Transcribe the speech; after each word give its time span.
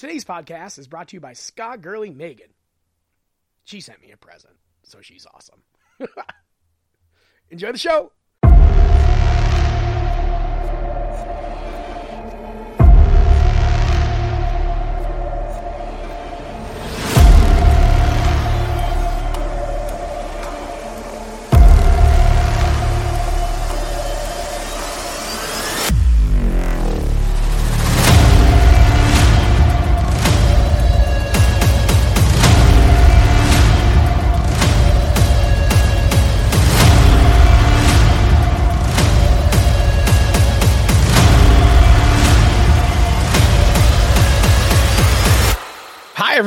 Today's 0.00 0.24
podcast 0.24 0.78
is 0.78 0.88
brought 0.88 1.08
to 1.08 1.16
you 1.16 1.20
by 1.20 1.34
Scott 1.34 1.82
Girly 1.82 2.08
Megan. 2.08 2.48
She 3.64 3.82
sent 3.82 4.00
me 4.00 4.12
a 4.12 4.16
present, 4.16 4.54
so 4.82 5.02
she's 5.02 5.26
awesome. 5.34 5.60
Enjoy 7.50 7.70
the 7.70 7.76
show. 7.76 8.10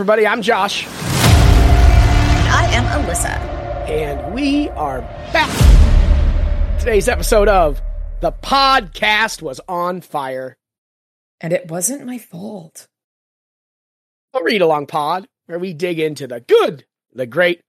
Everybody. 0.03 0.27
I'm 0.27 0.41
Josh, 0.41 0.85
I 0.85 2.67
am 2.73 2.84
Alyssa. 3.05 3.39
and 3.88 4.34
we 4.34 4.67
are 4.71 4.99
back. 5.31 6.77
Today's 6.77 7.07
episode 7.07 7.48
of 7.48 7.81
The 8.20 8.34
Podcast 8.34 9.41
Was 9.41 9.62
on 9.70 10.02
Fire, 10.02 10.57
And 11.39 11.53
it 11.53 11.70
wasn't 11.71 12.05
my 12.05 12.17
fault. 12.17 12.89
a 14.34 14.43
read 14.43 14.62
along 14.62 14.88
pod 14.88 15.26
where 15.45 15.57
we 15.57 15.73
dig 15.73 15.99
into 16.02 16.27
the 16.27 16.41
good, 16.41 16.84
the 17.13 17.26
great, 17.26 17.62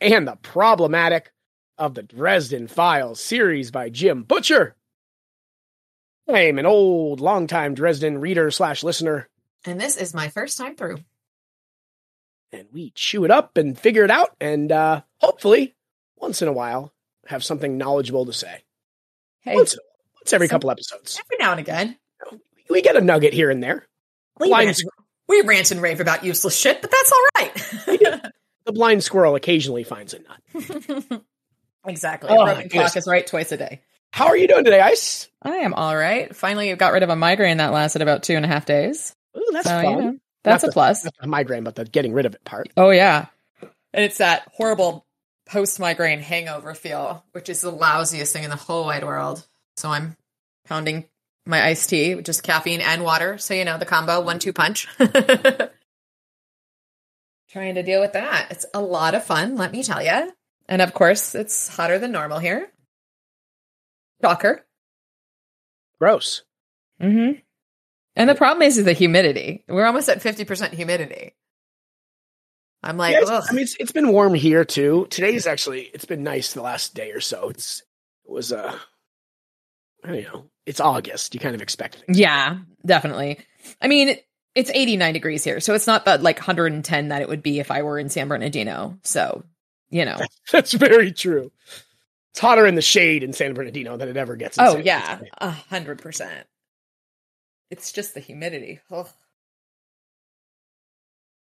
and 0.00 0.28
the 0.28 0.36
problematic 0.36 1.32
of 1.76 1.94
the 1.94 2.04
Dresden 2.04 2.68
Files 2.68 3.20
series 3.20 3.72
by 3.72 3.88
Jim 3.90 4.22
Butcher. 4.22 4.76
I'm 6.28 6.60
an 6.60 6.66
old, 6.66 7.18
longtime 7.18 7.74
Dresden 7.74 8.18
reader 8.20 8.52
slash 8.52 8.84
listener, 8.84 9.28
And 9.66 9.80
this 9.80 9.96
is 9.96 10.14
my 10.14 10.28
first 10.28 10.56
time 10.56 10.76
through. 10.76 10.98
And 12.52 12.66
we 12.72 12.90
chew 12.94 13.24
it 13.24 13.30
up 13.30 13.56
and 13.56 13.78
figure 13.78 14.04
it 14.04 14.10
out, 14.10 14.34
and 14.40 14.70
uh, 14.72 15.02
hopefully, 15.18 15.74
once 16.16 16.42
in 16.42 16.48
a 16.48 16.52
while, 16.52 16.92
have 17.26 17.44
something 17.44 17.78
knowledgeable 17.78 18.26
to 18.26 18.32
say. 18.32 18.62
Hey, 19.40 19.54
Once, 19.54 19.76
once 20.20 20.32
every 20.32 20.46
some- 20.48 20.56
couple 20.56 20.70
episodes. 20.70 21.20
every 21.24 21.36
now 21.42 21.52
and 21.52 21.60
again, 21.60 21.96
We 22.68 22.82
get 22.82 22.96
a 22.96 23.00
nugget 23.00 23.32
here 23.32 23.50
and 23.50 23.62
there. 23.62 23.86
we 24.38 24.48
Blind 24.48 24.66
rant, 24.68 24.82
we 25.28 25.40
rant 25.42 25.70
and 25.70 25.80
rave 25.82 26.00
about 26.00 26.24
useless 26.24 26.56
shit, 26.56 26.80
but 26.82 26.90
that's 26.90 27.12
all 27.12 27.26
right. 27.36 28.32
The 28.66 28.72
blind 28.72 29.02
squirrel 29.02 29.34
occasionally 29.36 29.84
finds 29.84 30.14
a 30.14 30.18
nut. 30.18 31.22
exactly. 31.86 32.28
Oh, 32.30 32.62
clock 32.70 32.96
is 32.96 33.06
right 33.06 33.26
twice 33.26 33.50
a 33.52 33.56
day. 33.56 33.80
How 34.12 34.26
are 34.26 34.36
you 34.36 34.48
doing 34.48 34.64
today, 34.64 34.80
Ice? 34.80 35.28
I 35.42 35.56
am 35.58 35.72
all 35.72 35.96
right. 35.96 36.34
Finally, 36.36 36.74
got 36.74 36.92
rid 36.92 37.02
of 37.02 37.08
a 37.10 37.16
migraine 37.16 37.56
that 37.58 37.72
lasted 37.72 38.02
about 38.02 38.22
two 38.24 38.34
and 38.34 38.44
a 38.44 38.48
half 38.48 38.66
days. 38.66 39.14
Ooh, 39.36 39.46
that's 39.52 39.66
so, 39.66 39.82
fun. 39.82 39.84
you 39.96 40.00
know, 40.02 40.16
that's 40.42 40.62
Not 40.62 40.68
a 40.68 40.70
the- 40.70 40.72
plus. 40.72 41.04
Not 41.04 41.14
the 41.20 41.26
migraine, 41.28 41.64
but 41.64 41.74
the 41.76 41.84
getting 41.84 42.12
rid 42.12 42.26
of 42.26 42.34
it 42.34 42.44
part. 42.44 42.68
Oh, 42.76 42.90
yeah. 42.90 43.26
And 43.92 44.04
it's 44.04 44.18
that 44.18 44.48
horrible 44.54 45.06
post 45.46 45.80
migraine 45.80 46.20
hangover 46.20 46.74
feel, 46.74 47.24
which 47.32 47.48
is 47.48 47.60
the 47.60 47.72
lousiest 47.72 48.32
thing 48.32 48.44
in 48.44 48.50
the 48.50 48.56
whole 48.56 48.84
wide 48.84 49.04
world. 49.04 49.46
So 49.76 49.90
I'm 49.90 50.16
pounding 50.66 51.06
my 51.46 51.62
iced 51.64 51.88
tea, 51.90 52.14
which 52.14 52.28
is 52.28 52.40
caffeine 52.40 52.80
and 52.80 53.02
water. 53.02 53.36
So, 53.38 53.54
you 53.54 53.64
know, 53.64 53.76
the 53.78 53.86
combo 53.86 54.20
one 54.20 54.38
two 54.38 54.52
punch. 54.52 54.86
Trying 57.50 57.74
to 57.74 57.82
deal 57.82 58.00
with 58.00 58.12
that. 58.12 58.46
It's 58.50 58.66
a 58.72 58.80
lot 58.80 59.14
of 59.16 59.24
fun, 59.24 59.56
let 59.56 59.72
me 59.72 59.82
tell 59.82 60.00
you. 60.02 60.32
And 60.68 60.80
of 60.80 60.94
course, 60.94 61.34
it's 61.34 61.66
hotter 61.74 61.98
than 61.98 62.12
normal 62.12 62.38
here. 62.38 62.70
Shocker. 64.22 64.64
Gross. 65.98 66.42
hmm 67.00 67.32
And 68.16 68.28
the 68.28 68.34
problem 68.34 68.62
is, 68.62 68.76
is 68.78 68.84
the 68.84 68.92
humidity. 68.92 69.64
We're 69.68 69.86
almost 69.86 70.08
at 70.08 70.20
50% 70.20 70.72
humidity. 70.72 71.34
I'm 72.82 72.96
like, 72.96 73.12
Yeah, 73.14 73.20
it's-. 73.22 73.50
I 73.50 73.52
mean, 73.52 73.62
it's, 73.62 73.76
it's 73.78 73.92
been 73.92 74.08
warm 74.12 74.34
here 74.34 74.64
too. 74.64 75.06
Today's 75.10 75.46
actually 75.46 75.82
it's 75.94 76.06
been 76.06 76.22
nice 76.22 76.52
the 76.54 76.62
last 76.62 76.94
day 76.94 77.12
or 77.12 77.20
so. 77.20 77.50
It's 77.50 77.82
it 78.24 78.30
was 78.32 78.52
uh, 78.52 78.76
I 80.04 80.08
don't 80.08 80.22
know. 80.22 80.46
It's 80.66 80.80
August. 80.80 81.34
You 81.34 81.40
kind 81.40 81.54
of 81.54 81.62
expect 81.62 81.96
things. 81.96 82.18
Yeah, 82.18 82.58
definitely. 82.84 83.38
I 83.82 83.88
mean, 83.88 84.16
it's 84.54 84.70
89 84.72 85.12
degrees 85.12 85.44
here, 85.44 85.60
so 85.60 85.74
it's 85.74 85.86
not 85.86 86.06
that 86.06 86.22
like 86.22 86.38
110 86.38 87.08
that 87.08 87.22
it 87.22 87.28
would 87.28 87.42
be 87.42 87.60
if 87.60 87.70
I 87.70 87.82
were 87.82 87.98
in 87.98 88.08
San 88.08 88.28
Bernardino. 88.28 88.98
So, 89.02 89.44
you 89.90 90.04
know. 90.04 90.18
That's 90.52 90.72
very 90.72 91.12
true. 91.12 91.52
It's 92.32 92.40
hotter 92.40 92.66
in 92.66 92.76
the 92.76 92.82
shade 92.82 93.22
in 93.24 93.32
San 93.32 93.52
Bernardino 93.54 93.96
than 93.96 94.08
it 94.08 94.16
ever 94.16 94.36
gets. 94.36 94.56
In 94.56 94.64
Oh, 94.64 94.74
San 94.74 94.84
yeah. 94.86 95.18
A 95.38 95.50
hundred 95.50 96.00
percent. 96.00 96.46
It's 97.70 97.92
just 97.92 98.14
the 98.14 98.20
humidity. 98.20 98.80
Ugh. 98.90 99.08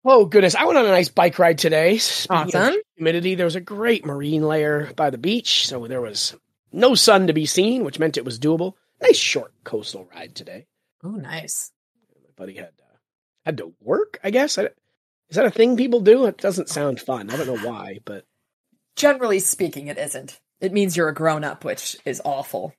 Oh 0.04 0.24
goodness! 0.24 0.54
I 0.54 0.64
went 0.64 0.78
on 0.78 0.86
a 0.86 0.90
nice 0.90 1.08
bike 1.08 1.38
ride 1.38 1.58
today. 1.58 1.98
Awesome. 2.30 2.74
humidity. 2.96 3.34
There 3.34 3.46
was 3.46 3.56
a 3.56 3.60
great 3.60 4.04
marine 4.04 4.42
layer 4.42 4.92
by 4.94 5.10
the 5.10 5.18
beach, 5.18 5.66
so 5.66 5.86
there 5.86 6.00
was 6.00 6.36
no 6.72 6.94
sun 6.94 7.26
to 7.26 7.32
be 7.32 7.46
seen, 7.46 7.84
which 7.84 7.98
meant 7.98 8.16
it 8.16 8.24
was 8.24 8.38
doable. 8.38 8.74
Nice 9.00 9.16
short 9.16 9.52
coastal 9.64 10.08
ride 10.14 10.34
today. 10.34 10.66
Oh, 11.02 11.10
nice. 11.10 11.72
My 12.14 12.30
buddy 12.36 12.54
had 12.54 12.72
uh, 12.80 12.96
had 13.44 13.58
to 13.58 13.72
work. 13.80 14.20
I 14.22 14.30
guess 14.30 14.58
I, 14.58 14.64
is 15.28 15.36
that 15.36 15.46
a 15.46 15.50
thing 15.50 15.76
people 15.76 16.00
do? 16.00 16.26
It 16.26 16.38
doesn't 16.38 16.68
sound 16.68 17.00
fun. 17.00 17.30
I 17.30 17.36
don't 17.36 17.46
know 17.48 17.68
why, 17.68 17.98
but 18.04 18.24
Generally 18.96 19.40
speaking, 19.40 19.88
it 19.88 19.98
isn't. 19.98 20.40
It 20.60 20.72
means 20.72 20.96
you're 20.96 21.10
a 21.10 21.14
grown 21.14 21.44
up, 21.44 21.64
which 21.64 21.98
is 22.06 22.22
awful. 22.24 22.72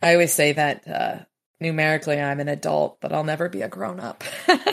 I 0.00 0.12
always 0.12 0.32
say 0.32 0.52
that 0.52 0.86
uh, 0.86 1.18
numerically 1.60 2.20
I'm 2.20 2.40
an 2.40 2.48
adult, 2.48 2.98
but 3.00 3.12
I'll 3.12 3.24
never 3.24 3.48
be 3.48 3.62
a 3.62 3.68
grown 3.68 4.00
up. 4.00 4.24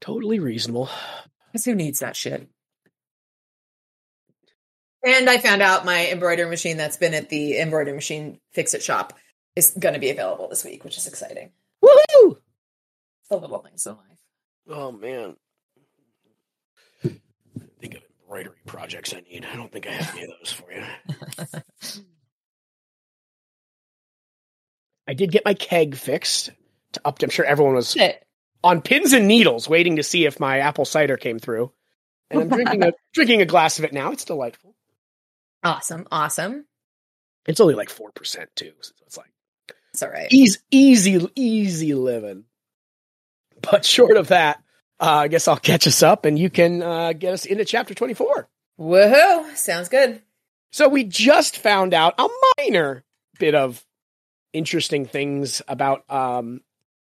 totally 0.00 0.38
reasonable. 0.38 0.88
Because 1.52 1.64
who 1.64 1.74
needs 1.74 2.00
that 2.00 2.16
shit? 2.16 2.48
And 5.04 5.28
I 5.28 5.38
found 5.38 5.62
out 5.62 5.84
my 5.84 6.08
embroidery 6.08 6.48
machine 6.48 6.76
that's 6.76 6.96
been 6.96 7.14
at 7.14 7.28
the 7.28 7.58
embroidery 7.58 7.94
machine 7.94 8.38
fix 8.52 8.72
it 8.72 8.82
shop 8.82 9.18
is 9.56 9.72
going 9.78 9.94
to 9.94 10.00
be 10.00 10.10
available 10.10 10.48
this 10.48 10.64
week, 10.64 10.84
which 10.84 10.96
is 10.96 11.06
exciting. 11.06 11.50
Woohoo! 11.84 12.36
The 13.28 13.36
little 13.36 13.58
things 13.58 13.86
in 13.86 13.92
life. 13.92 14.18
Oh 14.68 14.92
man. 14.92 15.36
Think 17.02 17.94
of 17.94 18.02
embroidery 18.22 18.54
projects 18.66 19.12
I 19.12 19.20
need. 19.20 19.44
I 19.44 19.56
don't 19.56 19.72
think 19.72 19.88
I 19.88 19.92
have 19.92 20.14
any 20.14 20.24
of 20.24 20.30
those 20.38 20.52
for 20.52 20.72
you. 20.72 22.02
I 25.12 25.14
did 25.14 25.30
get 25.30 25.44
my 25.44 25.52
keg 25.52 25.94
fixed 25.94 26.48
to 26.92 27.00
up. 27.04 27.22
I'm 27.22 27.28
sure 27.28 27.44
everyone 27.44 27.74
was 27.74 27.94
on 28.64 28.80
pins 28.80 29.12
and 29.12 29.28
needles 29.28 29.68
waiting 29.68 29.96
to 29.96 30.02
see 30.02 30.24
if 30.24 30.40
my 30.40 30.60
apple 30.60 30.86
cider 30.86 31.18
came 31.18 31.38
through. 31.38 31.70
And 32.30 32.40
I'm 32.40 32.48
drinking 32.48 32.82
a 32.82 32.92
drinking 33.12 33.42
a 33.42 33.44
glass 33.44 33.78
of 33.78 33.84
it 33.84 33.92
now. 33.92 34.12
It's 34.12 34.24
delightful. 34.24 34.74
Awesome. 35.62 36.08
Awesome. 36.10 36.64
It's 37.46 37.60
only 37.60 37.74
like 37.74 37.90
four 37.90 38.10
percent 38.12 38.48
too, 38.56 38.72
so 38.80 38.92
it's 39.06 39.18
like 39.18 39.30
It's 39.92 40.02
all 40.02 40.08
right. 40.08 40.28
easy, 40.32 40.60
easy, 40.70 41.28
easy 41.34 41.92
living. 41.92 42.44
But 43.60 43.84
short 43.84 44.16
of 44.16 44.28
that, 44.28 44.62
uh, 44.98 45.04
I 45.10 45.28
guess 45.28 45.46
I'll 45.46 45.58
catch 45.58 45.86
us 45.86 46.02
up, 46.02 46.24
and 46.24 46.38
you 46.38 46.48
can 46.48 46.82
uh, 46.82 47.12
get 47.12 47.34
us 47.34 47.44
into 47.44 47.66
chapter 47.66 47.92
twenty-four. 47.92 48.48
Woohoo! 48.80 49.54
Sounds 49.56 49.90
good. 49.90 50.22
So 50.70 50.88
we 50.88 51.04
just 51.04 51.58
found 51.58 51.92
out 51.92 52.14
a 52.18 52.28
minor 52.56 53.04
bit 53.38 53.54
of 53.54 53.84
interesting 54.52 55.06
things 55.06 55.62
about 55.68 56.04
um, 56.10 56.60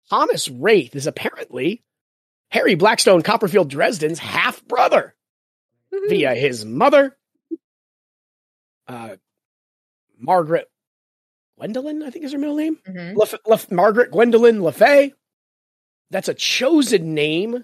Thomas 0.10 0.48
Raith 0.50 0.96
is 0.96 1.08
apparently 1.08 1.84
Harry 2.50 2.76
Blackstone 2.76 3.22
Copperfield 3.22 3.70
Dresden's 3.70 4.20
half 4.20 4.64
brother 4.66 5.16
via 6.10 6.34
his 6.36 6.66
mother, 6.66 7.16
uh, 8.88 9.16
Margaret 10.18 10.70
Gwendolyn, 11.58 12.04
I 12.04 12.10
think 12.10 12.26
is 12.26 12.32
her 12.34 12.38
middle 12.38 12.56
name. 12.56 12.78
Mhm. 12.88 13.16
Lef- 13.16 13.36
Lef- 13.46 13.72
Margaret 13.72 14.12
Gwendolyn 14.12 14.60
LeFay. 14.60 15.14
That's 16.10 16.28
a 16.28 16.34
chosen 16.34 17.14
name, 17.14 17.64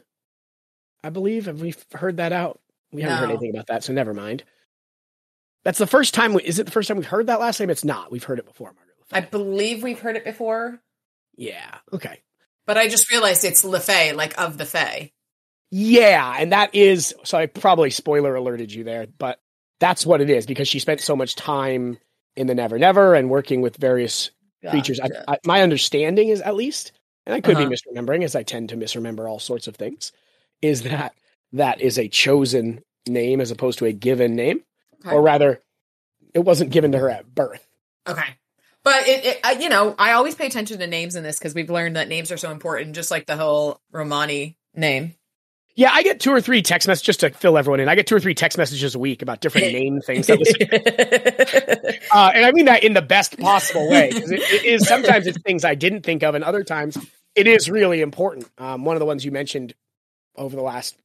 I 1.03 1.09
believe. 1.09 1.45
Have 1.47 1.61
we 1.61 1.75
heard 1.93 2.17
that 2.17 2.31
out? 2.31 2.61
We 2.91 3.01
haven't 3.01 3.17
heard 3.17 3.29
anything 3.31 3.49
about 3.49 3.67
that, 3.67 3.83
so 3.83 3.91
never 3.93 4.13
mind. 4.13 4.43
That's 5.63 5.79
the 5.79 5.87
first 5.87 6.13
time. 6.13 6.33
We, 6.33 6.43
is 6.43 6.57
it 6.59 6.65
the 6.65 6.71
first 6.71 6.87
time 6.87 6.95
we've 6.97 7.05
heard 7.05 7.27
that 7.27 7.41
last 7.41 7.59
name? 7.59 7.69
It's 7.69 7.83
not. 7.83 8.09
We've 8.09 8.23
heard 8.23 8.39
it 8.39 8.45
before, 8.45 8.69
Margaret. 8.73 8.86
I 9.11 9.21
believe 9.21 9.83
we've 9.83 9.99
heard 9.99 10.15
it 10.17 10.25
before, 10.25 10.79
yeah. 11.35 11.77
Okay. 11.93 12.21
but 12.65 12.77
I 12.77 12.87
just 12.89 13.09
realized 13.11 13.45
it's 13.45 13.63
LeFay, 13.63 14.15
like 14.15 14.39
of 14.39 14.57
the 14.57 14.65
Fay. 14.65 15.13
Yeah, 15.71 16.35
and 16.37 16.51
that 16.53 16.73
is. 16.75 17.13
So 17.23 17.37
I 17.37 17.45
probably 17.45 17.89
spoiler 17.89 18.35
alerted 18.35 18.71
you 18.73 18.83
there, 18.83 19.07
but 19.17 19.39
that's 19.79 20.05
what 20.05 20.21
it 20.21 20.29
is 20.29 20.45
because 20.45 20.67
she 20.67 20.79
spent 20.79 21.01
so 21.01 21.15
much 21.15 21.35
time 21.35 21.97
in 22.35 22.47
the 22.47 22.55
Never 22.55 22.79
Never 22.79 23.15
and 23.15 23.29
working 23.29 23.61
with 23.61 23.77
various 23.77 24.31
creatures. 24.69 24.99
I, 24.99 25.09
I, 25.27 25.37
my 25.45 25.61
understanding 25.61 26.29
is 26.29 26.41
at 26.41 26.55
least 26.55 26.91
and 27.25 27.35
I 27.35 27.41
could 27.41 27.55
Uh-huh. 27.57 27.67
be 27.69 27.75
misremembering, 27.75 28.23
as 28.23 28.35
I 28.35 28.43
tend 28.43 28.69
to 28.69 28.77
misremember 28.77 29.27
all 29.29 29.39
sorts 29.39 29.67
of 29.67 29.75
things, 29.75 30.11
is 30.61 30.83
that 30.83 31.13
that 31.53 31.81
is 31.81 31.97
a 31.99 32.07
chosen 32.07 32.81
name 33.07 33.41
as 33.41 33.51
opposed 33.51 33.79
to 33.79 33.85
a 33.85 33.91
given 33.93 34.35
name, 34.35 34.63
Okay. 35.05 35.13
or 35.15 35.21
rather, 35.21 35.61
it 36.33 36.39
wasn't 36.39 36.71
given 36.71 36.93
to 36.93 36.99
her 36.99 37.09
at 37.09 37.33
birth. 37.33 37.65
Okay. 38.07 38.35
But 38.87 39.05
it, 39.05 39.25
it 39.25 39.39
I, 39.43 39.51
you 39.51 39.67
know, 39.67 39.93
I 39.99 40.13
always 40.13 40.33
pay 40.33 40.47
attention 40.47 40.79
to 40.79 40.87
names 40.87 41.17
in 41.17 41.23
this 41.23 41.37
because 41.37 41.53
we've 41.53 41.69
learned 41.69 41.97
that 41.97 42.07
names 42.07 42.31
are 42.31 42.37
so 42.37 42.51
important, 42.51 42.95
just 42.95 43.11
like 43.11 43.25
the 43.25 43.35
whole 43.35 43.81
Romani 43.91 44.57
name. 44.73 45.13
Yeah, 45.75 45.89
I 45.91 46.03
get 46.03 46.21
two 46.21 46.31
or 46.31 46.39
three 46.39 46.61
text 46.61 46.87
messages 46.87 47.05
just 47.05 47.19
to 47.19 47.31
fill 47.31 47.57
everyone 47.57 47.81
in. 47.81 47.89
I 47.89 47.95
get 47.95 48.07
two 48.07 48.15
or 48.15 48.21
three 48.21 48.33
text 48.33 48.57
messages 48.57 48.95
a 48.95 48.99
week 48.99 49.21
about 49.21 49.41
different 49.41 49.73
name 49.73 49.99
things. 50.05 50.27
That 50.27 50.39
was, 50.39 50.47
uh, 52.13 52.31
and 52.33 52.45
I 52.45 52.51
mean 52.53 52.63
that 52.67 52.85
in 52.85 52.93
the 52.93 53.01
best 53.01 53.37
possible 53.37 53.89
way. 53.89 54.07
It, 54.07 54.31
it 54.31 54.63
is 54.63 54.87
sometimes 54.87 55.27
it's 55.27 55.37
things 55.41 55.65
I 55.65 55.75
didn't 55.75 56.03
think 56.03 56.23
of, 56.23 56.33
and 56.33 56.45
other 56.45 56.63
times 56.63 56.97
it 57.35 57.45
is 57.45 57.69
really 57.69 57.99
important. 57.99 58.49
Um, 58.57 58.85
one 58.85 58.95
of 58.95 59.01
the 59.01 59.05
ones 59.05 59.25
you 59.25 59.33
mentioned 59.33 59.73
over 60.37 60.55
the 60.55 60.61
last 60.63 60.95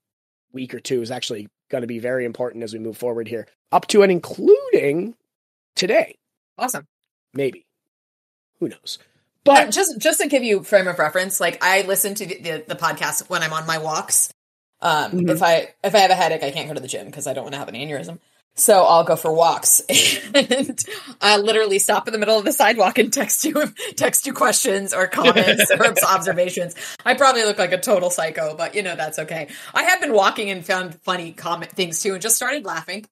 week 0.52 0.72
or 0.72 0.78
two 0.78 1.02
is 1.02 1.10
actually 1.10 1.48
going 1.68 1.82
to 1.82 1.88
be 1.88 1.98
very 1.98 2.26
important 2.26 2.62
as 2.62 2.72
we 2.72 2.78
move 2.78 2.96
forward 2.96 3.26
here, 3.26 3.48
up 3.72 3.88
to 3.88 4.04
and 4.04 4.12
including 4.12 5.16
today, 5.74 6.14
awesome. 6.56 6.86
maybe. 7.34 7.66
Who 8.62 8.68
knows? 8.68 9.00
But 9.42 9.72
just 9.72 9.98
just 9.98 10.20
to 10.20 10.28
give 10.28 10.44
you 10.44 10.62
frame 10.62 10.86
of 10.86 11.00
reference, 11.00 11.40
like 11.40 11.58
I 11.64 11.82
listen 11.82 12.14
to 12.14 12.26
the, 12.26 12.38
the, 12.40 12.64
the 12.68 12.74
podcast 12.76 13.28
when 13.28 13.42
I'm 13.42 13.52
on 13.52 13.66
my 13.66 13.78
walks. 13.78 14.32
Um, 14.80 15.10
Mhm. 15.10 15.30
If 15.30 15.42
I 15.42 15.74
if 15.82 15.96
I 15.96 15.98
have 15.98 16.12
a 16.12 16.14
headache, 16.14 16.44
I 16.44 16.52
can't 16.52 16.68
go 16.68 16.74
to 16.74 16.80
the 16.80 16.86
gym 16.86 17.06
because 17.06 17.26
I 17.26 17.32
don't 17.32 17.42
want 17.42 17.54
to 17.54 17.58
have 17.58 17.66
an 17.68 17.74
aneurysm. 17.74 18.20
So 18.54 18.84
I'll 18.84 19.02
go 19.02 19.16
for 19.16 19.32
walks, 19.32 19.80
and 20.34 20.78
I 21.20 21.38
literally 21.38 21.80
stop 21.80 22.06
in 22.06 22.12
the 22.12 22.18
middle 22.18 22.38
of 22.38 22.44
the 22.44 22.52
sidewalk 22.52 22.98
and 22.98 23.12
text 23.12 23.44
you 23.44 23.72
text 23.96 24.26
you 24.28 24.32
questions 24.32 24.94
or 24.94 25.08
comments 25.08 25.70
or 25.76 25.92
observations. 26.08 26.76
I 27.04 27.14
probably 27.14 27.42
look 27.42 27.58
like 27.58 27.72
a 27.72 27.80
total 27.80 28.10
psycho, 28.10 28.54
but 28.54 28.76
you 28.76 28.82
know 28.82 28.94
that's 28.94 29.18
okay. 29.18 29.48
I 29.74 29.82
have 29.82 30.00
been 30.00 30.12
walking 30.12 30.50
and 30.50 30.64
found 30.64 30.94
funny 31.02 31.32
comment 31.32 31.72
things 31.72 32.00
too, 32.00 32.12
and 32.12 32.22
just 32.22 32.36
started 32.36 32.64
laughing. 32.64 33.06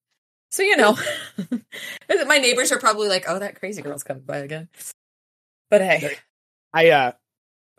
So 0.51 0.63
you 0.63 0.77
know, 0.77 0.97
my 2.27 2.39
neighbors 2.39 2.71
are 2.71 2.79
probably 2.79 3.09
like, 3.09 3.25
"Oh, 3.27 3.39
that 3.41 3.59
crazy 3.59 3.83
girl's 3.83 4.05
coming 4.05 4.23
by 4.23 4.39
again." 4.39 4.69
But 5.71 5.81
hey, 5.83 6.17
I 6.75 6.91
uh 6.91 7.13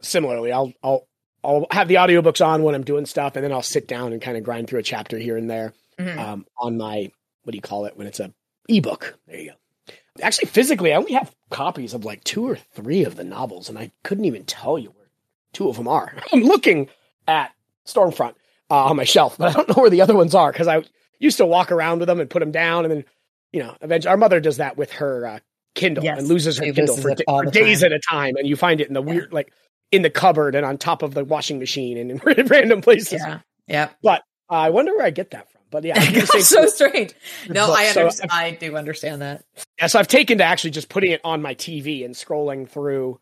similarly, 0.02 0.52
I'll 0.52 0.74
I'll 0.84 1.08
I'll 1.44 1.68
have 1.72 1.88
the 1.88 1.96
audiobooks 1.96 2.46
on 2.46 2.64
when 2.64 2.76
I'm 2.76 2.84
doing 2.84 3.06
stuff, 3.06 3.36
and 3.36 3.44
then 3.44 3.52
I'll 3.52 3.62
sit 3.62 3.88
down 3.88 4.14
and 4.14 4.22
kind 4.22 4.38
of 4.38 4.44
grind 4.44 4.68
through 4.70 4.80
a 4.80 4.84
chapter 4.84 5.18
here 5.18 5.38
and 5.38 5.50
there. 5.50 5.74
Mhm. 6.00 6.18
um, 6.18 6.46
on 6.58 6.78
my 6.78 7.12
what 7.44 7.52
do 7.52 7.58
you 7.58 7.62
call 7.62 7.86
it 7.86 7.96
when 7.98 8.08
it's 8.08 8.20
a 8.20 8.34
ebook. 8.70 9.18
There 9.28 9.40
you 9.40 9.52
go. 9.52 9.94
Actually, 10.22 10.48
physically, 10.50 10.94
I 10.94 10.98
only 10.98 11.14
have 11.14 11.34
copies 11.50 11.94
of 11.94 12.06
like 12.06 12.24
two 12.24 12.48
or 12.48 12.56
three 12.56 13.04
of 13.04 13.16
the 13.18 13.24
novels, 13.24 13.70
and 13.70 13.78
I 13.78 13.92
couldn't 14.04 14.26
even 14.26 14.46
tell 14.46 14.80
you 14.80 14.90
where 14.90 15.10
two 15.54 15.70
of 15.70 15.76
them 15.78 15.88
are. 15.88 16.14
I'm 16.34 16.44
looking 16.44 16.90
at 17.28 17.52
Stormfront 17.86 18.36
uh, 18.70 18.86
on 18.86 18.96
my 18.96 19.04
shelf, 19.04 19.38
but 19.38 19.50
I 19.50 19.54
don't 19.54 19.68
know 19.70 19.82
where 19.82 19.90
the 19.90 20.02
other 20.02 20.16
ones 20.16 20.34
are 20.34 20.52
because 20.52 20.68
I 20.68 20.84
used 21.20 21.38
to 21.38 21.46
walk 21.46 21.72
around 21.72 22.00
with 22.00 22.08
them 22.08 22.20
and 22.20 22.30
put 22.30 22.40
them 22.40 22.52
down, 22.52 22.86
and 22.86 22.92
then 22.92 23.06
you 23.52 23.62
know, 23.62 23.76
eventually, 23.82 24.10
our 24.12 24.18
mother 24.18 24.40
does 24.40 24.58
that 24.58 24.78
with 24.78 24.92
her 24.94 25.28
uh, 25.28 25.40
Kindle 25.76 26.04
Yes, 26.04 26.20
and 26.20 26.28
loses 26.28 26.58
her 26.58 26.66
she 26.66 26.74
Kindle 26.74 26.96
loses 26.96 27.02
for, 27.04 27.16
da- 27.16 27.24
for 27.46 27.52
days 27.52 27.82
time. 27.82 27.92
at 27.94 27.98
a 27.98 28.00
time, 28.00 28.36
and 28.36 28.48
you 28.48 28.56
find 28.56 28.82
it 28.82 28.88
in 28.88 28.94
the 28.94 29.02
weird 29.02 29.32
like 29.32 29.52
in 29.92 30.02
the 30.02 30.10
cupboard 30.10 30.56
and 30.56 30.66
on 30.66 30.78
top 30.78 31.02
of 31.04 31.14
the 31.14 31.24
washing 31.24 31.60
machine 31.60 31.98
and 31.98 32.12
in 32.12 32.18
random 32.48 32.82
places. 32.82 33.22
yeah, 33.26 33.40
yeah. 33.68 33.90
Uh, 34.06 34.18
I 34.50 34.70
wonder 34.70 34.94
where 34.96 35.06
I 35.06 35.12
get 35.12 35.32
that 35.32 35.50
from. 35.52 35.62
But 35.70 35.86
yeah, 35.86 35.98
I 35.98 36.06
do 36.12 36.20
the 36.22 36.28
same 36.28 36.40
That's 36.40 36.50
so 36.50 36.66
strange. 36.68 37.14
No, 37.50 37.68
But- 37.68 37.80
I 37.80 37.86
so 37.92 38.02
understand. 38.02 38.32
I 38.34 38.52
do 38.52 38.76
understand 38.76 39.22
that. 39.22 39.46
Yeah, 39.80 39.88
so 39.88 40.00
I've 40.00 40.08
taken 40.10 40.40
to 40.40 40.44
actually 40.44 40.72
just 40.72 40.90
putting 40.90 41.12
it 41.12 41.22
on 41.24 41.42
my 41.42 41.56
TV 41.56 42.04
and 42.04 42.14
scrolling 42.14 42.68
through 42.68 43.20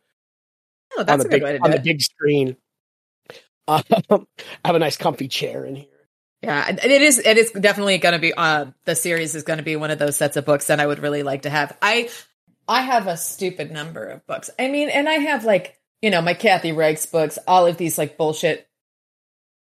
Oh, 0.97 1.01
on 1.01 1.05
that's 1.05 1.21
the 1.23 1.27
a 1.27 1.31
good 1.31 1.35
big 1.37 1.43
way 1.43 1.57
to 1.57 1.63
on 1.63 1.69
do 1.71 1.77
the 1.77 1.83
big 1.83 2.01
screen. 2.01 2.57
Um, 3.67 3.83
I 4.09 4.67
have 4.67 4.75
a 4.75 4.79
nice 4.79 4.97
comfy 4.97 5.27
chair 5.27 5.63
in 5.63 5.75
here. 5.75 5.85
Yeah, 6.41 6.65
and 6.67 6.79
it 6.83 7.01
is. 7.03 7.19
It 7.19 7.37
is 7.37 7.51
definitely 7.51 7.99
going 7.99 8.13
to 8.13 8.19
be. 8.19 8.33
Uh, 8.33 8.67
the 8.85 8.95
series 8.95 9.35
is 9.35 9.43
going 9.43 9.57
to 9.57 9.63
be 9.63 9.75
one 9.75 9.91
of 9.91 9.99
those 9.99 10.15
sets 10.15 10.37
of 10.37 10.45
books 10.45 10.67
that 10.67 10.79
I 10.79 10.87
would 10.87 10.97
really 10.97 11.21
like 11.21 11.43
to 11.43 11.51
have. 11.51 11.77
I, 11.79 12.09
I 12.69 12.81
have 12.81 13.07
a 13.07 13.17
stupid 13.17 13.71
number 13.71 14.05
of 14.05 14.25
books. 14.27 14.49
I 14.59 14.67
mean, 14.69 14.89
and 14.89 15.09
I 15.09 15.13
have 15.13 15.43
like 15.43 15.77
you 16.01 16.11
know 16.11 16.21
my 16.21 16.35
Kathy 16.35 16.71
Reichs 16.71 17.11
books, 17.11 17.39
all 17.47 17.65
of 17.65 17.77
these 17.77 17.97
like 17.97 18.17
bullshit 18.17 18.67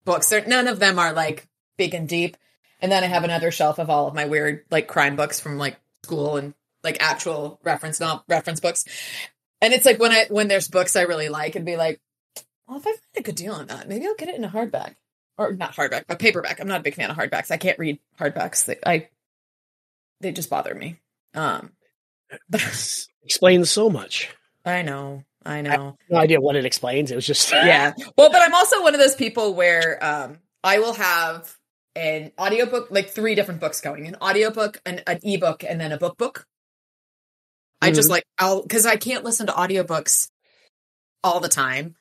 books. 0.04 0.28
They're, 0.28 0.46
none 0.46 0.68
of 0.68 0.78
them 0.78 0.98
are 0.98 1.12
like 1.12 1.48
big 1.76 1.94
and 1.94 2.08
deep. 2.08 2.36
And 2.80 2.92
then 2.92 3.02
I 3.02 3.06
have 3.06 3.24
another 3.24 3.50
shelf 3.50 3.78
of 3.78 3.90
all 3.90 4.06
of 4.06 4.14
my 4.14 4.26
weird 4.26 4.64
like 4.70 4.86
crime 4.86 5.16
books 5.16 5.40
from 5.40 5.58
like 5.58 5.76
school 6.04 6.36
and 6.36 6.54
like 6.84 6.98
actual 7.00 7.58
reference 7.64 7.98
not 7.98 8.24
reference 8.28 8.60
books. 8.60 8.84
And 9.60 9.72
it's 9.72 9.84
like 9.84 9.98
when 9.98 10.12
I 10.12 10.26
when 10.28 10.48
there's 10.48 10.68
books 10.68 10.94
I 10.94 11.02
really 11.02 11.28
like, 11.28 11.56
and 11.56 11.66
be 11.66 11.76
like, 11.76 12.00
well, 12.66 12.78
if 12.78 12.86
I 12.86 12.90
find 12.90 13.00
a 13.16 13.22
good 13.22 13.34
deal 13.34 13.54
on 13.54 13.66
that, 13.68 13.88
maybe 13.88 14.06
I'll 14.06 14.14
get 14.14 14.28
it 14.28 14.36
in 14.36 14.44
a 14.44 14.50
hardback 14.50 14.94
or 15.38 15.52
not 15.54 15.74
hardback, 15.74 16.04
but 16.06 16.18
paperback. 16.18 16.60
I'm 16.60 16.68
not 16.68 16.80
a 16.80 16.84
big 16.84 16.94
fan 16.94 17.10
of 17.10 17.16
hardbacks. 17.16 17.50
I 17.50 17.56
can't 17.56 17.78
read 17.78 17.98
hardbacks. 18.20 18.66
They, 18.66 18.76
I 18.84 19.08
they 20.20 20.32
just 20.32 20.50
bother 20.50 20.74
me. 20.74 21.00
Um, 21.34 21.72
Explains 23.24 23.70
so 23.70 23.88
much. 23.90 24.30
I 24.64 24.82
know, 24.82 25.24
I 25.44 25.62
know. 25.62 25.96
No 26.10 26.18
idea 26.18 26.40
what 26.40 26.56
it 26.56 26.64
explains. 26.64 27.10
It 27.10 27.14
was 27.14 27.26
just 27.26 27.50
yeah. 27.52 27.92
Well, 28.16 28.30
but 28.30 28.42
I'm 28.42 28.54
also 28.54 28.82
one 28.82 28.94
of 28.94 29.00
those 29.00 29.14
people 29.14 29.54
where 29.54 30.02
um, 30.04 30.38
I 30.64 30.78
will 30.78 30.94
have 30.94 31.56
an 31.96 32.32
audiobook, 32.38 32.90
like 32.90 33.08
three 33.10 33.34
different 33.34 33.60
books 33.60 33.80
going 33.80 34.06
an 34.06 34.16
audiobook, 34.22 34.80
an, 34.86 35.00
an 35.06 35.20
ebook, 35.22 35.64
and 35.64 35.80
then 35.80 35.92
a 35.92 35.98
book 35.98 36.16
book. 36.16 36.46
I 37.80 37.92
just 37.92 38.08
Mhm. 38.08 38.12
like, 38.12 38.24
I'll, 38.38 38.62
because 38.62 38.86
I 38.86 38.96
can't 38.96 39.24
listen 39.24 39.46
to 39.46 39.52
audiobooks 39.52 40.30
all 41.22 41.40
the 41.40 41.48
time. 41.48 41.94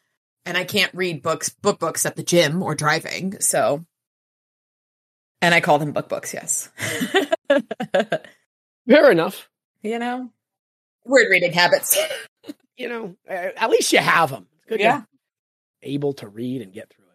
And 0.46 0.58
I 0.58 0.64
can't 0.64 0.94
read 0.94 1.22
books, 1.22 1.50
book 1.50 1.78
books 1.78 2.06
at 2.06 2.16
the 2.16 2.24
gym 2.24 2.64
or 2.64 2.74
driving. 2.74 3.40
So, 3.42 3.86
and 5.42 5.54
I 5.54 5.60
call 5.60 5.78
them 5.78 5.92
book 5.92 6.08
books, 6.08 6.34
yes. 6.34 6.70
fair 8.88 9.12
enough. 9.12 9.50
You 9.88 10.00
know, 10.00 10.30
word 11.06 11.28
reading 11.30 11.54
habits. 11.54 11.98
You 12.80 12.90
know, 12.90 13.16
at 13.28 13.72
least 13.72 13.92
you 13.92 13.98
have 13.98 14.30
them. 14.30 14.46
Good 14.70 14.80
Yeah. 14.82 15.02
able 15.82 16.14
to 16.14 16.28
read 16.28 16.62
and 16.62 16.72
get 16.72 16.92
through 16.92 17.06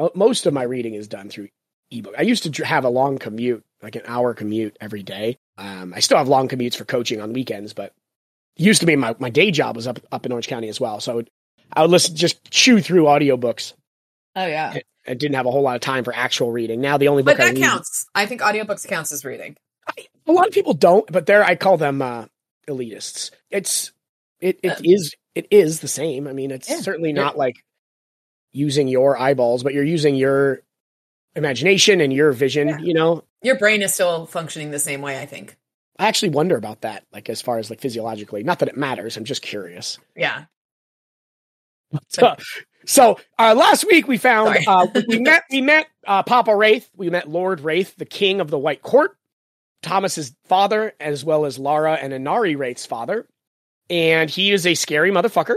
it. 0.00 0.14
Most 0.14 0.44
of 0.44 0.52
my 0.52 0.64
reading 0.64 0.92
is 0.92 1.08
done 1.08 1.30
through 1.30 1.48
ebook. 1.90 2.14
I 2.18 2.20
used 2.20 2.52
to 2.54 2.64
have 2.66 2.84
a 2.84 2.90
long 2.90 3.16
commute, 3.16 3.64
like 3.82 3.96
an 3.96 4.02
hour 4.06 4.34
commute 4.34 4.76
every 4.82 5.02
day. 5.02 5.38
Um, 5.56 5.94
I 5.96 6.00
still 6.00 6.18
have 6.18 6.28
long 6.28 6.46
commutes 6.46 6.76
for 6.76 6.84
coaching 6.84 7.22
on 7.22 7.32
weekends, 7.32 7.72
but 7.72 7.94
it 8.58 8.64
used 8.64 8.80
to 8.80 8.86
be 8.86 8.96
my, 8.96 9.16
my 9.18 9.30
day 9.30 9.50
job 9.50 9.76
was 9.76 9.86
up 9.86 9.98
up 10.12 10.26
in 10.26 10.32
Orange 10.32 10.48
County 10.48 10.68
as 10.68 10.78
well. 10.78 11.00
So 11.00 11.12
I 11.12 11.14
would 11.14 11.30
I 11.72 11.80
would 11.80 11.90
listen 11.90 12.14
just 12.14 12.50
chew 12.50 12.82
through 12.82 13.04
audiobooks. 13.04 13.72
Oh, 14.36 14.44
yeah. 14.46 14.76
I 15.06 15.14
didn't 15.14 15.36
have 15.36 15.46
a 15.46 15.50
whole 15.50 15.62
lot 15.62 15.76
of 15.76 15.80
time 15.80 16.04
for 16.04 16.14
actual 16.14 16.52
reading. 16.52 16.82
Now 16.82 16.98
the 16.98 17.08
only 17.08 17.22
But 17.22 17.38
book 17.38 17.46
I 17.46 17.48
that 17.48 17.54
read, 17.54 17.62
counts. 17.62 18.04
I 18.14 18.26
think 18.26 18.42
audiobooks 18.42 18.86
counts 18.86 19.10
as 19.10 19.24
reading. 19.24 19.56
A 20.26 20.32
lot 20.32 20.46
of 20.46 20.54
people 20.54 20.74
don't, 20.74 21.10
but 21.10 21.26
there 21.26 21.42
I 21.44 21.56
call 21.56 21.76
them 21.76 22.00
uh, 22.00 22.26
elitists. 22.68 23.30
It's 23.50 23.92
it 24.40 24.60
it 24.62 24.70
Uh, 24.72 24.80
is 24.84 25.14
it 25.34 25.46
is 25.50 25.80
the 25.80 25.88
same. 25.88 26.26
I 26.28 26.32
mean, 26.32 26.50
it's 26.50 26.68
Yeah, 26.70 26.80
certainly 26.80 27.12
not 27.12 27.36
like 27.36 27.56
using 28.52 28.86
your 28.88 29.18
eyeballs, 29.18 29.62
but 29.62 29.74
you're 29.74 29.82
using 29.84 30.14
your 30.14 30.60
imagination 31.34 32.00
and 32.00 32.12
your 32.12 32.32
vision. 32.32 32.68
Yeah. 32.68 32.78
You 32.78 32.94
know, 32.94 33.24
Your 33.42 33.56
brain 33.58 33.82
is 33.82 33.94
still 33.94 34.26
functioning 34.26 34.70
the 34.70 34.78
same 34.78 35.00
way, 35.02 35.18
I 35.20 35.26
think. 35.26 35.56
I 35.98 36.06
actually 36.06 36.30
wonder 36.30 36.56
about 36.56 36.82
that, 36.82 37.04
like 37.12 37.28
as 37.28 37.40
far 37.42 37.58
as 37.58 37.70
like 37.70 37.80
physiologically. 37.80 38.42
Not 38.44 38.60
that 38.60 38.68
it 38.68 38.76
matters. 38.76 39.16
I'm 39.16 39.24
just 39.24 39.42
curious. 39.42 39.98
Yeah. 40.16 40.44
So, 42.08 42.36
so 42.86 43.18
uh, 43.38 43.54
last 43.54 43.84
week 43.84 44.08
we 44.08 44.16
found 44.16 44.56
uh, 44.66 44.86
we- 44.94 45.04
we 45.08 45.18
met 45.20 45.42
we 45.50 45.60
met 45.60 45.86
uh, 46.06 46.22
Papa 46.22 46.54
Raith. 46.56 46.88
We 46.96 47.10
met 47.10 47.28
Lord 47.28 47.60
Raith, 47.60 47.94
the 47.96 48.06
king 48.06 48.40
of 48.40 48.48
the 48.50 48.58
White 48.58 48.80
Court, 48.80 49.14
Thomas's 49.82 50.34
father, 50.44 50.94
as 51.00 51.24
well 51.24 51.44
as 51.44 51.58
Lara 51.58 51.94
and 51.94 52.12
Inari 52.12 52.56
Raith's 52.56 52.86
father. 52.86 53.26
And 53.90 54.30
he 54.30 54.52
is 54.52 54.66
a 54.66 54.74
scary 54.74 55.10
motherfucker. 55.10 55.56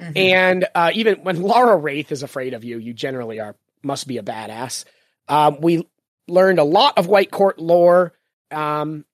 Mhm. 0.00 0.16
And 0.16 0.66
uh, 0.74 0.90
even 0.94 1.16
when 1.22 1.42
Lara 1.42 1.76
Raith 1.76 2.10
is 2.10 2.22
afraid 2.22 2.54
of 2.54 2.64
you, 2.64 2.78
you 2.78 2.92
generally 2.94 3.38
are 3.40 3.54
must 3.82 4.08
be 4.08 4.18
a 4.18 4.22
badass. 4.22 4.84
Um, 5.28 5.60
we 5.60 5.86
learned 6.26 6.58
a 6.58 6.64
lot 6.64 6.98
of 6.98 7.06
White 7.06 7.30
Court 7.30 7.58
lore, 7.58 8.12
um, 8.50 9.04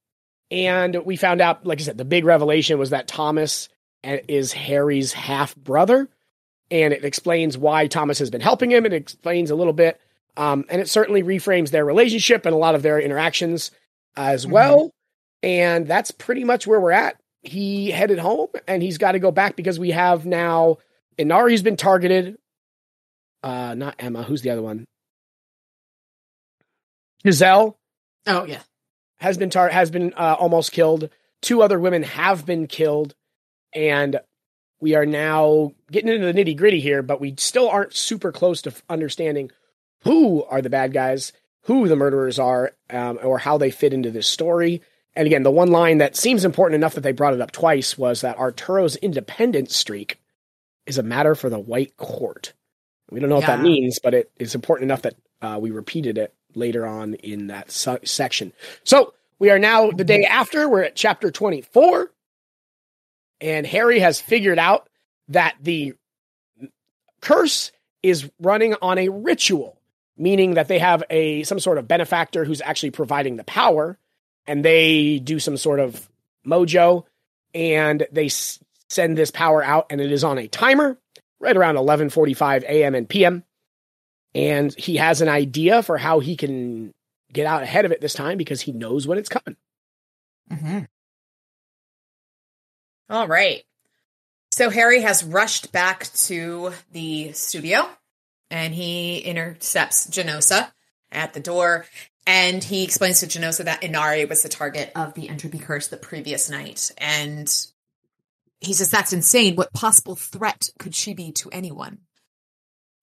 and 0.51 1.05
we 1.05 1.17
found 1.17 1.41
out, 1.41 1.67
like 1.67 1.81
I 1.81 1.83
said, 1.85 1.99
the 1.99 2.05
big 2.05 2.25
revelation 2.25 2.79
was 2.79 2.91
that 2.91 3.09
Thomas 3.09 3.69
is 4.03 4.53
Harry's 4.53 5.13
half 5.13 5.55
brother, 5.57 6.09
and 6.71 6.95
it 6.95 7.05
explains 7.05 7.59
why 7.59 7.87
Thomas 7.89 8.21
has 8.21 8.31
been 8.31 8.41
helping 8.41 8.71
him. 8.71 8.87
It 8.87 8.93
explains 8.93 9.51
a 9.51 9.57
little 9.57 9.73
bit, 9.73 10.01
um, 10.37 10.65
and 10.71 10.81
it 10.81 10.89
certainly 10.89 11.23
reframes 11.23 11.71
their 11.71 11.85
relationship 11.85 12.47
and 12.47 12.55
a 12.55 12.59
lot 12.59 12.75
of 12.75 12.83
their 12.83 13.01
interactions 13.01 13.71
as 14.17 14.47
Mhm. 14.47 14.51
well. 14.51 14.91
And 15.43 15.87
that's 15.87 16.11
pretty 16.11 16.45
much 16.45 16.67
where 16.67 16.81
we're 16.81 16.93
at. 16.93 17.17
He 17.43 17.91
headed 17.91 18.19
home, 18.19 18.49
and 18.69 18.83
he's 18.83 18.99
got 18.99 19.13
to 19.13 19.19
go 19.19 19.31
back 19.31 19.57
because 19.57 19.79
we 19.79 19.91
have 19.93 20.27
now 20.27 20.77
Inari's 21.19 21.63
been 21.63 21.77
targeted. 21.77 22.37
Uh, 23.43 23.75
not 23.75 23.95
Emma. 23.99 24.23
Who's 24.23 24.43
the 24.43 24.51
other 24.51 24.61
one? 24.63 24.85
Giselle 27.27 27.79
oh, 28.27 28.45
yeah. 28.45 28.61
has 29.19 29.37
been 29.39 29.51
tar- 29.51 29.69
has 29.69 29.91
been 29.91 30.13
uh, 30.15 30.37
almost 30.39 30.73
killed. 30.73 31.11
Two 31.43 31.63
other 31.63 31.79
women 31.79 32.03
have 32.03 32.45
been 32.47 32.67
killed, 32.67 33.15
and 33.75 34.21
we 34.81 34.95
are 34.95 35.07
now 35.07 35.73
getting 35.91 36.11
into 36.11 36.31
the 36.31 36.35
nitty 36.35 36.57
gritty 36.57 36.81
here, 36.81 37.03
but 37.03 37.21
we 37.21 37.35
still 37.39 37.69
aren't 37.69 37.95
super 37.95 38.33
close 38.33 38.63
to 38.63 38.71
f- 38.71 38.83
understanding 38.89 39.51
who 40.05 40.43
are 40.45 40.63
the 40.63 40.71
bad 40.71 40.93
guys, 40.93 41.33
who 41.63 41.89
the 41.89 41.97
murderers 41.97 42.39
are, 42.39 42.73
um, 42.91 43.19
or 43.23 43.39
how 43.39 43.59
they 43.59 43.71
fit 43.71 43.93
into 43.93 44.11
this 44.11 44.27
story. 44.27 44.83
And 45.15 45.27
again, 45.27 45.43
the 45.43 45.51
one 45.51 45.71
line 45.71 45.99
that 45.99 46.17
seems 46.17 46.45
important 46.45 46.77
enough 46.77 46.95
that 46.95 47.03
they 47.03 47.13
brought 47.13 47.35
it 47.35 47.41
up 47.41 47.53
twice 47.53 47.99
was 47.99 48.21
that 48.21 48.39
Arturo's 48.39 48.97
independence 48.97 49.77
streak 49.77 50.19
is 50.87 50.99
a 50.99 51.03
matter 51.03 51.35
for 51.35 51.51
the 51.51 51.59
White 51.59 51.97
Court. 51.97 52.53
We 53.11 53.21
don't 53.21 53.29
know 53.29 53.37
what 53.37 53.47
that 53.47 53.61
means, 53.61 53.99
but 53.99 54.15
it 54.15 54.31
is 54.39 54.55
important 54.55 54.85
enough 54.85 55.03
that 55.03 55.17
uh, 55.43 55.59
we 55.61 55.71
repeated 55.71 56.17
it 56.17 56.33
later 56.55 56.87
on 56.87 57.15
in 57.15 57.49
that 57.49 57.71
su- 57.71 57.99
section. 58.05 58.53
So 58.85 59.15
we 59.39 59.51
are 59.51 59.59
now 59.59 59.91
the 59.91 60.05
day 60.05 60.25
after. 60.25 60.69
We're 60.69 60.85
at 60.85 60.95
chapter 60.95 61.31
24. 61.31 62.11
And 63.41 63.67
Harry 63.67 63.99
has 64.01 64.21
figured 64.21 64.59
out 64.59 64.89
that 65.29 65.57
the 65.61 65.95
curse 67.21 67.73
is 68.03 68.31
running 68.41 68.75
on 68.83 68.99
a 68.99 69.09
ritual, 69.09 69.80
meaning 70.21 70.55
that 70.55 70.69
they 70.69 70.79
have 70.79 71.03
a 71.11 71.43
some 71.45 71.59
sort 71.59 71.79
of 71.79 71.89
benefactor 71.89 72.45
who's 72.45 72.61
actually 72.61 72.91
providing 72.91 73.37
the 73.37 73.45
power, 73.45 73.99
and 74.47 74.65
they 74.65 75.19
do 75.19 75.41
some 75.41 75.57
sort 75.57 75.81
of 75.81 76.09
mojo, 76.47 77.05
and 77.55 78.07
they 78.13 78.27
s- 78.27 78.61
send 78.89 79.17
this 79.17 79.31
power 79.31 79.65
out, 79.65 79.87
and 79.91 80.01
it 80.01 80.13
is 80.13 80.23
on 80.23 80.39
a 80.39 80.47
timer 80.47 80.99
right 81.41 81.57
around 81.57 81.77
11:45 81.77 82.63
a.m. 82.65 82.95
and 82.95 83.09
p.m. 83.09 83.45
And 84.35 84.73
he 84.75 84.97
has 84.99 85.23
an 85.23 85.29
idea 85.29 85.83
for 85.83 85.99
how 85.99 86.21
he 86.21 86.37
can 86.37 86.93
get 87.33 87.47
out 87.47 87.63
ahead 87.63 87.85
of 87.85 87.91
it 87.91 88.01
this 88.01 88.15
time 88.15 88.39
because 88.39 88.61
he 88.61 88.73
knows 88.73 89.07
when 89.07 89.19
it's 89.19 89.29
coming. 89.29 89.57
Mm-hmm. 90.53 90.81
All 93.09 93.27
right. 93.27 93.65
So 94.53 94.69
Harry 94.71 95.01
has 95.01 95.25
rushed 95.25 95.73
back 95.73 96.13
to 96.27 96.73
the 96.93 97.33
studio 97.33 97.89
and 98.51 98.75
he 98.75 99.19
intercepts 99.19 100.07
Genosa 100.09 100.71
at 101.13 101.33
the 101.33 101.41
door. 101.41 101.87
And 102.27 102.63
he 102.63 102.85
explains 102.85 103.21
to 103.21 103.27
Genosa 103.27 103.65
that 103.65 103.83
Inari 103.83 104.25
was 104.27 104.43
the 104.43 104.49
target 104.49 104.93
of 104.95 105.15
the 105.15 105.29
entropy 105.29 105.59
curse 105.59 105.89
the 105.89 105.97
previous 105.97 106.51
night. 106.51 106.91
And 106.99 107.53
he 108.61 108.73
says, 108.75 108.91
That's 108.91 109.13
insane. 109.13 109.57
What 109.57 109.73
possible 109.73 110.17
threat 110.17 110.69
could 110.79 110.95
she 110.95 111.15
be 111.15 111.33
to 111.33 111.51
anyone? 111.51 111.99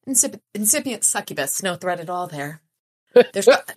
Incip- 0.07 0.39
incipient 0.53 1.03
succubus, 1.03 1.63
no 1.63 1.75
threat 1.75 1.99
at 1.99 2.09
all 2.09 2.27
there. 2.27 2.61
There's 3.33 3.47
got, 3.47 3.71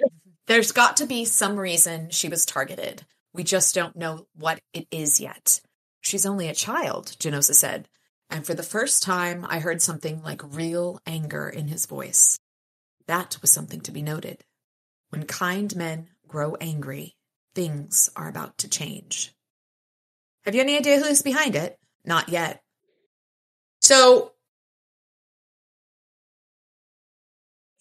there's 0.47 0.73
got 0.73 0.97
to 0.99 1.07
be 1.07 1.25
some 1.25 1.57
reason 1.57 2.11
she 2.11 2.29
was 2.29 2.45
targeted. 2.45 3.05
We 3.33 3.45
just 3.45 3.75
don't 3.75 3.97
know 3.97 4.27
what 4.35 4.61
it 4.75 4.87
is 4.91 5.21
yet. 5.21 5.61
She's 6.00 6.27
only 6.27 6.49
a 6.49 6.55
child, 6.55 7.17
Genosa 7.21 7.55
said, 7.55 7.89
and 8.31 8.47
for 8.47 8.55
the 8.55 8.63
first 8.63 9.03
time 9.03 9.45
I 9.49 9.59
heard 9.59 9.83
something 9.83 10.23
like 10.23 10.55
real 10.55 11.01
anger 11.07 11.49
in 11.49 11.69
his 11.69 11.87
voice. 11.87 12.39
That 13.07 13.39
was 13.41 13.51
something 13.51 13.81
to 13.83 13.93
be 13.93 14.03
noted. 14.03 14.45
When 15.11 15.25
kind 15.27 15.75
men 15.75 16.09
grow 16.29 16.55
angry, 16.61 17.17
things 17.55 18.09
are 18.15 18.29
about 18.29 18.59
to 18.59 18.69
change. 18.69 19.35
Have 20.45 20.55
you 20.55 20.61
any 20.61 20.77
idea 20.77 21.01
who's 21.01 21.23
behind 21.23 21.57
it? 21.57 21.77
Not 22.05 22.29
yet. 22.29 22.63
So, 23.81 24.33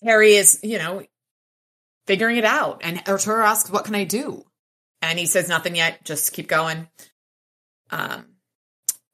Harry 0.03 0.34
is, 0.34 0.60
you 0.63 0.77
know, 0.77 1.03
figuring 2.08 2.38
it 2.38 2.46
out. 2.46 2.82
And 2.84 3.01
Arturo 3.08 3.46
asks, 3.46 3.70
What 3.70 3.86
can 3.86 3.96
I 3.96 4.03
do? 4.03 4.44
And 5.01 5.20
he 5.20 5.25
says, 5.25 5.48
Nothing 5.48 5.75
yet. 5.75 6.03
Just 6.03 6.34
keep 6.34 6.48
going. 6.48 6.88
Um, 7.91 8.25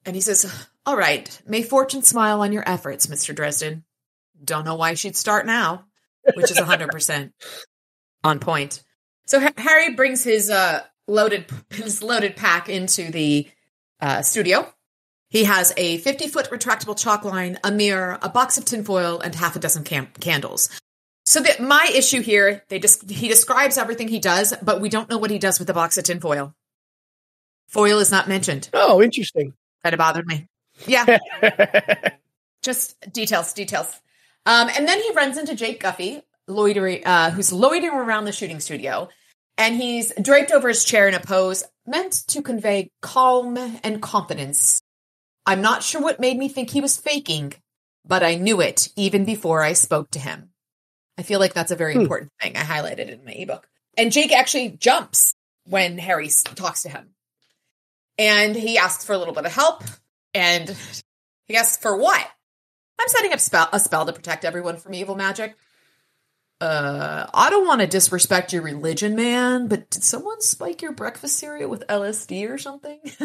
and 0.04 0.14
he 0.14 0.22
says, 0.22 0.66
All 0.86 0.96
right, 0.96 1.42
may 1.46 1.62
fortune 1.62 2.02
smile 2.02 2.42
on 2.42 2.52
your 2.52 2.62
efforts, 2.66 3.08
Mr. 3.08 3.34
Dresden. 3.34 3.84
Don't 4.42 4.64
know 4.64 4.76
why 4.76 4.94
she'd 4.94 5.16
start 5.16 5.44
now, 5.44 5.84
which 6.34 6.50
is 6.50 6.56
100% 6.58 7.32
on 8.22 8.38
point. 8.38 8.84
So 9.26 9.40
Ha- 9.40 9.52
Harry 9.56 9.94
brings 9.94 10.22
his 10.22 10.48
uh, 10.48 10.82
loaded 11.08 11.46
his 11.70 12.02
loaded 12.02 12.36
pack 12.36 12.68
into 12.68 13.10
the 13.10 13.48
uh, 14.00 14.22
studio. 14.22 14.72
He 15.28 15.44
has 15.44 15.72
a 15.76 15.98
50 15.98 16.28
foot 16.28 16.50
retractable 16.50 16.96
chalk 16.96 17.24
line, 17.24 17.58
a 17.64 17.72
mirror, 17.72 18.18
a 18.22 18.28
box 18.28 18.56
of 18.56 18.64
tinfoil, 18.64 19.18
and 19.20 19.34
half 19.34 19.56
a 19.56 19.58
dozen 19.58 19.82
cam- 19.82 20.12
candles. 20.20 20.68
So 21.24 21.40
that 21.40 21.58
my 21.60 21.90
issue 21.92 22.22
here, 22.22 22.62
they 22.68 22.78
just 22.78 23.10
he 23.10 23.26
describes 23.26 23.76
everything 23.76 24.06
he 24.06 24.20
does, 24.20 24.54
but 24.62 24.80
we 24.80 24.88
don't 24.88 25.10
know 25.10 25.18
what 25.18 25.32
he 25.32 25.40
does 25.40 25.58
with 25.58 25.66
the 25.66 25.74
box 25.74 25.98
of 25.98 26.04
tinfoil. 26.04 26.54
Foil 27.66 27.98
is 27.98 28.12
not 28.12 28.28
mentioned. 28.28 28.70
Oh, 28.72 29.02
interesting. 29.02 29.52
Kind 29.82 29.94
of 29.94 29.98
bothered 29.98 30.26
me. 30.28 30.46
Yeah, 30.86 31.18
just 32.62 32.96
details, 33.12 33.52
details. 33.52 34.00
Um, 34.44 34.68
and 34.76 34.86
then 34.86 35.00
he 35.00 35.12
runs 35.12 35.38
into 35.38 35.54
Jake 35.54 35.80
Guffey, 35.80 36.22
loitering, 36.46 37.04
uh, 37.06 37.30
who's 37.30 37.52
loitering 37.52 37.92
around 37.94 38.24
the 38.26 38.32
shooting 38.32 38.60
studio, 38.60 39.08
and 39.58 39.74
he's 39.74 40.12
draped 40.20 40.52
over 40.52 40.68
his 40.68 40.84
chair 40.84 41.08
in 41.08 41.14
a 41.14 41.20
pose 41.20 41.64
meant 41.86 42.12
to 42.28 42.42
convey 42.42 42.90
calm 43.00 43.56
and 43.82 44.02
confidence. 44.02 44.82
I'm 45.46 45.62
not 45.62 45.82
sure 45.82 46.02
what 46.02 46.20
made 46.20 46.36
me 46.36 46.48
think 46.48 46.70
he 46.70 46.80
was 46.80 46.96
faking, 46.96 47.54
but 48.04 48.22
I 48.22 48.34
knew 48.34 48.60
it 48.60 48.88
even 48.96 49.24
before 49.24 49.62
I 49.62 49.72
spoke 49.72 50.10
to 50.10 50.18
him. 50.18 50.50
I 51.18 51.22
feel 51.22 51.40
like 51.40 51.54
that's 51.54 51.70
a 51.70 51.76
very 51.76 51.94
Hmm. 51.94 52.00
important 52.02 52.32
thing. 52.42 52.56
I 52.56 52.62
highlighted 52.62 52.98
it 52.98 53.10
in 53.10 53.24
my 53.24 53.32
ebook. 53.32 53.66
And 53.96 54.12
Jake 54.12 54.32
actually 54.32 54.70
jumps 54.70 55.34
when 55.64 55.96
Harry 55.98 56.28
talks 56.54 56.82
to 56.82 56.88
him. 56.90 57.14
And 58.18 58.54
he 58.54 58.78
asks 58.78 59.04
for 59.04 59.12
a 59.12 59.18
little 59.18 59.34
bit 59.34 59.46
of 59.46 59.52
help. 59.52 59.82
And 60.36 60.76
he 61.46 61.56
asks 61.56 61.78
for 61.78 61.96
what? 61.96 62.20
I'm 63.00 63.08
setting 63.08 63.32
up 63.32 63.40
spell, 63.40 63.70
a 63.72 63.80
spell 63.80 64.04
to 64.04 64.12
protect 64.12 64.44
everyone 64.44 64.76
from 64.76 64.92
evil 64.92 65.16
magic. 65.16 65.56
Uh, 66.60 67.26
I 67.32 67.48
don't 67.48 67.66
want 67.66 67.80
to 67.80 67.86
disrespect 67.86 68.52
your 68.52 68.60
religion, 68.60 69.16
man, 69.16 69.66
but 69.66 69.88
did 69.88 70.02
someone 70.02 70.42
spike 70.42 70.82
your 70.82 70.92
breakfast 70.92 71.38
cereal 71.38 71.70
with 71.70 71.86
LSD 71.86 72.50
or 72.50 72.58
something? 72.58 73.00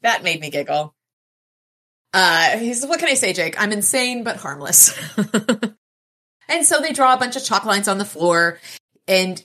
that 0.00 0.22
made 0.22 0.40
me 0.40 0.48
giggle. 0.48 0.94
Uh, 2.14 2.56
he 2.56 2.72
says, 2.72 2.88
What 2.88 2.98
can 2.98 3.08
I 3.10 3.14
say, 3.14 3.34
Jake? 3.34 3.60
I'm 3.60 3.72
insane 3.72 4.24
but 4.24 4.36
harmless. 4.36 4.98
and 6.48 6.64
so 6.64 6.80
they 6.80 6.92
draw 6.92 7.12
a 7.12 7.18
bunch 7.18 7.36
of 7.36 7.44
chalk 7.44 7.66
lines 7.66 7.88
on 7.88 7.98
the 7.98 8.06
floor, 8.06 8.58
and 9.06 9.44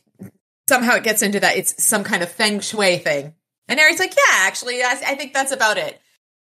somehow 0.69 0.95
it 0.95 1.03
gets 1.03 1.21
into 1.21 1.41
that 1.41 1.57
it's 1.57 1.83
some 1.83 2.05
kind 2.05 2.23
of 2.23 2.31
feng 2.31 2.61
shui 2.61 2.97
thing. 2.97 3.33
And 3.71 3.79
Harry's 3.79 3.99
like, 3.99 4.13
Yeah, 4.13 4.35
actually, 4.39 4.83
I, 4.83 5.01
I 5.07 5.15
think 5.15 5.33
that's 5.33 5.53
about 5.53 5.77
it. 5.77 5.99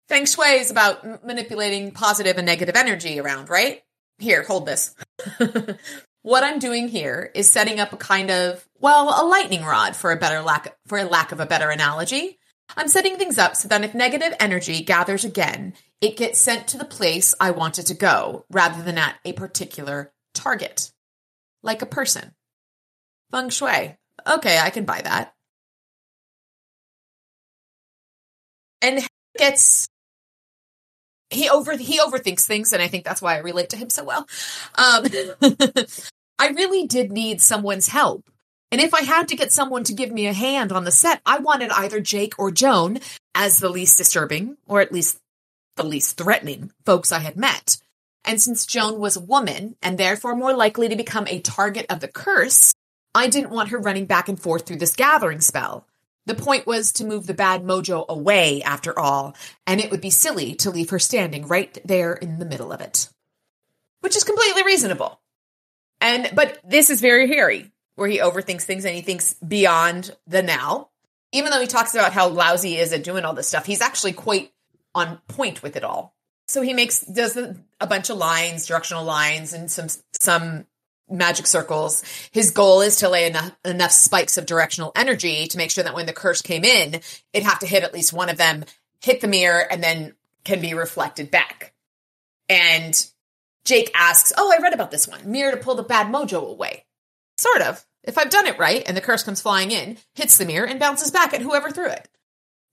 Feng 0.08 0.26
shui 0.26 0.58
is 0.58 0.72
about 0.72 1.04
m- 1.04 1.20
manipulating 1.24 1.92
positive 1.92 2.36
and 2.36 2.44
negative 2.44 2.74
energy 2.74 3.20
around, 3.20 3.48
right? 3.48 3.82
Here, 4.18 4.42
hold 4.42 4.66
this. 4.66 4.94
what 6.22 6.42
I'm 6.42 6.58
doing 6.58 6.88
here 6.88 7.30
is 7.34 7.48
setting 7.48 7.78
up 7.78 7.92
a 7.92 7.96
kind 7.96 8.30
of, 8.32 8.66
well, 8.80 9.08
a 9.08 9.26
lightning 9.26 9.62
rod 9.62 9.94
for 9.94 10.10
a 10.10 10.16
better 10.16 10.42
lack 10.42 10.76
for 10.88 10.98
a 10.98 11.04
lack 11.04 11.30
of 11.30 11.38
a 11.38 11.46
better 11.46 11.70
analogy. 11.70 12.38
I'm 12.76 12.88
setting 12.88 13.16
things 13.16 13.38
up 13.38 13.54
so 13.54 13.68
that 13.68 13.84
if 13.84 13.94
negative 13.94 14.34
energy 14.40 14.82
gathers 14.82 15.24
again, 15.24 15.74
it 16.00 16.16
gets 16.16 16.40
sent 16.40 16.66
to 16.68 16.78
the 16.78 16.84
place 16.84 17.34
I 17.38 17.52
want 17.52 17.78
it 17.78 17.86
to 17.86 17.94
go 17.94 18.44
rather 18.50 18.82
than 18.82 18.98
at 18.98 19.14
a 19.24 19.34
particular 19.34 20.12
target. 20.34 20.90
Like 21.62 21.80
a 21.80 21.86
person. 21.86 22.34
Feng 23.30 23.50
shui. 23.50 23.96
Okay, 24.26 24.58
I 24.58 24.70
can 24.70 24.84
buy 24.84 25.00
that. 25.02 25.33
And 28.84 29.00
gets 29.38 29.88
he 31.30 31.48
over 31.48 31.76
he 31.76 31.98
overthinks 31.98 32.46
things 32.46 32.72
and 32.72 32.82
I 32.82 32.88
think 32.88 33.04
that's 33.04 33.22
why 33.22 33.34
I 33.34 33.38
relate 33.38 33.70
to 33.70 33.76
him 33.76 33.90
so 33.90 34.04
well. 34.04 34.28
Um 34.76 35.06
I 36.38 36.48
really 36.48 36.86
did 36.86 37.10
need 37.10 37.40
someone's 37.40 37.88
help. 37.88 38.28
And 38.70 38.80
if 38.80 38.92
I 38.92 39.02
had 39.02 39.28
to 39.28 39.36
get 39.36 39.52
someone 39.52 39.84
to 39.84 39.94
give 39.94 40.10
me 40.12 40.26
a 40.26 40.32
hand 40.32 40.72
on 40.72 40.84
the 40.84 40.90
set, 40.90 41.20
I 41.24 41.38
wanted 41.38 41.70
either 41.70 42.00
Jake 42.00 42.34
or 42.38 42.50
Joan 42.50 42.98
as 43.34 43.58
the 43.58 43.68
least 43.68 43.96
disturbing, 43.96 44.56
or 44.66 44.80
at 44.80 44.92
least 44.92 45.18
the 45.76 45.84
least 45.84 46.16
threatening 46.16 46.72
folks 46.84 47.12
I 47.12 47.20
had 47.20 47.36
met. 47.36 47.78
And 48.24 48.42
since 48.42 48.66
Joan 48.66 48.98
was 48.98 49.16
a 49.16 49.20
woman 49.20 49.76
and 49.82 49.96
therefore 49.96 50.34
more 50.34 50.54
likely 50.54 50.88
to 50.88 50.96
become 50.96 51.26
a 51.28 51.40
target 51.40 51.86
of 51.88 52.00
the 52.00 52.08
curse, 52.08 52.74
I 53.14 53.28
didn't 53.28 53.50
want 53.50 53.68
her 53.68 53.78
running 53.78 54.06
back 54.06 54.28
and 54.28 54.40
forth 54.40 54.66
through 54.66 54.78
this 54.78 54.96
gathering 54.96 55.40
spell. 55.40 55.86
The 56.26 56.34
point 56.34 56.66
was 56.66 56.92
to 56.92 57.04
move 57.04 57.26
the 57.26 57.34
bad 57.34 57.64
mojo 57.64 58.06
away, 58.08 58.62
after 58.62 58.98
all, 58.98 59.36
and 59.66 59.80
it 59.80 59.90
would 59.90 60.00
be 60.00 60.10
silly 60.10 60.54
to 60.56 60.70
leave 60.70 60.90
her 60.90 60.98
standing 60.98 61.46
right 61.46 61.76
there 61.84 62.14
in 62.14 62.38
the 62.38 62.46
middle 62.46 62.72
of 62.72 62.80
it. 62.80 63.10
Which 64.00 64.16
is 64.16 64.24
completely 64.24 64.62
reasonable. 64.62 65.20
And, 66.00 66.30
but 66.34 66.58
this 66.64 66.90
is 66.90 67.00
very 67.00 67.28
Harry, 67.28 67.72
where 67.96 68.08
he 68.08 68.18
overthinks 68.18 68.62
things 68.62 68.84
and 68.84 68.94
he 68.94 69.02
thinks 69.02 69.34
beyond 69.34 70.14
the 70.26 70.42
now. 70.42 70.90
Even 71.32 71.50
though 71.50 71.60
he 71.60 71.66
talks 71.66 71.94
about 71.94 72.12
how 72.12 72.28
lousy 72.28 72.70
he 72.70 72.78
is 72.78 72.92
at 72.92 73.04
doing 73.04 73.24
all 73.24 73.34
this 73.34 73.48
stuff, 73.48 73.66
he's 73.66 73.80
actually 73.80 74.12
quite 74.12 74.52
on 74.94 75.18
point 75.28 75.62
with 75.62 75.76
it 75.76 75.84
all. 75.84 76.14
So 76.46 76.62
he 76.62 76.74
makes, 76.74 77.00
does 77.00 77.36
a, 77.36 77.56
a 77.80 77.86
bunch 77.86 78.10
of 78.10 78.18
lines, 78.18 78.66
directional 78.66 79.04
lines, 79.04 79.52
and 79.52 79.70
some, 79.70 79.88
some 80.20 80.66
magic 81.14 81.46
circles. 81.46 82.02
His 82.32 82.50
goal 82.50 82.80
is 82.80 82.96
to 82.96 83.08
lay 83.08 83.26
enough, 83.26 83.56
enough 83.64 83.92
spikes 83.92 84.36
of 84.36 84.46
directional 84.46 84.92
energy 84.94 85.46
to 85.48 85.58
make 85.58 85.70
sure 85.70 85.84
that 85.84 85.94
when 85.94 86.06
the 86.06 86.12
curse 86.12 86.42
came 86.42 86.64
in, 86.64 87.00
it'd 87.32 87.46
have 87.46 87.60
to 87.60 87.66
hit 87.66 87.82
at 87.82 87.94
least 87.94 88.12
one 88.12 88.28
of 88.28 88.36
them 88.36 88.64
hit 89.00 89.20
the 89.20 89.28
mirror 89.28 89.60
and 89.70 89.82
then 89.82 90.14
can 90.44 90.60
be 90.60 90.74
reflected 90.74 91.30
back. 91.30 91.72
And 92.48 93.06
Jake 93.64 93.90
asks, 93.94 94.32
Oh, 94.36 94.52
I 94.52 94.62
read 94.62 94.74
about 94.74 94.90
this 94.90 95.08
one 95.08 95.30
mirror 95.30 95.52
to 95.52 95.56
pull 95.56 95.74
the 95.74 95.82
bad 95.82 96.08
mojo 96.08 96.48
away. 96.48 96.84
Sort 97.38 97.62
of. 97.62 97.84
If 98.02 98.18
I've 98.18 98.30
done 98.30 98.46
it 98.46 98.58
right 98.58 98.82
and 98.86 98.96
the 98.96 99.00
curse 99.00 99.22
comes 99.22 99.40
flying 99.40 99.70
in, 99.70 99.96
hits 100.14 100.36
the 100.36 100.44
mirror, 100.44 100.66
and 100.66 100.78
bounces 100.78 101.10
back 101.10 101.32
at 101.32 101.40
whoever 101.40 101.70
threw 101.70 101.88
it. 101.88 102.08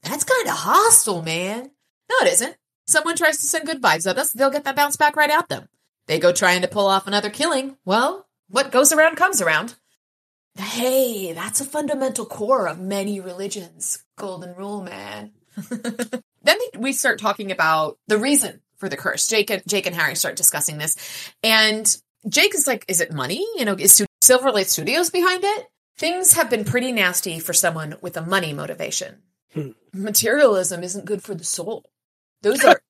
That's 0.03 0.25
kind 0.25 0.48
of 0.48 0.53
hostile, 0.53 1.21
man. 1.21 1.71
No, 2.10 2.15
it 2.27 2.33
isn't. 2.33 2.57
Someone 2.88 3.15
tries 3.15 3.38
to 3.38 3.45
send 3.45 3.65
good 3.65 3.81
vibes 3.81 4.10
at 4.10 4.17
us, 4.17 4.33
they'll 4.33 4.50
get 4.50 4.65
that 4.65 4.75
bounce 4.75 4.98
back 4.98 5.15
right 5.15 5.29
at 5.29 5.48
them. 5.48 5.69
They 6.07 6.19
go 6.19 6.33
trying 6.33 6.63
to 6.63 6.67
pull 6.67 6.88
off 6.88 7.07
another 7.07 7.29
killing. 7.29 7.77
Well, 7.86 8.27
what 8.51 8.72
goes 8.72 8.91
around 8.91 9.15
comes 9.15 9.41
around. 9.41 9.75
Hey, 10.55 11.34
that's 11.34 11.62
a 11.62 11.65
fundamental 11.65 12.25
core 12.25 12.67
of 12.67 12.79
many 12.79 13.20
religions. 13.20 14.03
Golden 14.17 14.53
rule, 14.55 14.84
man. 14.84 15.31
then 16.43 16.58
we 16.77 16.91
start 16.91 17.20
talking 17.20 17.51
about 17.51 17.98
the 18.08 18.17
reason 18.17 18.62
for 18.77 18.89
the 18.89 18.98
curse. 18.98 19.27
Jake 19.27 19.50
and 19.50 19.63
Jake 19.67 19.86
and 19.86 19.96
Harry 19.96 20.15
start 20.15 20.36
discussing 20.36 20.77
this, 20.77 20.98
and 21.43 21.98
Jake 22.27 22.53
is 22.55 22.67
like, 22.67 22.86
"Is 22.88 23.01
it 23.01 23.13
money? 23.13 23.46
You 23.55 23.65
know, 23.65 23.75
is 23.77 24.05
Silver 24.22 24.51
Lake 24.51 24.67
Studios 24.67 25.10
behind 25.10 25.43
it?" 25.43 25.67
Things 25.98 26.34
have 26.34 26.50
been 26.50 26.65
pretty 26.65 26.91
nasty 26.91 27.39
for 27.39 27.53
someone 27.53 27.96
with 28.01 28.17
a 28.17 28.25
money 28.25 28.53
motivation. 28.53 29.22
Hmm. 29.53 29.72
Materialism 29.93 30.84
isn't 30.84 31.05
good 31.05 31.22
for 31.22 31.36
the 31.36 31.43
soul. 31.43 31.86
Those 32.41 32.63
are 32.63 32.81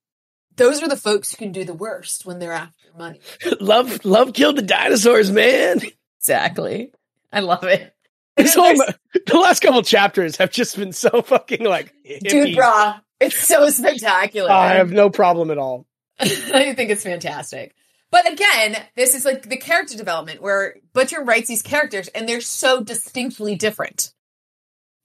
those 0.61 0.83
are 0.83 0.87
the 0.87 0.97
folks 0.97 1.31
who 1.31 1.37
can 1.37 1.51
do 1.51 1.63
the 1.63 1.73
worst 1.73 2.25
when 2.25 2.37
they're 2.37 2.51
after 2.51 2.89
money. 2.97 3.19
love 3.59 4.05
love 4.05 4.33
killed 4.33 4.57
the 4.57 4.61
dinosaurs, 4.61 5.31
man. 5.31 5.81
Exactly. 6.19 6.91
I 7.33 7.39
love 7.39 7.63
it. 7.63 7.95
This 8.37 8.53
whole, 8.53 8.75
the 9.13 9.39
last 9.39 9.61
couple 9.61 9.81
chapters 9.81 10.37
have 10.37 10.51
just 10.51 10.77
been 10.77 10.93
so 10.93 11.21
fucking 11.23 11.63
like 11.63 11.93
hippie. 12.07 12.29
dude, 12.29 12.57
brah. 12.57 13.01
It's 13.19 13.37
so 13.37 13.69
spectacular. 13.71 14.51
I 14.51 14.75
have 14.75 14.91
no 14.91 15.09
problem 15.09 15.49
at 15.49 15.57
all. 15.57 15.87
I 16.19 16.73
think 16.75 16.91
it's 16.91 17.03
fantastic. 17.03 17.75
But 18.11 18.31
again, 18.31 18.77
this 18.95 19.15
is 19.15 19.25
like 19.25 19.47
the 19.47 19.57
character 19.57 19.97
development 19.97 20.41
where 20.41 20.75
Butcher 20.93 21.23
writes 21.23 21.47
these 21.47 21.61
characters 21.61 22.07
and 22.09 22.27
they're 22.27 22.41
so 22.41 22.83
distinctly 22.83 23.55
different. 23.55 24.13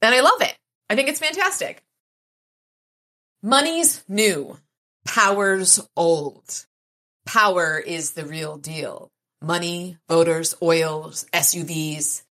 And 0.02 0.14
I 0.14 0.20
love 0.20 0.42
it. 0.42 0.54
I 0.90 0.96
think 0.96 1.08
it's 1.08 1.20
fantastic. 1.20 1.82
Money's 3.42 4.04
new. 4.08 4.58
Power's 5.06 5.80
old. 5.96 6.66
Power 7.24 7.78
is 7.78 8.12
the 8.12 8.24
real 8.24 8.56
deal. 8.56 9.10
Money, 9.42 9.98
voters, 10.08 10.54
oils, 10.62 11.26
SUVs, 11.32 12.22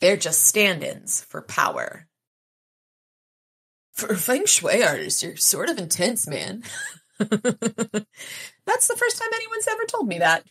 they're 0.00 0.16
just 0.16 0.46
stand 0.46 0.82
ins 0.84 1.20
for 1.22 1.42
power. 1.42 2.06
For 3.92 4.14
feng 4.14 4.46
shui 4.46 4.82
artist, 4.82 5.22
you're 5.22 5.36
sort 5.36 5.68
of 5.68 5.78
intense, 5.78 6.26
man. 6.28 6.62
That's 7.18 7.32
the 8.88 8.96
first 8.96 9.18
time 9.18 9.28
anyone's 9.34 9.68
ever 9.68 9.84
told 9.88 10.06
me 10.06 10.18
that, 10.18 10.44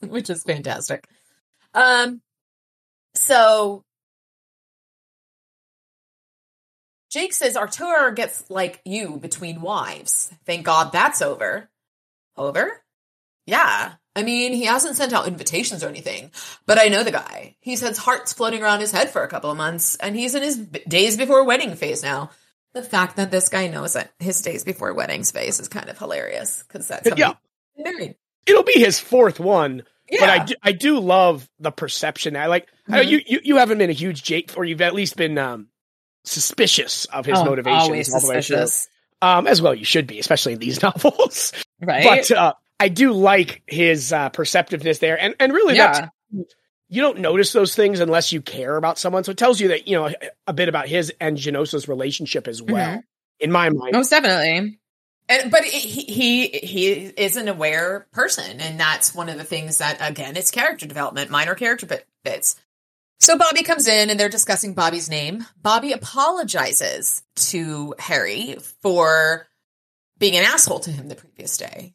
which 0.08 0.30
is 0.30 0.44
fantastic. 0.44 1.06
Um, 1.74 2.22
so 3.14 3.84
Jake 7.14 7.32
says 7.32 7.56
Arturo 7.56 8.10
gets 8.10 8.50
like 8.50 8.80
you 8.84 9.18
between 9.18 9.60
wives. 9.60 10.32
Thank 10.46 10.66
God 10.66 10.90
that's 10.90 11.22
over. 11.22 11.70
Over? 12.36 12.82
Yeah. 13.46 13.92
I 14.16 14.22
mean, 14.24 14.52
he 14.52 14.64
hasn't 14.64 14.96
sent 14.96 15.12
out 15.12 15.28
invitations 15.28 15.84
or 15.84 15.88
anything, 15.88 16.32
but 16.66 16.76
I 16.76 16.88
know 16.88 17.04
the 17.04 17.12
guy. 17.12 17.54
He's 17.60 17.82
had 17.82 17.96
hearts 17.96 18.32
floating 18.32 18.64
around 18.64 18.80
his 18.80 18.90
head 18.90 19.10
for 19.10 19.22
a 19.22 19.28
couple 19.28 19.48
of 19.48 19.56
months, 19.56 19.94
and 19.94 20.16
he's 20.16 20.34
in 20.34 20.42
his 20.42 20.56
days 20.56 21.16
before 21.16 21.44
wedding 21.44 21.76
phase 21.76 22.02
now. 22.02 22.30
The 22.72 22.82
fact 22.82 23.14
that 23.14 23.30
this 23.30 23.48
guy 23.48 23.68
knows 23.68 23.92
that 23.92 24.12
his 24.18 24.42
days 24.42 24.64
before 24.64 24.92
weddings 24.92 25.30
phase 25.30 25.60
is 25.60 25.68
kind 25.68 25.88
of 25.88 25.96
hilarious 25.96 26.64
because 26.66 26.88
that's 26.88 27.08
how 27.08 27.14
yeah. 27.16 27.34
married. 27.78 28.16
It'll 28.44 28.64
be 28.64 28.80
his 28.80 28.98
fourth 28.98 29.38
one, 29.38 29.84
yeah. 30.10 30.18
but 30.18 30.30
I 30.30 30.44
do, 30.46 30.54
I 30.64 30.72
do 30.72 30.98
love 30.98 31.48
the 31.60 31.70
perception. 31.70 32.36
I 32.36 32.46
like 32.46 32.66
mm-hmm. 32.66 32.94
I 32.94 33.00
you, 33.02 33.20
you 33.24 33.40
you 33.44 33.56
haven't 33.58 33.78
been 33.78 33.90
a 33.90 33.92
huge 33.92 34.24
Jake, 34.24 34.54
or 34.56 34.64
you've 34.64 34.80
at 34.80 34.94
least 34.94 35.16
been 35.16 35.38
um, 35.38 35.68
suspicious 36.24 37.04
of 37.06 37.26
his 37.26 37.38
oh, 37.38 37.44
motivations 37.44 38.12
all 38.12 38.20
the 38.20 38.28
way 38.28 38.42
through. 38.42 38.66
Um, 39.22 39.46
as 39.46 39.62
well, 39.62 39.74
you 39.74 39.84
should 39.84 40.06
be, 40.06 40.18
especially 40.18 40.54
in 40.54 40.58
these 40.58 40.82
novels, 40.82 41.52
right? 41.80 42.04
But 42.04 42.30
uh, 42.30 42.52
I 42.78 42.88
do 42.88 43.12
like 43.12 43.62
his 43.66 44.12
uh, 44.12 44.28
perceptiveness 44.30 44.98
there, 44.98 45.18
and 45.18 45.34
and 45.40 45.52
really 45.52 45.76
yeah. 45.76 45.92
that's 46.32 46.54
you 46.88 47.00
don't 47.00 47.20
notice 47.20 47.52
those 47.52 47.74
things 47.74 48.00
unless 48.00 48.32
you 48.32 48.42
care 48.42 48.76
about 48.76 48.98
someone. 48.98 49.24
So 49.24 49.32
it 49.32 49.38
tells 49.38 49.60
you 49.60 49.68
that 49.68 49.88
you 49.88 49.96
know 49.96 50.10
a 50.46 50.52
bit 50.52 50.68
about 50.68 50.88
his 50.88 51.12
and 51.20 51.36
Genosa's 51.36 51.88
relationship 51.88 52.48
as 52.48 52.60
well. 52.60 52.86
Mm-hmm. 52.86 53.00
In 53.40 53.50
my 53.50 53.70
mind, 53.70 53.92
most 53.92 54.10
definitely. 54.10 54.78
And 55.28 55.50
but 55.50 55.64
he 55.64 56.02
he 56.02 56.48
he 56.48 56.92
is 56.92 57.36
an 57.36 57.48
aware 57.48 58.06
person, 58.12 58.60
and 58.60 58.78
that's 58.78 59.14
one 59.14 59.28
of 59.28 59.38
the 59.38 59.44
things 59.44 59.78
that 59.78 59.96
again 60.00 60.36
it's 60.36 60.50
character 60.50 60.86
development, 60.86 61.30
minor 61.30 61.54
character 61.54 61.88
bits. 62.22 62.56
So 63.24 63.38
Bobby 63.38 63.62
comes 63.62 63.88
in 63.88 64.10
and 64.10 64.20
they're 64.20 64.28
discussing 64.28 64.74
Bobby's 64.74 65.08
name. 65.08 65.46
Bobby 65.62 65.92
apologizes 65.92 67.22
to 67.36 67.94
Harry 67.98 68.56
for 68.82 69.46
being 70.18 70.36
an 70.36 70.44
asshole 70.44 70.80
to 70.80 70.90
him 70.90 71.08
the 71.08 71.14
previous 71.14 71.56
day. 71.56 71.94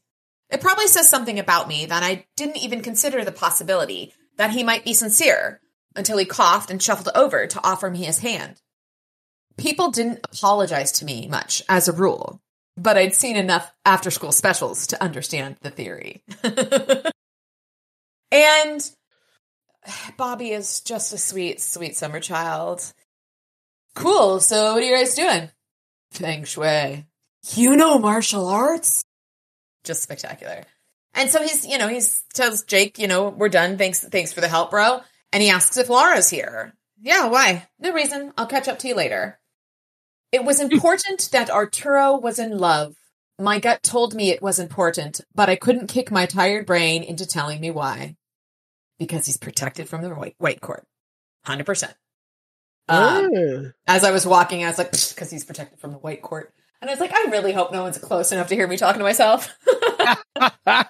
It 0.50 0.60
probably 0.60 0.88
says 0.88 1.08
something 1.08 1.38
about 1.38 1.68
me 1.68 1.86
that 1.86 2.02
I 2.02 2.26
didn't 2.36 2.58
even 2.58 2.82
consider 2.82 3.24
the 3.24 3.32
possibility 3.32 4.12
that 4.38 4.50
he 4.50 4.63
might 4.63 4.84
be 4.84 4.96
sincere 4.96 5.62
until 5.96 6.18
he 6.18 6.26
coughed 6.26 6.72
and 6.72 6.82
shuffled 6.82 7.15
over 7.15 7.46
to 7.46 7.63
offer 7.63 7.92
me 7.92 8.06
his 8.06 8.18
hand. 8.18 8.60
People 9.56 9.92
didn't 9.92 10.22
apologize 10.24 10.92
to 10.94 11.06
me 11.06 11.28
much 11.28 11.62
as 11.70 11.88
a 11.88 11.94
rule, 11.94 12.42
but 12.76 12.98
I'd 12.98 13.13
seen 13.13 13.36
enough 13.36 13.72
after 13.86 14.10
school 14.10 14.32
specials 14.32 14.88
to 14.88 15.04
understand 15.04 15.58
the 15.62 15.70
theory. 15.70 16.24
and 18.32 18.92
Bobby 20.17 20.52
is 20.52 20.82
just 20.82 21.13
a 21.13 21.17
sweet, 21.17 21.62
sweet 21.62 21.95
summer 21.95 22.19
child. 22.19 22.93
Cool. 23.95 24.39
So, 24.39 24.73
what 24.73 24.84
are 24.84 24.86
you 24.86 24.95
guys 24.95 25.15
doing? 25.15 25.49
Feng 26.12 26.43
Shui. 26.43 27.06
You 27.54 27.75
know 27.75 27.99
martial 27.99 28.47
arts? 28.47 29.04
just 29.84 30.04
spectacular. 30.04 30.63
And 31.13 31.30
so 31.30 31.41
he's, 31.41 31.65
you 31.65 31.78
know, 31.78 31.88
he 31.88 32.02
tells 32.34 32.63
Jake, 32.63 32.99
you 32.99 33.08
know, 33.08 33.30
we're 33.30 33.49
done. 33.49 33.78
Thanks, 33.78 34.02
thanks 34.08 34.32
for 34.32 34.41
the 34.41 34.47
help, 34.47 34.71
bro. 34.71 35.02
And 35.34 35.41
he 35.41 35.49
asks 35.49 35.78
if 35.78 35.89
Laura's 35.89 36.30
here. 36.30 36.73
Yeah, 37.02 37.28
why? 37.28 37.67
No 37.80 37.93
reason. 37.93 38.34
I'll 38.38 38.45
catch 38.45 38.67
up 38.67 38.80
to 38.80 38.88
you 38.88 38.95
later. 38.95 39.39
It 40.32 40.43
was 40.43 40.60
important 40.60 41.30
that 41.32 41.49
Arturo 41.49 42.17
was 42.17 42.38
in 42.39 42.58
love. 42.58 42.95
My 43.39 43.60
gut 43.60 43.82
told 43.82 44.13
me 44.13 44.30
it 44.30 44.41
was 44.41 44.60
important, 44.60 45.21
but 45.34 45.49
I 45.49 45.56
couldn't 45.56 45.88
kick 45.88 46.12
my 46.12 46.25
tired 46.25 46.65
brain 46.65 47.04
into 47.04 47.25
telling 47.25 47.60
me 47.62 47.71
why. 47.71 48.15
Because 49.00 49.26
he's 49.26 49.38
protected 49.38 49.90
from 49.90 50.02
the 50.02 50.10
white, 50.10 50.36
white 50.38 50.62
court. 50.62 50.86
100%. 51.48 51.94
Um, 52.90 53.74
As 53.88 54.04
I 54.04 54.12
was 54.12 54.26
walking, 54.26 54.64
I 54.64 54.68
was 54.68 54.78
like, 54.78 54.92
because 54.92 55.30
he's 55.30 55.46
protected 55.46 55.80
from 55.80 55.92
the 55.92 55.98
white 55.98 56.22
court. 56.22 56.54
And 56.82 56.90
I 56.90 56.94
was 56.94 57.00
like, 57.00 57.14
I 57.14 57.30
really 57.30 57.54
hope 57.54 57.72
no 57.72 57.84
one's 57.84 57.98
close 57.98 58.32
enough 58.32 58.48
to 58.48 58.56
hear 58.56 58.68
me 58.68 58.78
talking 58.78 59.00
to 59.00 59.04
myself. 59.04 59.56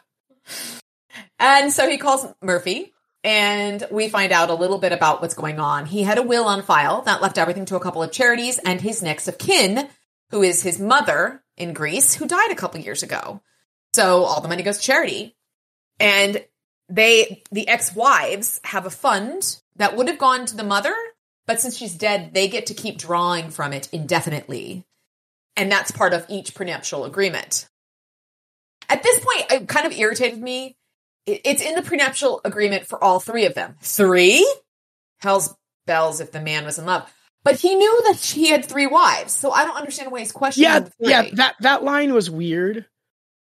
and 1.40 1.74
so 1.74 1.90
he 1.90 1.98
calls 1.98 2.28
Murphy, 2.42 2.94
and 3.24 3.86
we 3.92 4.08
find 4.08 4.32
out 4.32 4.50
a 4.50 4.56
little 4.56 4.78
bit 4.78 4.92
about 4.92 5.22
what's 5.22 5.34
going 5.34 5.60
on. 5.60 5.86
He 5.86 6.04
had 6.04 6.18
a 6.18 6.24
will 6.24 6.46
on 6.46 6.62
file 6.62 7.02
that 7.04 7.22
left 7.22 7.38
everything 7.38 7.66
to 7.66 7.76
a 7.76 7.80
couple 7.80 8.04
of 8.04 8.12
charities 8.12 8.60
and 8.60 8.80
his 8.80 9.02
next 9.02 9.28
of 9.28 9.38
kin, 9.38 9.90
who 10.30 10.44
is 10.44 10.62
his 10.62 10.80
mother 10.80 11.44
in 11.58 11.74
Greece, 11.74 12.14
who 12.14 12.28
died 12.28 12.52
a 12.52 12.56
couple 12.56 12.80
years 12.80 13.04
ago. 13.04 13.42
So 13.94 14.24
all 14.24 14.42
the 14.42 14.48
money 14.48 14.64
goes 14.64 14.78
to 14.78 14.84
charity. 14.84 15.36
And 16.00 16.44
they, 16.90 17.44
the 17.52 17.68
ex 17.68 17.96
wives, 17.96 18.60
have 18.64 18.86
a 18.86 18.90
fund 18.90 19.58
that 19.76 19.96
would 19.96 20.08
have 20.08 20.18
gone 20.18 20.46
to 20.48 20.56
the 20.56 20.64
mother, 20.64 20.94
but 21.46 21.60
since 21.60 21.78
she's 21.78 21.96
dead, 21.96 22.34
they 22.34 22.48
get 22.48 22.68
to 22.68 22.74
keep 22.74 22.98
drawing 22.98 23.50
from 23.50 23.74
it 23.74 23.90
indefinitely. 23.92 24.84
And 25.56 25.72
that's 25.72 25.92
part 25.92 26.14
of 26.14 26.26
each 26.30 26.56
prenuptial 26.56 27.06
agreement. 27.06 27.68
At 28.88 29.04
this 29.04 29.20
point, 29.20 29.52
it 29.52 29.68
kind 29.68 29.86
of 29.86 29.98
irritated 29.98 30.42
me. 30.42 30.76
It's 31.26 31.62
in 31.62 31.76
the 31.76 31.82
prenuptial 31.82 32.42
agreement 32.44 32.88
for 32.88 33.04
all 33.04 33.20
three 33.20 33.46
of 33.46 33.54
them. 33.54 33.76
Three? 33.82 34.48
Hell's 35.20 35.54
bells 35.86 36.22
if 36.22 36.32
the 36.32 36.40
man 36.40 36.66
was 36.66 36.80
in 36.80 36.86
love. 36.86 37.12
But 37.44 37.56
he 37.56 37.76
knew 37.76 38.04
that 38.08 38.18
she 38.18 38.50
had 38.50 38.66
three 38.66 38.88
wives, 38.88 39.34
so 39.34 39.52
I 39.52 39.66
don't 39.66 39.78
understand 39.78 40.12
why 40.12 40.20
he's 40.20 40.32
questioning. 40.32 40.70
Yeah, 41.00 41.24
yeah, 41.24 41.30
that 41.34 41.56
that 41.62 41.84
line 41.84 42.14
was 42.14 42.30
weird. 42.30 42.86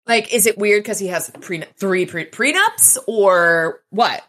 Like, 0.10 0.34
is 0.34 0.48
it 0.48 0.58
weird 0.58 0.84
because 0.84 1.00
he 1.00 1.08
has 1.08 1.30
pre- 1.40 1.64
three 1.78 2.06
pre- 2.08 2.26
prenups, 2.26 2.98
or 3.08 3.82
what? 3.92 4.22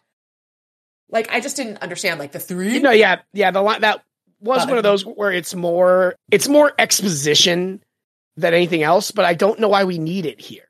Like, 1.08 1.32
I 1.32 1.40
just 1.40 1.56
didn't 1.56 1.78
understand. 1.78 2.20
Like 2.20 2.32
the 2.32 2.38
three. 2.38 2.78
No, 2.78 2.90
yeah, 2.90 3.22
yeah. 3.32 3.50
The 3.50 3.62
line 3.62 3.80
that 3.80 4.02
was 4.40 4.64
oh, 4.64 4.68
one 4.68 4.76
of 4.76 4.84
those 4.84 5.04
where 5.04 5.32
it's 5.32 5.54
more 5.54 6.14
it's 6.30 6.48
more 6.48 6.72
exposition 6.78 7.82
than 8.36 8.54
anything 8.54 8.82
else, 8.82 9.10
but 9.10 9.24
I 9.24 9.34
don't 9.34 9.58
know 9.58 9.68
why 9.68 9.84
we 9.84 9.98
need 9.98 10.26
it 10.26 10.40
here. 10.40 10.68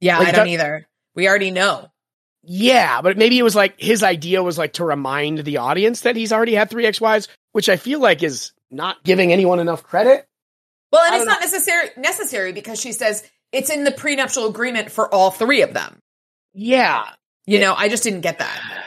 Yeah, 0.00 0.18
like, 0.18 0.28
I 0.28 0.32
don't 0.32 0.48
either. 0.48 0.88
We 1.14 1.28
already 1.28 1.50
know. 1.50 1.88
Yeah, 2.42 3.02
but 3.02 3.16
maybe 3.16 3.38
it 3.38 3.42
was 3.42 3.54
like 3.54 3.78
his 3.78 4.02
idea 4.02 4.42
was 4.42 4.58
like 4.58 4.72
to 4.74 4.84
remind 4.84 5.38
the 5.40 5.58
audience 5.58 6.00
that 6.00 6.16
he's 6.16 6.32
already 6.32 6.54
had 6.54 6.70
three 6.70 6.86
ex-wives, 6.86 7.28
which 7.52 7.68
I 7.68 7.76
feel 7.76 8.00
like 8.00 8.22
is 8.22 8.52
not 8.70 9.04
giving 9.04 9.32
anyone 9.32 9.60
enough 9.60 9.84
credit. 9.84 10.26
Well, 10.90 11.04
and 11.04 11.14
it's 11.14 11.24
don't 11.24 11.34
not 11.34 11.40
necessary 11.40 11.90
necessary 11.96 12.52
because 12.52 12.80
she 12.80 12.92
says 12.92 13.22
it's 13.52 13.70
in 13.70 13.84
the 13.84 13.92
prenuptial 13.92 14.46
agreement 14.46 14.90
for 14.90 15.12
all 15.12 15.30
three 15.30 15.62
of 15.62 15.74
them. 15.74 16.00
Yeah. 16.54 17.04
You 17.46 17.60
know, 17.60 17.74
I 17.74 17.88
just 17.88 18.02
didn't 18.02 18.22
get 18.22 18.38
that. 18.38 18.84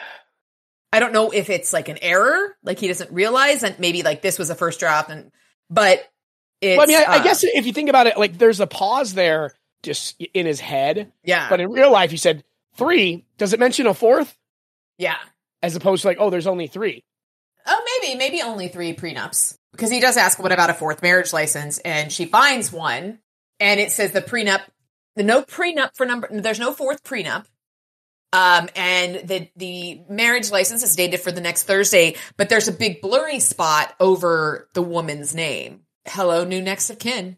I 0.92 1.00
don't 1.00 1.14
know 1.14 1.32
if 1.32 1.50
it's 1.50 1.74
like 1.74 1.90
an 1.90 1.98
error, 2.02 2.56
like 2.64 2.80
he 2.80 2.88
doesn't 2.88 3.12
realize, 3.12 3.64
and 3.64 3.78
maybe 3.80 4.02
like 4.02 4.22
this 4.22 4.40
was 4.40 4.50
a 4.50 4.56
first 4.56 4.80
draft, 4.80 5.10
and 5.10 5.30
but 5.70 6.04
it's. 6.62 6.78
Well, 6.78 6.86
I 6.86 6.88
mean, 6.88 6.98
I, 6.98 7.16
I 7.16 7.20
uh, 7.20 7.24
guess 7.24 7.44
if 7.44 7.66
you 7.66 7.74
think 7.74 7.90
about 7.90 8.08
it, 8.08 8.18
like 8.18 8.38
there's 8.38 8.62
a 8.62 8.68
pause 8.68 9.14
there 9.14 9.54
just 9.84 10.16
in 10.34 10.46
his 10.46 10.62
head, 10.62 11.12
yeah, 11.22 11.50
but 11.50 11.60
in 11.60 11.70
real 11.70 11.92
life, 11.92 12.12
he 12.12 12.18
said 12.18 12.46
three. 12.78 13.26
Does 13.38 13.52
it 13.52 13.60
mention 13.60 13.88
a 13.88 13.94
fourth? 13.94 14.38
yeah. 14.98 15.18
As 15.62 15.76
opposed 15.76 16.04
to 16.04 16.08
like, 16.08 16.18
oh, 16.20 16.30
there's 16.30 16.48
only 16.48 16.68
three. 16.68 17.04
Oh, 17.66 18.00
maybe, 18.02 18.18
maybe 18.18 18.42
only 18.42 18.68
three 18.68 18.94
prenups 18.94 19.58
because 19.72 19.90
he 19.90 20.00
does 20.00 20.16
ask, 20.16 20.38
"What 20.38 20.52
about 20.52 20.70
a 20.70 20.74
fourth 20.76 21.02
marriage 21.02 21.34
license?" 21.34 21.80
And 21.80 22.12
she 22.12 22.26
finds 22.26 22.72
one, 22.72 23.20
and 23.60 23.80
it 23.80 23.92
says 23.92 24.12
the 24.12 24.22
prenup, 24.22 24.62
the 25.16 25.24
no 25.24 25.44
prenup 25.44 25.96
for 25.96 26.06
number. 26.06 26.30
There's 26.32 26.60
no 26.60 26.74
fourth 26.74 27.04
prenup. 27.04 27.46
Um, 28.34 28.68
and 28.76 29.28
the 29.28 29.50
the 29.56 30.02
marriage 30.10 30.52
license 30.52 30.84
is 30.84 30.96
dated 30.96 31.22
for 31.22 31.32
the 31.32 31.42
next 31.42 31.64
Thursday, 31.64 32.16
but 32.36 32.50
there's 32.50 32.68
a 32.68 32.74
big 32.74 33.02
blurry 33.02 33.40
spot 33.40 33.96
over 34.00 34.68
the 34.74 34.82
woman's 34.82 35.34
name. 35.34 35.82
Hello, 36.06 36.44
new 36.44 36.62
next 36.62 36.90
of 36.90 37.00
kin. 37.00 37.38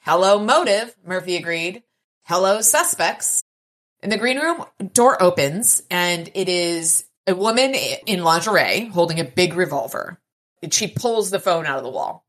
Hello, 0.00 0.38
motive. 0.38 0.94
Murphy 1.04 1.36
agreed. 1.36 1.82
Hello, 2.24 2.60
suspects. 2.60 3.42
In 4.02 4.10
the 4.10 4.18
green 4.18 4.38
room, 4.38 4.64
door 4.92 5.22
opens, 5.22 5.82
and 5.90 6.30
it 6.34 6.48
is 6.48 7.06
a 7.26 7.34
woman 7.34 7.74
in 7.74 8.22
lingerie 8.22 8.86
holding 8.86 9.18
a 9.18 9.24
big 9.24 9.54
revolver. 9.54 10.20
And 10.62 10.74
she 10.74 10.88
pulls 10.88 11.30
the 11.30 11.40
phone 11.40 11.64
out 11.64 11.78
of 11.78 11.84
the 11.84 11.90
wall. 11.90 12.23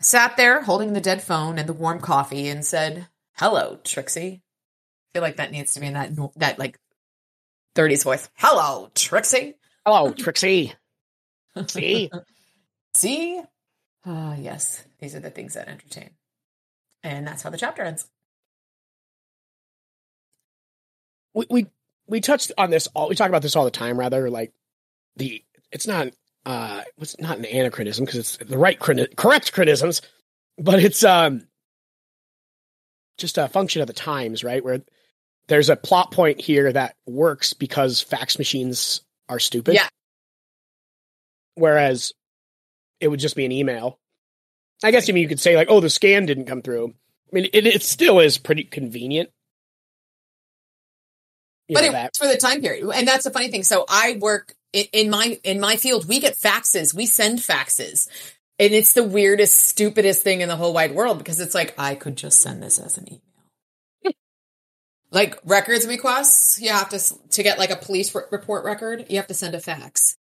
I 0.00 0.02
sat 0.02 0.36
there 0.36 0.62
holding 0.62 0.92
the 0.92 1.00
dead 1.00 1.22
phone 1.22 1.58
and 1.58 1.68
the 1.68 1.74
warm 1.74 2.00
coffee 2.00 2.48
and 2.48 2.64
said, 2.64 3.08
"Hello, 3.34 3.78
Trixie." 3.84 4.42
I 4.42 5.18
feel 5.18 5.22
like 5.22 5.36
that 5.36 5.50
needs 5.52 5.74
to 5.74 5.80
be 5.80 5.86
in 5.86 5.94
that 5.94 6.12
that 6.36 6.58
like 6.58 6.78
30s 7.74 8.04
voice. 8.04 8.28
Hello, 8.34 8.90
Trixie. 8.94 9.54
Hello, 9.84 10.12
Trixie. 10.12 10.72
See, 11.68 12.10
See? 12.94 13.42
Ah, 14.04 14.34
yes. 14.36 14.82
These 15.00 15.14
are 15.14 15.20
the 15.20 15.30
things 15.30 15.54
that 15.54 15.68
entertain. 15.68 16.10
And 17.02 17.26
that's 17.26 17.42
how 17.42 17.50
the 17.50 17.58
chapter 17.58 17.82
ends. 17.82 18.08
we, 21.34 21.46
we 21.50 21.66
we 22.06 22.20
touched 22.20 22.52
on 22.58 22.70
this 22.70 22.88
all. 22.88 23.08
We 23.08 23.14
talk 23.14 23.28
about 23.28 23.42
this 23.42 23.56
all 23.56 23.64
the 23.64 23.70
time. 23.70 23.98
Rather, 23.98 24.30
like 24.30 24.52
the 25.16 25.44
it's 25.70 25.86
not 25.86 26.08
uh 26.50 26.82
it's 26.98 27.16
not 27.20 27.38
an 27.38 27.44
anachronism 27.44 28.04
because 28.04 28.18
it's 28.18 28.36
the 28.38 28.58
right 28.58 28.78
criti- 28.78 29.14
correct 29.14 29.52
criticisms, 29.52 30.02
but 30.58 30.82
it's 30.82 31.04
um 31.04 31.46
just 33.18 33.38
a 33.38 33.46
function 33.48 33.82
of 33.82 33.86
the 33.86 33.92
times, 33.92 34.42
right? 34.42 34.64
Where 34.64 34.80
there's 35.46 35.68
a 35.70 35.76
plot 35.76 36.10
point 36.10 36.40
here 36.40 36.72
that 36.72 36.96
works 37.06 37.52
because 37.52 38.00
fax 38.00 38.38
machines 38.38 39.02
are 39.28 39.38
stupid. 39.38 39.74
Yeah. 39.74 39.88
Whereas 41.54 42.12
it 43.00 43.08
would 43.08 43.20
just 43.20 43.36
be 43.36 43.44
an 43.44 43.52
email. 43.52 43.98
I 44.82 44.90
guess 44.90 45.08
I 45.08 45.12
mean 45.12 45.22
you 45.22 45.28
could 45.28 45.40
say 45.40 45.54
like, 45.56 45.68
oh, 45.70 45.80
the 45.80 45.90
scan 45.90 46.26
didn't 46.26 46.46
come 46.46 46.62
through. 46.62 46.88
I 46.88 47.34
mean, 47.34 47.46
it, 47.52 47.66
it 47.66 47.82
still 47.82 48.18
is 48.18 48.38
pretty 48.38 48.64
convenient. 48.64 49.30
You 51.68 51.74
but 51.74 51.82
know, 51.82 51.88
it 51.88 51.92
that- 51.92 52.02
works 52.06 52.18
for 52.18 52.26
the 52.26 52.36
time 52.36 52.60
period. 52.60 52.90
And 52.92 53.06
that's 53.06 53.22
the 53.24 53.30
funny 53.30 53.50
thing. 53.50 53.62
So 53.62 53.84
I 53.88 54.18
work 54.20 54.54
in, 54.72 54.86
in 54.92 55.10
my 55.10 55.38
in 55.44 55.60
my 55.60 55.76
field, 55.76 56.08
we 56.08 56.20
get 56.20 56.36
faxes, 56.36 56.94
we 56.94 57.06
send 57.06 57.38
faxes. 57.38 58.08
And 58.58 58.74
it's 58.74 58.92
the 58.92 59.02
weirdest, 59.02 59.56
stupidest 59.56 60.22
thing 60.22 60.42
in 60.42 60.48
the 60.48 60.56
whole 60.56 60.74
wide 60.74 60.94
world 60.94 61.16
because 61.16 61.40
it's 61.40 61.54
like, 61.54 61.74
I 61.78 61.94
could 61.94 62.16
just 62.16 62.42
send 62.42 62.62
this 62.62 62.78
as 62.78 62.98
an 62.98 63.06
email. 63.08 64.14
like 65.10 65.38
records 65.46 65.86
requests, 65.86 66.60
you 66.60 66.68
have 66.68 66.90
to, 66.90 67.00
to 67.30 67.42
get 67.42 67.58
like 67.58 67.70
a 67.70 67.76
police 67.76 68.14
report 68.14 68.66
record, 68.66 69.06
you 69.08 69.16
have 69.16 69.28
to 69.28 69.34
send 69.34 69.54
a 69.54 69.60
fax. 69.60 70.18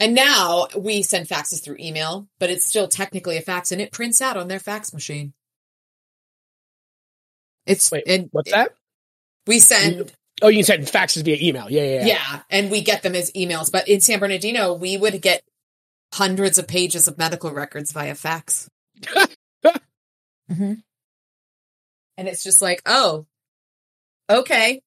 And 0.00 0.16
now 0.16 0.66
we 0.76 1.02
send 1.02 1.28
faxes 1.28 1.62
through 1.62 1.76
email, 1.78 2.26
but 2.40 2.50
it's 2.50 2.66
still 2.66 2.88
technically 2.88 3.36
a 3.36 3.42
fax 3.42 3.70
and 3.70 3.80
it 3.80 3.92
prints 3.92 4.20
out 4.20 4.36
on 4.36 4.48
their 4.48 4.58
fax 4.58 4.92
machine. 4.92 5.34
It's, 7.64 7.92
Wait, 7.92 8.08
and 8.08 8.28
what's 8.32 8.50
that? 8.50 8.74
we 9.46 9.60
send 9.60 10.12
Oh, 10.42 10.48
you 10.48 10.58
can 10.58 10.64
send 10.64 10.82
faxes 10.86 11.24
via 11.24 11.36
email. 11.40 11.70
Yeah, 11.70 11.82
yeah, 11.84 11.98
yeah. 12.00 12.06
yeah. 12.06 12.40
and 12.50 12.70
we 12.70 12.80
get 12.80 13.02
them 13.02 13.14
as 13.14 13.30
emails. 13.32 13.70
But 13.70 13.88
in 13.88 14.00
San 14.00 14.18
Bernardino, 14.18 14.74
we 14.74 14.96
would 14.96 15.20
get 15.22 15.42
hundreds 16.12 16.58
of 16.58 16.66
pages 16.66 17.08
of 17.08 17.18
medical 17.18 17.50
records 17.50 17.92
via 17.92 18.14
fax. 18.14 18.68
Mhm. 20.50 20.82
And 22.18 22.28
it's 22.28 22.42
just 22.44 22.60
like, 22.60 22.82
oh, 22.84 23.24
okay. 24.28 24.82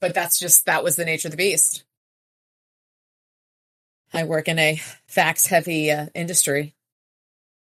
But 0.00 0.12
that's 0.12 0.40
just, 0.40 0.66
that 0.66 0.82
was 0.82 0.96
the 0.96 1.04
nature 1.04 1.28
of 1.28 1.30
the 1.30 1.36
beast. 1.36 1.84
I 4.12 4.24
work 4.24 4.48
in 4.48 4.58
a 4.58 4.80
fax 5.06 5.46
heavy 5.46 5.92
uh, 5.92 6.06
industry. 6.16 6.74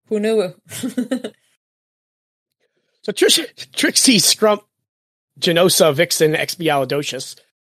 Who 0.07 0.19
knew? 0.19 0.55
So 3.05 3.11
Trish, 3.11 3.45
Trixie 3.73 4.17
Scrump 4.17 4.61
Genosa 5.39 5.93
Vixen 5.93 6.33
Expialidocious 6.33 7.35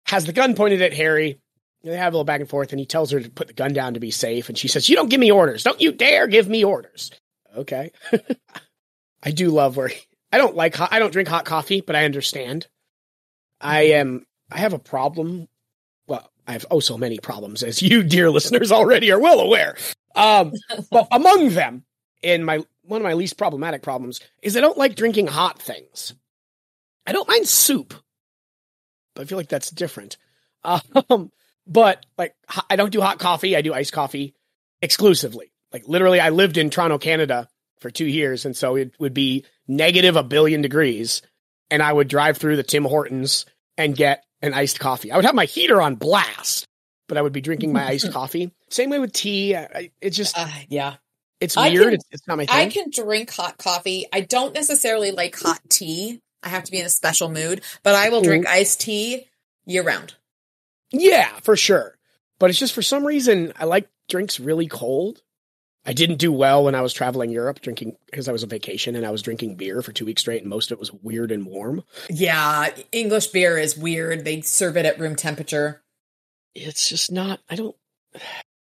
has 0.05 0.25
the 0.25 0.33
gun 0.33 0.55
pointed 0.55 0.81
at 0.81 0.93
Harry. 0.93 1.39
They 1.83 1.95
have 1.97 2.13
a 2.13 2.17
little 2.17 2.23
back 2.23 2.39
and 2.39 2.49
forth, 2.49 2.71
and 2.71 2.79
he 2.79 2.85
tells 2.85 3.11
her 3.11 3.19
to 3.19 3.29
put 3.29 3.47
the 3.47 3.53
gun 3.53 3.73
down 3.73 3.93
to 3.95 3.99
be 3.99 4.11
safe. 4.11 4.49
And 4.49 4.57
she 4.57 4.67
says, 4.67 4.89
"You 4.89 4.95
don't 4.95 5.09
give 5.09 5.19
me 5.19 5.31
orders. 5.31 5.63
Don't 5.63 5.81
you 5.81 5.91
dare 5.91 6.27
give 6.27 6.47
me 6.47 6.63
orders." 6.63 7.11
Okay. 7.55 7.91
I 9.23 9.31
do 9.31 9.49
love 9.49 9.77
where 9.77 9.89
he, 9.89 9.99
I 10.31 10.37
don't 10.37 10.55
like 10.55 10.75
hot, 10.75 10.89
I 10.91 10.99
don't 10.99 11.13
drink 11.13 11.29
hot 11.29 11.45
coffee, 11.45 11.81
but 11.81 11.95
I 11.95 12.05
understand. 12.05 12.67
I 13.61 13.83
am 13.83 14.25
I 14.51 14.59
have 14.59 14.73
a 14.73 14.79
problem. 14.79 15.47
Well, 16.07 16.29
I 16.47 16.53
have 16.53 16.65
oh 16.71 16.79
so 16.79 16.97
many 16.97 17.19
problems, 17.19 17.63
as 17.63 17.81
you 17.81 18.03
dear 18.03 18.29
listeners 18.31 18.71
already 18.71 19.11
are 19.11 19.19
well 19.19 19.39
aware. 19.39 19.75
Um, 20.15 20.53
but 20.91 21.07
among 21.11 21.49
them, 21.49 21.83
in 22.21 22.43
my 22.43 22.63
one 22.83 23.01
of 23.01 23.05
my 23.05 23.13
least 23.13 23.37
problematic 23.37 23.81
problems 23.81 24.19
is 24.41 24.57
I 24.57 24.61
don't 24.61 24.77
like 24.77 24.95
drinking 24.95 25.27
hot 25.27 25.61
things. 25.61 26.13
I 27.05 27.11
don't 27.11 27.27
mind 27.27 27.47
soup, 27.47 27.93
but 29.15 29.23
I 29.23 29.25
feel 29.25 29.37
like 29.37 29.49
that's 29.49 29.69
different. 29.69 30.17
Um, 30.63 31.31
but 31.67 32.05
like 32.17 32.35
I 32.69 32.75
don't 32.75 32.91
do 32.91 33.01
hot 33.01 33.19
coffee. 33.19 33.55
I 33.55 33.61
do 33.61 33.73
iced 33.73 33.93
coffee 33.93 34.33
exclusively. 34.81 35.51
Like 35.71 35.87
literally, 35.87 36.19
I 36.19 36.29
lived 36.29 36.57
in 36.57 36.69
Toronto, 36.69 36.97
Canada 36.97 37.47
for 37.79 37.89
two 37.89 38.05
years, 38.05 38.45
and 38.45 38.55
so 38.55 38.75
it 38.75 38.93
would 38.99 39.13
be 39.13 39.45
negative 39.67 40.15
a 40.15 40.23
billion 40.23 40.61
degrees, 40.61 41.21
and 41.69 41.81
I 41.81 41.91
would 41.91 42.07
drive 42.07 42.37
through 42.37 42.55
the 42.55 42.63
Tim 42.63 42.83
Hortons 42.85 43.45
and 43.77 43.95
get 43.95 44.23
an 44.41 44.53
iced 44.53 44.79
coffee. 44.79 45.11
I 45.11 45.15
would 45.15 45.25
have 45.25 45.35
my 45.35 45.45
heater 45.45 45.81
on 45.81 45.95
blast, 45.95 46.67
but 47.07 47.17
I 47.17 47.21
would 47.21 47.33
be 47.33 47.41
drinking 47.41 47.73
my 47.73 47.85
iced 47.85 48.11
coffee. 48.13 48.51
Same 48.69 48.89
way 48.89 48.99
with 48.99 49.13
tea. 49.13 49.55
It's 50.01 50.15
just 50.15 50.37
uh, 50.37 50.47
yeah. 50.69 50.95
it's 51.39 51.55
weird. 51.55 51.91
can- 51.93 51.99
it's 52.11 52.27
not 52.27 52.37
my 52.37 52.45
thing. 52.45 52.55
I 52.55 52.69
can 52.69 52.89
drink 52.89 53.31
hot 53.31 53.57
coffee. 53.57 54.05
I 54.13 54.21
don't 54.21 54.53
necessarily 54.53 55.11
like 55.11 55.37
hot 55.37 55.59
tea. 55.69 56.21
I 56.43 56.49
have 56.49 56.63
to 56.65 56.71
be 56.71 56.79
in 56.79 56.85
a 56.85 56.89
special 56.89 57.29
mood, 57.29 57.61
but 57.83 57.95
I 57.95 58.09
will 58.09 58.21
drink 58.21 58.47
iced 58.47 58.81
tea 58.81 59.27
year 59.65 59.83
round. 59.83 60.15
Yeah, 60.91 61.29
for 61.41 61.55
sure. 61.55 61.97
But 62.39 62.49
it's 62.49 62.59
just 62.59 62.73
for 62.73 62.81
some 62.81 63.05
reason 63.05 63.53
I 63.57 63.65
like 63.65 63.89
drinks 64.09 64.39
really 64.39 64.67
cold. 64.67 65.21
I 65.85 65.93
didn't 65.93 66.17
do 66.17 66.31
well 66.31 66.63
when 66.63 66.75
I 66.75 66.81
was 66.81 66.93
traveling 66.93 67.29
Europe 67.29 67.59
drinking 67.59 67.97
because 68.05 68.29
I 68.29 68.31
was 68.31 68.43
on 68.43 68.49
vacation 68.49 68.95
and 68.95 69.05
I 69.05 69.11
was 69.11 69.21
drinking 69.21 69.55
beer 69.55 69.81
for 69.81 69.91
two 69.91 70.05
weeks 70.05 70.21
straight 70.21 70.41
and 70.41 70.49
most 70.49 70.71
of 70.71 70.77
it 70.77 70.79
was 70.79 70.93
weird 70.93 71.31
and 71.31 71.45
warm. 71.45 71.83
Yeah, 72.09 72.69
English 72.91 73.27
beer 73.27 73.57
is 73.57 73.77
weird. 73.77 74.23
They 74.23 74.41
serve 74.41 74.77
it 74.77 74.85
at 74.85 74.99
room 74.99 75.15
temperature. 75.15 75.81
It's 76.55 76.87
just 76.87 77.11
not. 77.11 77.39
I 77.49 77.55
don't. 77.55 77.75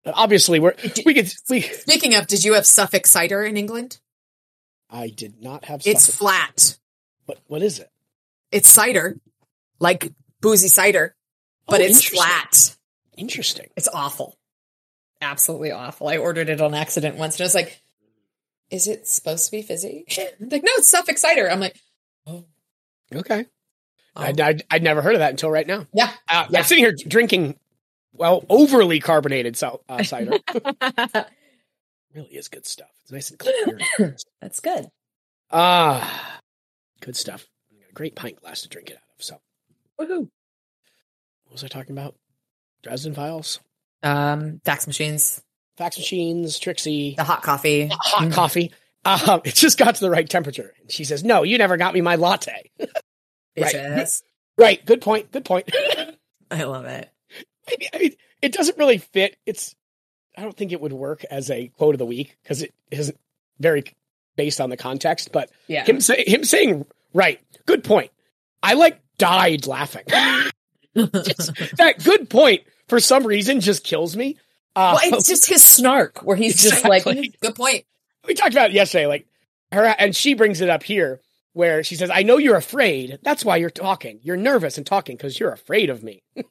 Obviously, 0.06 0.60
we're 0.60 0.74
we 1.04 1.14
could 1.14 1.32
we. 1.50 1.62
Speaking 1.62 2.14
of, 2.14 2.26
did 2.26 2.44
you 2.44 2.54
have 2.54 2.66
Suffolk 2.66 3.06
cider 3.06 3.42
in 3.44 3.56
England? 3.56 3.98
I 4.90 5.08
did 5.08 5.42
not 5.42 5.64
have. 5.64 5.82
It's 5.84 6.04
Suffolk- 6.04 6.18
flat. 6.18 6.78
What 7.28 7.38
what 7.46 7.62
is 7.62 7.78
it? 7.78 7.90
It's 8.50 8.70
cider, 8.70 9.18
like 9.80 10.10
boozy 10.40 10.68
cider, 10.68 11.14
but 11.66 11.80
Oh, 11.82 11.84
it's 11.84 11.96
interesting. 11.98 12.16
flat. 12.18 12.76
Interesting. 13.18 13.66
It's 13.76 13.88
awful. 13.92 14.38
Absolutely 15.20 15.70
awful. 15.72 16.08
I 16.08 16.16
ordered 16.16 16.48
it 16.48 16.62
on 16.62 16.72
accident 16.74 17.16
once 17.16 17.34
and 17.36 17.42
I 17.42 17.44
was 17.44 17.54
like, 17.54 17.78
is 18.70 18.86
it 18.86 19.06
supposed 19.06 19.44
to 19.44 19.50
be 19.50 19.60
fizzy? 19.60 20.06
like, 20.40 20.62
no, 20.62 20.70
it's 20.78 20.88
Suffolk 20.88 21.18
cider. 21.18 21.50
I'm 21.50 21.60
like, 21.60 21.76
oh. 22.26 22.46
Okay. 23.14 23.44
oh. 24.16 24.22
I'd, 24.22 24.40
I'd 24.40 24.62
I'd 24.70 24.82
never 24.82 25.02
heard 25.02 25.14
of 25.14 25.18
that 25.18 25.32
until 25.32 25.50
right 25.50 25.66
now. 25.66 25.86
yeah. 25.92 26.10
Uh, 26.30 26.46
Yeah. 26.48 26.60
I'm 26.60 26.64
sitting 26.64 26.84
here 26.84 26.94
drinking, 27.06 27.58
well, 28.14 28.42
overly 28.48 29.00
carbonated 29.00 29.54
so, 29.58 29.82
uh, 29.86 30.02
cider. 30.02 30.38
really 32.14 32.28
is 32.30 32.48
good 32.48 32.66
stuff. 32.66 32.88
It's 33.02 33.12
nice 33.12 33.28
and 33.30 33.38
clear. 33.38 34.16
That's 34.40 34.60
good. 34.60 34.88
Ah, 35.50 36.37
good 37.00 37.16
stuff. 37.16 37.46
I 37.72 37.80
got 37.80 37.90
a 37.90 37.94
great 37.94 38.14
pint 38.14 38.40
glass 38.40 38.62
to 38.62 38.68
drink 38.68 38.90
it 38.90 38.94
out 38.96 39.02
of. 39.18 39.24
So, 39.24 39.40
Woohoo. 40.00 40.28
what 41.44 41.52
was 41.52 41.64
I 41.64 41.68
talking 41.68 41.96
about? 41.96 42.14
Dresden 42.82 43.14
Files. 43.14 43.60
Um, 44.02 44.60
fax 44.64 44.86
machines. 44.86 45.42
fax 45.76 45.96
machines, 45.98 46.58
Trixie, 46.58 47.14
The 47.16 47.24
hot 47.24 47.42
coffee. 47.42 47.88
hot 47.92 48.32
coffee. 48.32 48.72
Um, 49.04 49.40
it 49.44 49.54
just 49.54 49.78
got 49.78 49.94
to 49.96 50.00
the 50.00 50.10
right 50.10 50.28
temperature. 50.28 50.74
And 50.80 50.90
she 50.90 51.04
says, 51.04 51.24
"No, 51.24 51.42
you 51.44 51.56
never 51.58 51.76
got 51.76 51.94
me 51.94 52.00
my 52.00 52.16
latte." 52.16 52.70
Right. 53.60 53.74
Bitches. 53.74 54.22
right. 54.56 54.84
Good 54.86 55.00
point. 55.00 55.32
Good 55.32 55.44
point. 55.44 55.68
I 56.50 56.62
love 56.62 56.84
it. 56.84 57.10
I 57.68 57.76
I 57.92 57.98
mean, 57.98 58.12
it 58.40 58.52
doesn't 58.52 58.78
really 58.78 58.98
fit. 58.98 59.36
It's. 59.46 59.74
I 60.36 60.42
don't 60.42 60.56
think 60.56 60.70
it 60.70 60.80
would 60.80 60.92
work 60.92 61.24
as 61.28 61.50
a 61.50 61.66
quote 61.76 61.96
of 61.96 61.98
the 61.98 62.06
week 62.06 62.36
because 62.42 62.62
it 62.62 62.72
isn't 62.92 63.18
very 63.58 63.82
based 64.38 64.58
on 64.62 64.70
the 64.70 64.76
context. 64.78 65.30
But 65.32 65.50
Yeah. 65.66 65.84
him 65.84 66.00
say, 66.00 66.24
him 66.26 66.44
saying, 66.44 66.86
"Right, 67.12 67.38
good 67.66 67.84
point." 67.84 68.10
I 68.62 68.72
like 68.72 68.98
died 69.18 69.66
laughing. 69.66 70.04
Just- 70.96 71.76
that 71.76 72.02
good 72.02 72.30
point 72.30 72.62
for 72.88 72.98
some 73.00 73.26
reason 73.26 73.60
just 73.60 73.84
kills 73.84 74.16
me. 74.16 74.38
Uh, 74.74 74.98
well, 75.02 75.18
it's 75.18 75.26
just 75.28 75.46
his 75.46 75.62
snark 75.62 76.18
where 76.20 76.36
he's 76.36 76.62
just 76.62 76.84
like, 76.84 77.06
Exactly. 77.06 77.34
Good 77.42 77.54
point. 77.54 77.84
we 78.26 78.34
talked 78.34 78.52
about 78.52 78.70
it 78.70 78.74
yesterday, 78.74 79.06
like 79.06 79.26
her, 79.72 79.84
and 79.84 80.14
she 80.16 80.34
brings 80.34 80.60
it 80.60 80.70
up 80.70 80.82
here 80.82 81.20
where 81.52 81.82
she 81.84 81.94
says, 81.96 82.10
"I 82.12 82.22
know 82.22 82.38
you're 82.38 82.56
afraid. 82.56 83.18
That's 83.22 83.44
why 83.44 83.56
you're 83.58 83.70
talking. 83.70 84.20
You're 84.22 84.36
nervous 84.36 84.76
and 84.78 84.86
talking 84.86 85.16
because 85.16 85.38
you're 85.38 85.52
afraid 85.52 85.90
of 85.90 86.02
me. 86.02 86.22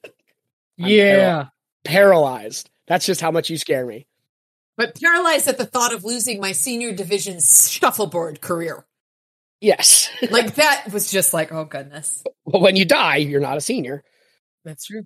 Yeah. 0.76 1.46
Paralyzed. 1.84 2.70
That's 2.86 3.04
just 3.06 3.20
how 3.20 3.30
much 3.30 3.50
you 3.50 3.56
scare 3.58 3.84
me." 3.86 4.06
But 4.78 4.98
paralyzed 4.98 5.48
at 5.48 5.58
the 5.58 5.66
thought 5.66 5.92
of 5.92 6.04
losing 6.04 6.40
my 6.40 6.52
senior 6.52 6.92
division 6.92 7.40
shuffleboard 7.40 8.40
career. 8.40 8.86
Yes. 9.60 10.08
Like 10.30 10.54
that 10.54 10.92
was 10.92 11.10
just 11.10 11.34
like, 11.34 11.52
oh 11.52 11.64
goodness. 11.64 12.22
well, 12.44 12.62
when 12.62 12.76
you 12.76 12.84
die, 12.84 13.16
you're 13.16 13.40
not 13.40 13.56
a 13.56 13.60
senior. 13.60 14.04
That's 14.64 14.86
true. 14.86 15.02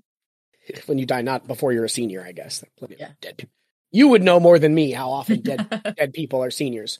When 0.86 0.98
you 0.98 1.06
die, 1.06 1.22
not 1.22 1.46
before 1.46 1.72
you're 1.72 1.84
a 1.84 1.88
senior, 1.88 2.24
I 2.24 2.32
guess. 2.32 2.62
Yeah. 2.98 3.10
Dead 3.20 3.38
people. 3.38 3.52
You 3.90 4.08
would 4.08 4.22
know 4.22 4.40
more 4.40 4.58
than 4.58 4.74
me 4.74 4.90
how 4.90 5.10
often 5.10 5.40
dead 5.40 5.94
dead 5.96 6.12
people 6.12 6.44
are 6.44 6.50
seniors. 6.50 6.98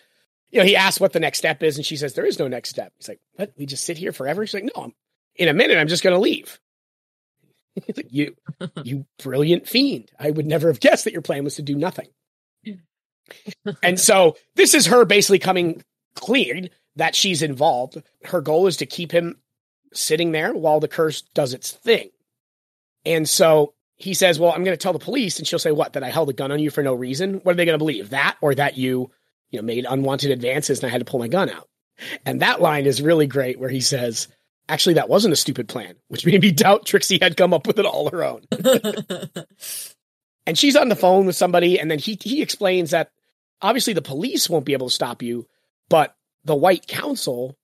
You 0.51 0.61
know, 0.61 0.67
he 0.67 0.77
asks 0.77 1.01
what 1.01 1.13
the 1.13 1.21
next 1.21 1.39
step 1.39 1.63
is, 1.63 1.77
and 1.77 1.87
she 1.87 1.97
says, 1.97 2.15
There 2.15 2.27
is 2.27 2.39
no 2.39 2.49
next 2.49 2.71
step. 2.71 2.93
He's 2.99 3.09
like, 3.09 3.21
What? 3.35 3.53
We 3.57 3.67
just 3.67 3.85
sit 3.85 3.99
here 3.99 4.13
forever? 4.13 4.47
She's 4.47 4.55
like, 4.55 4.71
No, 4.75 4.85
I'm, 4.85 4.93
in 5.37 5.49
a 5.49 5.55
minute, 5.55 5.79
I'm 5.79 5.89
just 5.89 6.03
going 6.03 6.15
to 6.15 6.21
leave. 6.21 6.59
He's 7.87 7.97
like, 7.97 8.13
you, 8.13 8.37
you 8.85 9.07
brilliant 9.23 9.67
fiend. 9.67 10.11
I 10.19 10.31
would 10.31 10.47
never 10.47 10.69
have 10.69 10.81
guessed 10.81 11.05
that 11.05 11.13
your 11.13 11.23
plan 11.23 11.45
was 11.45 11.57
to 11.57 11.63
do 11.63 11.75
nothing. 11.75 12.09
And 13.83 13.99
so 13.99 14.37
this 14.57 14.75
is 14.75 14.87
her 14.87 15.05
basically 15.05 15.39
coming 15.39 15.83
clean 16.15 16.71
that 16.97 17.15
she's 17.15 17.43
involved. 17.43 18.03
Her 18.25 18.41
goal 18.41 18.67
is 18.67 18.79
to 18.79 18.87
keep 18.87 19.13
him 19.13 19.39
sitting 19.93 20.33
there 20.33 20.53
while 20.53 20.81
the 20.81 20.89
curse 20.89 21.23
does 21.35 21.55
its 21.55 21.71
thing. 21.71 22.11
And 23.05 23.29
so 23.29 23.75
he 23.97 24.15
says, 24.15 24.39
Well, 24.39 24.53
I'm 24.53 24.65
going 24.65 24.77
to 24.77 24.83
tell 24.83 24.93
the 24.93 24.99
police. 24.99 25.39
And 25.39 25.47
she'll 25.47 25.59
say, 25.59 25.73
What? 25.73 25.95
That 25.95 26.03
I 26.03 26.11
held 26.11 26.29
a 26.29 26.35
gun 26.35 26.53
on 26.53 26.61
you 26.61 26.71
for 26.71 26.83
no 26.83 26.95
reason? 26.95 27.35
What 27.43 27.53
are 27.53 27.57
they 27.57 27.65
going 27.65 27.79
to 27.79 27.85
believe? 27.85 28.11
That 28.11 28.37
or 28.41 28.55
that 28.55 28.77
you, 28.77 29.11
you 29.51 29.59
know, 29.59 29.65
made 29.65 29.87
unwanted 29.89 30.31
advances 30.31 30.81
and 30.81 30.89
I 30.89 30.93
had 30.93 31.01
to 31.01 31.11
pull 31.11 31.21
my 31.21 31.29
gun 31.29 31.51
out? 31.51 31.69
And 32.25 32.41
that 32.43 32.61
line 32.61 32.87
is 32.87 33.03
really 33.03 33.27
great 33.27 33.59
where 33.59 33.69
he 33.69 33.81
says, 33.81 34.29
Actually, 34.69 34.95
that 34.95 35.09
wasn't 35.09 35.33
a 35.33 35.37
stupid 35.37 35.69
plan, 35.69 35.95
which 36.09 36.25
made 36.25 36.41
me 36.41 36.53
doubt 36.53 36.87
Trixie 36.87 37.19
had 37.21 37.37
come 37.37 37.53
up 37.53 37.67
with 37.67 37.79
it 37.79 37.87
all 37.87 38.11
her 38.11 38.25
own. 38.25 38.43
and 40.47 40.57
she's 40.57 40.77
on 40.77 40.89
the 40.89 40.97
phone 40.97 41.27
with 41.27 41.37
somebody, 41.37 41.79
and 41.79 41.91
then 41.91 41.99
he 41.99 42.19
he 42.23 42.43
explains 42.43 42.93
that 42.93 43.11
obviously 43.63 43.93
the 43.95 44.03
police 44.03 44.51
won't 44.51 44.67
be 44.67 44.73
able 44.75 44.89
to 44.89 44.95
stop 44.95 45.23
you, 45.23 45.47
but 45.89 46.15
the 46.45 46.55
White 46.57 46.87
Council 46.87 47.57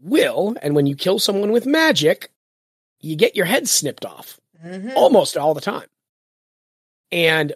will. 0.00 0.54
And 0.62 0.76
when 0.76 0.86
you 0.86 0.94
kill 0.94 1.18
someone 1.18 1.50
with 1.50 1.66
magic, 1.66 2.30
you 3.00 3.16
get 3.16 3.34
your 3.36 3.46
head 3.46 3.68
snipped 3.68 4.04
off 4.04 4.38
Mhm. 4.64 4.94
almost 4.94 5.36
all 5.36 5.54
the 5.54 5.60
time. 5.60 5.88
And 7.10 7.54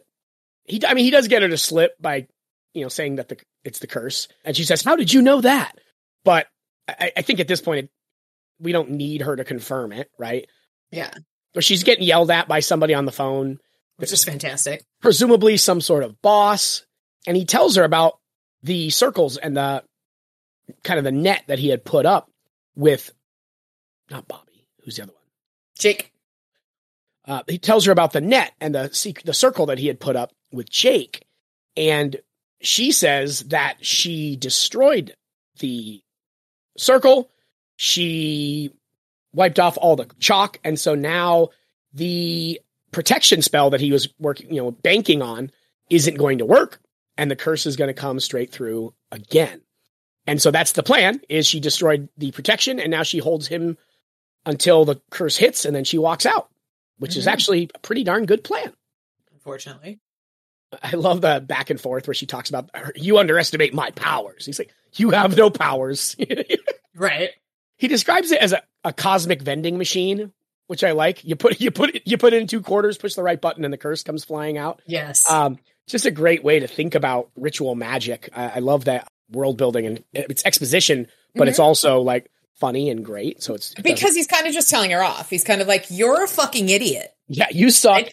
he, 0.65 0.81
I 0.87 0.95
mean, 0.95 1.05
he 1.05 1.11
does 1.11 1.29
get 1.29 1.43
her 1.43 1.49
to 1.49 1.59
slip 1.59 2.01
by, 2.01 2.27
you 2.75 2.83
know, 2.83 2.89
saying 2.89 3.17
that 3.17 3.29
the 3.29 3.39
it's 3.65 3.79
the 3.79 3.87
curse, 3.87 4.27
and 4.45 4.57
she 4.57 4.65
says, 4.65 4.83
"How 4.83 4.97
did 4.97 5.13
you 5.13 5.23
know 5.23 5.41
that?" 5.41 5.79
But 6.25 6.49
I, 6.89 7.13
I 7.19 7.23
think 7.23 7.39
at 7.39 7.47
this 7.49 7.61
point, 7.61 7.91
we 8.59 8.73
don't 8.73 8.91
need 8.93 9.23
her 9.23 9.37
to 9.37 9.45
confirm 9.45 9.93
it, 9.93 10.11
right? 10.19 10.49
Yeah. 10.91 11.13
But 11.55 11.65
she's 11.65 11.85
getting 11.85 12.05
yelled 12.05 12.31
at 12.31 12.49
by 12.49 12.61
somebody 12.61 12.95
on 12.95 13.05
the 13.05 13.13
phone, 13.13 13.61
Which 13.97 14.13
is 14.13 14.25
fantastic. 14.25 14.85
presumably 15.01 15.57
some 15.59 15.81
sort 15.81 16.03
of 16.03 16.21
boss, 16.23 16.85
and 17.27 17.37
he 17.37 17.45
tells 17.45 17.77
her 17.77 17.85
about 17.85 18.19
the 18.63 18.91
circles 18.91 19.37
and 19.37 19.57
the 19.57 19.83
kind 20.85 20.99
of 20.99 21.05
the 21.05 21.13
net 21.13 21.45
that 21.49 21.59
he 21.59 21.69
had 21.69 21.85
put 21.85 22.07
up 22.07 22.31
with 22.77 23.11
not 24.11 24.29
Bobby, 24.29 24.67
who's 24.85 24.97
the 24.97 25.03
other 25.03 25.13
one. 25.13 25.23
Jake. 25.79 26.13
uh, 27.27 27.43
he 27.49 27.59
tells 27.59 27.87
her 27.87 27.93
about 27.93 28.13
the 28.13 28.21
net 28.21 28.53
and 28.61 28.75
the 28.75 29.23
the 29.25 29.35
circle 29.35 29.67
that 29.67 29.79
he 29.79 29.87
had 29.87 30.01
put 30.01 30.17
up 30.17 30.33
with 30.53 30.69
Jake, 30.71 31.25
and 31.77 32.17
she 32.61 32.93
says 32.93 33.41
that 33.45 33.85
she 33.85 34.37
destroyed 34.37 35.15
the 35.59 36.01
circle. 36.77 37.31
She 37.77 38.73
wiped 39.33 39.59
off 39.59 39.79
all 39.79 39.97
the 39.97 40.09
chalk, 40.21 40.59
and 40.63 40.79
so 40.79 40.95
now 40.95 41.49
the 41.93 42.61
protection 42.91 43.43
spell 43.43 43.71
that 43.71 43.81
he 43.81 43.91
was 43.93 44.09
working, 44.19 44.55
you 44.55 44.63
know, 44.63 44.71
banking 44.71 45.23
on, 45.23 45.51
isn't 45.91 46.19
going 46.19 46.39
to 46.39 46.45
work, 46.45 46.81
and 47.23 47.31
the 47.31 47.37
curse 47.37 47.67
is 47.67 47.77
going 47.77 47.89
to 47.89 47.95
come 47.95 48.19
straight 48.21 48.51
through 48.51 48.93
again. 49.13 49.61
And 50.27 50.43
so 50.43 50.51
that's 50.51 50.73
the 50.73 50.83
plan: 50.83 51.21
is 51.29 51.47
she 51.47 51.61
destroyed 51.61 52.09
the 52.17 52.33
protection, 52.33 52.81
and 52.81 52.91
now 52.91 53.03
she 53.05 53.19
holds 53.19 53.47
him 53.47 53.79
until 54.45 54.85
the 54.85 55.01
curse 55.11 55.37
hits, 55.37 55.65
and 55.65 55.75
then 55.75 55.85
she 55.85 55.99
walks 55.99 56.27
out 56.27 56.49
which 56.99 57.17
is 57.17 57.25
Mhm. 57.27 57.33
actually 57.33 57.71
a 57.75 57.79
pretty 57.81 58.05
darn 58.05 58.27
good 58.27 58.45
plan. 58.45 58.73
Unfortunately. 59.33 59.99
I 60.83 60.95
love 60.95 61.21
the 61.21 61.41
back 61.45 61.69
and 61.71 61.81
forth 61.81 62.07
where 62.07 62.15
she 62.15 62.27
talks 62.27 62.49
about 62.49 62.71
you 62.95 63.19
underestimate 63.19 63.75
my 63.75 63.91
powers. 63.91 64.47
He's 64.47 64.59
like, 64.59 64.71
you 64.95 65.11
have 65.11 65.37
no 65.37 65.51
powers. 65.51 66.15
Right. 66.95 67.31
he 67.79 67.89
describes 67.89 68.31
it 68.31 68.41
as 68.41 68.53
a, 68.53 68.63
a 68.85 68.93
cosmic 68.93 69.41
vending 69.43 69.79
machine, 69.79 70.33
which 70.67 70.85
I 70.85 70.93
like. 70.93 71.25
You 71.25 71.35
put 71.37 71.61
you 71.61 71.71
put 71.71 71.97
it 71.97 72.03
you 72.05 72.19
put 72.19 72.35
it 72.35 72.41
in 72.43 72.47
two 72.47 72.61
quarters, 72.61 72.99
push 72.99 73.15
the 73.15 73.23
right 73.23 73.41
button, 73.41 73.65
and 73.65 73.73
the 73.73 73.79
curse 73.79 74.03
comes 74.03 74.25
flying 74.25 74.57
out. 74.59 74.81
Yes. 74.87 75.29
Um, 75.29 75.59
just 75.89 76.07
a 76.07 76.11
great 76.11 76.45
way 76.45 76.61
to 76.61 76.67
think 76.67 76.95
about 76.95 77.31
ritual 77.37 77.75
magic. 77.75 78.29
I, 78.35 78.53
I 78.57 78.59
love 78.61 78.87
that 78.87 79.09
world 79.31 79.57
building 79.57 79.87
and 79.87 80.05
it's 80.13 80.45
exposition, 80.45 81.09
but 81.35 81.49
it's 81.49 81.59
mm-hmm. 81.59 81.67
also 81.67 82.01
like 82.01 82.31
funny 82.55 82.91
and 82.91 83.05
great. 83.05 83.43
So 83.43 83.55
it's 83.55 83.73
it 83.73 83.83
because 83.83 84.15
he's 84.15 84.27
kind 84.27 84.47
of 84.47 84.53
just 84.53 84.71
telling 84.71 84.91
her 84.91 85.03
off. 85.03 85.31
He's 85.31 85.45
kind 85.45 85.61
of 85.61 85.69
like, 85.69 85.87
you're 85.91 86.25
a 86.25 86.29
fucking 86.29 86.69
idiot. 86.69 87.13
yeah, 87.29 87.49
you 87.51 87.71
suck. 87.71 88.09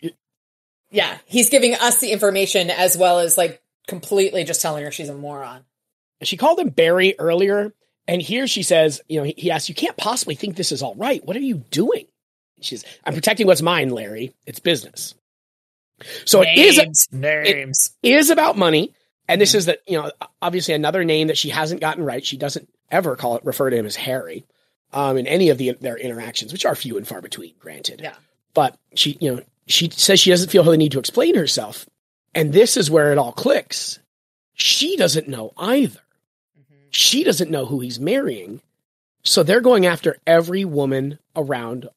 Yeah. 0.92 1.18
He's 1.26 1.50
giving 1.50 1.76
us 1.76 2.00
the 2.00 2.12
information 2.12 2.70
as 2.70 2.98
well 2.98 3.20
as 3.20 3.38
like 3.38 3.62
completely 3.90 4.44
just 4.46 4.62
telling 4.62 4.84
her 4.86 4.92
she's 4.92 5.10
a 5.10 5.16
moron. 5.16 5.66
she 6.24 6.38
called 6.38 6.60
him 6.60 6.70
Barry 6.70 7.16
earlier, 7.20 7.74
and 8.08 8.22
here 8.22 8.48
she 8.48 8.64
says, 8.64 9.02
you 9.10 9.20
know, 9.20 9.24
he, 9.26 9.34
he 9.38 9.52
asks, 9.52 9.68
"You 9.68 9.76
can't 9.76 9.98
possibly 9.98 10.36
think 10.36 10.56
this 10.56 10.72
is 10.72 10.82
all 10.82 10.96
right. 10.96 11.24
What 11.26 11.36
are 11.36 11.42
you 11.42 11.58
doing?" 11.72 12.06
She's, 12.62 12.86
"I'm 13.04 13.14
protecting 13.14 13.48
what's 13.48 13.62
mine, 13.62 13.90
Larry. 13.90 14.34
It's 14.46 14.60
business." 14.60 15.16
So 16.26 16.42
it 16.42 16.58
is 16.58 16.78
names. 16.78 17.08
names. 17.12 17.92
is 18.04 18.30
about 18.30 18.58
money, 18.58 18.94
and 19.28 19.40
this 19.40 19.56
is 19.56 19.66
that 19.66 19.82
you 19.88 19.98
know 20.02 20.12
obviously 20.42 20.74
another 20.74 21.04
name 21.04 21.28
that 21.28 21.38
she 21.38 21.50
hasn't 21.50 21.82
gotten 21.82 22.04
right. 22.04 22.26
She 22.26 22.38
doesn't 22.38 22.70
ever 22.92 23.16
call 23.16 23.38
it 23.38 23.46
refer 23.46 23.70
to 23.70 23.76
him 23.76 23.86
as 23.86 23.96
Harry 23.96 24.46
um, 24.94 25.18
in 25.18 25.28
any 25.28 25.50
of 25.50 25.58
the 25.58 25.74
their 25.80 25.98
interactions, 25.98 26.52
which 26.52 26.66
are 26.66 26.76
few 26.76 26.98
and 26.98 27.08
far 27.08 27.22
between, 27.22 27.54
granted. 27.60 28.02
Yeah. 28.02 28.16
But 28.54 28.78
she, 28.96 29.18
you 29.20 29.36
know, 29.36 29.44
she 29.68 29.90
says 29.90 30.20
she 30.20 30.32
doesn't 30.32 30.50
feel 30.50 30.64
the 30.64 30.78
need 30.78 30.92
to 30.94 31.00
explain 31.00 31.36
herself, 31.36 31.88
and 32.34 32.54
this 32.54 32.78
is 32.78 32.92
where 32.92 33.12
it 33.12 33.18
all 33.18 33.32
clicks. 33.32 34.00
She 34.54 34.98
doesn't 34.98 35.28
know 35.28 35.54
either 35.58 36.02
she 36.90 37.24
doesn't 37.24 37.52
know 37.52 37.66
who 37.66 37.80
he's 37.80 38.00
marrying. 38.00 38.62
So 39.24 39.44
they're 39.44 39.62
going 39.62 39.86
after 39.86 40.18
every 40.26 40.66
woman 40.66 41.20
around 41.36 41.90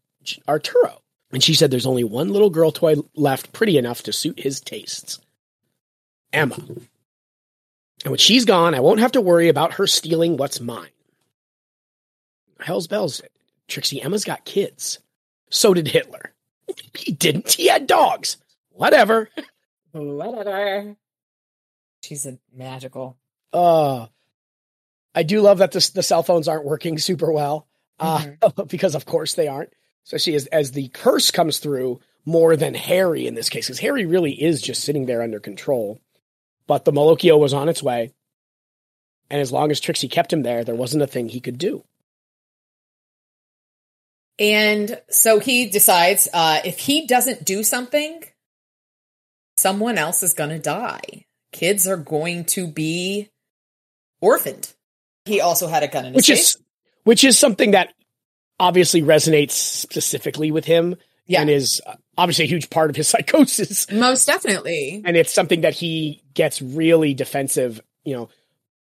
Arturo. 0.49 1.02
And 1.33 1.43
she 1.43 1.55
said 1.55 1.71
there's 1.71 1.87
only 1.87 2.05
one 2.05 2.29
little 2.29 2.51
girl 2.51 2.71
toy 2.71 2.97
left 3.15 3.53
pretty 3.53 3.79
enough 3.79 4.03
to 4.05 4.13
suit 4.13 4.39
his 4.39 4.61
tastes 4.61 5.19
Emma. 6.33 6.57
And 8.05 8.11
when 8.11 8.19
she's 8.19 8.45
gone, 8.45 8.75
I 8.75 8.81
won't 8.81 9.01
have 9.01 9.13
to 9.13 9.21
worry 9.21 9.49
about 9.49 9.75
her 9.75 9.87
stealing 9.87 10.37
what's 10.37 10.61
mine. 10.61 10.91
Hell's 12.61 12.87
bells, 12.87 13.21
Trixie. 13.69 14.03
Emma's 14.03 14.25
got 14.25 14.45
kids. 14.45 14.99
So 15.51 15.75
did 15.75 15.89
Hitler. 15.89 16.33
He 16.97 17.13
didn't. 17.13 17.53
He 17.53 17.67
had 17.67 17.87
dogs. 17.87 18.39
Whatever. 18.71 19.29
Whatever. 19.91 20.97
She's 22.03 22.25
a 22.25 22.39
magical. 22.55 23.19
Uh, 23.53 24.07
I 25.15 25.23
do 25.23 25.41
love 25.41 25.59
that 25.59 25.73
the, 25.73 25.91
the 25.95 26.03
cell 26.03 26.23
phones 26.23 26.49
aren't 26.49 26.65
working 26.65 26.99
super 26.99 27.31
well, 27.31 27.67
uh, 27.99 28.27
because 28.69 28.95
of 28.95 29.05
course 29.05 29.35
they 29.35 29.49
aren't. 29.49 29.73
Especially 30.05 30.35
as, 30.35 30.47
as 30.47 30.73
the 30.73 30.89
curse 30.89 31.31
comes 31.31 31.59
through 31.59 32.01
more 32.25 32.57
than 32.57 32.75
Harry 32.75 33.27
in 33.27 33.35
this 33.35 33.49
case, 33.49 33.67
because 33.67 33.79
Harry 33.81 34.07
really 34.07 34.33
is 34.33 34.63
just 34.63 34.83
sitting 34.83 35.07
there 35.07 35.23
under 35.23 35.41
control. 35.41 36.01
But 36.67 36.85
the 36.85 36.93
Malocchio 36.93 37.39
was 37.39 37.53
on 37.55 37.69
its 37.69 37.83
way. 37.83 38.13
And 39.31 39.41
as 39.41 39.51
long 39.53 39.71
as 39.71 39.81
Trixie 39.81 40.09
kept 40.09 40.33
him 40.33 40.43
there, 40.43 40.65
there 40.65 40.75
wasn't 40.75 41.03
a 41.03 41.07
thing 41.07 41.29
he 41.29 41.41
could 41.41 41.59
do. 41.59 41.85
And 44.39 45.01
so 45.09 45.39
he 45.39 45.67
decides 45.67 46.29
uh, 46.33 46.61
if 46.65 46.79
he 46.79 47.07
doesn't 47.07 47.45
do 47.45 47.63
something, 47.63 48.23
someone 49.57 49.99
else 49.99 50.23
is 50.23 50.35
going 50.35 50.51
to 50.51 50.59
die. 50.59 51.27
kids 51.53 51.87
are 51.87 51.97
going 51.97 52.45
to 52.47 52.67
be 52.67 53.31
orphaned. 54.21 54.73
He 55.25 55.41
also 55.41 55.69
had 55.69 55.83
a 55.83 55.89
gun 55.89 56.07
in 56.07 56.15
his 56.15 56.17
which 56.17 56.27
face. 56.27 56.57
is 56.57 56.63
which 57.05 57.25
is 57.25 57.39
something 57.39 57.73
that 57.73 57.93
obviously 58.63 59.03
resonates 59.03 59.51
specifically 59.53 60.51
with 60.53 60.65
him 60.65 60.95
Yeah. 61.27 61.41
and 61.43 61.51
is 61.51 61.81
uh, 61.87 61.97
obviously 62.17 62.45
a 62.45 62.49
huge 62.49 62.71
part 62.71 62.89
of 62.91 62.97
his 62.97 63.09
psychosis 63.13 63.91
Most 63.91 64.27
definitely. 64.27 65.03
and 65.05 65.17
it's 65.17 65.33
something 65.35 65.63
that 65.63 65.75
he 65.75 66.23
gets 66.35 66.63
really 66.63 67.13
defensive 67.15 67.81
you 68.05 68.15
know 68.17 68.29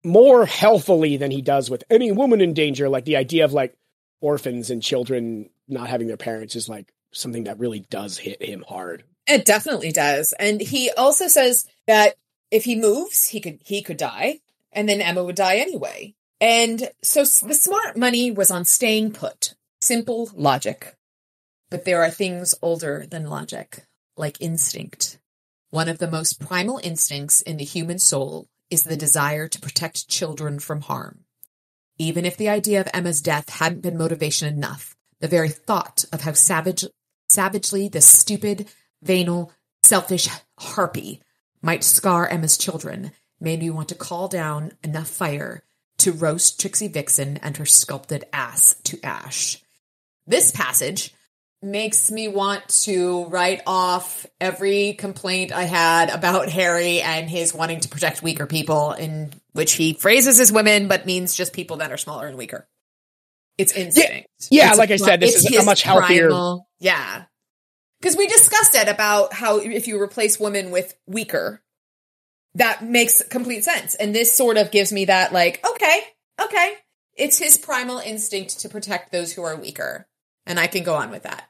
more 0.05 0.45
healthily 0.47 1.17
than 1.17 1.31
he 1.31 1.43
does 1.43 1.71
with 1.71 1.85
any 1.91 2.11
woman 2.13 2.41
in 2.41 2.55
danger 2.55 2.89
like 2.89 3.05
the 3.05 3.17
idea 3.17 3.45
of 3.45 3.53
like 3.53 3.75
orphans 4.21 4.71
and 4.71 4.83
children 4.83 5.49
not 5.69 5.89
having 5.89 6.07
their 6.09 6.17
parents 6.17 6.57
is 6.57 6.69
like 6.69 6.93
something 7.13 7.45
that 7.45 7.59
really 7.59 7.81
does 7.91 8.19
hit 8.19 8.43
him 8.43 8.65
hard 8.69 9.05
It 9.27 9.45
definitely 9.45 9.93
does. 9.93 10.35
And 10.39 10.61
he 10.61 10.91
also 10.97 11.29
says 11.29 11.65
that 11.87 12.17
if 12.51 12.65
he 12.65 12.75
moves, 12.75 13.29
he 13.29 13.41
could 13.41 13.61
he 13.65 13.81
could 13.83 13.97
die, 13.97 14.41
and 14.73 14.89
then 14.89 15.01
Emma 15.01 15.23
would 15.23 15.37
die 15.37 15.57
anyway. 15.59 16.15
And 16.41 16.91
so 17.03 17.21
the 17.47 17.55
smart 17.55 17.97
money 17.97 18.31
was 18.33 18.51
on 18.51 18.65
staying 18.65 19.13
put. 19.13 19.55
Simple 19.83 20.31
logic. 20.37 20.95
But 21.69 21.85
there 21.85 22.05
are 22.05 22.11
things 22.11 22.55
older 22.63 23.05
than 23.11 23.27
logic, 23.27 23.85
like 24.17 24.41
instinct. 24.41 25.19
One 25.71 25.89
of 25.89 25.99
the 25.99 26.09
most 26.09 26.39
primal 26.39 26.79
instincts 26.85 27.41
in 27.41 27.57
the 27.57 27.65
human 27.65 27.99
soul 27.99 28.47
is 28.71 28.85
the 28.85 28.97
desire 28.97 29.49
to 29.49 29.61
protect 29.61 30.07
children 30.09 30.61
from 30.61 30.83
harm. 30.83 31.25
Even 31.99 32.25
if 32.25 32.37
the 32.37 32.49
idea 32.49 32.81
of 32.81 32.89
Emma's 32.95 33.21
death 33.21 33.49
hadn't 33.49 33.83
been 33.83 33.99
motivation 33.99 34.47
enough, 34.47 34.95
the 35.19 35.27
very 35.27 35.49
thought 35.49 36.05
of 36.13 36.21
how 36.21 36.33
savage, 36.33 36.85
savagely 37.29 37.89
the 37.89 38.01
stupid, 38.01 38.69
venal, 39.03 39.51
selfish 39.83 40.29
harpy 40.61 41.21
might 41.61 41.83
scar 41.83 42.29
Emma's 42.29 42.57
children 42.57 43.11
made 43.41 43.59
me 43.59 43.69
want 43.69 43.89
to 43.89 43.97
call 43.97 44.29
down 44.29 44.75
enough 44.85 45.09
fire 45.09 45.65
to 45.99 46.13
roast 46.13 46.61
Trixie 46.61 46.87
Vixen 46.87 47.37
and 47.39 47.57
her 47.57 47.67
sculpted 47.67 48.27
ass 48.33 48.77
to 48.85 49.01
ash. 49.03 49.59
This 50.27 50.51
passage 50.51 51.13
makes 51.61 52.11
me 52.11 52.27
want 52.29 52.69
to 52.69 53.27
write 53.27 53.63
off 53.67 54.27
every 54.41 54.95
complaint 54.95 55.53
I 55.53 55.63
had 55.65 56.11
about 56.11 56.49
Harry 56.49 57.01
and 57.01 57.31
his 57.31 57.55
wanting 57.55 57.81
to 57.81 57.89
protect 57.89 58.23
weaker 58.23 58.47
people, 58.47 58.93
in 58.93 59.33
which 59.53 59.75
he 59.75 59.93
phrases 59.95 60.41
as 60.41 60.51
women, 60.53 60.89
but 60.89 61.07
means 61.07 61.35
just 61.37 61.53
people 61.53 61.77
that 61.79 61.93
are 61.93 61.97
smaller 61.97 62.27
and 62.27 62.37
weaker. 62.37 62.69
It's 63.59 63.73
instinct. 63.73 64.27
yeah, 64.51 64.71
It's 64.71 64.79
like 64.79 64.91
I 64.91 64.97
said, 64.97 65.21
this 65.21 65.37
is 65.45 65.57
a 65.57 65.65
much 65.65 65.83
healthier- 65.83 66.29
primal- 66.29 66.69
yeah. 66.81 67.25
Because 68.01 68.17
we 68.17 68.27
discussed 68.27 68.75
it 68.75 68.89
about 68.89 69.33
how 69.33 69.59
if 69.59 69.87
you 69.87 70.01
replace 70.03 70.41
women 70.41 70.73
with 70.73 70.93
weaker, 71.07 71.63
that 72.57 72.85
makes 72.85 73.23
complete 73.23 73.63
sense. 73.63 73.95
And 73.95 74.13
this 74.13 74.33
sort 74.33 74.57
of 74.57 74.73
gives 74.73 74.93
me 74.93 75.05
that, 75.05 75.33
like, 75.33 75.65
okay, 75.65 76.01
okay. 76.41 76.75
It's 77.15 77.39
his 77.39 77.57
primal 77.57 77.99
instinct 77.99 78.61
to 78.61 78.69
protect 78.69 79.13
those 79.13 79.33
who 79.33 79.43
are 79.45 79.55
weaker. 79.55 80.09
And 80.47 80.59
I 80.59 80.67
can 80.67 80.83
go 80.83 80.95
on 80.95 81.11
with 81.11 81.23
that. 81.23 81.49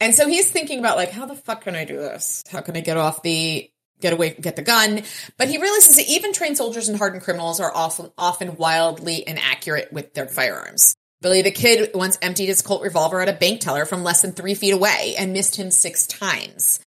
And 0.00 0.14
so 0.14 0.28
he's 0.28 0.50
thinking 0.50 0.78
about, 0.78 0.96
like, 0.96 1.10
how 1.10 1.26
the 1.26 1.34
fuck 1.34 1.62
can 1.62 1.74
I 1.74 1.84
do 1.84 1.96
this? 1.96 2.42
How 2.50 2.60
can 2.60 2.76
I 2.76 2.80
get 2.80 2.96
off 2.96 3.22
the, 3.22 3.70
get 4.00 4.12
away, 4.12 4.34
get 4.38 4.56
the 4.56 4.62
gun? 4.62 5.02
But 5.38 5.48
he 5.48 5.58
realizes 5.58 5.96
that 5.96 6.08
even 6.08 6.32
trained 6.32 6.58
soldiers 6.58 6.88
and 6.88 6.98
hardened 6.98 7.22
criminals 7.22 7.60
are 7.60 7.74
often, 7.74 8.10
often 8.18 8.56
wildly 8.56 9.26
inaccurate 9.26 9.92
with 9.92 10.12
their 10.12 10.28
firearms. 10.28 10.96
Billy 11.22 11.40
the 11.40 11.50
Kid 11.50 11.92
once 11.94 12.18
emptied 12.20 12.46
his 12.46 12.60
Colt 12.60 12.82
revolver 12.82 13.20
at 13.20 13.28
a 13.28 13.32
bank 13.32 13.60
teller 13.60 13.86
from 13.86 14.04
less 14.04 14.20
than 14.20 14.32
three 14.32 14.54
feet 14.54 14.74
away 14.74 15.14
and 15.18 15.32
missed 15.32 15.56
him 15.56 15.70
six 15.70 16.06
times. 16.06 16.80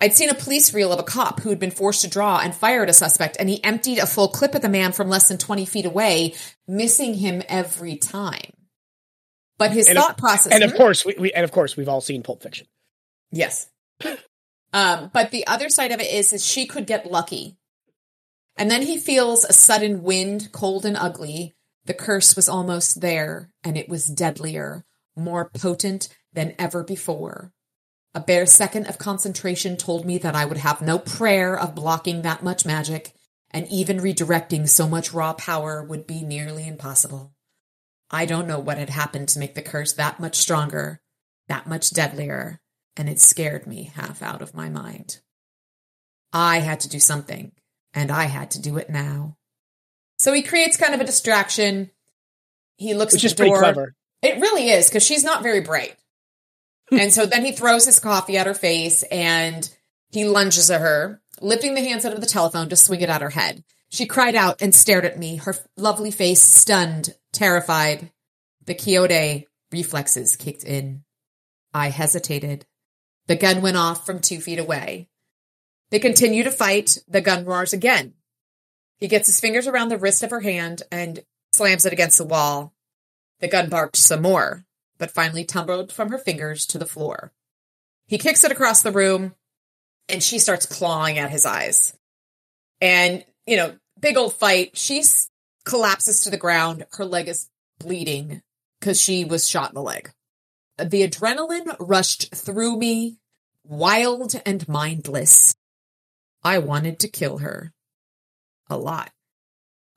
I'd 0.00 0.14
seen 0.14 0.30
a 0.30 0.34
police 0.34 0.72
reel 0.72 0.92
of 0.92 0.98
a 0.98 1.04
cop 1.04 1.40
who 1.40 1.50
had 1.50 1.58
been 1.58 1.70
forced 1.70 2.00
to 2.00 2.08
draw 2.08 2.40
and 2.40 2.54
fire 2.54 2.82
at 2.82 2.88
a 2.88 2.94
suspect, 2.94 3.36
and 3.38 3.48
he 3.48 3.62
emptied 3.62 3.98
a 3.98 4.06
full 4.06 4.28
clip 4.28 4.54
at 4.54 4.62
the 4.62 4.68
man 4.68 4.92
from 4.92 5.10
less 5.10 5.28
than 5.28 5.36
20 5.36 5.66
feet 5.66 5.84
away, 5.84 6.34
missing 6.66 7.14
him 7.14 7.42
every 7.48 7.96
time. 7.96 8.50
But 9.60 9.70
his 9.70 9.88
And 9.88 9.96
of- 9.96 10.04
thought 10.04 10.18
process. 10.18 10.52
and 10.52 10.64
of 10.64 10.74
course 10.74 11.04
we, 11.06 11.14
we 11.16 11.32
and 11.32 11.44
of 11.44 11.52
course 11.52 11.76
we've 11.76 11.88
all 11.88 12.00
seen 12.00 12.24
pulp 12.24 12.42
fiction 12.42 12.66
Yes. 13.30 13.68
Um, 14.72 15.10
but 15.12 15.30
the 15.30 15.46
other 15.46 15.68
side 15.68 15.92
of 15.92 16.00
it 16.00 16.10
is, 16.12 16.32
is 16.32 16.44
she 16.44 16.66
could 16.66 16.86
get 16.86 17.10
lucky. 17.10 17.56
And 18.56 18.70
then 18.70 18.82
he 18.82 18.98
feels 18.98 19.44
a 19.44 19.52
sudden 19.52 20.02
wind, 20.02 20.50
cold 20.52 20.84
and 20.84 20.96
ugly. 20.96 21.54
The 21.86 21.94
curse 21.94 22.36
was 22.36 22.48
almost 22.48 23.00
there, 23.00 23.50
and 23.64 23.76
it 23.76 23.88
was 23.88 24.06
deadlier, 24.06 24.84
more 25.16 25.50
potent 25.50 26.08
than 26.32 26.54
ever 26.58 26.84
before. 26.84 27.52
A 28.14 28.20
bare 28.20 28.46
second 28.46 28.86
of 28.86 28.98
concentration 28.98 29.76
told 29.76 30.04
me 30.04 30.18
that 30.18 30.36
I 30.36 30.44
would 30.44 30.58
have 30.58 30.80
no 30.82 30.98
prayer 30.98 31.58
of 31.58 31.74
blocking 31.74 32.22
that 32.22 32.42
much 32.42 32.64
magic, 32.66 33.12
and 33.50 33.66
even 33.68 33.98
redirecting 33.98 34.68
so 34.68 34.88
much 34.88 35.12
raw 35.12 35.32
power 35.32 35.82
would 35.82 36.06
be 36.06 36.22
nearly 36.22 36.66
impossible. 36.66 37.32
I 38.10 38.26
don't 38.26 38.48
know 38.48 38.58
what 38.58 38.78
had 38.78 38.90
happened 38.90 39.28
to 39.30 39.38
make 39.38 39.54
the 39.54 39.62
curse 39.62 39.92
that 39.94 40.18
much 40.18 40.36
stronger, 40.36 41.00
that 41.48 41.68
much 41.68 41.90
deadlier, 41.90 42.60
and 42.96 43.08
it 43.08 43.20
scared 43.20 43.66
me 43.66 43.92
half 43.94 44.22
out 44.22 44.42
of 44.42 44.54
my 44.54 44.68
mind. 44.68 45.20
I 46.32 46.58
had 46.58 46.80
to 46.80 46.88
do 46.88 46.98
something, 46.98 47.52
and 47.94 48.10
I 48.10 48.24
had 48.24 48.52
to 48.52 48.62
do 48.62 48.76
it 48.76 48.90
now. 48.90 49.36
So 50.18 50.32
he 50.32 50.42
creates 50.42 50.76
kind 50.76 50.94
of 50.94 51.00
a 51.00 51.04
distraction. 51.04 51.90
He 52.76 52.94
looks 52.94 53.12
which 53.12 53.24
at 53.24 53.36
the 53.36 53.44
door. 53.44 53.94
It 54.22 54.40
really 54.40 54.68
is 54.68 54.88
because 54.88 55.04
she's 55.04 55.24
not 55.24 55.42
very 55.42 55.60
bright. 55.60 55.96
and 56.92 57.12
so 57.12 57.26
then 57.26 57.44
he 57.44 57.52
throws 57.52 57.86
his 57.86 58.00
coffee 58.00 58.36
at 58.36 58.46
her 58.46 58.54
face 58.54 59.02
and 59.04 59.70
he 60.10 60.24
lunges 60.24 60.70
at 60.70 60.80
her, 60.80 61.22
lifting 61.40 61.74
the 61.74 61.82
handset 61.82 62.10
out 62.12 62.16
of 62.16 62.20
the 62.20 62.26
telephone 62.26 62.68
to 62.68 62.76
swing 62.76 63.00
it 63.00 63.08
at 63.08 63.22
her 63.22 63.30
head. 63.30 63.64
She 63.88 64.06
cried 64.06 64.34
out 64.34 64.60
and 64.60 64.74
stared 64.74 65.04
at 65.04 65.18
me, 65.18 65.36
her 65.36 65.54
lovely 65.76 66.10
face 66.10 66.42
stunned, 66.42 67.14
terrified. 67.32 68.10
The 68.66 68.74
Quixote 68.74 69.46
reflexes 69.72 70.36
kicked 70.36 70.64
in. 70.64 71.04
I 71.72 71.88
hesitated. 71.90 72.66
The 73.26 73.36
gun 73.36 73.62
went 73.62 73.76
off 73.76 74.04
from 74.04 74.20
two 74.20 74.40
feet 74.40 74.58
away. 74.58 75.08
They 75.90 75.98
continue 75.98 76.42
to 76.44 76.50
fight. 76.50 76.98
The 77.08 77.20
gun 77.20 77.44
roars 77.44 77.72
again. 77.72 78.14
He 78.98 79.08
gets 79.08 79.26
his 79.26 79.40
fingers 79.40 79.66
around 79.66 79.88
the 79.88 79.98
wrist 79.98 80.22
of 80.22 80.30
her 80.30 80.40
hand 80.40 80.82
and 80.90 81.20
slams 81.52 81.84
it 81.86 81.92
against 81.92 82.18
the 82.18 82.24
wall. 82.24 82.74
The 83.40 83.48
gun 83.48 83.70
barked 83.70 83.96
some 83.96 84.22
more, 84.22 84.64
but 84.98 85.10
finally 85.10 85.44
tumbled 85.44 85.92
from 85.92 86.10
her 86.10 86.18
fingers 86.18 86.66
to 86.66 86.78
the 86.78 86.86
floor. 86.86 87.32
He 88.06 88.18
kicks 88.18 88.44
it 88.44 88.52
across 88.52 88.82
the 88.82 88.92
room, 88.92 89.34
and 90.08 90.22
she 90.22 90.38
starts 90.38 90.66
clawing 90.66 91.18
at 91.18 91.30
his 91.30 91.46
eyes. 91.46 91.96
And, 92.80 93.24
you 93.46 93.56
know, 93.56 93.76
big 93.98 94.16
old 94.16 94.34
fight. 94.34 94.76
She 94.76 94.98
s- 95.00 95.29
collapses 95.64 96.20
to 96.20 96.30
the 96.30 96.36
ground. 96.36 96.86
Her 96.92 97.04
leg 97.04 97.28
is 97.28 97.48
bleeding 97.78 98.42
because 98.78 99.00
she 99.00 99.24
was 99.24 99.48
shot 99.48 99.70
in 99.70 99.74
the 99.74 99.82
leg. 99.82 100.12
The 100.78 101.06
adrenaline 101.06 101.76
rushed 101.78 102.34
through 102.34 102.78
me, 102.78 103.18
wild 103.64 104.40
and 104.46 104.66
mindless. 104.68 105.54
I 106.42 106.58
wanted 106.58 106.98
to 107.00 107.08
kill 107.08 107.38
her. 107.38 107.72
A 108.68 108.78
lot. 108.78 109.10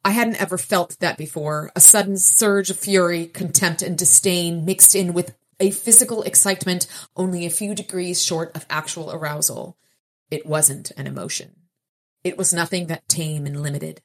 I 0.04 0.12
hadn't 0.12 0.42
ever 0.42 0.58
felt 0.58 0.98
that 1.00 1.18
before. 1.18 1.72
A 1.76 1.80
sudden 1.80 2.18
surge 2.18 2.70
of 2.70 2.78
fury, 2.78 3.28
contempt, 3.28 3.82
and 3.82 3.98
disdain 3.98 4.66
mixed 4.66 4.96
in 4.96 5.14
with 5.14 5.34
a 5.60 5.72
physical 5.72 6.24
excitement 6.24 6.88
only 7.16 7.46
a 7.46 7.50
few 7.50 7.74
degrees 7.74 8.22
short 8.22 8.54
of 8.56 8.66
actual 8.70 9.12
arousal. 9.12 9.78
It 10.30 10.46
wasn't 10.46 10.92
an 10.98 11.08
emotion. 11.08 11.56
It 12.24 12.38
was 12.38 12.54
nothing 12.54 12.88
that 12.88 13.08
tame 13.08 13.46
and 13.46 13.62
limited. 13.62 14.02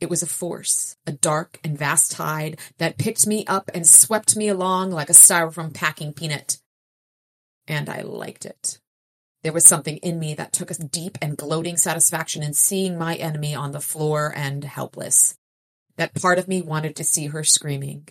It 0.00 0.10
was 0.10 0.22
a 0.22 0.26
force, 0.26 0.96
a 1.06 1.12
dark 1.12 1.58
and 1.64 1.78
vast 1.78 2.12
tide 2.12 2.58
that 2.78 2.98
picked 2.98 3.26
me 3.26 3.44
up 3.46 3.70
and 3.72 3.86
swept 3.86 4.36
me 4.36 4.48
along 4.48 4.90
like 4.90 5.08
a 5.08 5.14
styrofoam 5.14 5.72
packing 5.72 6.12
peanut. 6.12 6.58
And 7.66 7.88
I 7.88 8.02
liked 8.02 8.44
it. 8.44 8.78
There 9.42 9.52
was 9.52 9.66
something 9.66 9.98
in 9.98 10.18
me 10.18 10.34
that 10.34 10.52
took 10.52 10.70
a 10.70 10.74
deep 10.74 11.18
and 11.20 11.36
gloating 11.36 11.76
satisfaction 11.76 12.42
in 12.42 12.54
seeing 12.54 12.98
my 12.98 13.14
enemy 13.16 13.54
on 13.54 13.72
the 13.72 13.80
floor 13.80 14.32
and 14.34 14.64
helpless. 14.64 15.36
That 15.96 16.14
part 16.14 16.38
of 16.38 16.48
me 16.48 16.62
wanted 16.62 16.96
to 16.96 17.04
see 17.04 17.26
her 17.26 17.44
screaming 17.44 18.08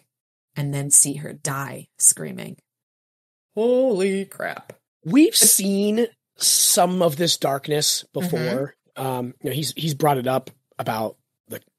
and 0.56 0.74
then 0.74 0.90
see 0.90 1.16
her 1.16 1.34
die 1.34 1.88
screaming. 1.98 2.58
Holy 3.56 4.26
crap. 4.26 4.74
We've 5.06 5.36
seen 5.36 6.08
some 6.38 7.02
of 7.02 7.18
this 7.18 7.38
darkness 7.38 8.06
before. 8.14 8.76
Um, 8.96 9.34
you 9.42 9.50
know, 9.50 9.56
he's 9.56 9.74
he's 9.74 9.96
brought 9.96 10.18
it 10.18 10.28
up 10.28 10.50
about 10.78 11.18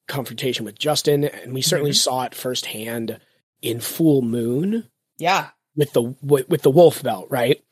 confrontation 0.07 0.65
with 0.65 0.79
Justin, 0.79 1.25
and 1.25 1.55
we 1.55 1.63
certainly 1.63 1.93
Mhm. 1.93 1.97
saw 2.03 2.23
it 2.25 2.35
firsthand 2.35 3.19
in 3.63 3.81
Full 3.81 4.23
Moon 4.23 4.89
Yeah. 5.19 5.51
with 5.77 5.93
the 5.93 6.03
with, 6.23 6.49
with 6.49 6.63
the 6.63 6.71
wolf 6.71 7.03
belt, 7.03 7.29
right? 7.31 7.63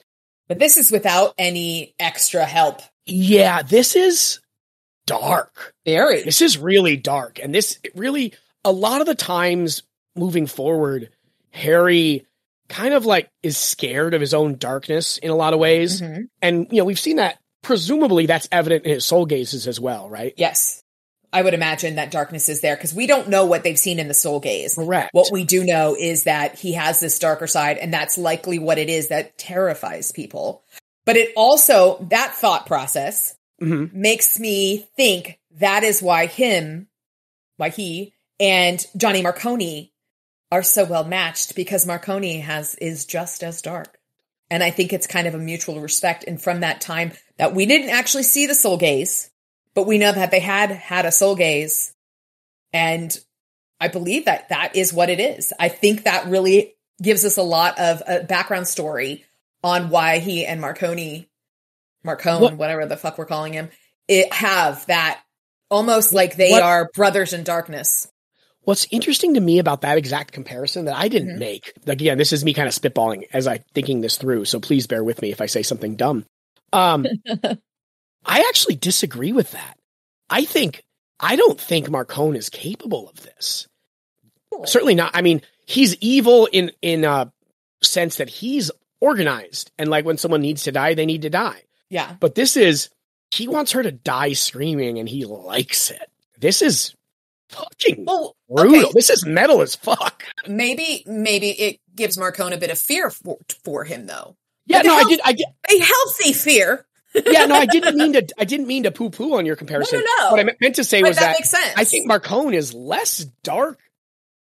But 0.49 0.59
this 0.59 0.77
is 0.77 0.91
without 0.91 1.35
any 1.39 1.95
extra 1.99 2.45
help. 2.45 2.81
Yeah, 3.07 3.63
this 3.63 3.97
is 3.97 4.41
dark. 5.07 5.75
Very. 5.85 6.23
This 6.23 6.41
is 6.41 6.59
really 6.59 6.97
dark, 6.97 7.39
and 7.43 7.55
this 7.55 7.79
really 7.95 8.33
a 8.65 8.73
lot 8.73 9.01
of 9.01 9.07
the 9.07 9.15
times 9.15 9.83
moving 10.15 10.47
forward, 10.47 11.11
Harry 11.51 12.27
kind 12.69 12.95
of 12.95 13.05
like 13.05 13.29
is 13.43 13.59
scared 13.59 14.15
of 14.15 14.21
his 14.21 14.33
own 14.33 14.57
darkness 14.57 15.19
in 15.19 15.31
a 15.31 15.35
lot 15.37 15.53
of 15.53 15.59
ways. 15.59 16.01
Mhm. 16.01 16.29
and 16.41 16.67
you 16.71 16.79
know 16.79 16.85
we've 16.85 16.99
seen 17.01 17.17
that 17.17 17.39
presumably 17.63 18.25
that's 18.27 18.49
evident 18.51 18.85
in 18.85 18.93
his 18.93 19.05
soul 19.05 19.27
gazes 19.27 19.67
as 19.69 19.79
well, 19.79 20.09
right? 20.09 20.33
Yes. 20.37 20.83
I 21.33 21.43
would 21.43 21.55
imagine 21.55 21.95
that 21.95 22.11
darkness 22.11 22.49
is 22.49 22.61
there 22.61 22.77
because 22.77 22.93
we 22.93 23.07
don't 23.07 23.29
know 23.29 23.47
what 23.47 23.65
they've 23.65 23.79
seen 23.79 23.99
in 23.99 24.09
the 24.09 24.15
soul 24.15 24.39
gaze. 24.39 24.75
Correct. 24.75 25.11
What 25.13 25.33
we 25.33 25.45
do 25.45 25.65
know 25.65 25.97
is 25.99 26.25
that 26.25 26.59
he 26.59 26.75
has 26.75 27.01
this 27.01 27.19
darker 27.19 27.47
side, 27.47 27.79
and 27.79 27.93
that's 27.93 28.19
likely 28.19 28.59
what 28.59 28.79
it 28.79 28.91
is 28.91 29.09
that 29.09 29.39
terrifies 29.39 30.13
people. 30.13 30.63
But 31.07 31.17
it 31.17 31.33
also, 31.37 32.07
that 32.11 32.35
thought 32.35 32.67
process 32.67 33.35
hmm 33.59 33.87
makes 33.93 34.41
me 34.41 34.87
think 34.97 35.39
that 35.59 35.85
is 35.85 36.03
why 36.03 36.27
him, 36.27 36.89
why 37.57 37.69
he 37.69 38.13
and 38.41 38.85
Johnny 38.97 39.23
Marconi 39.23 39.93
are 40.51 40.63
so 40.63 40.85
well 40.85 41.05
matched 41.05 41.55
because 41.55 41.87
Marconi 41.87 42.41
has 42.41 42.75
is 42.77 43.07
just 43.07 43.43
as 43.43 43.63
dark. 43.63 43.99
And 44.51 44.63
I 44.63 44.71
think 44.71 44.93
it's 44.93 45.07
kind 45.07 45.27
of 45.27 45.35
a 45.35 45.39
mutual 45.39 45.81
respect. 45.81 46.25
And 46.27 46.41
from 46.41 46.61
that 46.61 46.83
time 46.83 47.13
that 47.39 47.55
we 47.55 47.65
didn't 47.65 47.89
actually 47.89 48.25
see 48.25 48.47
the 48.47 48.55
soul 48.55 48.77
gaze, 48.77 49.31
but 49.75 49.87
we 49.87 49.99
know 49.99 50.13
that 50.13 50.31
they 50.31 50.41
had 50.41 50.71
had 50.71 51.07
a 51.07 51.13
soul 51.13 51.35
gaze. 51.37 51.93
And 52.73 53.17
I 53.81 53.89
believe 53.89 54.27
that 54.27 54.49
that 54.51 54.77
is 54.77 54.93
what 54.93 55.11
it 55.11 55.21
is. 55.21 55.53
I 55.59 55.69
think 55.69 56.05
that 56.05 56.27
really 56.27 56.75
gives 57.03 57.25
us 57.25 57.37
a 57.37 57.43
lot 57.43 57.79
of 57.79 58.03
a 58.07 58.23
background 58.25 58.69
story 58.69 59.25
on 59.63 59.91
why 59.91 60.19
he 60.19 60.45
and 60.47 60.61
Marconi, 60.61 61.29
Marcone, 62.05 62.41
What- 62.41 62.57
whatever 62.57 62.87
the 62.87 62.97
fuck 62.97 63.19
we're 63.19 63.27
calling 63.27 63.53
him, 63.53 63.71
it 64.09 64.33
have 64.33 64.87
that 64.87 65.21
almost 65.71 66.13
like 66.13 66.37
they 66.37 66.51
What- 66.51 66.63
are 66.63 66.91
brothers 66.95 67.33
in 67.33 67.45
darkness. 67.45 68.09
What's 68.65 68.87
interesting 68.93 69.35
to 69.35 69.41
me 69.41 69.59
about 69.59 69.81
that 69.81 69.99
exact 69.99 70.33
comparison 70.33 70.85
that 70.85 70.97
I 70.97 71.09
didn't 71.09 71.35
Mhm. 71.35 71.41
make, 71.41 71.73
like, 71.85 72.01
again, 72.01 72.17
this 72.19 72.33
is 72.33 72.45
me 72.45 72.55
kind 72.55 72.69
of 72.69 72.75
spitballing 72.75 73.25
as 73.33 73.49
I'm 73.49 73.65
thinking 73.75 74.01
this 74.01 74.17
through. 74.19 74.45
So 74.45 74.61
please 74.61 74.87
bear 74.87 75.03
with 75.03 75.21
me 75.21 75.33
if 75.33 75.41
I 75.41 75.47
say 75.47 75.65
something 75.65 75.97
dumb. 75.97 76.27
Um, 76.73 77.05
I 78.25 78.41
actually 78.49 78.77
disagree 78.77 79.33
with 79.33 79.51
that. 79.53 79.79
I 80.31 80.45
think 80.45 80.83
I 81.21 81.37
don't 81.37 81.61
think 81.61 81.89
Marcone 81.89 82.37
is 82.37 82.49
capable 82.49 83.09
of 83.09 83.23
this. 83.23 83.67
Certainly 84.65 84.95
not. 84.97 85.13
I 85.15 85.23
mean, 85.23 85.43
he's 85.67 85.97
evil 86.01 86.47
in 86.53 86.73
in 86.83 87.05
a 87.05 87.33
sense 87.83 88.17
that 88.17 88.29
he's 88.29 88.71
organized, 89.01 89.71
and 89.79 89.89
like 89.91 90.05
when 90.05 90.19
someone 90.19 90.43
needs 90.43 90.65
to 90.65 90.73
die, 90.73 90.95
they 90.95 91.07
need 91.07 91.23
to 91.23 91.31
die. 91.31 91.63
Yeah. 91.91 92.15
But 92.21 92.35
this 92.35 92.57
is 92.57 92.91
he 93.31 93.49
wants 93.49 93.73
her 93.73 93.83
to 93.83 93.93
die 93.93 94.35
screaming, 94.35 94.99
and 94.99 95.09
he 95.09 95.25
likes 95.25 95.91
it. 95.91 96.03
This 96.39 96.61
is 96.63 96.95
fucking 97.49 98.05
Well, 98.07 98.37
brutal. 98.49 98.81
okay. 98.81 98.91
This 98.95 99.11
is 99.11 99.25
metal 99.27 99.63
as 99.63 99.75
fuck. 99.77 100.25
maybe 100.47 101.03
maybe 101.07 101.51
it 101.51 101.81
gives 101.95 102.17
Marcone 102.17 102.53
a 102.53 102.59
bit 102.59 102.71
of 102.71 102.79
fear 102.79 103.11
for, 103.11 103.39
for 103.65 103.85
him 103.85 104.07
though. 104.07 104.37
Yeah, 104.67 104.83
no, 104.83 104.95
I 104.95 105.05
did. 105.05 105.21
I 105.25 105.33
did. 105.33 105.47
A 105.71 105.79
healthy 105.79 106.33
fear. 106.33 106.87
Yeah, 107.15 107.47
no, 107.47 107.55
I 107.57 107.67
didn't 107.67 107.97
mean 107.97 108.13
to. 108.15 108.27
I 108.39 108.45
didn't 108.45 108.67
mean 108.67 108.85
to 108.85 108.91
poo 108.91 109.11
poo 109.11 109.37
on 109.37 109.45
your 109.47 109.57
comparison. 109.57 109.99
No, 110.01 110.05
no, 110.05 110.25
no. 110.25 110.31
What 110.31 110.41
I 110.41 110.57
meant 110.61 110.77
to 110.77 110.85
say 110.85 111.03
But 111.03 111.09
was 111.09 111.17
that 111.19 111.23
that 111.27 111.37
makes 111.39 111.51
sense. 111.51 111.75
I 111.77 111.85
think 111.85 112.11
Marcone 112.11 112.55
is 112.55 112.73
less 112.73 113.19
dark, 113.43 113.79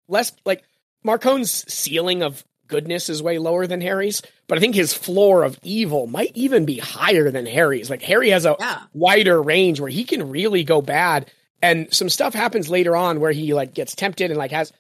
less 0.09 0.33
like 0.45 0.63
Marcone's 1.05 1.51
ceiling 1.73 2.23
of 2.23 2.45
goodness 2.67 3.09
is 3.09 3.23
way 3.23 3.39
lower 3.39 3.67
than 3.67 3.81
Harry's, 3.81 4.21
but 4.47 4.59
I 4.59 4.61
think 4.61 4.75
his 4.75 4.93
floor 4.93 5.43
of 5.45 5.59
evil 5.63 6.07
might 6.07 6.33
even 6.35 6.67
be 6.67 6.77
higher 6.79 7.31
than 7.31 7.47
Harry's. 7.47 7.89
Like 7.89 8.03
Harry 8.03 8.29
has 8.31 8.45
a 8.45 8.57
Yeah. 8.61 8.83
wider 8.93 9.41
range 9.43 9.81
where 9.81 9.89
he 9.91 10.05
can 10.05 10.29
really 10.29 10.65
go 10.65 10.83
bad, 10.83 11.31
and 11.63 11.93
some 11.95 12.11
stuff 12.11 12.35
happens 12.35 12.69
later 12.69 12.95
on 12.95 13.21
where 13.21 13.33
he 13.33 13.55
like 13.55 13.73
gets 13.73 13.95
tempted 13.95 14.31
and 14.31 14.37
like 14.37 14.51
has 14.51 14.71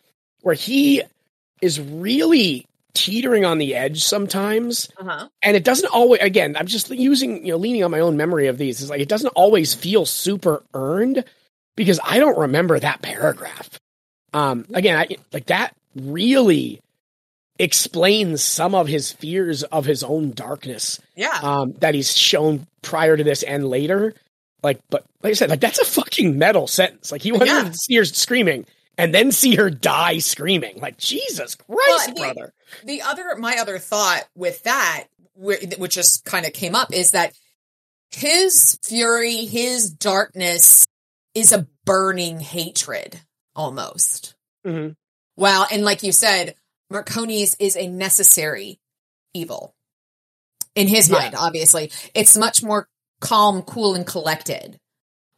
where 0.42 0.54
he 0.54 1.02
is 1.62 1.80
really 1.80 2.66
teetering 2.98 3.44
on 3.44 3.58
the 3.58 3.74
edge 3.76 4.02
sometimes. 4.02 4.88
Uh-huh. 4.98 5.28
and 5.42 5.56
it 5.56 5.62
doesn't 5.64 5.88
always 5.92 6.20
again 6.20 6.56
i'm 6.58 6.66
just 6.66 6.90
using 6.90 7.46
you 7.46 7.52
know 7.52 7.58
leaning 7.58 7.84
on 7.84 7.90
my 7.90 8.00
own 8.00 8.16
memory 8.16 8.48
of 8.48 8.58
these. 8.58 8.80
Is 8.80 8.90
like 8.90 9.00
it 9.00 9.08
doesn't 9.08 9.30
always 9.36 9.72
feel 9.74 10.04
super 10.04 10.62
earned 10.74 11.24
because 11.76 12.00
i 12.04 12.18
don't 12.18 12.36
remember 12.38 12.78
that 12.78 13.00
paragraph. 13.02 13.78
Um 14.32 14.66
again 14.74 14.98
i 14.98 15.06
like 15.32 15.46
that 15.46 15.74
really 15.94 16.80
explains 17.60 18.42
some 18.42 18.74
of 18.74 18.86
his 18.86 19.12
fears 19.12 19.62
of 19.64 19.84
his 19.84 20.02
own 20.04 20.30
darkness 20.32 21.00
Yeah. 21.16 21.38
um 21.42 21.72
that 21.80 21.94
he's 21.94 22.16
shown 22.16 22.66
prior 22.82 23.16
to 23.16 23.24
this 23.24 23.42
and 23.42 23.68
later. 23.68 24.14
Like 24.62 24.78
but 24.90 25.04
like 25.22 25.30
i 25.30 25.34
said 25.34 25.50
like 25.50 25.60
that's 25.60 25.78
a 25.80 25.84
fucking 25.84 26.38
metal 26.38 26.66
sentence. 26.66 27.10
Like 27.12 27.22
he 27.22 27.32
wanted 27.32 27.46
Yeah. 27.48 27.64
to 27.64 27.74
see 27.74 27.96
her 27.96 28.04
screaming 28.04 28.66
and 28.98 29.14
then 29.14 29.32
see 29.32 29.54
her 29.54 29.70
die 29.70 30.18
screaming. 30.18 30.78
Like 30.80 30.98
jesus 30.98 31.54
christ 31.54 32.14
the- 32.14 32.20
brother. 32.20 32.52
the 32.84 33.00
other 33.02 33.34
my 33.36 33.56
other 33.58 33.78
thought 33.78 34.24
with 34.34 34.62
that 34.64 35.04
which 35.34 35.94
just 35.94 36.24
kind 36.24 36.44
of 36.44 36.52
came 36.52 36.74
up 36.74 36.92
is 36.92 37.12
that 37.12 37.32
his 38.10 38.78
fury 38.82 39.44
his 39.44 39.90
darkness 39.90 40.86
is 41.34 41.52
a 41.52 41.66
burning 41.84 42.40
hatred 42.40 43.20
almost. 43.54 44.34
Mhm. 44.66 44.96
well 45.36 45.66
and 45.70 45.84
like 45.84 46.02
you 46.02 46.12
said 46.12 46.54
marconi's 46.92 47.54
is 47.60 47.76
a 47.76 47.86
necessary 47.86 48.80
evil. 49.34 49.74
In 50.74 50.88
his 50.88 51.08
Yeah. 51.08 51.18
mind 51.18 51.34
obviously. 51.36 51.92
It's 52.14 52.36
much 52.36 52.62
more 52.62 52.88
calm 53.20 53.62
cool 53.62 53.94
and 53.94 54.06
collected. 54.06 54.78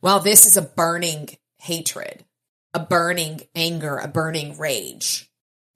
While 0.01 0.21
this 0.21 0.47
is 0.47 0.57
a 0.57 0.63
burning 0.63 1.37
hatred 1.59 2.25
a 2.75 2.81
burning 2.81 3.41
anger 3.55 3.97
a 3.99 4.09
burning 4.09 4.57
rage 4.59 5.31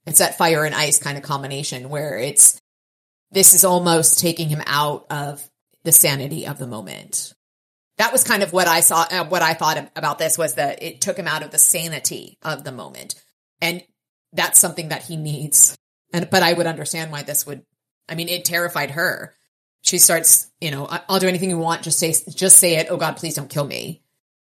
it's 0.06 0.18
that 0.18 0.38
fire 0.38 0.64
and 0.64 0.74
ice 0.74 0.98
kind 0.98 1.16
of 1.16 1.24
combination 1.24 1.88
where 1.88 2.18
it's 2.18 2.60
this 3.34 3.52
is 3.52 3.64
almost 3.64 4.20
taking 4.20 4.48
him 4.48 4.62
out 4.64 5.06
of 5.10 5.42
the 5.82 5.92
sanity 5.92 6.46
of 6.46 6.58
the 6.58 6.66
moment. 6.66 7.34
That 7.98 8.12
was 8.12 8.24
kind 8.24 8.42
of 8.42 8.52
what 8.52 8.68
I 8.68 8.80
saw. 8.80 9.06
Uh, 9.10 9.24
what 9.26 9.42
I 9.42 9.54
thought 9.54 9.90
about 9.96 10.18
this 10.18 10.38
was 10.38 10.54
that 10.54 10.82
it 10.82 11.00
took 11.00 11.16
him 11.16 11.28
out 11.28 11.42
of 11.42 11.50
the 11.50 11.58
sanity 11.58 12.38
of 12.42 12.64
the 12.64 12.72
moment, 12.72 13.14
and 13.60 13.82
that's 14.32 14.60
something 14.60 14.88
that 14.88 15.02
he 15.02 15.16
needs. 15.16 15.76
And 16.12 16.28
but 16.30 16.42
I 16.42 16.52
would 16.52 16.66
understand 16.66 17.10
why 17.12 17.22
this 17.22 17.46
would. 17.46 17.64
I 18.08 18.14
mean, 18.14 18.28
it 18.28 18.44
terrified 18.44 18.92
her. 18.92 19.34
She 19.82 19.98
starts, 19.98 20.50
you 20.60 20.70
know, 20.70 20.86
"I- 20.88 21.02
I'll 21.08 21.20
do 21.20 21.28
anything 21.28 21.50
you 21.50 21.58
want. 21.58 21.82
Just 21.82 21.98
say, 21.98 22.14
just 22.30 22.58
say 22.58 22.76
it. 22.76 22.88
Oh 22.90 22.96
God, 22.96 23.16
please 23.16 23.34
don't 23.34 23.50
kill 23.50 23.66
me. 23.66 24.03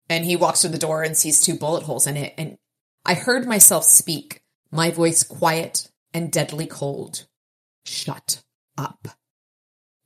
And 0.08 0.24
he 0.24 0.36
walks 0.36 0.60
through 0.60 0.70
the 0.70 0.78
door 0.78 1.02
and 1.02 1.16
sees 1.16 1.40
two 1.40 1.56
bullet 1.56 1.82
holes 1.82 2.06
in 2.06 2.16
it, 2.16 2.34
and 2.38 2.58
I 3.04 3.14
heard 3.14 3.46
myself 3.46 3.84
speak 3.84 4.40
my 4.70 4.90
voice 4.90 5.22
quiet 5.22 5.88
and 6.14 6.30
deadly 6.30 6.66
cold. 6.66 7.26
Shut 7.84 8.42
up. 8.78 9.08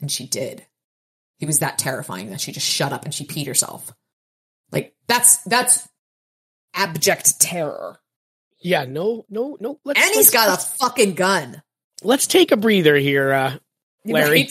And 0.00 0.10
she 0.10 0.26
did. 0.26 0.66
He 1.38 1.46
was 1.46 1.58
that 1.60 1.78
terrifying 1.78 2.30
that 2.30 2.40
she 2.40 2.52
just 2.52 2.66
shut 2.66 2.92
up 2.92 3.04
and 3.04 3.12
she 3.14 3.24
peed 3.26 3.46
herself. 3.46 3.92
Like 4.72 4.94
that's 5.06 5.38
that's 5.44 5.88
abject 6.74 7.40
terror. 7.40 7.98
yeah 8.62 8.84
no 8.84 9.24
no 9.28 9.56
no 9.60 9.80
let's, 9.84 10.00
And 10.00 10.14
he's 10.14 10.30
got 10.30 10.58
a 10.58 10.62
fucking 10.78 11.14
gun. 11.14 11.62
let's 12.02 12.26
take 12.26 12.52
a 12.52 12.56
breather 12.56 12.96
here, 12.96 13.32
uh, 13.32 13.56
Larry. 14.04 14.48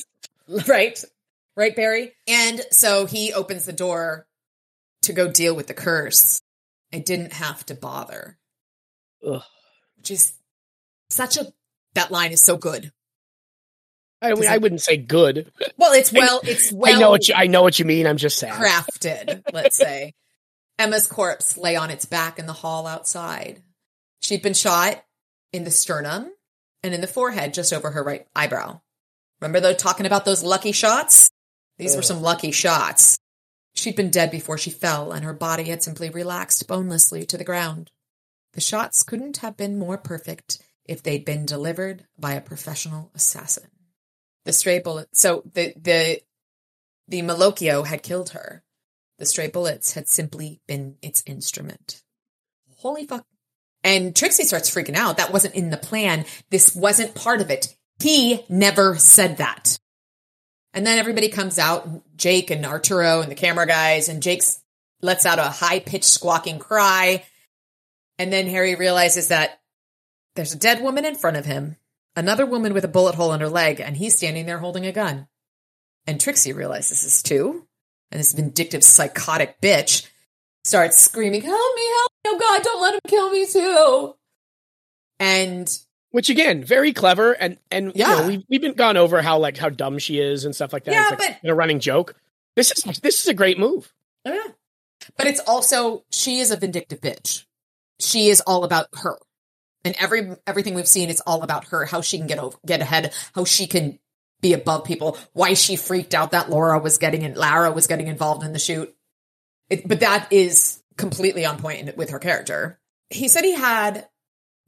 Right? 0.49 0.65
Right. 0.67 1.03
Right, 1.55 1.75
Barry? 1.75 2.13
And 2.27 2.59
so 2.71 3.05
he 3.05 3.33
opens 3.33 3.65
the 3.65 3.73
door 3.73 4.25
to 5.03 5.13
go 5.13 5.31
deal 5.31 5.55
with 5.55 5.67
the 5.67 5.73
curse. 5.73 6.41
I 6.93 6.99
didn't 6.99 7.33
have 7.33 7.65
to 7.67 7.75
bother. 7.75 8.37
Ugh. 9.25 9.41
Which 9.97 10.11
is 10.11 10.33
such 11.09 11.37
a 11.37 11.47
that 11.95 12.11
line 12.11 12.31
is 12.31 12.41
so 12.41 12.57
good. 12.57 12.91
I 14.21 14.33
mean, 14.33 14.47
I 14.49 14.57
wouldn't 14.57 14.81
say 14.81 14.97
good. 14.97 15.51
Well, 15.77 15.93
it's 15.93 16.11
well, 16.13 16.41
it's 16.43 16.71
well 16.71 16.95
I 16.95 16.99
know 16.99 17.09
what 17.09 17.27
you, 17.27 17.35
I 17.35 17.47
know 17.47 17.61
what 17.61 17.79
you 17.79 17.85
mean. 17.85 18.05
I'm 18.05 18.17
just 18.17 18.37
sad. 18.37 18.53
crafted, 18.53 19.43
let's 19.53 19.75
say. 19.75 20.13
Emma's 20.77 21.07
corpse 21.07 21.57
lay 21.57 21.75
on 21.75 21.89
its 21.89 22.05
back 22.05 22.39
in 22.39 22.45
the 22.45 22.53
hall 22.53 22.87
outside. 22.87 23.61
She'd 24.21 24.41
been 24.41 24.53
shot 24.53 25.03
in 25.51 25.63
the 25.63 25.71
sternum 25.71 26.31
and 26.83 26.93
in 26.93 27.01
the 27.01 27.07
forehead 27.07 27.53
just 27.53 27.73
over 27.73 27.91
her 27.91 28.03
right 28.03 28.25
eyebrow. 28.35 28.79
Remember 29.41 29.59
though 29.59 29.73
talking 29.73 30.05
about 30.05 30.25
those 30.25 30.43
lucky 30.43 30.71
shots? 30.71 31.29
These 31.77 31.95
were 31.95 32.01
some 32.01 32.21
lucky 32.21 32.51
shots. 32.51 33.19
She'd 33.73 33.95
been 33.95 34.09
dead 34.09 34.31
before 34.31 34.57
she 34.57 34.71
fell, 34.71 35.11
and 35.11 35.23
her 35.23 35.33
body 35.33 35.65
had 35.65 35.83
simply 35.83 36.09
relaxed 36.09 36.67
bonelessly 36.67 37.25
to 37.25 37.37
the 37.37 37.43
ground. 37.43 37.91
The 38.53 38.61
shots 38.61 39.03
couldn't 39.03 39.37
have 39.37 39.55
been 39.55 39.79
more 39.79 39.97
perfect 39.97 40.61
if 40.85 41.03
they'd 41.03 41.23
been 41.23 41.45
delivered 41.45 42.05
by 42.17 42.33
a 42.33 42.41
professional 42.41 43.11
assassin. 43.13 43.69
The 44.45 44.53
stray 44.53 44.79
bullet. 44.79 45.09
So 45.13 45.43
the 45.53 45.73
the 45.77 46.21
the 47.07 47.21
Malocchio 47.21 47.85
had 47.85 48.03
killed 48.03 48.31
her. 48.31 48.63
The 49.17 49.25
stray 49.25 49.49
bullets 49.49 49.93
had 49.93 50.07
simply 50.07 50.61
been 50.67 50.95
its 51.01 51.23
instrument. 51.25 52.01
Holy 52.77 53.05
fuck. 53.05 53.25
And 53.83 54.15
Trixie 54.15 54.43
starts 54.43 54.73
freaking 54.73 54.95
out. 54.95 55.17
That 55.17 55.33
wasn't 55.33 55.55
in 55.55 55.69
the 55.69 55.77
plan. 55.77 56.25
This 56.49 56.75
wasn't 56.75 57.15
part 57.15 57.41
of 57.41 57.49
it. 57.49 57.75
He 57.99 58.45
never 58.49 58.95
said 58.95 59.37
that. 59.37 59.77
And 60.73 60.85
then 60.85 60.99
everybody 60.99 61.29
comes 61.29 61.57
out, 61.57 62.15
Jake 62.15 62.51
and 62.51 62.65
Arturo 62.65 63.21
and 63.21 63.31
the 63.31 63.35
camera 63.35 63.65
guys, 63.65 64.07
and 64.07 64.21
Jake 64.21 64.43
lets 65.01 65.25
out 65.25 65.39
a 65.39 65.43
high 65.43 65.79
pitched 65.79 66.05
squawking 66.05 66.59
cry. 66.59 67.25
And 68.17 68.31
then 68.31 68.47
Harry 68.47 68.75
realizes 68.75 69.29
that 69.29 69.61
there's 70.35 70.53
a 70.53 70.59
dead 70.59 70.81
woman 70.81 71.05
in 71.05 71.15
front 71.15 71.37
of 71.37 71.45
him, 71.45 71.77
another 72.15 72.45
woman 72.45 72.73
with 72.73 72.85
a 72.85 72.89
bullet 72.89 73.15
hole 73.15 73.33
in 73.33 73.41
her 73.41 73.49
leg, 73.49 73.79
and 73.79 73.97
he's 73.97 74.15
standing 74.15 74.45
there 74.45 74.59
holding 74.59 74.85
a 74.85 74.91
gun. 74.91 75.27
And 76.05 76.19
Trixie 76.19 76.53
realizes 76.53 77.01
this 77.01 77.23
too. 77.23 77.65
And 78.11 78.19
this 78.19 78.33
vindictive, 78.33 78.83
psychotic 78.83 79.61
bitch 79.61 80.07
starts 80.63 80.99
screaming, 80.99 81.41
Help 81.41 81.75
me, 81.75 81.87
help 81.87 82.11
me, 82.11 82.31
oh 82.31 82.39
God, 82.39 82.63
don't 82.63 82.81
let 82.81 82.93
him 82.95 82.99
kill 83.07 83.31
me 83.31 83.45
too. 83.45 84.15
And 85.19 85.79
Which 86.11 86.29
again, 86.29 86.63
very 86.63 86.91
clever, 86.93 87.33
and 87.33 87.57
and 87.69 87.91
Yeah. 87.95 88.09
you 88.15 88.21
know, 88.21 88.27
we've 88.27 88.43
we've 88.49 88.61
been 88.61 88.73
gone 88.73 88.97
over 88.97 89.21
how 89.21 89.37
like 89.37 89.57
how 89.57 89.69
dumb 89.69 89.99
she 89.99 90.19
is 90.19 90.45
and 90.45 90.55
stuff 90.55 90.73
like 90.73 90.85
that. 90.85 90.91
Yeah, 90.91 91.09
it's 91.13 91.19
like 91.23 91.41
but- 91.43 91.49
a 91.49 91.53
running 91.53 91.79
joke. 91.79 92.15
This 92.55 92.71
is 92.71 92.99
this 93.01 93.19
is 93.21 93.27
a 93.27 93.33
great 93.33 93.59
move. 93.59 93.93
Oh, 94.25 94.33
yeah. 94.33 94.51
But 95.17 95.27
it's 95.27 95.39
also 95.41 96.03
she 96.11 96.39
is 96.39 96.51
a 96.51 96.57
vindictive 96.57 96.99
bitch. 96.99 97.45
She 97.99 98.29
is 98.29 98.41
all 98.41 98.63
about 98.63 98.87
her. 99.03 99.17
And 99.85 99.95
every 99.99 100.35
everything 100.47 100.73
we've 100.73 100.87
seen 100.87 101.09
is 101.09 101.21
all 101.25 101.43
about 101.43 101.65
her, 101.67 101.85
how 101.85 102.01
she 102.01 102.17
can 102.17 102.27
get 102.27 102.39
over 102.39 102.57
get 102.65 102.81
ahead, 102.81 103.13
how 103.35 103.45
she 103.45 103.67
can 103.67 103.99
be 104.41 104.53
above 104.53 104.85
people, 104.85 105.17
why 105.33 105.53
she 105.53 105.75
freaked 105.75 106.15
out 106.15 106.31
that 106.31 106.49
Laura 106.49 106.79
was 106.79 106.97
getting 106.97 107.21
in 107.21 107.35
Lara 107.35 107.71
was 107.71 107.87
getting 107.87 108.07
involved 108.07 108.43
in 108.43 108.51
the 108.53 108.59
shoot. 108.59 108.93
It, 109.69 109.87
but 109.87 109.99
that 109.99 110.33
is 110.33 110.81
completely 110.97 111.45
on 111.45 111.59
point 111.59 111.87
in- 111.87 111.95
with 111.95 112.09
her 112.09 112.19
character. 112.19 112.79
He 113.11 113.27
said 113.27 113.43
he 113.43 113.53
had 113.53 114.07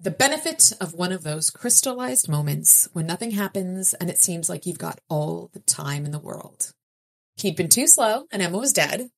the 0.02 0.12
benefit 0.12 0.74
of 0.82 0.96
one 0.96 1.12
of 1.12 1.22
those 1.22 1.52
crystallized 1.52 2.28
moments 2.28 2.90
when 2.92 3.06
nothing 3.06 3.32
happens 3.32 3.94
and 3.94 4.10
it 4.10 4.18
seems 4.18 4.50
like 4.50 4.66
you've 4.66 4.80
got 4.80 5.00
all 5.10 5.52
the 5.54 5.60
time 5.60 6.06
in 6.06 6.12
the 6.12 6.20
world. 6.20 6.74
He'd 7.36 7.56
been 7.56 7.70
too 7.70 7.86
slow 7.86 8.26
and 8.32 8.42
Emma 8.42 8.58
was 8.58 8.74
dead 8.74 9.10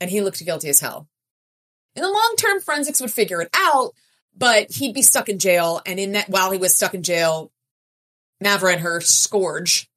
and 0.00 0.10
he 0.10 0.20
looked 0.20 0.44
guilty 0.44 0.68
as 0.68 0.78
hell. 0.78 1.08
In 1.96 2.02
the 2.02 2.08
long 2.08 2.34
term, 2.38 2.60
forensics 2.60 3.00
would 3.00 3.10
figure 3.10 3.42
it 3.42 3.50
out, 3.52 3.94
but 4.36 4.70
he'd 4.70 4.94
be 4.94 5.02
stuck 5.02 5.28
in 5.28 5.40
jail. 5.40 5.80
And 5.84 5.98
in 5.98 6.12
that, 6.12 6.28
while 6.28 6.52
he 6.52 6.58
was 6.58 6.74
stuck 6.74 6.94
in 6.94 7.02
jail, 7.02 7.50
Mavra 8.42 8.74
and 8.74 8.82
her 8.82 9.00
scourge, 9.00 9.88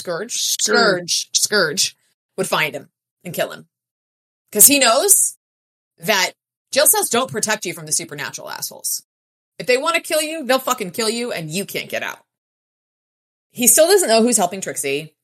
scourge, 0.00 0.34
scourge, 0.34 1.30
scourge 1.32 1.96
would 2.36 2.48
find 2.48 2.74
him 2.74 2.90
and 3.24 3.32
kill 3.32 3.52
him 3.52 3.68
because 4.50 4.66
he 4.66 4.80
knows 4.80 5.38
that 5.98 6.32
jail 6.72 6.86
cells 6.86 7.08
don't 7.08 7.30
protect 7.30 7.64
you 7.66 7.72
from 7.72 7.86
the 7.86 7.92
supernatural 7.92 8.50
assholes. 8.50 9.04
If 9.58 9.66
they 9.66 9.76
want 9.76 9.96
to 9.96 10.02
kill 10.02 10.22
you, 10.22 10.44
they'll 10.44 10.58
fucking 10.58 10.90
kill 10.90 11.08
you, 11.08 11.32
and 11.32 11.50
you 11.50 11.64
can't 11.64 11.90
get 11.90 12.02
out. 12.02 12.18
He 13.50 13.66
still 13.66 13.86
doesn't 13.86 14.08
know 14.08 14.22
who's 14.22 14.36
helping 14.36 14.60
Trixie, 14.60 15.14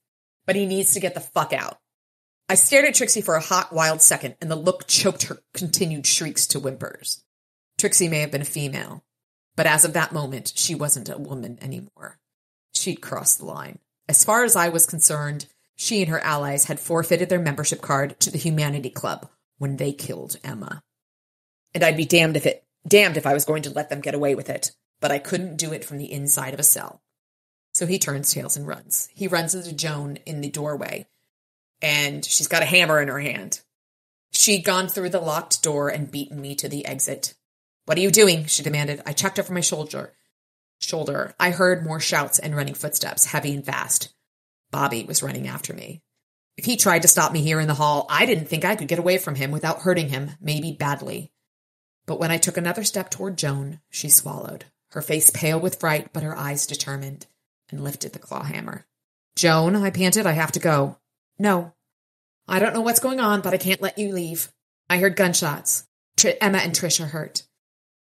but 0.46 0.56
he 0.56 0.66
needs 0.66 0.94
to 0.94 1.00
get 1.00 1.14
the 1.14 1.20
fuck 1.20 1.52
out. 1.52 1.78
I 2.48 2.54
stared 2.54 2.84
at 2.84 2.94
Trixie 2.94 3.22
for 3.22 3.34
a 3.34 3.40
hot, 3.40 3.72
wild 3.72 4.02
second, 4.02 4.36
and 4.40 4.50
the 4.50 4.56
look 4.56 4.86
choked 4.86 5.24
her 5.24 5.38
continued 5.54 6.06
shrieks 6.06 6.46
to 6.48 6.60
whimpers. 6.60 7.24
Trixie 7.78 8.08
may 8.08 8.20
have 8.20 8.30
been 8.30 8.42
a 8.42 8.46
female, 8.46 9.04
but 9.56 9.66
as 9.66 9.84
of 9.84 9.92
that 9.94 10.12
moment, 10.12 10.52
she 10.54 10.74
wasn't 10.74 11.08
a 11.08 11.18
woman 11.18 11.58
anymore. 11.60 12.18
She'd 12.74 13.00
crossed 13.00 13.38
the 13.38 13.44
line. 13.44 13.78
As 14.08 14.24
far 14.24 14.44
as 14.44 14.56
I 14.56 14.68
was 14.68 14.86
concerned, 14.86 15.46
she 15.76 16.00
and 16.02 16.10
her 16.10 16.20
allies 16.20 16.64
had 16.64 16.78
forfeited 16.78 17.28
their 17.28 17.38
membership 17.38 17.80
card 17.80 18.18
to 18.20 18.30
the 18.30 18.38
Humanity 18.38 18.90
Club 18.90 19.28
when 19.58 19.76
they 19.76 19.92
killed 19.92 20.36
Emma. 20.44 20.82
And 21.74 21.84
I'd 21.84 21.96
be 21.96 22.04
damned 22.04 22.36
if 22.36 22.46
it 22.46 22.64
damned 22.86 23.16
if 23.16 23.26
I 23.26 23.34
was 23.34 23.44
going 23.44 23.62
to 23.62 23.70
let 23.70 23.90
them 23.90 24.00
get 24.00 24.14
away 24.14 24.34
with 24.34 24.50
it, 24.50 24.72
but 25.00 25.10
I 25.10 25.18
couldn't 25.18 25.56
do 25.56 25.72
it 25.72 25.84
from 25.84 25.98
the 25.98 26.12
inside 26.12 26.54
of 26.54 26.60
a 26.60 26.64
cell. 26.64 27.02
So 27.74 27.86
he 27.86 27.98
turns 27.98 28.32
tails 28.32 28.56
and 28.56 28.66
runs. 28.66 29.08
He 29.14 29.28
runs 29.28 29.54
into 29.54 29.72
Joan 29.72 30.16
in 30.26 30.40
the 30.40 30.50
doorway, 30.50 31.06
and 31.80 32.24
she's 32.24 32.48
got 32.48 32.62
a 32.62 32.66
hammer 32.66 33.00
in 33.00 33.08
her 33.08 33.20
hand. 33.20 33.60
She'd 34.32 34.64
gone 34.64 34.88
through 34.88 35.10
the 35.10 35.20
locked 35.20 35.62
door 35.62 35.88
and 35.88 36.10
beaten 36.10 36.40
me 36.40 36.54
to 36.56 36.68
the 36.68 36.86
exit. 36.86 37.34
What 37.86 37.98
are 37.98 38.02
you 38.02 38.10
doing? 38.10 38.46
she 38.46 38.62
demanded. 38.62 39.02
I 39.06 39.12
checked 39.12 39.38
over 39.38 39.52
my 39.52 39.60
shoulder. 39.60 40.12
Shoulder. 40.80 41.34
I 41.38 41.50
heard 41.50 41.84
more 41.84 42.00
shouts 42.00 42.38
and 42.38 42.56
running 42.56 42.74
footsteps, 42.74 43.26
heavy 43.26 43.54
and 43.54 43.64
fast. 43.64 44.14
Bobby 44.70 45.04
was 45.04 45.22
running 45.22 45.48
after 45.48 45.72
me. 45.74 46.02
If 46.56 46.64
he 46.64 46.76
tried 46.76 47.02
to 47.02 47.08
stop 47.08 47.32
me 47.32 47.42
here 47.42 47.60
in 47.60 47.68
the 47.68 47.74
hall, 47.74 48.06
I 48.08 48.26
didn't 48.26 48.46
think 48.46 48.64
I 48.64 48.76
could 48.76 48.88
get 48.88 48.98
away 48.98 49.18
from 49.18 49.34
him 49.34 49.50
without 49.50 49.80
hurting 49.80 50.08
him, 50.08 50.32
maybe 50.40 50.72
badly. 50.72 51.32
But 52.10 52.18
when 52.18 52.32
I 52.32 52.38
took 52.38 52.56
another 52.56 52.82
step 52.82 53.08
toward 53.08 53.38
Joan, 53.38 53.78
she 53.88 54.08
swallowed, 54.08 54.64
her 54.90 55.00
face 55.00 55.30
pale 55.30 55.60
with 55.60 55.78
fright, 55.78 56.12
but 56.12 56.24
her 56.24 56.36
eyes 56.36 56.66
determined, 56.66 57.28
and 57.70 57.84
lifted 57.84 58.12
the 58.12 58.18
claw 58.18 58.42
hammer. 58.42 58.84
Joan, 59.36 59.76
I 59.76 59.90
panted, 59.90 60.26
I 60.26 60.32
have 60.32 60.50
to 60.50 60.58
go. 60.58 60.98
No. 61.38 61.72
I 62.48 62.58
don't 62.58 62.74
know 62.74 62.80
what's 62.80 62.98
going 62.98 63.20
on, 63.20 63.42
but 63.42 63.54
I 63.54 63.58
can't 63.58 63.80
let 63.80 63.96
you 63.96 64.12
leave. 64.12 64.50
I 64.88 64.98
heard 64.98 65.14
gunshots. 65.14 65.86
Tr- 66.16 66.30
Emma 66.40 66.58
and 66.58 66.72
Trish 66.72 67.00
are 67.00 67.06
hurt. 67.06 67.44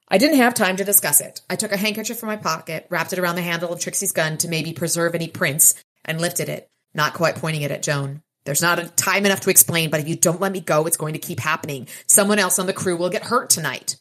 I 0.07 0.19
didn't 0.19 0.37
have 0.37 0.53
time 0.53 0.77
to 0.77 0.85
discuss 0.85 1.23
it. 1.23 1.41
I 1.49 1.57
took 1.57 1.73
a 1.73 1.79
handkerchief 1.79 2.19
from 2.19 2.27
my 2.27 2.37
pocket, 2.37 2.87
wrapped 2.91 3.15
it 3.15 3.19
around 3.19 3.37
the 3.37 3.41
handle 3.41 3.73
of 3.73 3.81
Trixie's 3.81 4.13
gun 4.13 4.37
to 4.37 4.49
maybe 4.49 4.75
preserve 4.75 5.15
any 5.15 5.29
prints, 5.29 5.83
and 6.05 6.21
lifted 6.21 6.51
it, 6.51 6.69
not 6.93 7.15
quite 7.15 7.37
pointing 7.37 7.63
it 7.63 7.71
at 7.71 7.83
Joan. 7.83 8.23
There's 8.45 8.63
not 8.63 8.97
time 8.97 9.25
enough 9.25 9.41
to 9.41 9.51
explain, 9.51 9.91
but 9.91 10.01
if 10.01 10.09
you 10.09 10.17
don't 10.17 10.41
let 10.41 10.53
me 10.53 10.61
go, 10.61 10.87
it's 10.87 10.97
going 10.97 11.15
to 11.15 11.19
keep 11.19 11.41
happening. 11.41 11.89
Someone 12.07 12.39
else 12.39 12.59
on 12.59 12.67
the 12.67 12.73
crew 12.73 12.97
will 12.97 13.11
get 13.11 13.25
hurt 13.25 13.49
tonight. 13.51 13.97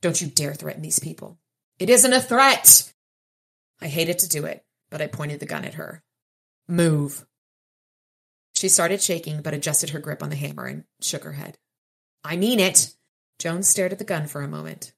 Don't 0.00 0.20
you 0.20 0.26
dare 0.26 0.54
threaten 0.54 0.82
these 0.82 0.98
people. 0.98 1.38
It 1.78 1.90
isn't 1.90 2.12
a 2.12 2.20
threat. 2.20 2.92
I 3.80 3.88
hated 3.88 4.20
to 4.20 4.28
do 4.28 4.44
it, 4.46 4.64
but 4.90 5.02
I 5.02 5.06
pointed 5.06 5.40
the 5.40 5.46
gun 5.46 5.64
at 5.64 5.74
her. 5.74 6.02
Move. 6.66 7.26
She 8.54 8.68
started 8.68 9.02
shaking, 9.02 9.42
but 9.42 9.52
adjusted 9.52 9.90
her 9.90 9.98
grip 9.98 10.22
on 10.22 10.30
the 10.30 10.36
hammer 10.36 10.64
and 10.64 10.84
shook 11.00 11.24
her 11.24 11.32
head. 11.32 11.58
I 12.22 12.36
mean 12.36 12.60
it. 12.60 12.94
Jones 13.38 13.68
stared 13.68 13.92
at 13.92 13.98
the 13.98 14.04
gun 14.04 14.26
for 14.26 14.42
a 14.42 14.48
moment. 14.48 14.92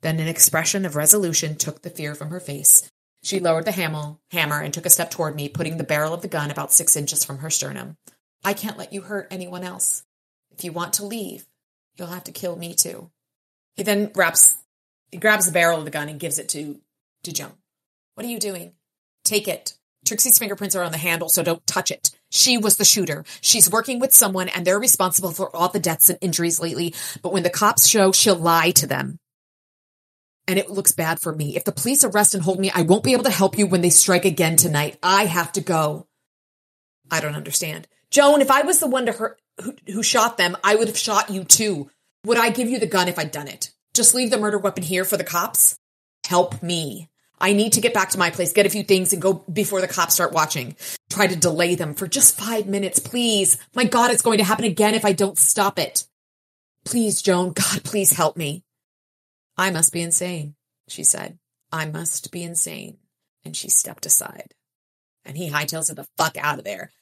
Then 0.00 0.18
an 0.18 0.26
expression 0.26 0.84
of 0.84 0.96
resolution 0.96 1.54
took 1.54 1.82
the 1.82 1.90
fear 1.90 2.14
from 2.16 2.30
her 2.30 2.40
face. 2.40 2.90
She 3.22 3.38
lowered 3.38 3.66
the 3.66 3.72
hammer 3.72 4.18
and 4.60 4.74
took 4.74 4.86
a 4.86 4.90
step 4.90 5.12
toward 5.12 5.36
me, 5.36 5.48
putting 5.48 5.76
the 5.76 5.84
barrel 5.84 6.12
of 6.12 6.22
the 6.22 6.28
gun 6.28 6.50
about 6.50 6.72
six 6.72 6.96
inches 6.96 7.24
from 7.24 7.38
her 7.38 7.50
sternum. 7.50 7.96
I 8.44 8.54
can't 8.54 8.78
let 8.78 8.92
you 8.92 9.02
hurt 9.02 9.28
anyone 9.30 9.64
else. 9.64 10.04
If 10.50 10.64
you 10.64 10.72
want 10.72 10.94
to 10.94 11.06
leave, 11.06 11.46
you'll 11.96 12.08
have 12.08 12.24
to 12.24 12.32
kill 12.32 12.56
me 12.56 12.74
too. 12.74 13.10
He 13.76 13.82
then 13.82 14.10
wraps, 14.14 14.56
he 15.10 15.18
grabs 15.18 15.46
the 15.46 15.52
barrel 15.52 15.78
of 15.78 15.84
the 15.84 15.90
gun 15.90 16.08
and 16.08 16.20
gives 16.20 16.38
it 16.38 16.48
to, 16.50 16.80
to 17.24 17.32
Joan. 17.32 17.52
What 18.14 18.26
are 18.26 18.30
you 18.30 18.38
doing? 18.38 18.72
Take 19.24 19.48
it. 19.48 19.74
Trixie's 20.04 20.38
fingerprints 20.38 20.74
are 20.74 20.82
on 20.82 20.92
the 20.92 20.98
handle, 20.98 21.28
so 21.28 21.42
don't 21.42 21.64
touch 21.66 21.90
it. 21.90 22.10
She 22.28 22.58
was 22.58 22.76
the 22.76 22.84
shooter. 22.84 23.24
She's 23.40 23.70
working 23.70 24.00
with 24.00 24.14
someone 24.14 24.48
and 24.48 24.66
they're 24.66 24.80
responsible 24.80 25.30
for 25.30 25.54
all 25.54 25.68
the 25.68 25.78
deaths 25.78 26.10
and 26.10 26.18
injuries 26.20 26.60
lately. 26.60 26.94
But 27.22 27.32
when 27.32 27.44
the 27.44 27.50
cops 27.50 27.86
show, 27.86 28.10
she'll 28.10 28.34
lie 28.34 28.72
to 28.72 28.86
them. 28.86 29.18
And 30.48 30.58
it 30.58 30.70
looks 30.70 30.92
bad 30.92 31.20
for 31.20 31.32
me. 31.32 31.56
If 31.56 31.64
the 31.64 31.72
police 31.72 32.02
arrest 32.02 32.34
and 32.34 32.42
hold 32.42 32.58
me, 32.58 32.70
I 32.74 32.82
won't 32.82 33.04
be 33.04 33.12
able 33.12 33.24
to 33.24 33.30
help 33.30 33.58
you 33.58 33.66
when 33.66 33.80
they 33.80 33.90
strike 33.90 34.24
again 34.24 34.56
tonight. 34.56 34.98
I 35.02 35.26
have 35.26 35.52
to 35.52 35.60
go. 35.60 36.08
I 37.10 37.20
don't 37.20 37.36
understand. 37.36 37.86
Joan, 38.12 38.42
if 38.42 38.50
I 38.50 38.60
was 38.62 38.78
the 38.78 38.86
one 38.86 39.06
to 39.06 39.12
hurt, 39.12 39.40
who, 39.62 39.74
who 39.90 40.02
shot 40.02 40.36
them, 40.36 40.56
I 40.62 40.76
would 40.76 40.86
have 40.86 40.98
shot 40.98 41.30
you 41.30 41.44
too. 41.44 41.90
Would 42.26 42.38
I 42.38 42.50
give 42.50 42.68
you 42.68 42.78
the 42.78 42.86
gun 42.86 43.08
if 43.08 43.18
I'd 43.18 43.32
done 43.32 43.48
it? 43.48 43.72
Just 43.94 44.14
leave 44.14 44.30
the 44.30 44.38
murder 44.38 44.58
weapon 44.58 44.84
here 44.84 45.04
for 45.04 45.16
the 45.16 45.24
cops? 45.24 45.76
Help 46.26 46.62
me. 46.62 47.08
I 47.40 47.54
need 47.54 47.72
to 47.72 47.80
get 47.80 47.94
back 47.94 48.10
to 48.10 48.18
my 48.18 48.30
place, 48.30 48.52
get 48.52 48.66
a 48.66 48.70
few 48.70 48.84
things, 48.84 49.12
and 49.12 49.20
go 49.20 49.32
before 49.52 49.80
the 49.80 49.88
cops 49.88 50.14
start 50.14 50.32
watching. 50.32 50.76
Try 51.10 51.26
to 51.26 51.34
delay 51.34 51.74
them 51.74 51.94
for 51.94 52.06
just 52.06 52.38
five 52.38 52.66
minutes, 52.66 52.98
please. 52.98 53.58
My 53.74 53.84
God, 53.84 54.12
it's 54.12 54.22
going 54.22 54.38
to 54.38 54.44
happen 54.44 54.66
again 54.66 54.94
if 54.94 55.04
I 55.04 55.12
don't 55.12 55.38
stop 55.38 55.78
it. 55.78 56.04
Please, 56.84 57.22
Joan, 57.22 57.52
God, 57.52 57.82
please 57.82 58.12
help 58.12 58.36
me. 58.36 58.62
I 59.56 59.70
must 59.70 59.92
be 59.92 60.02
insane, 60.02 60.54
she 60.86 61.02
said. 61.02 61.38
I 61.72 61.86
must 61.86 62.30
be 62.30 62.44
insane. 62.44 62.98
And 63.44 63.56
she 63.56 63.70
stepped 63.70 64.06
aside. 64.06 64.54
And 65.24 65.36
he 65.36 65.50
hightails 65.50 65.88
her 65.88 65.94
the 65.94 66.06
fuck 66.16 66.36
out 66.36 66.58
of 66.58 66.64
there. 66.64 66.92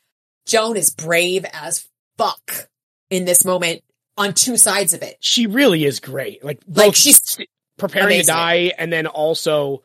Joan 0.51 0.77
is 0.77 0.91
brave 0.91 1.47
as 1.53 1.87
fuck 2.19 2.69
in 3.09 3.25
this 3.25 3.45
moment 3.45 3.83
on 4.17 4.35
two 4.35 4.57
sides 4.57 4.93
of 4.95 5.03
it. 5.03 5.17
She 5.21 5.47
really 5.47 5.85
is 5.85 6.01
great. 6.01 6.45
Like 6.45 6.61
Like 6.69 6.95
she's 6.97 7.39
preparing 7.79 8.07
amazing. 8.09 8.25
to 8.27 8.33
die 8.33 8.73
and 8.77 8.93
then 8.93 9.07
also 9.07 9.83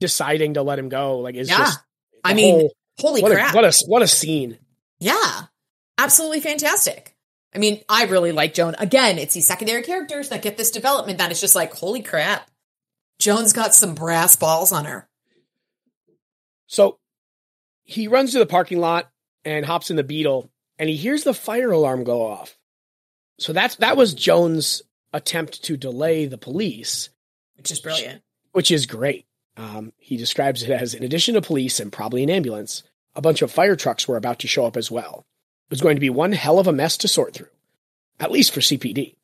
deciding 0.00 0.54
to 0.54 0.62
let 0.62 0.78
him 0.78 0.88
go. 0.88 1.20
Like 1.20 1.36
is 1.36 1.48
Yeah. 1.48 1.58
just 1.58 1.78
I 2.24 2.34
mean, 2.34 2.54
whole- 2.60 2.72
holy 2.98 3.22
what 3.22 3.32
crap. 3.32 3.54
a 3.54 3.56
what 3.56 3.64
a 3.64 3.72
what 3.86 4.02
a 4.02 4.08
scene. 4.08 4.58
Yeah, 4.98 5.42
absolutely 5.96 6.40
fantastic. 6.40 7.14
I 7.54 7.58
mean, 7.58 7.82
I 7.88 8.04
really 8.06 8.32
like 8.32 8.52
Joan. 8.54 8.74
Again, 8.78 9.16
it's 9.18 9.34
these 9.34 9.46
secondary 9.46 9.82
characters 9.82 10.28
that 10.30 10.42
get 10.42 10.56
this 10.56 10.70
development 10.72 11.18
that 11.18 11.30
is 11.30 11.40
just 11.40 11.54
like, 11.54 11.72
holy 11.72 12.02
crap. 12.02 12.50
Joan's 13.20 13.52
got 13.52 13.74
some 13.74 13.94
brass 13.94 14.34
balls 14.36 14.70
on 14.72 14.84
her. 14.84 15.08
So 16.66 16.98
he 17.84 18.08
runs 18.08 18.32
to 18.32 18.38
the 18.38 18.46
parking 18.46 18.80
lot 18.80 19.10
and 19.48 19.64
hops 19.66 19.90
in 19.90 19.96
the 19.96 20.04
Beetle, 20.04 20.50
and 20.78 20.88
he 20.88 20.96
hears 20.96 21.24
the 21.24 21.34
fire 21.34 21.70
alarm 21.70 22.04
go 22.04 22.26
off. 22.26 22.56
So 23.38 23.52
that's 23.52 23.76
that 23.76 23.96
was 23.96 24.14
Joan's 24.14 24.82
attempt 25.12 25.64
to 25.64 25.76
delay 25.76 26.26
the 26.26 26.38
police, 26.38 27.08
Which 27.56 27.70
is 27.70 27.80
brilliant. 27.80 28.22
which 28.52 28.70
is 28.70 28.86
great. 28.86 29.26
Um, 29.56 29.92
he 29.96 30.16
describes 30.16 30.62
it 30.62 30.70
as, 30.70 30.94
in 30.94 31.02
addition 31.02 31.34
to 31.34 31.40
police 31.40 31.80
and 31.80 31.90
probably 31.92 32.22
an 32.22 32.30
ambulance, 32.30 32.82
a 33.16 33.20
bunch 33.20 33.42
of 33.42 33.50
fire 33.50 33.74
trucks 33.74 34.06
were 34.06 34.16
about 34.16 34.38
to 34.40 34.46
show 34.48 34.66
up 34.66 34.76
as 34.76 34.90
well. 34.90 35.24
It 35.66 35.70
was 35.70 35.80
going 35.80 35.96
to 35.96 36.00
be 36.00 36.10
one 36.10 36.32
hell 36.32 36.58
of 36.58 36.66
a 36.66 36.72
mess 36.72 36.96
to 36.98 37.08
sort 37.08 37.34
through, 37.34 37.48
at 38.20 38.30
least 38.30 38.52
for 38.54 38.60
CPD. 38.60 39.16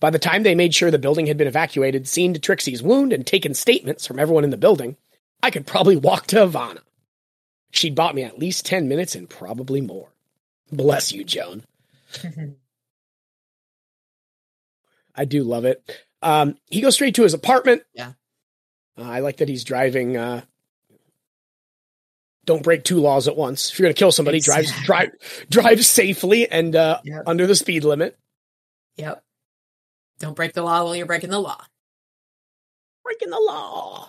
By 0.00 0.10
the 0.10 0.18
time 0.18 0.42
they 0.42 0.54
made 0.54 0.74
sure 0.74 0.90
the 0.90 0.98
building 0.98 1.26
had 1.26 1.36
been 1.36 1.46
evacuated, 1.48 2.06
seen 2.08 2.34
to 2.34 2.40
Trixie's 2.40 2.82
wound, 2.82 3.12
and 3.12 3.26
taken 3.26 3.54
statements 3.54 4.06
from 4.06 4.18
everyone 4.18 4.44
in 4.44 4.50
the 4.50 4.56
building, 4.56 4.96
I 5.42 5.50
could 5.50 5.66
probably 5.66 5.96
walk 5.96 6.26
to 6.28 6.40
Havana. 6.40 6.80
She'd 7.72 7.94
bought 7.96 8.14
me 8.14 8.22
at 8.22 8.38
least 8.38 8.64
10 8.66 8.86
minutes 8.86 9.14
and 9.16 9.28
probably 9.28 9.80
more. 9.80 10.08
Bless 10.70 11.10
you, 11.10 11.24
Joan. 11.24 11.64
I 15.14 15.24
do 15.24 15.42
love 15.42 15.64
it. 15.64 15.82
Um, 16.22 16.56
he 16.70 16.80
goes 16.80 16.94
straight 16.94 17.14
to 17.16 17.22
his 17.24 17.34
apartment. 17.34 17.82
Yeah. 17.94 18.12
Uh, 18.96 19.02
I 19.02 19.18
like 19.20 19.38
that 19.38 19.48
he's 19.48 19.64
driving. 19.64 20.16
Uh, 20.16 20.42
don't 22.44 22.62
break 22.62 22.84
two 22.84 23.00
laws 23.00 23.26
at 23.28 23.36
once. 23.36 23.70
If 23.70 23.78
you're 23.78 23.86
going 23.86 23.94
to 23.94 23.98
kill 23.98 24.12
somebody, 24.12 24.40
drive 24.40 24.66
drive 24.84 25.10
drive 25.48 25.84
safely 25.84 26.48
and 26.50 26.74
uh, 26.76 27.00
Yep. 27.04 27.22
under 27.26 27.46
the 27.46 27.54
speed 27.54 27.84
limit. 27.84 28.18
Yep. 28.96 29.22
Don't 30.18 30.36
break 30.36 30.52
the 30.52 30.62
law 30.62 30.84
while 30.84 30.94
you're 30.96 31.06
breaking 31.06 31.30
the 31.30 31.38
law. 31.40 31.60
Breaking 33.04 33.30
the 33.30 33.40
law. 33.40 34.08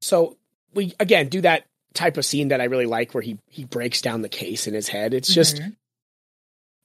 So 0.00 0.36
we 0.74 0.94
again 1.00 1.28
do 1.28 1.40
that 1.42 1.64
type 1.98 2.16
of 2.16 2.24
scene 2.24 2.48
that 2.48 2.60
I 2.60 2.64
really 2.64 2.86
like, 2.86 3.12
where 3.14 3.22
he 3.22 3.38
he 3.48 3.64
breaks 3.64 4.00
down 4.00 4.22
the 4.22 4.28
case 4.28 4.66
in 4.66 4.74
his 4.74 4.88
head. 4.88 5.12
It's 5.14 5.32
just. 5.32 5.56
Mhm. 5.56 5.76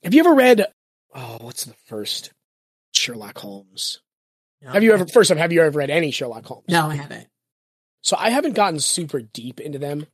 Have 0.03 0.13
you 0.13 0.19
ever 0.21 0.33
read? 0.33 0.65
Oh, 1.13 1.37
what's 1.41 1.65
the 1.65 1.75
first 1.85 2.31
Sherlock 2.93 3.37
Holmes? 3.37 4.01
No, 4.61 4.71
Have 4.71 4.83
you 4.83 4.93
ever? 4.93 5.05
First 5.05 5.31
of 5.31 5.37
have 5.37 5.51
you 5.53 5.61
ever 5.61 5.77
read 5.77 5.89
any 5.89 6.11
Sherlock 6.11 6.45
Holmes? 6.45 6.65
No, 6.67 6.87
I 6.89 6.95
haven't. 6.95 7.27
So 8.01 8.17
I 8.17 8.29
haven't 8.31 8.53
gotten 8.55 8.79
super 8.79 9.21
deep 9.21 9.59
into 9.61 9.79
them, 9.79 10.07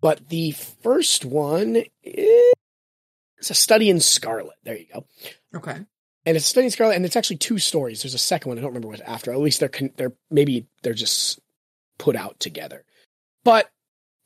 but 0.00 0.28
the 0.30 0.50
first 0.52 1.24
one 1.24 1.84
is 2.02 2.54
a 3.50 3.54
study 3.54 3.88
in 3.90 4.00
Scarlet. 4.00 4.56
There 4.64 4.76
you 4.76 4.86
go. 4.92 5.06
Okay. 5.54 5.76
And 6.24 6.36
it's 6.36 6.46
a 6.46 6.48
study 6.48 6.64
in 6.66 6.70
Scarlet, 6.72 6.96
and 6.96 7.04
it's 7.04 7.14
actually 7.14 7.36
two 7.36 7.58
stories. 7.58 8.02
There's 8.02 8.14
a 8.14 8.18
second 8.18 8.48
one. 8.48 8.58
I 8.58 8.62
don't 8.62 8.70
remember 8.70 8.88
what's 8.88 9.00
after. 9.02 9.30
At 9.30 9.38
least 9.38 9.60
they're 9.60 9.68
con- 9.68 9.92
they're 9.96 10.12
maybe 10.30 10.66
they're 10.82 10.92
just 10.94 11.38
put 11.98 12.16
out 12.16 12.40
together. 12.40 12.84
But 13.44 13.70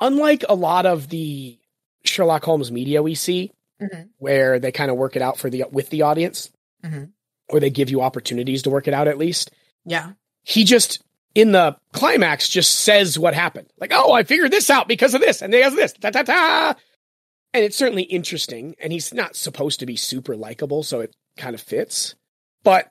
unlike 0.01 0.45
a 0.49 0.55
lot 0.55 0.87
of 0.87 1.09
the 1.09 1.59
Sherlock 2.05 2.45
Holmes 2.45 2.73
media 2.73 3.03
we 3.03 3.15
see, 3.15 3.53
Mhm. 3.81 4.09
where 4.19 4.59
they 4.59 4.73
kind 4.73 4.91
of 4.91 4.97
work 4.97 5.17
it 5.17 5.23
out 5.23 5.39
for 5.39 5.51
the 5.51 5.65
with 5.71 5.91
the 5.91 6.03
audience, 6.03 6.51
Mhm. 6.85 7.11
or 7.49 7.61
they 7.61 7.71
give 7.71 7.91
you 7.91 8.01
opportunities 8.03 8.63
to 8.63 8.71
work 8.71 8.89
it 8.89 8.95
out 8.95 9.09
at 9.09 9.19
least. 9.19 9.51
Yeah. 9.85 10.13
He 10.43 10.65
just 10.65 11.03
in 11.35 11.53
the 11.53 11.77
climax 11.93 12.49
just 12.49 12.75
says 12.77 13.19
what 13.19 13.35
happened. 13.35 13.69
Like, 13.79 13.93
oh, 13.95 14.13
I 14.13 14.25
figured 14.25 14.51
this 14.51 14.69
out 14.71 14.89
because 14.89 15.15
of 15.15 15.21
this, 15.21 15.43
and 15.43 15.55
he 15.55 15.61
has 15.61 15.75
this. 15.75 15.93
Ta 15.93 16.11
ta 16.11 16.23
ta. 16.23 16.77
And 17.53 17.65
it's 17.65 17.77
certainly 17.77 18.03
interesting, 18.05 18.75
and 18.81 18.93
he's 18.93 19.13
not 19.15 19.37
supposed 19.37 19.81
to 19.81 19.87
be 19.87 19.97
super 19.97 20.37
likable, 20.37 20.83
so 20.83 21.01
it 21.01 21.15
kind 21.37 21.55
of 21.55 21.61
fits. 21.61 22.15
But 22.63 22.91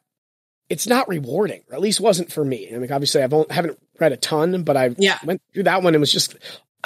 it's 0.70 0.88
not 0.88 1.08
rewarding, 1.10 1.64
or 1.70 1.76
at 1.76 1.82
least 1.82 2.00
wasn't 2.00 2.32
for 2.32 2.44
me. 2.46 2.70
I 2.74 2.78
mean, 2.78 2.92
obviously, 2.92 3.22
I've 3.24 3.32
haven't 3.50 3.80
read 4.00 4.12
a 4.12 4.18
ton, 4.18 4.64
but 4.64 4.78
I 4.78 4.96
Yeah. 4.98 5.18
went 5.26 5.42
through 5.54 5.64
that 5.64 5.82
one 5.84 5.94
and 5.96 6.02
was 6.02 6.12
just, 6.12 6.36
I 6.36 6.38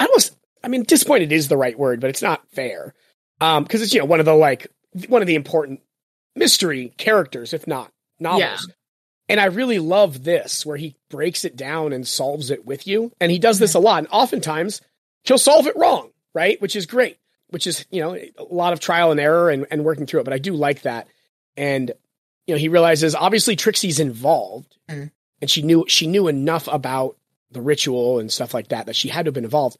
almost, 0.06 0.36
I 0.62 0.68
mean, 0.68 0.82
disappointed 0.82 1.32
is 1.32 1.48
the 1.48 1.56
right 1.56 1.78
word, 1.78 2.00
but 2.00 2.10
it's 2.10 2.22
not 2.22 2.46
fair. 2.52 2.94
Um, 3.40 3.64
cause 3.64 3.82
it's, 3.82 3.92
you 3.92 4.00
know, 4.00 4.06
one 4.06 4.20
of 4.20 4.26
the 4.26 4.34
like, 4.34 4.68
one 5.08 5.22
of 5.22 5.26
the 5.26 5.34
important 5.34 5.80
mystery 6.36 6.92
characters, 6.96 7.52
if 7.52 7.66
not 7.66 7.92
novels. 8.20 8.40
Yeah. 8.40 8.74
And 9.28 9.40
I 9.40 9.46
really 9.46 9.78
love 9.78 10.22
this 10.24 10.66
where 10.66 10.76
he 10.76 10.96
breaks 11.10 11.44
it 11.44 11.56
down 11.56 11.92
and 11.92 12.06
solves 12.06 12.50
it 12.50 12.66
with 12.66 12.86
you. 12.86 13.10
And 13.20 13.32
he 13.32 13.38
does 13.38 13.58
this 13.58 13.74
a 13.74 13.78
lot. 13.78 13.98
And 13.98 14.08
oftentimes 14.10 14.80
he'll 15.24 15.38
solve 15.38 15.66
it 15.66 15.76
wrong, 15.76 16.10
right? 16.34 16.60
Which 16.60 16.76
is 16.76 16.86
great, 16.86 17.18
which 17.48 17.66
is, 17.66 17.86
you 17.90 18.02
know, 18.02 18.14
a 18.14 18.44
lot 18.50 18.72
of 18.74 18.80
trial 18.80 19.10
and 19.10 19.20
error 19.20 19.50
and, 19.50 19.66
and 19.70 19.84
working 19.84 20.06
through 20.06 20.20
it. 20.20 20.24
But 20.24 20.34
I 20.34 20.38
do 20.38 20.52
like 20.54 20.82
that. 20.82 21.08
And, 21.56 21.90
you 22.46 22.54
know, 22.54 22.58
he 22.58 22.68
realizes 22.68 23.14
obviously 23.14 23.56
Trixie's 23.56 24.00
involved 24.00 24.76
Mm. 24.90 25.10
and 25.40 25.50
she 25.50 25.62
knew, 25.62 25.86
she 25.88 26.06
knew 26.06 26.28
enough 26.28 26.68
about 26.68 27.16
the 27.50 27.62
ritual 27.62 28.18
and 28.18 28.30
stuff 28.30 28.52
like 28.52 28.68
that 28.68 28.86
that 28.86 28.96
she 28.96 29.08
had 29.08 29.24
to 29.24 29.28
have 29.28 29.34
been 29.34 29.44
involved 29.44 29.78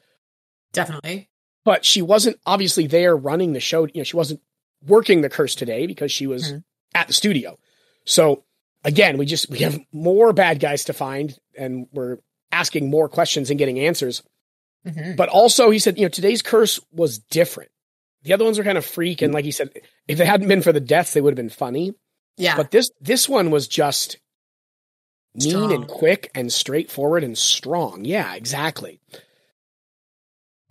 Definitely. 0.75 1.29
but 1.65 1.85
she 1.85 2.03
wasn't 2.03 2.39
obviously 2.45 2.87
there 2.87 3.17
running 3.17 3.55
the 3.55 3.61
show. 3.61 3.85
You 3.87 3.93
know, 3.97 4.03
she 4.05 4.17
wasn't 4.17 4.41
working 4.87 5.23
the 5.23 5.31
curse 5.31 5.55
today 5.55 5.87
because 5.87 6.13
she 6.13 6.27
was 6.27 6.53
Mhm. 6.53 6.65
at 6.95 7.07
the 7.09 7.15
studio. 7.15 7.59
So 8.05 8.45
again, 8.85 9.17
we 9.17 9.25
just 9.25 9.49
we 9.49 9.61
have 9.61 9.79
more 9.93 10.33
bad 10.35 10.61
guys 10.61 10.85
to 10.85 10.93
find, 10.93 11.39
and 11.57 11.87
we're 11.93 12.19
asking 12.53 12.91
more 12.91 13.09
questions 13.09 13.49
and 13.49 13.59
getting 13.59 13.79
answers. 13.81 14.23
Mhm. 14.87 15.17
But 15.17 15.31
also, 15.31 15.71
he 15.71 15.79
said, 15.79 15.97
you 15.97 16.03
know, 16.05 16.09
today's 16.11 16.43
curse 16.43 16.79
was 16.93 17.19
different. 17.19 17.71
The 18.25 18.35
other 18.35 18.45
ones 18.45 18.59
were 18.59 18.65
kind 18.65 18.77
of 18.79 18.85
freak, 18.85 19.23
and 19.23 19.33
like 19.33 19.45
he 19.47 19.51
said, 19.51 19.71
if 20.07 20.21
it 20.21 20.27
hadn't 20.27 20.49
been 20.49 20.61
for 20.63 20.73
the 20.73 20.81
deaths, 20.81 21.15
they 21.15 21.21
would 21.23 21.31
have 21.33 21.37
been 21.37 21.49
funny. 21.49 21.95
Yeah. 22.37 22.57
But 22.57 22.71
this 22.73 22.91
this 23.01 23.27
one 23.29 23.51
was 23.51 23.67
just 23.69 24.19
mean 25.35 25.51
Strong. 25.51 25.73
and 25.73 25.89
quick 25.89 26.31
and 26.35 26.53
straightforward 26.53 27.25
and 27.25 27.37
strong. 27.39 28.05
Yeah, 28.05 28.35
exactly. 28.35 29.01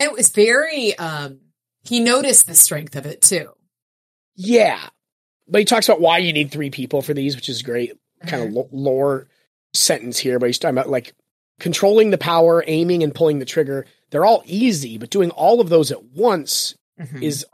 It 0.04 0.12
was 0.12 0.30
very, 0.30 0.96
um, 0.98 1.40
he 1.82 2.00
noticed 2.00 2.46
the 2.46 2.54
strength 2.54 2.96
of 2.96 3.06
it 3.06 3.20
too. 3.22 3.50
Yeah. 4.36 4.80
But 5.48 5.58
he 5.60 5.64
talks 5.64 5.88
about 5.88 6.00
why 6.00 6.18
you 6.18 6.32
need 6.32 6.50
three 6.50 6.70
people 6.70 7.02
for 7.02 7.14
these, 7.14 7.36
which 7.36 7.48
is 7.48 7.62
great. 7.62 7.92
Kind 8.26 8.42
of 8.44 8.52
lo- 8.52 8.68
lore 8.72 9.28
sentence 9.74 10.18
here, 10.18 10.38
but 10.38 10.46
he's 10.46 10.58
talking 10.58 10.76
about 10.78 10.88
like 10.88 11.14
controlling 11.60 12.10
the 12.10 12.18
power, 12.18 12.64
aiming 12.66 13.02
and 13.02 13.14
pulling 13.14 13.38
the 13.38 13.44
trigger. 13.44 13.86
They're 14.10 14.24
all 14.24 14.42
easy, 14.46 14.96
but 14.98 15.10
doing 15.10 15.30
all 15.30 15.60
of 15.60 15.68
those 15.68 15.90
at 15.90 16.02
once 16.04 16.74
Mhm. 17.00 17.22
is 17.22 17.44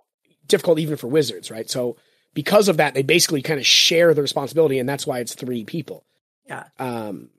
difficult 0.46 0.78
even 0.78 0.96
for 0.96 1.08
wizards, 1.08 1.50
right? 1.50 1.68
So 1.68 1.96
because 2.34 2.68
of 2.68 2.76
that, 2.76 2.94
they 2.94 3.02
basically 3.02 3.42
kind 3.42 3.58
of 3.58 3.66
share 3.66 4.14
the 4.14 4.22
responsibility, 4.22 4.78
and 4.78 4.88
that's 4.88 5.06
why 5.06 5.18
it's 5.20 5.34
three 5.34 5.64
people. 5.64 6.04
Yeah. 6.46 6.64
Um 6.78 7.30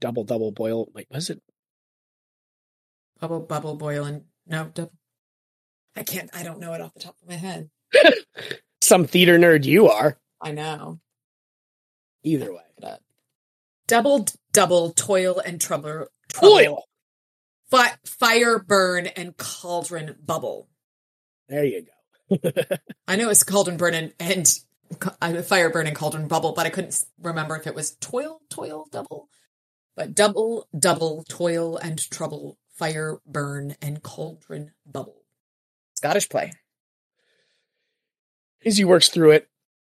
double 0.00 0.24
double 0.24 0.50
boil 0.50 0.88
wait, 0.94 1.06
was 1.10 1.30
it 1.30 1.42
bubble, 3.20 3.40
bubble, 3.40 3.76
boil, 3.76 4.04
and 4.04 4.24
no, 4.46 4.70
double. 4.74 4.92
I 5.96 6.02
can't, 6.02 6.30
I 6.34 6.42
don't 6.42 6.60
know 6.60 6.72
it 6.72 6.80
off 6.80 6.94
the 6.94 7.00
top 7.00 7.16
of 7.22 7.28
my 7.28 7.34
head. 7.34 7.70
some 8.80 9.06
theater 9.06 9.38
nerd 9.38 9.64
you 9.64 9.88
are? 9.88 10.18
I 10.40 10.52
know. 10.52 11.00
Either 12.22 12.52
way. 12.52 12.60
Double, 13.90 14.24
double, 14.52 14.92
toil 14.92 15.40
and 15.44 15.60
trouble. 15.60 16.06
trouble. 16.28 16.54
Oil. 16.54 16.84
Fi- 17.72 17.96
fire, 18.04 18.60
burn, 18.60 19.08
and 19.08 19.36
cauldron 19.36 20.14
bubble. 20.24 20.68
There 21.48 21.64
you 21.64 21.86
go. 22.30 22.52
I 23.08 23.16
know 23.16 23.30
it's 23.30 23.42
cauldron 23.42 23.76
burn 23.76 23.94
and, 23.94 24.12
and 24.20 24.60
uh, 25.20 25.42
fire 25.42 25.70
burn 25.70 25.88
and 25.88 25.96
cauldron 25.96 26.28
bubble, 26.28 26.52
but 26.52 26.66
I 26.66 26.70
couldn't 26.70 27.04
remember 27.20 27.56
if 27.56 27.66
it 27.66 27.74
was 27.74 27.96
toil, 28.00 28.40
toil, 28.48 28.86
double. 28.92 29.28
But 29.96 30.14
double, 30.14 30.68
double, 30.78 31.24
toil 31.28 31.76
and 31.76 31.98
trouble, 32.10 32.58
fire, 32.80 33.18
burn, 33.26 33.76
and 33.82 34.02
cauldron 34.02 34.72
bubble. 34.86 35.22
Scottish 35.94 36.28
play. 36.30 36.52
as 38.64 38.76
he 38.76 38.84
works 38.84 39.08
through 39.08 39.30
it, 39.32 39.48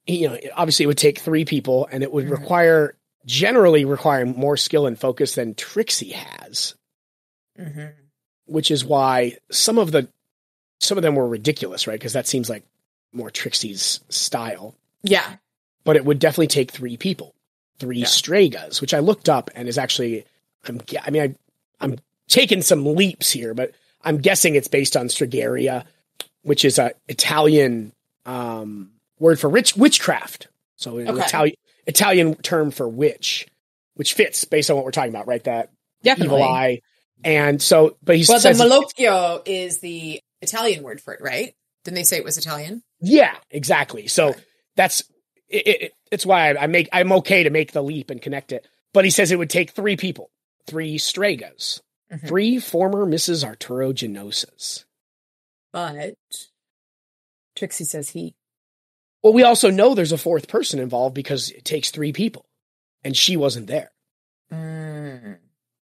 he, 0.05 0.21
you 0.23 0.29
know, 0.29 0.38
obviously 0.55 0.84
it 0.84 0.88
would 0.88 0.97
take 0.97 1.19
three 1.19 1.43
people 1.45 1.88
and 1.91 2.01
it 2.03 2.11
would 2.11 2.25
Mhm. 2.27 2.31
require, 2.31 2.95
generally 3.25 3.84
require 3.86 4.25
more 4.25 4.55
skill 4.57 4.86
and 4.86 4.97
focus 4.99 5.36
than 5.36 5.53
Trixie 5.55 6.11
has, 6.11 6.75
Mm-hmm. 7.59 7.88
which 8.45 8.71
is 8.71 8.84
why 8.86 9.38
some 9.51 9.77
of 9.77 9.91
the, 9.91 10.07
some 10.79 10.97
of 10.97 11.01
them 11.01 11.15
were 11.15 11.27
ridiculous, 11.27 11.88
right? 11.88 11.99
Because 11.99 12.13
that 12.13 12.27
seems 12.27 12.49
like 12.49 12.63
more 13.11 13.29
Trixie's 13.29 13.99
style, 14.09 14.75
Yeah. 15.03 15.38
but 15.84 15.95
it 15.97 16.05
would 16.05 16.19
definitely 16.19 16.47
take 16.47 16.71
three 16.71 16.95
people, 16.97 17.36
three 17.79 17.99
Yeah. 17.99 18.05
Stregas, 18.05 18.79
which 18.81 18.93
I 18.93 18.99
looked 18.99 19.27
up 19.29 19.51
and 19.55 19.67
is 19.67 19.77
actually, 19.77 20.25
I'm, 20.65 20.79
I 21.01 21.09
mean, 21.11 21.21
I, 21.21 21.36
I'm 21.84 21.97
taking 22.28 22.61
some 22.61 22.86
leaps 22.86 23.32
here, 23.32 23.53
but 23.53 23.71
I'm 24.03 24.17
guessing 24.17 24.55
it's 24.55 24.67
based 24.67 24.95
on 24.97 25.07
Stregheria, 25.07 25.86
which 26.43 26.65
is 26.65 26.80
a 26.80 26.93
Italian 27.07 27.93
um, 28.26 28.91
word 29.19 29.39
for 29.39 29.49
rich 29.49 29.76
witchcraft. 29.76 30.47
So 30.76 30.97
an 30.97 31.07
Okay. 31.09 31.21
Italian 31.26 31.55
Italian 31.86 32.36
term 32.36 32.71
for 32.71 32.88
witch, 32.88 33.47
which 33.95 34.13
fits 34.13 34.45
based 34.45 34.69
on 34.69 34.76
what 34.76 34.86
we're 34.86 34.91
talking 34.91 35.11
about, 35.11 35.28
right? 35.28 35.43
That 35.43 35.69
Definitely. 36.03 36.36
evil 36.38 36.43
eye. 36.43 36.82
And 37.24 37.61
so, 37.61 37.95
but 38.03 38.17
he 38.17 38.26
Well, 38.28 38.38
the 38.38 38.41
says, 38.41 38.59
malocchio 38.59 39.41
is 39.45 39.80
the 39.80 40.19
Italian 40.41 40.84
word 40.84 40.99
for 40.99 41.13
it, 41.13 41.21
right? 41.21 41.53
Didn't 41.86 41.95
they 41.95 42.03
say 42.03 42.17
it 42.17 42.24
was 42.26 42.38
Italian? 42.38 42.84
yeah, 42.99 43.36
exactly. 43.49 44.07
So 44.07 44.34
that's 44.76 45.03
it, 45.49 45.67
it, 45.67 45.93
it's 46.11 46.26
why 46.26 46.49
I, 46.51 46.63
I 46.63 46.67
make 46.67 46.89
I'm 46.91 47.11
okay 47.13 47.43
to 47.43 47.49
make 47.49 47.71
the 47.71 47.84
leap 47.84 48.09
and 48.09 48.21
connect 48.21 48.51
it. 48.51 48.67
But 48.93 49.05
he 49.05 49.11
says 49.11 49.32
it 49.32 49.38
would 49.39 49.49
take 49.49 49.71
three 49.71 49.95
people, 49.97 50.30
three 50.67 50.97
Stregas, 50.97 51.82
Mhm. 52.14 52.28
three 52.28 52.59
former 52.59 53.05
Mrs. 53.05 53.43
Arturo 53.43 53.91
Genosas. 53.91 54.86
But 55.72 56.16
Trixie 57.55 57.84
says 57.86 58.09
he. 58.11 58.36
Well, 59.24 59.34
we 59.34 59.43
also 59.43 59.70
know 59.70 59.93
there's 59.93 60.11
a 60.11 60.18
fourth 60.18 60.47
person 60.47 60.80
involved 60.80 61.16
because 61.16 61.49
it 61.49 61.66
takes 61.66 61.91
three 61.91 62.11
people, 62.14 62.45
and 63.03 63.16
she 63.16 63.38
wasn't 63.38 63.68
there. 63.68 63.91
Mm. 64.51 65.38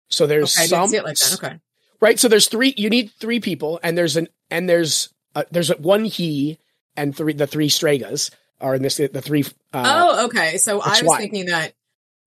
So 0.09 0.27
there's 0.27 0.57
Okay, 0.57 0.65
I 0.65 0.67
some 0.67 0.81
didn't 0.83 0.91
see 0.91 0.97
it 0.97 1.05
like 1.05 1.19
that. 1.19 1.35
Okay. 1.35 1.61
right. 2.01 2.19
So 2.19 2.29
there's 2.29 2.49
three. 2.49 2.73
You 2.77 2.89
need 2.89 3.11
three 3.19 3.41
people, 3.41 3.81
and 3.83 3.99
there's 3.99 4.17
an 4.17 4.29
and 4.51 4.69
there's 4.69 5.13
uh, 5.35 5.45
there's 5.51 5.69
one 5.77 6.05
he 6.05 6.59
and 6.97 7.15
three 7.15 7.33
the 7.33 7.47
three 7.47 7.69
Stragas 7.69 8.31
are 8.61 8.75
in 8.75 8.83
this 8.83 8.97
the 8.97 9.09
three. 9.21 9.45
Uh, 9.73 9.85
oh, 9.85 10.27
okay. 10.27 10.57
So 10.59 10.81
I 10.81 10.91
was 10.91 11.03
why. 11.03 11.19
thinking 11.19 11.47
that 11.47 11.75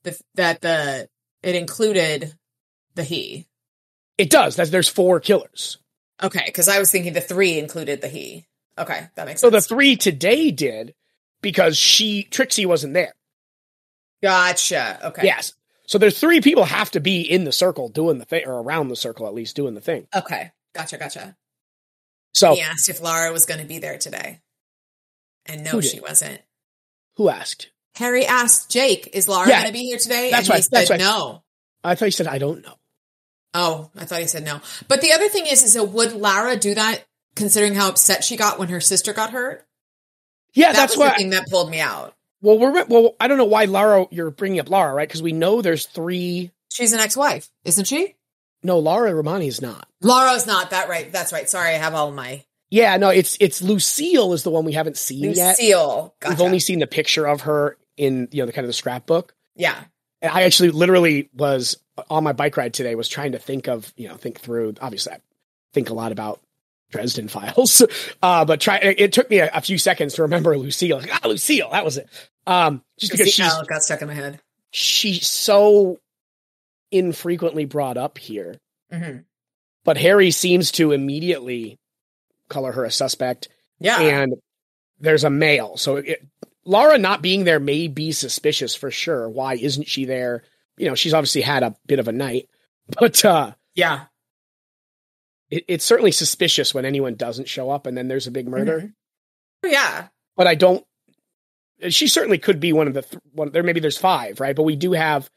the 0.04 0.20
that 0.36 0.62
the 0.62 1.10
it 1.42 1.56
included 1.56 2.34
the 2.96 3.04
he. 3.04 3.48
It 4.20 4.30
does. 4.30 4.56
That's, 4.56 4.70
there's 4.70 4.90
four 4.90 5.20
killers. 5.20 5.78
Okay, 6.22 6.44
because 6.46 6.68
I 6.68 6.78
was 6.80 6.92
thinking 6.92 7.14
the 7.14 7.22
three 7.22 7.58
included 7.58 8.02
the 8.02 8.08
he. 8.10 8.46
Okay, 8.78 9.08
that 9.16 9.26
makes 9.26 9.42
sense. 9.42 9.42
So 9.42 9.50
the 9.50 9.62
three 9.62 9.96
today 9.96 10.52
did 10.52 10.94
because 11.42 11.78
she 11.78 12.24
Trixie 12.24 12.66
wasn't 12.66 12.94
there. 12.94 13.14
gotcha. 14.22 15.00
Okay. 15.08 15.26
Yes. 15.26 15.54
So 15.88 15.98
there's 15.98 16.20
three 16.20 16.42
people 16.42 16.66
have 16.66 16.92
to 16.92 17.00
be 17.00 17.22
in 17.22 17.46
the 17.46 17.52
circle 17.52 17.90
doing 17.90 18.20
the 18.20 18.26
thing, 18.26 18.44
or 18.46 18.62
around 18.62 18.90
the 18.90 18.96
circle 18.96 19.28
at 19.28 19.34
least 19.34 19.56
doing 19.56 19.74
the 19.74 19.82
thing. 19.82 20.08
Okay. 20.16 20.52
Gotcha. 20.76 20.98
Gotcha. 20.98 21.36
So 22.34 22.54
He 22.56 22.62
asked 22.62 22.90
if 22.90 23.02
Laura 23.02 23.32
was 23.32 23.46
going 23.46 23.60
to 23.60 23.66
be 23.66 23.80
there 23.80 23.98
today, 23.98 24.40
and 25.48 25.64
no, 25.64 25.82
she 25.82 26.00
wasn't. 26.00 26.42
who 27.16 27.28
asked? 27.30 27.72
Harry 27.96 28.26
asked 28.26 28.70
Jake, 28.70 29.10
"Is 29.14 29.28
Laura 29.28 29.50
Yeah, 29.50 29.62
going 29.62 29.74
to 29.74 29.80
be 29.80 29.86
here 29.86 29.98
today?" 29.98 30.30
that's 30.30 30.48
and 30.48 30.56
right, 30.56 30.64
he 30.64 30.68
that's 30.72 30.88
said 30.90 30.94
right. 30.96 31.00
no. 31.00 31.44
I 31.84 31.96
thought 31.96 32.06
you 32.06 32.12
said 32.12 32.28
I 32.28 32.38
don't 32.38 32.62
know. 32.64 32.76
Oh, 33.54 33.89
I 33.97 34.06
thought 34.06 34.22
he 34.22 34.28
said 34.28 34.43
no. 34.45 34.62
But 34.88 35.02
the 35.02 35.12
other 35.12 35.28
thing 35.30 35.45
is, 35.47 35.64
is 35.64 35.74
that 35.74 35.86
would 35.86 36.14
Lara 36.14 36.56
do 36.56 36.76
that? 36.76 37.04
Considering 37.36 37.76
how 37.76 37.89
upset 37.89 38.24
she 38.24 38.36
got 38.38 38.60
when 38.60 38.70
her 38.70 38.82
sister 38.82 39.14
got 39.14 39.32
hurt, 39.32 39.66
Yeah, 40.54 40.68
that 40.74 40.76
that's 40.76 40.97
was 40.97 41.06
the 41.06 41.12
why. 41.12 41.18
thing 41.18 41.30
that 41.32 41.50
pulled 41.50 41.70
me 41.70 41.80
out. 41.80 42.14
Well, 42.41 42.58
we're 42.60 42.86
well. 42.86 43.16
I 43.20 43.28
don't 43.28 43.38
know 43.38 43.45
why 43.45 43.66
Lara. 43.66 44.08
You're 44.12 44.32
bringing 44.32 44.60
up 44.60 44.70
Lara, 44.70 44.93
right? 44.93 45.08
Because 45.08 45.22
we 45.22 45.32
know 45.32 45.62
there's 45.62 45.86
three. 45.86 46.52
She's 46.72 46.93
an 46.93 47.00
ex-wife, 47.00 47.50
isn't 47.66 47.86
she? 47.86 48.16
No, 48.64 48.80
Lara 48.80 49.14
Romany 49.14 49.47
is 49.47 49.62
not. 49.62 49.88
Lara's 50.02 50.47
not 50.47 50.72
that 50.72 50.89
right. 50.89 51.12
That's 51.12 51.32
right. 51.32 51.50
Sorry, 51.50 51.70
I 51.76 51.78
have 51.78 51.93
all 51.95 52.12
my 52.12 52.43
Yeah, 52.70 52.97
no, 52.97 53.10
it's 53.10 53.38
it's 53.39 53.62
Lucille 53.62 54.34
is 54.34 54.43
the 54.43 54.50
one 54.52 54.66
we 54.66 54.74
haven't 54.74 54.97
seen 54.97 55.32
yet. 55.34 55.58
Lucille. 55.60 56.16
Gotcha. 56.20 56.34
We've 56.34 56.41
only 56.41 56.60
seen 56.60 56.80
the 56.80 56.88
picture 56.88 57.26
of 57.28 57.41
her 57.41 57.78
in 57.97 58.28
you 58.32 58.41
know 58.41 58.45
the 58.47 58.54
kind 58.54 58.66
of 58.66 58.70
the 58.70 58.74
scrapbook. 58.74 59.34
yeah. 59.56 59.76
And 60.22 60.30
I 60.34 60.41
actually 60.43 60.72
literally 60.72 61.30
was 61.34 61.78
on 62.10 62.24
my 62.24 62.34
bike 62.34 62.58
ride 62.58 62.74
today 62.74 62.95
was 62.95 63.08
trying 63.08 63.34
to 63.34 63.39
think 63.39 63.68
of 63.68 63.93
you 63.97 64.08
know 64.08 64.16
think 64.16 64.39
through. 64.39 64.76
Obviously, 64.82 65.14
I 65.14 65.20
think 65.74 65.89
a 65.89 65.93
lot 65.93 66.12
about 66.12 66.41
Dresden 66.91 67.28
Files, 67.28 67.82
uh, 68.22 68.45
but 68.45 68.62
try. 68.62 68.78
It, 68.78 69.14
took 69.14 69.30
me 69.30 69.39
a, 69.39 69.50
a 69.54 69.62
few 69.62 69.78
seconds 69.78 70.16
to 70.16 70.24
remember 70.24 70.58
Lucille. 70.58 71.00
Like, 71.00 71.12
ah, 71.14 71.28
Lucille, 71.28 71.70
that 71.72 71.86
was 71.86 71.97
it. 71.97 72.08
Um, 72.47 72.84
just 72.97 73.12
because 73.12 73.30
she's 73.32 73.52
oh, 73.52 73.64
got 73.64 73.84
stuck 73.84 74.02
in 74.02 74.08
my 74.08 74.14
head. 74.14 74.39
she's 74.72 75.28
so 75.28 76.00
infrequently 76.91 77.66
brought 77.66 77.97
up 77.97 78.18
here. 78.18 78.56
hmm 78.91 79.18
But 79.84 79.97
Harry 79.97 80.32
seems 80.32 80.72
to 80.74 80.91
immediately 80.91 81.78
color 82.50 82.72
her 82.72 82.86
a 82.86 82.91
suspect, 82.91 83.50
Yeah. 83.80 84.00
and 84.02 84.34
there's 85.00 85.24
a 85.24 85.30
male. 85.30 85.78
So 85.78 85.97
it, 85.97 86.26
Laura 86.66 86.97
not 86.97 87.22
being 87.22 87.43
there 87.43 87.60
may 87.60 87.88
be 87.88 88.12
suspicious 88.12 88.76
for 88.76 88.91
sure. 88.91 89.30
Why 89.30 89.56
isn't 89.56 89.88
she 89.88 90.06
there? 90.06 90.43
You 90.80 90.88
know, 90.88 90.96
she's 90.96 91.14
obviously 91.14 91.42
had 91.42 91.62
a 91.62 91.76
bit 91.86 92.00
of 92.00 92.08
a 92.08 92.12
night, 92.12 92.50
but 93.00 93.24
uh, 93.24 93.52
yeah. 93.76 94.06
it, 95.52 95.66
it's 95.68 95.86
certainly 95.86 96.12
suspicious 96.12 96.74
when 96.74 96.86
anyone 96.86 97.16
doesn't 97.16 97.48
show 97.50 97.70
up, 97.70 97.86
and 97.86 97.96
then 97.98 98.08
there's 98.08 98.28
a 98.28 98.32
big 98.32 98.48
murder. 98.48 98.82
Mhm. 98.82 99.72
Yeah. 99.72 100.08
But 100.36 100.48
I 100.48 100.56
don't. 100.56 100.84
She 101.90 102.08
certainly 102.08 102.38
could 102.40 102.60
be 102.60 102.74
one 102.74 102.88
of 102.88 102.94
the 102.94 103.02
th- 103.04 103.22
one. 103.34 103.52
There 103.52 103.62
maybe 103.64 103.80
there's 103.82 103.98
five, 103.98 104.40
right? 104.40 104.56
But 104.56 104.64
we 104.64 104.76
do 104.76 104.94
have 104.94 105.30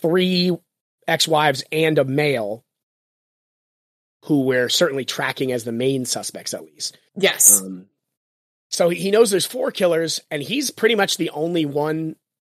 three 0.00 0.56
ex-wives 1.08 1.64
and 1.72 1.98
a 1.98 2.04
male 2.04 2.64
who 4.24 4.42
we're 4.44 4.68
certainly 4.70 5.04
tracking 5.04 5.52
as 5.52 5.64
the 5.64 5.72
main 5.72 6.04
suspects, 6.06 6.54
at 6.54 6.64
least. 6.64 6.96
Yes. 7.16 7.60
Um, 7.60 7.86
so 8.70 8.88
he 8.88 9.10
knows 9.10 9.30
there's 9.30 9.44
four 9.46 9.70
killers, 9.70 10.20
and 10.30 10.42
he's 10.42 10.70
pretty 10.70 10.94
much 10.94 11.16
the 11.18 11.30
only 11.30 11.64
one 11.66 12.16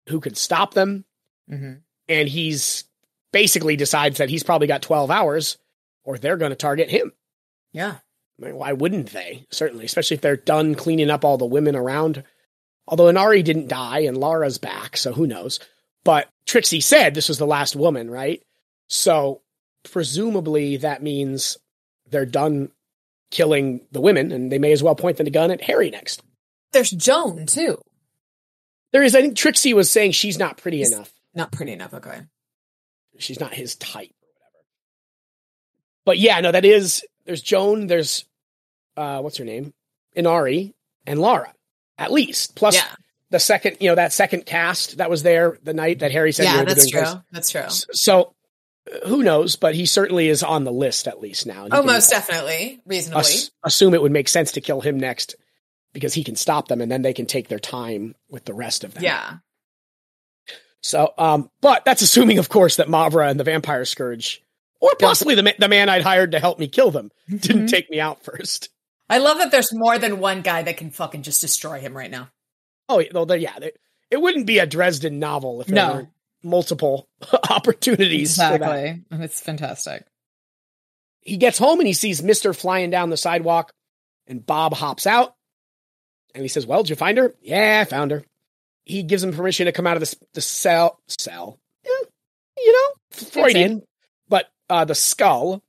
who 0.09 0.20
could 0.20 0.37
stop 0.37 0.75
them. 0.75 1.05
hmm 1.49 1.75
And 2.09 2.28
he's 2.28 2.84
basically 3.32 3.76
decides 3.76 4.18
that 4.18 4.28
he's 4.28 4.42
probably 4.42 4.66
got 4.66 4.82
12 4.82 5.11
hours, 5.11 5.59
or 6.05 6.18
they're 6.18 6.36
going 6.36 6.50
to 6.50 6.57
target 6.57 6.90
him. 6.90 7.12
Yeah. 7.72 7.96
I 8.38 8.46
mean, 8.46 8.57
why 8.57 8.72
wouldn't 8.72 9.11
they? 9.11 9.46
Certainly, 9.50 9.84
especially 9.84 10.16
if 10.16 10.20
they're 10.20 10.36
done 10.36 10.74
cleaning 10.74 11.11
up 11.11 11.24
all 11.24 11.38
the 11.38 11.46
women 11.46 11.76
around. 11.76 12.24
Although 12.86 13.09
Inari 13.09 13.42
didn't 13.42 13.68
die 13.68 14.00
and 14.00 14.18
Lara's 14.18 14.59
back, 14.59 14.96
so 14.96 15.12
who 15.12 15.26
knows? 15.26 15.61
But 16.05 16.28
Trixie 16.46 16.80
said 16.80 17.14
this 17.14 17.28
was 17.28 17.38
the 17.38 17.46
last 17.46 17.74
woman, 17.76 18.11
right? 18.11 18.42
So 18.88 19.40
presumably 19.84 20.78
that 20.78 21.02
means 21.02 21.57
they're 22.11 22.26
done 22.26 22.70
killing 23.30 23.80
the 23.90 24.00
women, 24.00 24.30
and 24.32 24.52
they 24.52 24.59
may 24.59 24.72
as 24.72 24.82
well 24.82 24.94
point 24.94 25.16
the 25.16 25.30
gun 25.30 25.50
at 25.50 25.62
Harry 25.62 25.90
next. 25.90 26.22
There's 26.72 26.90
Joan 26.90 27.46
too. 27.46 27.80
There 28.92 29.02
is, 29.02 29.16
I 29.16 29.22
think 29.22 29.36
Trixie 29.36 29.74
was 29.74 29.90
saying 29.90 30.12
she's 30.12 30.38
not 30.38 30.59
pretty 30.59 30.82
enough. 30.82 31.12
Not 31.35 31.53
pretty 31.53 31.72
enough. 31.72 31.95
Okay. 31.95 32.20
She's 33.18 33.41
not 33.41 33.55
his 33.55 33.76
type 33.76 34.11
or 34.22 34.28
whatever. 34.28 34.64
But 36.05 36.18
yeah, 36.18 36.41
no, 36.41 36.53
that 36.53 36.64
is 36.64 37.05
there's 37.24 37.43
Joan, 37.43 37.87
there's 37.87 38.24
uh 38.97 39.20
what's 39.20 39.39
her 39.39 39.45
name? 39.45 39.72
Inari 40.14 40.74
and 41.07 41.20
Lara. 41.20 41.53
At 41.99 42.12
least. 42.12 42.55
Plus 42.57 42.76
yeah. 42.76 42.87
the 43.30 43.39
second, 43.39 43.76
you 43.80 43.89
know, 43.89 43.95
that 43.95 44.12
second 44.12 44.47
cast 44.47 44.99
that 44.99 45.11
was 45.11 45.22
there 45.22 45.59
the 45.62 45.74
night 45.74 46.01
that 46.01 46.12
Harry 46.12 46.32
said 46.32 46.45
Yeah. 46.45 46.64
That's 46.64 46.91
doing 46.91 47.05
true. 47.05 47.14
That's 47.30 47.51
true. 47.51 47.68
So 47.68 48.35
uh, 48.93 49.09
who 49.09 49.22
knows, 49.22 49.57
but 49.57 49.74
he 49.74 49.87
certainly 49.87 50.28
is 50.28 50.43
on 50.43 50.64
the 50.64 50.72
list 50.72 51.09
at 51.09 51.20
least 51.20 51.47
now. 51.47 51.68
Oh, 51.70 51.82
most 51.82 52.11
definitely. 52.11 52.80
Reasonably. 52.87 53.20
ass- 53.20 53.51
assume 53.62 53.95
it 53.95 54.03
would 54.03 54.12
make 54.12 54.28
sense 54.28 54.53
to 54.53 54.61
kill 54.61 54.80
him 54.80 54.99
next 54.99 55.37
because 55.93 56.14
he 56.14 56.24
can 56.24 56.37
stop 56.37 56.68
them 56.68 56.80
and 56.80 56.91
then 56.91 57.03
they 57.03 57.14
can 57.14 57.26
take 57.26 57.49
their 57.49 57.61
time 57.61 58.14
with 58.28 58.45
the 58.45 58.55
rest 58.55 58.85
of 58.85 58.95
them. 58.95 59.05
Yeah. 59.05 59.37
So, 60.87 61.14
um, 61.16 61.51
but 61.62 61.87
that's 61.87 62.03
assuming, 62.03 62.39
of 62.39 62.51
course, 62.51 62.76
that 62.76 62.89
Mavra 62.89 63.30
and 63.30 63.41
the 63.41 63.45
Vampire 63.45 63.87
Scourge, 63.87 64.43
or 64.80 64.95
possibly 65.01 65.35
the 65.35 65.43
ma- 65.43 65.53
the 65.59 65.66
man 65.68 65.89
I'd 65.89 66.03
hired 66.03 66.32
to 66.32 66.39
help 66.41 66.59
me 66.59 66.68
kill 66.68 66.91
them, 66.91 67.11
didn't 67.26 67.64
Mhm. 67.66 67.70
take 67.70 67.89
me 67.89 68.01
out 68.01 68.22
first. 68.22 68.68
I 69.09 69.16
love 69.16 69.39
that 69.39 69.51
there's 69.51 69.72
more 69.72 69.97
than 69.99 70.20
one 70.20 70.43
guy 70.43 70.62
that 70.62 70.76
can 70.76 70.91
fucking 70.91 71.22
just 71.22 71.41
destroy 71.41 71.80
him 71.80 71.97
right 71.97 72.11
now. 72.11 72.28
Oh, 72.91 72.99
yeah, 72.99 73.09
well, 73.14 73.35
yeah, 73.35 73.59
there- 73.59 73.72
it 74.11 74.20
wouldn't 74.20 74.45
be 74.45 74.59
a 74.59 74.66
Dresden 74.66 75.18
novel 75.18 75.62
if 75.62 75.68
there 75.68 75.74
No. 75.87 75.95
were 75.95 76.09
multiple 76.43 77.09
opportunities. 77.51 78.37
that. 78.37 78.61
It's 79.11 79.41
fantastic. 79.41 80.05
He 81.22 81.39
gets 81.39 81.57
home 81.57 81.80
and 81.80 81.87
he 81.87 81.95
sees 81.95 82.22
Mister 82.22 82.53
flying 82.53 82.91
down 82.91 83.09
the 83.09 83.16
sidewalk, 83.16 83.72
and 84.26 84.45
Bob 84.45 84.74
hops 84.74 85.07
out, 85.07 85.35
and 86.35 86.43
he 86.43 86.49
says, 86.49 86.66
"Well, 86.66 86.82
did 86.82 86.91
you 86.91 86.97
find 86.97 87.16
her? 87.16 87.35
Yeah, 87.41 87.80
I 87.80 87.89
found 87.89 88.11
her." 88.11 88.22
He 88.85 89.03
gives 89.03 89.24
him 89.24 89.32
permission 89.32 89.66
to 89.66 89.72
come 89.72 89.87
out 89.87 89.97
of 89.97 90.01
the 90.01 90.16
the 90.35 90.41
cell, 90.41 91.01
cell, 91.09 91.59
Yeah, 91.85 92.09
you 92.59 92.72
know, 92.72 93.26
Freudian, 93.28 93.82
but 94.28 94.51
uh, 94.68 94.85
the 94.85 94.95
skull, 94.95 95.62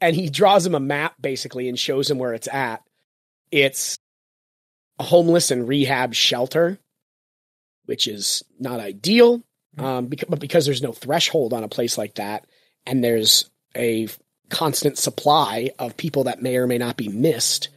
and 0.00 0.14
he 0.14 0.28
draws 0.28 0.66
him 0.66 0.74
a 0.74 0.80
map 0.80 1.14
basically 1.20 1.68
and 1.68 1.78
shows 1.78 2.10
him 2.10 2.18
where 2.18 2.34
it's 2.34 2.48
at. 2.48 2.82
It's 3.50 3.98
a 4.98 5.02
homeless 5.02 5.50
and 5.50 5.66
rehab 5.66 6.14
shelter, 6.14 6.78
which 7.86 8.06
is 8.06 8.44
not 8.58 8.80
ideal, 8.80 9.42
um, 9.78 10.06
because, 10.06 10.28
but 10.28 10.40
because 10.40 10.66
there's 10.66 10.82
no 10.82 10.92
threshold 10.92 11.52
on 11.52 11.64
a 11.64 11.68
place 11.68 11.98
like 11.98 12.14
that, 12.14 12.46
and 12.86 13.02
there's 13.02 13.50
a 13.76 14.08
constant 14.48 14.98
supply 14.98 15.70
of 15.78 15.96
people 15.96 16.24
that 16.24 16.42
may 16.42 16.56
or 16.56 16.66
may 16.66 16.78
not 16.78 16.96
be 16.96 17.08
missed, 17.08 17.68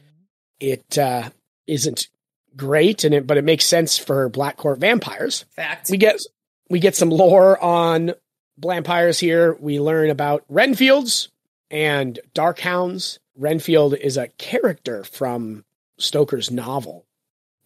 it 0.60 0.98
uh, 0.98 1.30
isn't 1.66 2.08
great, 2.56 3.04
and 3.04 3.14
it, 3.14 3.26
but 3.26 3.36
it 3.36 3.44
makes 3.44 3.64
sense 3.64 3.98
for 3.98 4.28
Black 4.28 4.56
Court 4.56 4.78
vampires. 4.78 5.44
Fact. 5.50 5.90
We 5.90 5.96
get 5.96 6.20
we 6.68 6.78
get 6.78 6.96
some 6.96 7.10
lore 7.10 7.58
on 7.62 8.14
vampires 8.58 9.18
here. 9.18 9.54
We 9.60 9.80
learn 9.80 10.10
about 10.10 10.44
Renfields 10.50 11.28
and 11.70 12.18
Darkhounds. 12.34 13.18
Renfield 13.36 13.94
is 13.94 14.16
a 14.16 14.28
character 14.28 15.04
from 15.04 15.64
Stoker's 15.98 16.50
novel, 16.50 17.04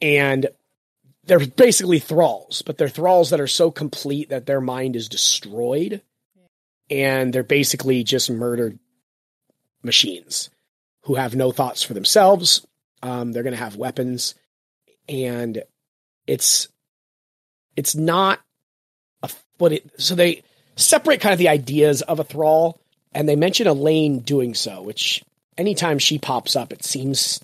and 0.00 0.46
they're 1.24 1.46
basically 1.46 1.98
thralls, 1.98 2.62
but 2.62 2.78
they're 2.78 2.88
thralls 2.88 3.30
that 3.30 3.40
are 3.40 3.46
so 3.46 3.70
complete 3.70 4.30
that 4.30 4.46
their 4.46 4.60
mind 4.60 4.96
is 4.96 5.08
destroyed, 5.08 6.00
and 6.90 7.32
they're 7.32 7.42
basically 7.42 8.02
just 8.02 8.30
murdered 8.30 8.78
machines 9.82 10.50
who 11.02 11.14
have 11.14 11.36
no 11.36 11.52
thoughts 11.52 11.82
for 11.82 11.94
themselves. 11.94 12.66
Um, 13.02 13.32
they're 13.32 13.42
going 13.42 13.54
to 13.54 13.62
have 13.62 13.76
weapons, 13.76 14.34
and 15.08 15.62
it's 16.26 16.68
it's 17.76 17.94
not 17.94 18.40
a 19.22 19.30
what 19.58 19.72
it. 19.72 19.90
So 19.98 20.14
they 20.14 20.42
separate 20.76 21.20
kind 21.20 21.32
of 21.32 21.38
the 21.38 21.48
ideas 21.48 22.02
of 22.02 22.20
a 22.20 22.24
thrall, 22.24 22.80
and 23.12 23.28
they 23.28 23.36
mention 23.36 23.66
Elaine 23.66 24.20
doing 24.20 24.54
so, 24.54 24.82
which 24.82 25.22
anytime 25.56 25.98
she 25.98 26.18
pops 26.18 26.56
up, 26.56 26.72
it 26.72 26.84
seems 26.84 27.40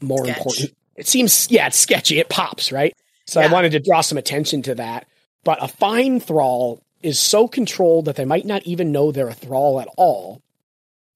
more 0.00 0.24
Sketch. 0.24 0.36
important. 0.36 0.74
It 0.96 1.06
seems 1.06 1.50
yeah, 1.50 1.66
it's 1.66 1.78
sketchy. 1.78 2.18
It 2.18 2.28
pops 2.28 2.72
right. 2.72 2.94
So 3.26 3.40
I 3.40 3.50
wanted 3.50 3.72
to 3.72 3.80
draw 3.80 4.02
some 4.02 4.18
attention 4.18 4.62
to 4.62 4.76
that. 4.76 5.06
But 5.42 5.62
a 5.62 5.68
fine 5.68 6.20
thrall 6.20 6.80
is 7.02 7.18
so 7.18 7.48
controlled 7.48 8.06
that 8.06 8.16
they 8.16 8.24
might 8.24 8.46
not 8.46 8.62
even 8.64 8.92
know 8.92 9.12
they're 9.12 9.28
a 9.28 9.34
thrall 9.34 9.80
at 9.80 9.88
all, 9.96 10.42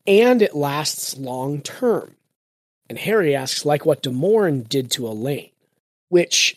and 0.07 0.43
it 0.43 0.55
lasts 0.55 1.17
long 1.19 1.63
term. 1.63 2.15
And 2.89 2.99
Harry 2.99 3.37
asks, 3.37 3.65
like 3.65 3.87
what 3.87 4.03
DuMorne 4.03 4.69
did 4.69 4.91
to 4.93 5.07
Elaine, 5.07 5.50
which 6.11 6.57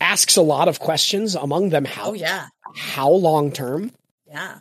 asks 0.00 0.36
a 0.36 0.42
lot 0.42 0.68
of 0.68 0.78
questions. 0.78 1.34
Among 1.34 1.70
them, 1.70 1.84
how 1.84 2.10
Oh 2.10 2.14
yeah. 2.14 2.46
how 2.74 3.10
long 3.10 3.50
term, 3.50 3.90
Yeah. 4.26 4.60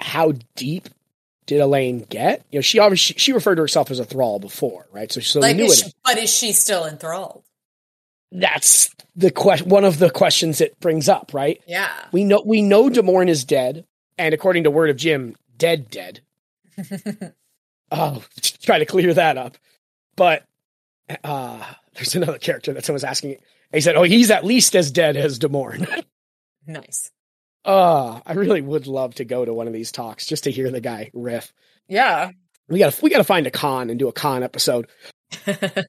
how 0.00 0.32
deep 0.56 0.88
did 1.46 1.60
Elaine 1.60 2.00
get? 2.08 2.44
You 2.50 2.58
know, 2.58 2.62
she 2.62 2.78
obviously 2.78 3.16
she 3.18 3.32
referred 3.32 3.56
to 3.56 3.62
herself 3.62 3.90
as 3.90 3.98
a 3.98 4.04
thrall 4.04 4.38
before, 4.38 4.86
right? 4.90 5.12
So, 5.12 5.20
so 5.20 5.40
like, 5.40 5.56
knew 5.56 5.64
is 5.66 5.82
it. 5.82 5.86
she, 5.86 5.92
but 6.04 6.16
is 6.18 6.30
she 6.30 6.52
still 6.52 6.86
enthralled? 6.86 7.44
That's 8.30 8.88
the 9.14 9.30
question. 9.30 9.68
One 9.68 9.84
of 9.84 9.98
the 9.98 10.08
questions 10.08 10.60
it 10.62 10.80
brings 10.80 11.08
up, 11.08 11.32
right? 11.34 11.60
Yeah. 11.66 11.90
We 12.12 12.24
know 12.24 12.42
we 12.46 12.62
know 12.62 12.88
DuMorne 12.88 13.28
is 13.28 13.44
dead, 13.44 13.84
and 14.16 14.32
according 14.32 14.64
to 14.64 14.70
word 14.70 14.88
of 14.88 14.96
Jim, 14.96 15.36
dead, 15.56 15.90
dead. 15.90 16.20
Oh, 17.94 18.24
try 18.62 18.78
to 18.78 18.86
clear 18.86 19.12
that 19.12 19.36
up. 19.36 19.58
But 20.16 20.44
uh 21.24 21.64
there's 21.94 22.14
another 22.14 22.38
character 22.38 22.72
that 22.72 22.84
someone's 22.84 23.04
asking. 23.04 23.36
He 23.72 23.80
said, 23.80 23.96
"Oh, 23.96 24.02
he's 24.02 24.30
at 24.30 24.44
least 24.44 24.74
as 24.76 24.90
dead 24.90 25.16
as 25.16 25.38
DuMorne." 25.38 26.04
nice. 26.66 27.10
uh, 27.64 28.20
I 28.24 28.32
really 28.34 28.60
would 28.60 28.86
love 28.86 29.14
to 29.16 29.24
go 29.24 29.44
to 29.44 29.52
one 29.52 29.66
of 29.66 29.72
these 29.72 29.92
talks 29.92 30.26
just 30.26 30.44
to 30.44 30.50
hear 30.50 30.70
the 30.70 30.80
guy 30.80 31.10
riff. 31.14 31.52
Yeah. 31.88 32.30
We 32.68 32.78
got 32.78 32.92
to 32.92 33.02
we 33.02 33.10
got 33.10 33.18
to 33.18 33.24
find 33.24 33.46
a 33.46 33.50
con 33.50 33.90
and 33.90 33.98
do 33.98 34.08
a 34.08 34.12
con 34.12 34.42
episode. 34.42 34.88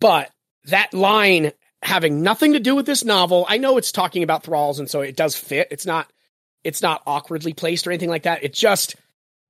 But 0.00 0.30
that 0.64 0.94
line 0.94 1.52
having 1.82 2.22
nothing 2.22 2.54
to 2.54 2.60
do 2.60 2.74
with 2.74 2.86
this 2.86 3.04
novel, 3.04 3.44
I 3.48 3.58
know 3.58 3.76
it's 3.76 3.92
talking 3.92 4.22
about 4.22 4.42
thralls, 4.42 4.78
and 4.78 4.88
so 4.88 5.02
it 5.02 5.16
does 5.16 5.36
fit. 5.36 5.68
It's 5.70 5.86
not 5.86 6.10
it's 6.64 6.82
not 6.82 7.02
awkwardly 7.06 7.52
placed 7.52 7.86
or 7.86 7.90
anything 7.90 8.08
like 8.08 8.24
that. 8.24 8.42
It 8.42 8.52
just 8.54 8.96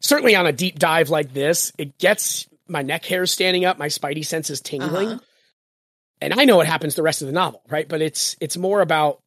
certainly 0.01 0.35
on 0.37 0.47
a 0.47 0.53
deep 0.53 0.79
dive 0.79 1.11
like 1.11 1.33
this, 1.33 1.73
it 1.79 1.99
gets 1.99 2.49
my 2.71 2.83
neck 2.83 3.05
hairs 3.05 3.31
standing 3.33 3.65
up, 3.65 3.79
my 3.79 3.89
spidey 3.89 4.25
senses 4.25 4.61
tingling. 4.61 5.09
Uh-huh. 5.09 5.19
And 6.23 6.33
I 6.35 6.45
know 6.45 6.57
what 6.57 6.67
happens 6.67 6.95
the 6.95 7.03
rest 7.03 7.23
of 7.23 7.27
the 7.27 7.33
novel, 7.33 7.63
right? 7.69 7.89
But 7.89 8.03
it's 8.03 8.37
it's 8.41 8.57
more 8.57 8.81
about 8.81 9.21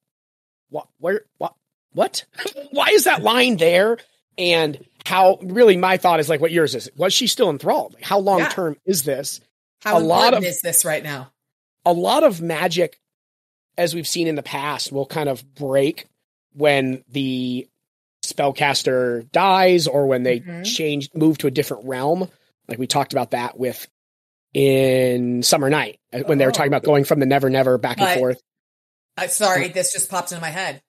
what 0.70 0.88
where 1.00 1.22
what 1.38 1.54
what? 1.94 2.26
Why 2.72 2.88
is 2.91 3.04
that 3.06 3.22
line 3.24 3.58
there? 3.58 3.98
And 4.38 4.84
how 5.06 5.38
really 5.41 5.76
my 5.78 5.98
thought 5.98 6.20
is 6.20 6.30
like 6.30 6.39
what 6.41 6.52
yours 6.52 6.74
is. 6.76 6.89
Was 6.96 7.14
she 7.14 7.28
still 7.28 7.50
enthralled? 7.50 7.94
Like, 7.96 8.04
how 8.04 8.20
long 8.20 8.39
Yeah. 8.39 8.50
term 8.50 8.78
is 8.86 9.04
this? 9.04 9.41
How 9.82 9.98
A 9.98 10.00
lot 10.00 10.34
of- 10.34 10.44
is 10.44 10.62
this 10.62 10.86
right 10.86 11.04
now? 11.04 11.32
a 11.86 11.91
lot 11.91 12.24
of 12.24 12.41
magic, 12.41 12.98
as 13.78 13.94
we've 13.94 14.08
seen 14.08 14.26
in 14.28 14.36
the 14.36 14.41
past, 14.44 14.91
will 14.91 15.06
kind 15.06 15.28
of 15.28 15.44
break 15.56 16.06
when 16.54 17.04
the 17.10 17.68
spellcaster 18.24 19.30
dies 19.32 19.88
or 19.88 20.08
when 20.08 20.24
they 20.24 20.39
Mhm. 20.39 20.66
change, 20.66 21.10
move 21.14 21.38
to 21.39 21.48
a 21.48 21.52
different 21.52 21.86
realm. 21.86 22.30
Like 22.68 22.80
we 22.80 22.88
talked 22.88 23.14
about 23.14 23.32
that 23.32 23.57
with 23.57 23.88
in 24.53 25.43
Summer 25.43 25.70
Knight 25.70 25.99
uh, 26.14 26.20
when 26.20 26.38
they 26.38 26.45
were 26.45 26.51
talking 26.51 26.72
about 26.72 26.84
going 26.84 27.03
from 27.03 27.20
the 27.20 27.26
Never 27.26 27.49
Never 27.49 27.78
back 27.78 27.97
and 27.99 28.07
But- 28.07 28.18
forth. 28.18 28.41
Uh, 29.16 29.28
sorry, 29.28 29.68
this 29.68 29.93
just 29.93 30.09
popped 30.09 30.32
into 30.32 30.41
my 30.41 30.49
head. 30.49 30.82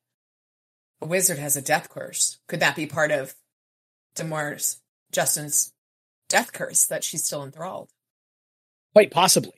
A 1.03 1.07
wizard 1.07 1.39
has 1.39 1.57
a 1.57 1.63
death 1.63 1.91
curse. 1.91 2.39
Could 2.49 2.61
that 2.61 2.75
be 2.75 2.87
part 2.87 3.11
of 3.11 3.35
Demor's 4.15 4.81
Justin's 5.13 5.73
death 6.31 6.53
curse 6.53 6.87
that 6.87 7.05
she's 7.05 7.25
still 7.25 7.45
enthralled? 7.45 7.91
Quite 8.95 9.11
possibly. 9.11 9.53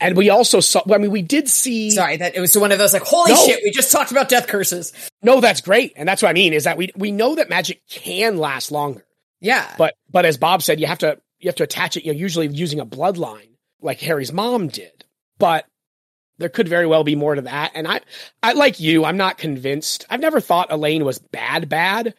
And 0.00 0.16
we 0.16 0.30
also 0.30 0.58
saw, 0.58 0.82
I 0.92 0.98
mean, 0.98 1.12
we 1.12 1.22
did 1.22 1.48
see. 1.48 1.90
Sorry, 1.92 2.16
that 2.16 2.34
it 2.34 2.40
was 2.40 2.58
one 2.58 2.72
of 2.72 2.78
those 2.78 2.92
like, 2.92 3.04
holy 3.04 3.30
No. 3.30 3.46
shit, 3.46 3.60
we 3.62 3.70
just 3.70 3.92
talked 3.92 4.10
about 4.10 4.28
death 4.28 4.48
curses. 4.48 4.92
No, 5.22 5.40
that's 5.40 5.60
great. 5.60 5.92
And 5.94 6.08
that's 6.08 6.22
what 6.22 6.30
I 6.30 6.32
mean 6.32 6.54
is 6.54 6.64
that 6.64 6.76
we, 6.76 6.90
we 6.96 7.12
know 7.12 7.36
that 7.36 7.48
magic 7.48 7.82
can 7.88 8.36
last 8.38 8.72
longer. 8.72 9.04
Yeah. 9.40 9.72
But 9.78 9.94
but 10.10 10.24
as 10.24 10.38
Bob 10.38 10.62
said, 10.62 10.80
you 10.80 10.88
have 10.88 10.98
to 10.98 11.18
you 11.42 11.48
have 11.48 11.56
to 11.56 11.64
attach 11.64 11.96
it. 11.96 12.04
You 12.04 12.12
know, 12.12 12.18
usually 12.18 12.46
using 12.48 12.80
a 12.80 12.86
bloodline 12.86 13.50
like 13.80 14.00
Harry's 14.00 14.32
mom 14.32 14.68
did. 14.68 15.04
But 15.38 15.66
there 16.38 16.48
could 16.48 16.68
very 16.68 16.86
well 16.86 17.04
be 17.04 17.16
more 17.16 17.34
to 17.34 17.42
that. 17.42 17.72
And 17.74 17.86
I 17.86 18.00
I 18.42 18.52
like 18.52 18.80
you. 18.80 19.04
I'm 19.04 19.16
not 19.16 19.38
convinced. 19.38 20.06
I've 20.08 20.20
never 20.20 20.40
thought 20.40 20.72
Elaine 20.72 21.04
was 21.04 21.18
bad 21.18 21.68
bad. 21.68 22.14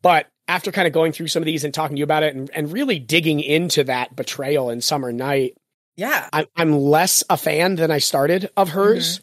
But 0.00 0.26
after 0.48 0.72
kind 0.72 0.86
of 0.86 0.92
going 0.92 1.12
through 1.12 1.28
some 1.28 1.42
of 1.42 1.46
these 1.46 1.64
and 1.64 1.72
talking 1.72 1.96
to 1.96 1.98
you 2.00 2.04
about 2.04 2.22
it 2.24 2.34
and, 2.34 2.50
and 2.54 2.72
really 2.72 2.98
digging 2.98 3.40
into 3.40 3.84
that 3.84 4.16
betrayal 4.16 4.70
in 4.70 4.80
Summer 4.80 5.12
Knight, 5.12 5.56
yeah. 5.96 6.28
I'm 6.32 6.46
I'm 6.56 6.72
less 6.72 7.22
a 7.30 7.36
fan 7.36 7.76
than 7.76 7.90
I 7.90 7.98
started 7.98 8.50
of 8.56 8.70
hers. 8.70 9.20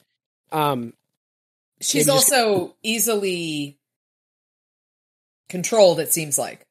Um, 0.52 0.94
She's 1.82 2.06
Maybe 2.08 2.18
just- 2.18 2.34
also 2.34 2.76
easily 2.84 3.78
controlled, 5.48 6.00
it 6.00 6.12
seems 6.14 6.38
like. 6.38 6.66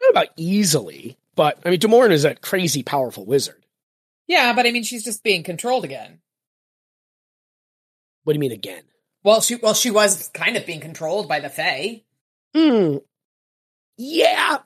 Don't 0.00 0.14
know 0.14 0.20
about 0.20 0.32
easily, 0.36 1.16
but 1.34 1.58
I 1.64 1.70
mean, 1.70 1.80
DuMorne 1.80 2.12
is 2.12 2.24
a 2.24 2.34
crazy 2.34 2.82
powerful 2.82 3.24
wizard. 3.24 3.64
Yeah, 4.26 4.52
but 4.52 4.66
I 4.66 4.70
mean 4.72 4.82
she's 4.84 5.04
just 5.04 5.22
being 5.22 5.42
controlled 5.42 5.84
again. 5.84 6.20
What 8.24 8.34
do 8.34 8.36
you 8.36 8.40
mean 8.40 8.52
again? 8.52 8.82
Well, 9.24 9.40
she 9.40 9.56
well, 9.56 9.74
she 9.74 9.90
was 9.90 10.28
kind 10.28 10.56
of 10.56 10.66
being 10.66 10.80
controlled 10.80 11.28
by 11.28 11.40
the 11.40 11.48
Fae. 11.48 12.02
Hmm. 12.54 12.98
Yeah. 13.96 14.58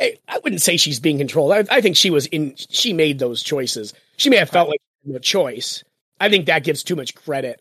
I, 0.00 0.16
I 0.26 0.38
wouldn't 0.38 0.62
say 0.62 0.76
she's 0.76 1.00
being 1.00 1.18
controlled. 1.18 1.52
I, 1.52 1.64
I 1.70 1.80
think 1.80 1.96
she 1.96 2.10
was 2.10 2.26
in. 2.26 2.54
She 2.56 2.92
made 2.92 3.18
those 3.18 3.42
choices. 3.42 3.92
She 4.16 4.30
may 4.30 4.36
have 4.36 4.50
felt 4.50 4.68
like 4.68 4.80
a 5.14 5.20
choice. 5.20 5.84
I 6.18 6.28
think 6.28 6.46
that 6.46 6.64
gives 6.64 6.82
too 6.82 6.96
much 6.96 7.14
credit, 7.14 7.60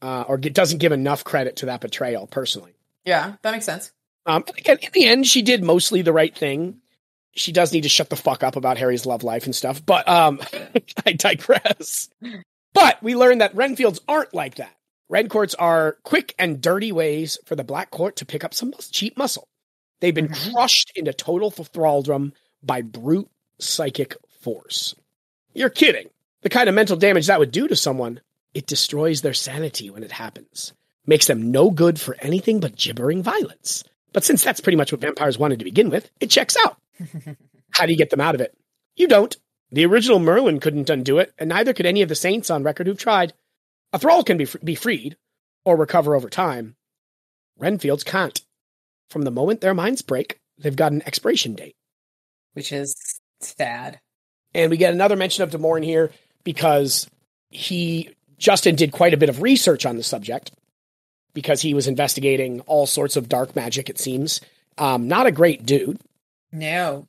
uh, 0.00 0.24
or 0.26 0.36
it 0.36 0.54
doesn't 0.54 0.78
give 0.78 0.92
enough 0.92 1.24
credit 1.24 1.56
to 1.56 1.66
that 1.66 1.80
betrayal. 1.80 2.26
Personally, 2.26 2.72
Yeah, 3.04 3.34
that 3.42 3.50
makes 3.52 3.66
sense. 3.66 3.92
Um, 4.26 4.44
and 4.46 4.58
again, 4.58 4.78
in 4.82 4.90
the 4.92 5.04
end, 5.06 5.26
she 5.26 5.42
did 5.42 5.62
mostly 5.64 6.02
the 6.02 6.12
right 6.12 6.36
thing. 6.36 6.78
She 7.34 7.52
does 7.52 7.72
need 7.72 7.82
to 7.82 7.88
shut 7.88 8.10
the 8.10 8.16
fuck 8.16 8.42
up 8.42 8.56
about 8.56 8.76
Harry's 8.78 9.06
love 9.06 9.22
life 9.22 9.44
and 9.46 9.54
stuff. 9.54 9.84
But 9.84 10.06
um, 10.08 10.40
I 11.06 11.12
digress. 11.12 12.08
But 12.74 13.02
we 13.02 13.16
learned 13.16 13.40
that 13.40 13.54
Renfields 13.54 14.00
aren't 14.06 14.34
like 14.34 14.56
that. 14.56 14.74
Red 15.08 15.28
courts 15.30 15.54
are 15.54 15.96
quick 16.04 16.34
and 16.38 16.60
dirty 16.60 16.92
ways 16.92 17.38
for 17.44 17.54
the 17.56 17.64
Black 17.64 17.90
Court 17.90 18.16
to 18.16 18.26
pick 18.26 18.44
up 18.44 18.54
some 18.54 18.72
cheap 18.90 19.16
muscle. 19.16 19.46
They've 20.00 20.14
been 20.14 20.28
Mhm. 20.28 20.52
crushed 20.52 20.92
into 20.96 21.12
total 21.12 21.50
thraldom 21.50 22.32
by 22.62 22.82
brute 22.82 23.28
psychic 23.58 24.16
force. 24.40 24.94
You're 25.54 25.70
kidding. 25.70 26.08
The 26.42 26.48
kind 26.48 26.68
of 26.68 26.74
mental 26.74 26.96
damage 26.96 27.26
that 27.28 27.38
would 27.38 27.52
do 27.52 27.68
to 27.68 27.76
someone, 27.76 28.20
it 28.54 28.66
destroys 28.66 29.20
their 29.22 29.34
sanity 29.34 29.90
when 29.90 30.02
it 30.02 30.12
happens. 30.12 30.72
Makes 31.06 31.26
them 31.26 31.50
no 31.52 31.70
good 31.70 32.00
for 32.00 32.16
anything 32.20 32.58
but 32.60 32.76
gibbering 32.76 33.22
violence. 33.22 33.84
But 34.12 34.24
since 34.24 34.44
that's 34.44 34.60
pretty 34.60 34.76
much 34.76 34.92
what 34.92 35.00
vampires 35.00 35.38
wanted 35.38 35.58
to 35.58 35.64
begin 35.64 35.90
with, 35.90 36.10
it 36.20 36.30
checks 36.30 36.56
out. 36.64 36.76
How 37.70 37.86
do 37.86 37.92
you 37.92 37.98
get 37.98 38.10
them 38.10 38.20
out 38.20 38.34
of 38.34 38.40
it? 38.40 38.54
You 38.96 39.08
don't. 39.08 39.36
The 39.70 39.86
original 39.86 40.18
Merlin 40.18 40.60
couldn't 40.60 40.90
undo 40.90 41.18
it, 41.18 41.32
and 41.38 41.48
neither 41.48 41.72
could 41.72 41.86
any 41.86 42.02
of 42.02 42.08
the 42.08 42.14
saints 42.14 42.50
on 42.50 42.62
record 42.62 42.86
who've 42.86 42.98
tried. 42.98 43.32
A 43.94 43.98
thrall 43.98 44.22
can 44.22 44.36
be, 44.36 44.44
fr- 44.44 44.58
be 44.58 44.74
freed, 44.74 45.16
or 45.64 45.76
recover 45.76 46.14
over 46.14 46.28
time. 46.28 46.76
Renfields 47.58 48.04
can't. 48.04 48.40
From 49.08 49.22
the 49.22 49.30
moment 49.30 49.60
their 49.60 49.74
minds 49.74 50.02
break, 50.02 50.40
they've 50.58 50.76
got 50.76 50.92
an 50.92 51.02
expiration 51.06 51.54
date. 51.54 51.74
Which 52.52 52.72
is 52.72 52.94
sad. 53.40 54.00
And 54.54 54.70
we 54.70 54.76
get 54.76 54.92
another 54.92 55.16
mention 55.16 55.42
of 55.42 55.50
DuMorne 55.50 55.84
here 55.84 56.10
because 56.44 57.08
he, 57.48 58.10
Justin 58.38 58.74
did 58.74 58.92
quite 58.92 59.14
a 59.14 59.18
bit 59.18 59.30
of 59.30 59.40
research 59.40 59.86
on 59.86 59.96
the 59.96 60.02
subject 60.02 60.52
because 61.34 61.60
he 61.62 61.74
was 61.74 61.86
investigating 61.88 62.60
all 62.62 62.86
sorts 62.86 63.16
of 63.16 63.28
dark 63.28 63.54
magic, 63.56 63.88
it 63.90 63.98
seems. 63.98 64.40
Um, 64.78 65.08
not 65.08 65.26
a 65.26 65.32
great 65.32 65.64
dude. 65.66 65.98
No. 66.50 67.06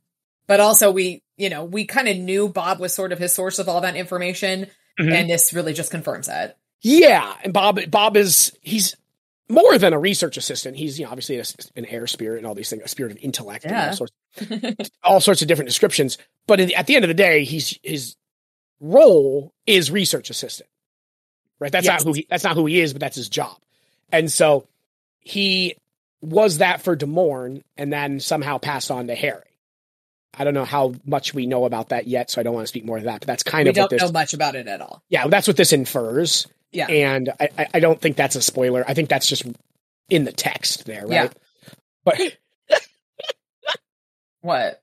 But 0.48 0.60
also 0.60 0.92
we, 0.92 1.22
you 1.38 1.50
know, 1.50 1.64
we 1.66 1.86
kind 1.86 2.08
of 2.08 2.18
knew 2.18 2.48
Bob 2.50 2.80
was 2.80 2.94
sort 2.94 3.12
of 3.12 3.20
his 3.20 3.34
source 3.34 3.60
of 3.60 3.68
all 3.70 3.82
that 3.82 3.96
information. 3.96 4.68
Mhm. 5.00 5.12
And 5.14 5.30
this 5.30 5.54
really 5.54 5.74
just 5.74 5.92
confirms 5.92 6.28
that. 6.28 6.58
Yeah, 6.82 7.34
and 7.44 7.54
Bob 7.54 7.80
Bob 7.90 8.18
is 8.18 8.52
he's 8.62 8.96
more 9.50 9.78
than 9.78 9.94
a 9.94 10.00
research 10.00 10.36
assistant. 10.38 10.76
He's 10.78 11.00
you 11.00 11.06
know 11.06 11.12
obviously 11.12 11.40
a, 11.40 11.44
an 11.76 11.86
air 11.86 12.06
spirit 12.08 12.38
and 12.40 12.46
all 12.46 12.54
these 12.56 12.70
things, 12.70 12.84
a 12.84 12.88
spirit 12.88 13.12
of 13.14 13.18
intellect 13.22 13.64
and 13.66 13.72
Yeah. 13.72 13.88
all 13.88 13.94
sorts, 13.96 14.92
all 15.04 15.20
sorts 15.22 15.42
of 15.42 15.48
different 15.48 15.70
descriptions. 15.70 16.18
But 16.46 16.60
in, 16.60 16.74
at 16.76 16.86
the 16.88 16.96
end 16.96 17.06
of 17.06 17.08
the 17.10 17.14
day, 17.16 17.44
he's 17.46 17.80
his 17.82 18.16
role 18.80 19.54
is 19.66 19.90
research 19.92 20.30
assistant. 20.30 20.70
Right? 21.60 21.72
That's 21.72 21.86
Yes. 21.86 22.04
not 22.04 22.08
who 22.10 22.14
he 22.14 22.28
that's 22.30 22.44
not 22.44 22.56
who 22.56 22.66
he 22.66 22.80
is, 22.82 22.94
but 22.94 23.00
that's 23.00 23.16
his 23.16 23.30
job. 23.30 23.58
And 24.14 24.32
so 24.32 24.66
he 25.20 25.76
was 26.22 26.59
that 26.59 26.82
for 26.82 26.95
DuMorne 26.95 27.64
and 27.76 27.91
then 27.91 28.22
somehow 28.22 28.57
passed 28.59 28.89
on 28.91 29.07
to 29.07 29.16
Harry. 29.16 29.41
I 30.36 30.45
don't 30.45 30.53
know 30.53 30.66
how 30.66 30.93
much 31.05 31.34
we 31.34 31.45
know 31.45 31.66
about 31.66 31.89
that 31.89 32.07
yet, 32.07 32.32
so 32.32 32.39
I 32.39 32.43
don't 32.43 32.53
want 32.55 32.64
to 32.64 32.68
speak 32.70 32.86
more 32.86 32.97
to 32.97 33.05
that. 33.05 33.20
But 33.20 33.28
that's 33.28 33.43
kind 33.43 33.66
we 33.66 33.70
of 33.72 33.78
what 33.78 33.89
this. 33.89 33.99
don't 33.99 34.07
this 34.07 34.14
know 34.14 34.20
much 34.20 34.34
about 34.34 34.55
it 34.55 34.68
at 34.68 34.80
all. 34.82 35.03
yeah, 35.09 35.28
that's 35.28 35.47
what 35.47 35.57
this 35.57 35.74
infers. 35.74 36.47
Yeah. 36.72 36.88
And 36.88 37.30
I, 37.39 37.68
I- 37.74 37.80
don't 37.80 37.99
think 38.01 38.16
that's 38.16 38.36
a 38.36 38.41
spoiler. 38.41 38.84
I 38.88 38.93
think 38.95 39.09
that's 39.09 39.28
just 39.28 39.43
in 40.09 40.24
the 40.24 40.32
text 40.32 40.86
there, 40.86 41.05
right? 41.05 41.32
But 42.05 42.20
What? 44.41 44.82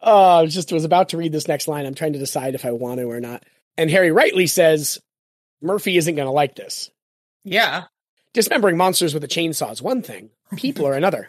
oh, 0.00 0.38
I 0.38 0.42
was 0.42 0.54
just 0.54 0.72
was 0.72 0.84
about 0.84 1.10
to 1.10 1.16
read 1.16 1.32
this 1.32 1.48
next 1.48 1.68
line. 1.68 1.86
I'm 1.86 1.94
trying 1.94 2.12
to 2.12 2.18
decide 2.18 2.54
if 2.54 2.64
I 2.64 2.70
want 2.72 2.98
to 3.00 3.04
or 3.10 3.20
not. 3.20 3.44
And 3.76 3.90
Harry 3.90 4.10
rightly 4.12 4.46
says 4.46 5.00
Murphy 5.60 5.96
isn't 5.96 6.14
going 6.16 6.26
to 6.26 6.32
like 6.32 6.54
this. 6.54 6.90
Yeah. 7.44 7.84
Dismembering 8.34 8.76
monsters 8.76 9.12
with 9.14 9.24
a 9.24 9.28
chainsaw 9.28 9.72
is 9.72 9.82
one 9.82 10.02
thing. 10.02 10.30
People 10.56 10.86
are 10.86 10.94
another. 10.94 11.28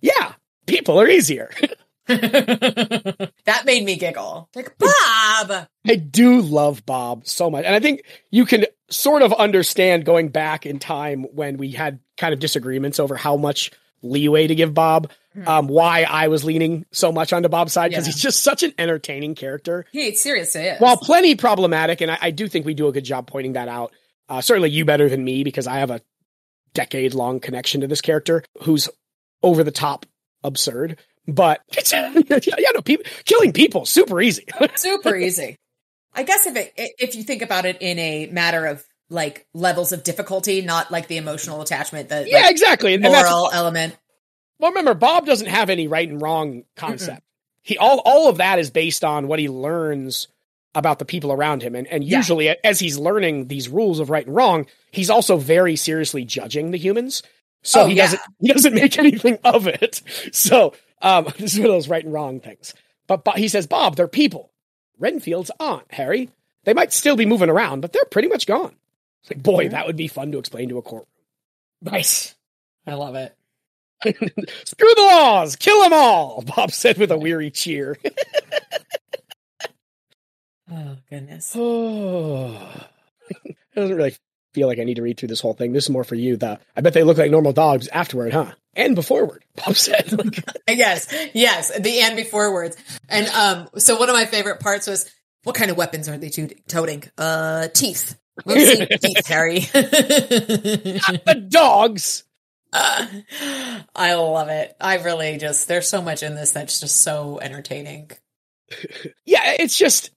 Yeah, 0.00 0.32
people 0.66 1.00
are 1.00 1.08
easier. 1.08 1.50
that 2.06 3.62
made 3.64 3.84
me 3.84 3.96
giggle. 3.96 4.48
Like, 4.54 4.76
Bob! 4.78 5.68
I 5.86 5.94
do 5.96 6.40
love 6.40 6.84
Bob 6.84 7.26
so 7.26 7.50
much. 7.50 7.64
And 7.64 7.74
I 7.74 7.80
think 7.80 8.02
you 8.30 8.44
can 8.46 8.66
sort 8.90 9.22
of 9.22 9.32
understand 9.32 10.04
going 10.04 10.28
back 10.28 10.66
in 10.66 10.78
time 10.78 11.24
when 11.32 11.56
we 11.56 11.70
had 11.70 12.00
kind 12.16 12.34
of 12.34 12.40
disagreements 12.40 12.98
over 13.00 13.16
how 13.16 13.36
much 13.36 13.70
leeway 14.02 14.46
to 14.46 14.54
give 14.54 14.74
Bob. 14.74 15.10
Mhm. 15.36 15.48
um, 15.48 15.66
why 15.66 16.04
I 16.08 16.28
was 16.28 16.44
leaning 16.44 16.86
so 16.92 17.10
much 17.10 17.32
onto 17.32 17.48
Bob's 17.48 17.72
side 17.72 17.90
because 17.90 18.06
Yeah. 18.06 18.12
he's 18.12 18.22
just 18.22 18.44
such 18.44 18.62
an 18.62 18.72
entertaining 18.78 19.34
character. 19.34 19.84
He 19.90 20.14
seriously 20.14 20.60
is. 20.62 20.80
While 20.80 20.96
plenty 20.96 21.34
problematic, 21.34 22.00
and 22.00 22.08
I, 22.08 22.18
I 22.20 22.30
do 22.30 22.46
think 22.46 22.64
we 22.64 22.74
do 22.74 22.86
a 22.86 22.92
good 22.92 23.02
job 23.04 23.26
pointing 23.26 23.54
that 23.54 23.66
out. 23.66 23.92
Uh, 24.28 24.40
certainly 24.40 24.70
you 24.70 24.84
better 24.84 25.08
than 25.08 25.24
me 25.24 25.42
because 25.42 25.66
I 25.66 25.78
have 25.80 25.90
a 25.90 26.00
decade 26.74 27.14
long 27.14 27.40
connection 27.40 27.80
to 27.80 27.86
this 27.86 28.00
character 28.00 28.42
who's 28.62 28.88
over 29.42 29.64
the 29.64 29.70
top 29.70 30.06
absurd. 30.42 30.98
But 31.26 31.62
yeah, 31.92 32.12
no, 32.74 32.82
people 32.82 33.06
killing 33.24 33.52
people 33.52 33.86
super 33.86 34.20
easy. 34.20 34.46
super 34.74 35.16
easy. 35.16 35.56
I 36.12 36.22
guess 36.22 36.46
if 36.46 36.56
it 36.56 36.72
if 36.76 37.14
you 37.14 37.22
think 37.22 37.42
about 37.42 37.64
it 37.64 37.78
in 37.80 37.98
a 37.98 38.26
matter 38.26 38.66
of 38.66 38.84
like 39.10 39.46
levels 39.54 39.92
of 39.92 40.02
difficulty, 40.04 40.60
not 40.62 40.90
like 40.90 41.08
the 41.08 41.16
emotional 41.16 41.62
attachment, 41.62 42.08
the 42.08 42.28
yeah, 42.28 42.42
like, 42.42 42.50
exactly. 42.50 42.94
And, 42.94 43.02
moral 43.02 43.50
element. 43.52 43.96
well. 44.58 44.70
Remember, 44.70 44.94
Bob 44.94 45.26
doesn't 45.26 45.48
have 45.48 45.70
any 45.70 45.88
right 45.88 46.08
and 46.08 46.20
wrong 46.20 46.64
concept. 46.76 47.22
He 47.62 47.78
all 47.78 48.02
all 48.04 48.28
of 48.28 48.36
that 48.36 48.58
is 48.58 48.70
based 48.70 49.02
on 49.02 49.26
what 49.26 49.38
he 49.38 49.48
learns 49.48 50.28
about 50.74 50.98
the 50.98 51.04
people 51.04 51.32
around 51.32 51.62
him, 51.62 51.74
and 51.74 51.86
and 51.88 52.02
Yeah. 52.04 52.18
usually 52.18 52.48
as 52.48 52.78
he's 52.80 52.98
learning 52.98 53.48
these 53.48 53.68
rules 53.68 53.98
of 54.00 54.10
right 54.10 54.26
and 54.26 54.34
wrong, 54.34 54.66
he's 54.90 55.10
also 55.10 55.36
very 55.36 55.76
seriously 55.76 56.24
judging 56.24 56.70
the 56.70 56.78
humans. 56.78 57.22
So 57.62 57.82
Oh, 57.82 57.86
he 57.86 57.94
yeah. 57.94 58.04
doesn't 58.04 58.22
he 58.40 58.48
doesn't 58.52 58.74
make 58.74 58.98
anything 58.98 59.38
of 59.44 59.66
it. 59.66 60.02
So 60.32 60.74
um, 61.02 61.24
this 61.38 61.54
is 61.54 61.58
one 61.60 61.66
of 61.68 61.72
those 61.74 61.88
right 61.88 62.04
and 62.04 62.12
wrong 62.12 62.40
things. 62.40 62.74
But, 63.06 63.24
Bo- 63.24 63.32
he 63.32 63.48
says, 63.48 63.66
Bob, 63.66 63.96
they're 63.96 64.08
people. 64.08 64.50
Renfield's 64.98 65.50
aren't, 65.60 65.92
Harry. 65.92 66.30
They 66.64 66.72
might 66.72 66.92
still 66.92 67.16
be 67.16 67.26
moving 67.26 67.50
around, 67.50 67.80
but 67.82 67.92
they're 67.92 68.04
pretty 68.06 68.28
much 68.28 68.46
gone. 68.46 68.74
It's 69.22 69.30
like, 69.30 69.42
boy, 69.42 69.68
that 69.68 69.86
would 69.86 69.96
be 69.96 70.08
fun 70.08 70.32
to 70.32 70.38
explain 70.38 70.70
to 70.70 70.78
a 70.78 70.82
courtroom. 70.82 71.06
Nice. 71.82 72.34
I 72.86 72.94
love 72.94 73.14
it. 73.16 73.36
Screw 74.64 74.94
the 74.94 75.02
laws, 75.02 75.56
kill 75.56 75.82
them 75.82 75.92
all, 75.92 76.42
Bob 76.42 76.70
said 76.72 76.96
with 76.96 77.10
a 77.10 77.18
weary 77.18 77.50
cheer. 77.50 77.98
Oh 80.74 80.96
goodness. 81.10 81.52
oh, 81.56 82.86
it 83.44 83.56
doesn't 83.76 83.96
really 83.96 84.16
feel 84.54 84.66
like 84.68 84.78
I 84.78 84.84
need 84.84 84.94
to 84.96 85.02
read 85.02 85.18
through 85.18 85.28
this 85.28 85.40
whole 85.40 85.54
thing. 85.54 85.72
This 85.72 85.84
is 85.84 85.90
more 85.90 86.04
for 86.04 86.14
you. 86.14 86.36
The 86.36 86.58
I 86.76 86.80
bet 86.80 86.94
they 86.94 87.02
look 87.02 87.18
like 87.18 87.30
normal 87.30 87.52
dogs 87.52 87.88
afterward, 87.88 88.32
huh? 88.32 88.52
And 88.74 88.94
beforeward, 88.96 89.44
Bob 89.56 89.76
said. 89.76 90.12
Yes, 90.68 91.12
yes. 91.34 91.78
The 91.78 92.00
and 92.00 92.16
before 92.16 92.52
words. 92.52 92.76
And 93.08 93.26
um, 93.28 93.68
so 93.76 93.98
one 93.98 94.08
of 94.08 94.14
my 94.14 94.26
favorite 94.26 94.58
parts 94.60 94.86
was, 94.88 95.08
what 95.44 95.54
kind 95.54 95.70
of 95.70 95.76
weapons 95.76 96.08
are 96.08 96.16
they 96.18 96.30
to- 96.30 96.54
toting? 96.66 97.04
Uh, 97.16 97.68
teeth. 97.68 98.18
We'll 98.44 98.56
see 98.66 98.86
teeth, 99.02 99.26
Harry. 99.28 99.60
Not 99.60 101.24
the 101.24 101.46
dogs. 101.48 102.24
Uh, 102.76 103.06
I 103.94 104.14
love 104.14 104.48
it. 104.48 104.74
I 104.80 104.96
really 104.96 105.36
just 105.38 105.68
there's 105.68 105.88
so 105.88 106.02
much 106.02 106.24
in 106.24 106.34
this 106.34 106.50
that's 106.50 106.80
just 106.80 107.02
so 107.02 107.38
entertaining. 107.40 108.10
yeah, 109.24 109.54
it's 109.60 109.78
just 109.78 110.10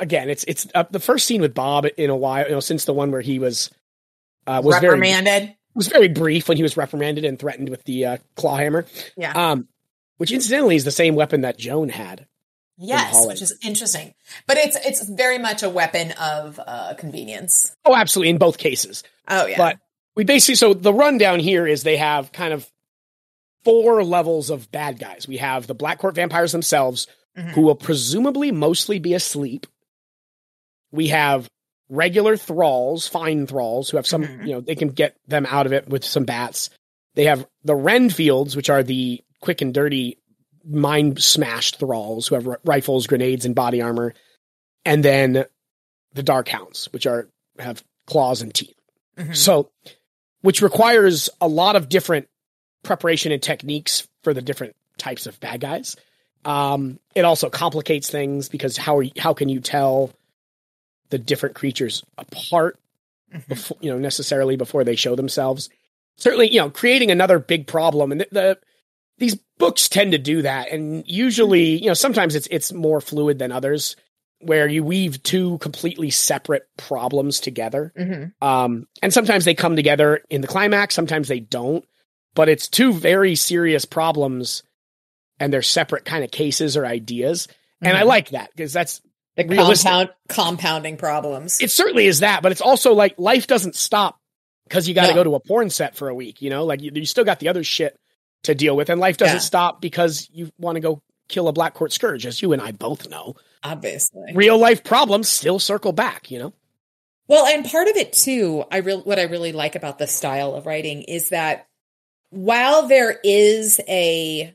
again, 0.00 0.28
it's 0.30 0.44
it's 0.44 0.66
uh, 0.74 0.84
the 0.90 1.00
first 1.00 1.26
scene 1.26 1.40
with 1.40 1.54
Bob 1.54 1.86
in 1.96 2.10
a 2.10 2.16
while, 2.16 2.46
you 2.46 2.52
know, 2.52 2.60
since 2.60 2.84
the 2.84 2.92
one 2.92 3.10
where 3.10 3.20
he 3.20 3.38
was 3.38 3.70
uh, 4.46 4.60
was 4.64 4.78
very 4.78 4.98
Reprimanded. 4.98 5.54
was 5.74 5.88
very 5.88 6.08
brief 6.08 6.48
when 6.48 6.56
he 6.56 6.62
was 6.62 6.76
reprimanded 6.76 7.24
and 7.24 7.38
threatened 7.38 7.68
with 7.68 7.84
the 7.84 8.04
uh, 8.06 8.16
claw 8.36 8.56
hammer. 8.56 8.86
Yeah. 9.16 9.32
Um, 9.32 9.68
which 10.18 10.32
incidentally 10.32 10.76
is 10.76 10.84
the 10.84 10.90
same 10.90 11.14
weapon 11.14 11.40
that 11.40 11.58
Joan 11.58 11.88
had. 11.88 12.26
yes, 12.78 13.26
which 13.26 13.42
is 13.42 13.56
interesting. 13.64 14.14
But 14.46 14.56
it's 14.58 14.76
it's 14.86 15.08
very 15.08 15.38
much 15.38 15.62
a 15.62 15.70
weapon 15.70 16.12
of 16.12 16.60
uh 16.64 16.94
convenience. 16.94 17.74
Oh, 17.84 17.94
absolutely, 17.96 18.30
in 18.30 18.38
both 18.38 18.58
cases. 18.58 19.02
Oh 19.28 19.46
yeah. 19.46 19.56
But 19.58 19.78
we 20.14 20.24
basically 20.24 20.56
so 20.56 20.74
the 20.74 20.92
rundown 20.92 21.40
here 21.40 21.66
is 21.66 21.82
they 21.82 21.96
have 21.96 22.32
kind 22.32 22.52
of 22.52 22.70
four 23.64 24.04
levels 24.04 24.50
of 24.50 24.70
bad 24.70 24.98
guys. 24.98 25.26
We 25.26 25.38
have 25.38 25.66
the 25.66 25.74
Black 25.74 25.98
Court 25.98 26.14
vampires 26.14 26.52
themselves, 26.52 27.06
Mhm. 27.36 27.50
who 27.52 27.62
will 27.62 27.74
presumably 27.74 28.50
mostly 28.52 28.98
be 28.98 29.14
asleep. 29.14 29.66
We 30.90 31.08
have 31.08 31.48
regular 31.88 32.36
thralls, 32.36 33.06
fine 33.08 33.46
thralls, 33.46 33.90
who 33.90 33.96
have 33.96 34.06
some, 34.06 34.24
Mhm. 34.24 34.46
you 34.46 34.52
know, 34.52 34.60
they 34.60 34.74
can 34.74 34.88
get 34.88 35.16
them 35.26 35.46
out 35.46 35.66
of 35.66 35.72
it 35.72 35.88
with 35.88 36.04
some 36.04 36.24
bats. 36.24 36.70
They 37.14 37.24
have 37.24 37.46
the 37.64 37.74
Renfields, 37.74 38.56
which 38.56 38.70
are 38.70 38.82
the 38.82 39.22
quick 39.40 39.60
and 39.62 39.72
dirty, 39.74 40.18
mind 40.64 41.22
smashed 41.22 41.76
thralls 41.78 42.28
who 42.28 42.34
have 42.34 42.46
r- 42.46 42.60
rifles, 42.64 43.06
grenades, 43.06 43.44
and 43.44 43.54
body 43.54 43.80
armor. 43.82 44.14
And 44.84 45.04
then 45.04 45.44
the 46.14 46.22
Dark 46.22 46.48
Hounds, 46.48 46.86
which 46.92 47.06
are 47.06 47.28
have 47.58 47.82
claws 48.06 48.42
and 48.42 48.54
teeth. 48.54 48.76
Mhm. 49.16 49.36
So, 49.36 49.70
which 50.40 50.62
requires 50.62 51.28
a 51.40 51.48
lot 51.48 51.76
of 51.76 51.88
different 51.88 52.28
preparation 52.82 53.32
and 53.32 53.42
techniques 53.42 54.06
for 54.22 54.34
the 54.34 54.42
different 54.42 54.74
types 54.98 55.26
of 55.26 55.38
bad 55.40 55.60
guys. 55.60 55.96
Um, 56.44 56.98
it 57.14 57.24
also 57.24 57.48
complicates 57.50 58.10
things 58.10 58.48
because 58.48 58.76
how 58.76 58.96
are 58.98 59.02
you, 59.02 59.12
how 59.18 59.34
can 59.34 59.48
you 59.48 59.60
tell 59.60 60.10
the 61.10 61.18
different 61.18 61.54
creatures 61.54 62.02
apart 62.18 62.78
Mhm. 63.32 63.48
before, 63.48 63.76
you 63.80 63.90
know, 63.90 63.98
necessarily 63.98 64.56
before 64.56 64.84
they 64.84 64.96
show 64.96 65.14
themselves? 65.16 65.68
Certainly, 66.16 66.52
you 66.52 66.60
know, 66.60 66.70
creating 66.70 67.10
another 67.10 67.38
big 67.38 67.66
problem, 67.66 68.12
and 68.12 68.20
the, 68.22 68.28
the 68.30 68.58
these 69.18 69.36
books 69.58 69.88
tend 69.88 70.12
to 70.12 70.18
do 70.18 70.42
that, 70.42 70.70
and 70.72 71.04
usually, 71.06 71.80
you 71.80 71.86
know, 71.86 71.94
sometimes 71.94 72.34
it's 72.34 72.48
it's 72.50 72.72
more 72.72 73.00
fluid 73.00 73.38
than 73.38 73.52
others, 73.52 73.94
where 74.40 74.66
you 74.68 74.82
weave 74.82 75.22
two 75.22 75.58
completely 75.58 76.10
separate 76.10 76.66
problems 76.76 77.38
together. 77.40 77.92
Mhm. 77.96 78.32
Um, 78.42 78.88
and 79.00 79.12
sometimes 79.12 79.44
they 79.44 79.54
come 79.54 79.76
together 79.76 80.22
in 80.28 80.40
the 80.40 80.48
climax, 80.48 80.94
sometimes 80.94 81.28
they 81.28 81.40
don't. 81.40 81.84
But 82.34 82.48
it's 82.48 82.66
two 82.68 82.92
very 82.92 83.34
serious 83.36 83.84
problems, 83.84 84.62
and 85.42 85.52
they're 85.52 85.60
separate 85.62 86.04
kind 86.04 86.22
of 86.22 86.30
cases 86.30 86.76
or 86.76 86.86
ideas. 86.86 87.48
And 87.80 87.96
I 87.96 88.02
Mhm. 88.02 88.06
like 88.06 88.28
that 88.30 88.50
because 88.54 88.72
that's 88.72 89.00
the 89.36 89.44
realistic. 89.44 89.90
compound 89.90 90.10
compounding 90.28 90.96
problems. 90.96 91.60
it 91.60 91.70
certainly 91.72 92.06
is 92.06 92.20
that, 92.20 92.42
but 92.42 92.52
it's 92.52 92.60
also 92.60 92.92
like 92.94 93.14
life 93.18 93.46
doesn't 93.48 93.74
stop 93.74 94.18
because 94.68 94.86
you 94.88 94.94
got 94.94 95.02
to 95.06 95.08
No. 95.08 95.14
go 95.16 95.24
to 95.24 95.34
a 95.34 95.40
porn 95.40 95.68
set 95.68 95.96
for 95.96 96.08
a 96.08 96.14
week. 96.14 96.40
You 96.42 96.50
know, 96.50 96.64
like 96.64 96.80
you, 96.80 96.92
you 96.94 97.06
still 97.06 97.24
got 97.24 97.40
the 97.40 97.48
other 97.48 97.64
shit 97.64 97.96
to 98.44 98.54
deal 98.54 98.76
with, 98.76 98.88
and 98.88 99.00
life 99.00 99.16
doesn't 99.16 99.36
Yeah. 99.36 99.40
stop 99.40 99.80
because 99.80 100.28
you 100.32 100.50
want 100.58 100.76
to 100.76 100.80
go 100.80 101.02
kill 101.28 101.48
a 101.48 101.52
black 101.52 101.74
court 101.74 101.92
scourge, 101.92 102.24
as 102.26 102.40
you 102.42 102.52
and 102.52 102.62
I 102.62 102.70
both 102.72 103.08
know. 103.08 103.34
obviously. 103.64 104.32
Real 104.34 104.58
life 104.58 104.82
problems 104.84 105.28
still 105.28 105.58
circle 105.58 105.92
back. 105.92 106.30
You 106.30 106.38
know, 106.40 106.52
Well, 107.28 107.46
and 107.46 107.64
part 107.64 107.88
of 107.88 107.96
it 107.96 108.12
too, 108.12 108.64
I 108.70 108.78
real 108.78 109.00
what 109.02 109.18
I 109.18 109.22
really 109.22 109.52
like 109.52 109.74
about 109.76 109.98
the 109.98 110.06
style 110.06 110.54
of 110.54 110.66
writing 110.66 111.02
is 111.02 111.28
that 111.30 111.66
while 112.30 112.86
there 112.88 113.18
is 113.24 113.80
a 113.88 114.54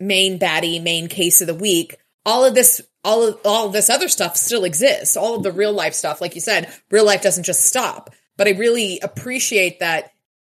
main 0.00 0.38
baddie, 0.38 0.82
main 0.82 1.08
case 1.08 1.40
of 1.40 1.46
the 1.46 1.54
week, 1.54 1.96
all 2.24 2.44
of 2.44 2.54
this 2.54 2.80
all 3.04 3.26
of 3.26 3.40
all 3.44 3.66
of 3.66 3.72
this 3.72 3.90
other 3.90 4.08
stuff 4.08 4.36
still 4.36 4.64
exists. 4.64 5.16
All 5.16 5.36
of 5.36 5.42
the 5.42 5.52
real 5.52 5.72
life 5.72 5.94
stuff, 5.94 6.20
like 6.20 6.34
you 6.34 6.40
said, 6.40 6.72
real 6.90 7.06
life 7.06 7.22
doesn't 7.22 7.44
just 7.44 7.64
stop. 7.64 8.10
But 8.36 8.48
I 8.48 8.52
really 8.52 9.00
appreciate 9.00 9.80
that 9.80 10.12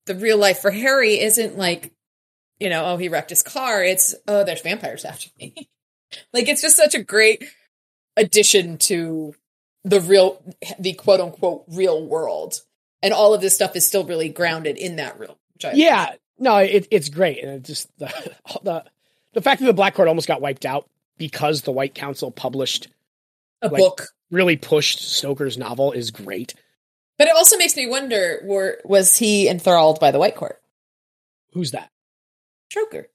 the 0.06 0.14
real 0.14 0.38
life 0.38 0.58
for 0.58 0.70
Harry 0.70 1.20
isn't 1.20 1.56
like, 1.56 1.92
you 2.58 2.68
know, 2.68 2.84
oh 2.86 2.96
he 2.96 3.08
wrecked 3.08 3.30
his 3.30 3.42
car. 3.42 3.82
It's 3.84 4.14
oh 4.26 4.44
there's 4.44 4.62
vampires 4.62 5.04
after 5.04 5.28
me. 5.38 5.68
like 6.32 6.48
it's 6.48 6.62
just 6.62 6.76
such 6.76 6.94
a 6.94 7.02
great 7.02 7.44
addition 8.16 8.78
to 8.78 9.34
the 9.84 10.00
real 10.00 10.42
the 10.78 10.92
quote 10.94 11.20
unquote 11.20 11.64
real 11.68 12.04
world 12.04 12.60
and 13.02 13.14
all 13.14 13.32
of 13.32 13.40
this 13.40 13.54
stuff 13.54 13.76
is 13.76 13.86
still 13.86 14.04
really 14.04 14.28
grounded 14.28 14.76
in 14.76 14.96
that 14.96 15.18
real 15.18 15.38
yeah, 15.74 16.14
no, 16.38 16.56
it, 16.56 16.88
it's 16.90 17.08
great, 17.08 17.42
and 17.42 17.52
it 17.52 17.62
just 17.62 17.88
the 17.98 18.34
the 18.62 18.84
the 19.32 19.40
fact 19.42 19.60
that 19.60 19.66
the 19.66 19.72
black 19.72 19.94
court 19.94 20.08
almost 20.08 20.28
got 20.28 20.40
wiped 20.40 20.64
out 20.64 20.88
because 21.18 21.62
the 21.62 21.72
White 21.72 21.94
Council 21.94 22.30
published 22.30 22.88
a 23.62 23.68
like- 23.68 23.78
book 23.80 24.08
really 24.30 24.56
pushed 24.56 25.00
Stoker's 25.00 25.58
novel 25.58 25.92
is 25.92 26.10
great. 26.10 26.54
but 27.18 27.28
it 27.28 27.34
also 27.34 27.56
makes 27.56 27.76
me 27.76 27.86
wonder 27.88 28.40
were 28.44 28.78
was 28.84 29.16
he 29.16 29.48
enthralled 29.48 29.98
by 30.00 30.10
the 30.10 30.18
white 30.18 30.36
court 30.36 30.60
Who's 31.52 31.72
that? 31.72 31.90
Stoker 32.70 33.08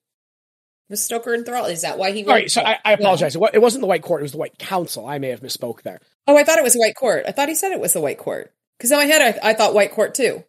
was 0.89 1.01
Stoker 1.03 1.33
enthralled 1.33 1.71
is 1.71 1.81
that 1.81 1.97
why 1.97 2.11
he 2.11 2.23
All 2.25 2.33
right, 2.33 2.51
so 2.51 2.61
I, 2.61 2.77
I 2.83 2.93
apologize. 2.93 3.35
It 3.35 3.41
It 3.53 3.61
wasn't 3.61 3.81
the 3.81 3.87
White 3.87 4.03
Court; 4.03 4.21
it 4.21 4.23
was 4.23 4.33
the 4.33 4.37
White 4.37 4.57
Council. 4.59 5.07
I 5.07 5.17
may 5.17 5.29
have 5.29 5.39
misspoke 5.39 5.81
there. 5.81 5.99
oh 6.27 6.37
I 6.37 6.43
thought 6.43 6.57
it 6.59 6.63
was 6.63 6.73
the 6.73 6.79
white 6.79 6.95
court 6.95 7.23
I 7.27 7.31
thought 7.31 7.49
he 7.49 7.55
said 7.55 7.71
it 7.71 7.79
was 7.79 7.93
the 7.93 8.01
white 8.01 8.17
court 8.19 8.53
because 8.77 8.91
in 8.91 8.97
my 8.97 9.05
head 9.05 9.39
I, 9.41 9.49
I 9.51 9.53
thought 9.53 9.73
white 9.73 9.91
court 9.91 10.13
too 10.13 10.43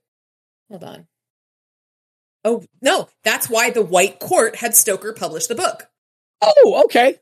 hold 0.69 0.83
on 0.85 1.07
oh 2.47 2.65
no 2.81 3.09
that's 3.25 3.51
why 3.51 3.69
the 3.71 3.83
white 3.83 4.19
court 4.21 4.57
had 4.57 4.75
Stoker 4.75 5.13
publish 5.13 5.47
the 5.47 5.55
book 5.55 5.89
Oh, 6.41 6.83
okay. 6.87 7.19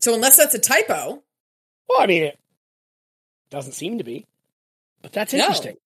so 0.00 0.12
unless 0.14 0.36
that's 0.36 0.54
a 0.54 0.58
typo 0.58 1.22
Well, 1.88 2.00
I 2.02 2.06
mean, 2.06 2.24
it 2.24 2.38
doesn't 3.50 3.72
seem 3.72 3.98
to 3.98 4.04
be, 4.04 4.26
but 5.02 5.12
that's 5.12 5.32
No. 5.32 5.40
interesting. 5.40 5.76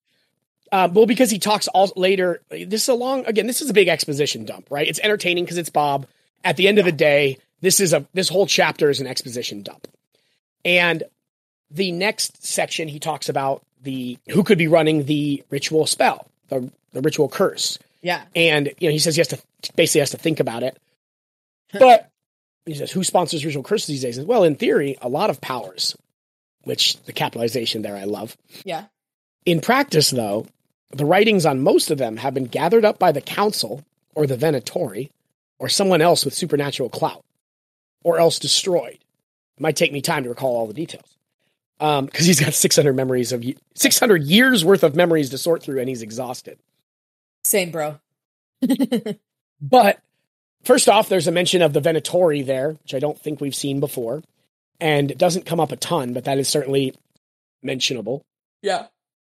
Uh, 0.73 0.89
well, 0.93 1.07
because 1.07 1.31
he 1.31 1.39
talks 1.39 1.69
all 1.69 1.93
later. 1.97 2.41
This 2.51 2.83
is 2.83 2.89
a 2.89 2.95
long. 2.95 3.25
Again, 3.27 3.47
this 3.47 3.61
is 3.63 3.71
a 3.71 3.73
big 3.73 3.87
exposition 3.89 4.45
dump, 4.45 4.67
right? 4.71 4.87
It's 4.89 4.99
entertaining 5.01 5.45
because 5.45 5.59
it's 5.59 5.71
Bob. 5.71 6.07
At 6.43 6.57
the 6.57 6.67
end 6.67 6.79
of 6.81 6.85
the 6.85 6.93
day, 6.93 7.39
this 7.61 7.79
is 7.81 7.93
a 7.93 8.05
this 8.15 8.29
whole 8.29 8.47
chapter 8.47 8.91
is 8.91 9.01
an 9.01 9.07
exposition 9.07 9.63
dump, 9.63 9.87
and 10.65 11.05
the 11.71 11.93
next 11.93 12.45
section 12.45 12.89
he 12.89 12.99
talks 12.99 13.29
about 13.29 13.65
the 13.83 14.19
who 14.29 14.43
could 14.43 14.59
be 14.59 14.67
running 14.69 15.05
the 15.05 15.43
ritual 15.51 15.87
spell, 15.87 16.27
the 16.49 16.71
the 16.93 17.01
ritual 17.01 17.29
curse, 17.29 17.79
yeah 18.07 18.23
and 18.35 18.73
you 18.79 18.89
know 18.89 18.93
he 18.93 18.99
says 18.99 19.17
he 19.17 19.21
has 19.21 19.29
to 19.29 19.39
basically 19.75 20.01
has 20.01 20.11
to 20.11 20.19
think 20.19 20.41
about 20.41 20.63
it. 20.63 20.79
but 21.73 22.11
he 22.67 22.75
says, 22.75 22.91
who 22.91 23.05
sponsors 23.05 23.45
ritual 23.45 23.63
curses 23.63 23.87
these 23.87 24.03
days? 24.03 24.21
Well, 24.21 24.43
in 24.43 24.57
theory, 24.57 24.99
a 25.01 25.09
lot 25.09 25.31
of 25.31 25.41
powers, 25.41 25.97
which 26.65 27.01
the 27.05 27.13
capitalization 27.13 27.83
there 27.83 27.97
I 27.97 28.05
love. 28.05 28.37
Yeah. 28.65 28.87
In 29.45 29.61
practice, 29.61 30.11
though, 30.11 30.47
the 30.91 31.05
writings 31.05 31.47
on 31.47 31.63
most 31.63 31.93
of 31.93 31.99
them 31.99 32.17
have 32.17 32.35
been 32.35 32.47
gathered 32.47 32.85
up 32.85 32.99
by 32.99 33.13
the 33.13 33.21
council 33.21 33.85
or 34.17 34.27
the 34.27 34.37
Venatori 34.37 35.11
or 35.59 35.69
someone 35.69 36.03
else 36.03 36.25
with 36.25 36.35
supernatural 36.35 36.91
clout, 36.91 37.25
or 38.05 38.19
else 38.19 38.39
destroyed. 38.39 38.99
It 39.57 39.61
might 39.61 39.77
take 39.77 39.93
me 39.93 40.03
time 40.03 40.25
to 40.25 40.29
recall 40.29 40.57
all 40.57 40.67
the 40.67 40.75
details. 40.75 41.17
Um, 41.79 42.07
because 42.07 42.27
he's 42.27 42.41
got 42.41 42.53
600 42.53 42.95
memories 42.95 43.33
of 43.33 43.45
600 43.75 44.23
years 44.23 44.65
worth 44.65 44.83
of 44.83 44.97
memories 44.97 45.31
to 45.31 45.39
sort 45.39 45.63
through, 45.63 45.79
and 45.79 45.89
he's 45.89 46.03
exhausted. 46.03 46.59
Same, 47.47 47.71
bro. 47.71 47.99
But 49.61 50.01
first 50.65 50.87
off, 50.89 51.09
there's 51.09 51.27
a 51.29 51.33
mention 51.33 51.63
of 51.63 51.73
the 51.73 51.81
Venatori 51.81 52.45
there, 52.45 52.73
which 52.83 52.95
I 52.95 52.99
don't 52.99 53.19
think 53.19 53.41
we've 53.41 53.55
seen 53.55 53.81
before, 53.81 54.23
and 54.81 55.11
it 55.11 55.17
doesn't 55.17 55.47
come 55.47 55.61
up 55.61 55.73
a 55.73 55.77
ton, 55.77 56.13
but 56.13 56.25
that 56.25 56.37
is 56.39 56.47
certainly 56.49 56.95
mentionable. 57.63 58.23
Yeah. 58.61 58.87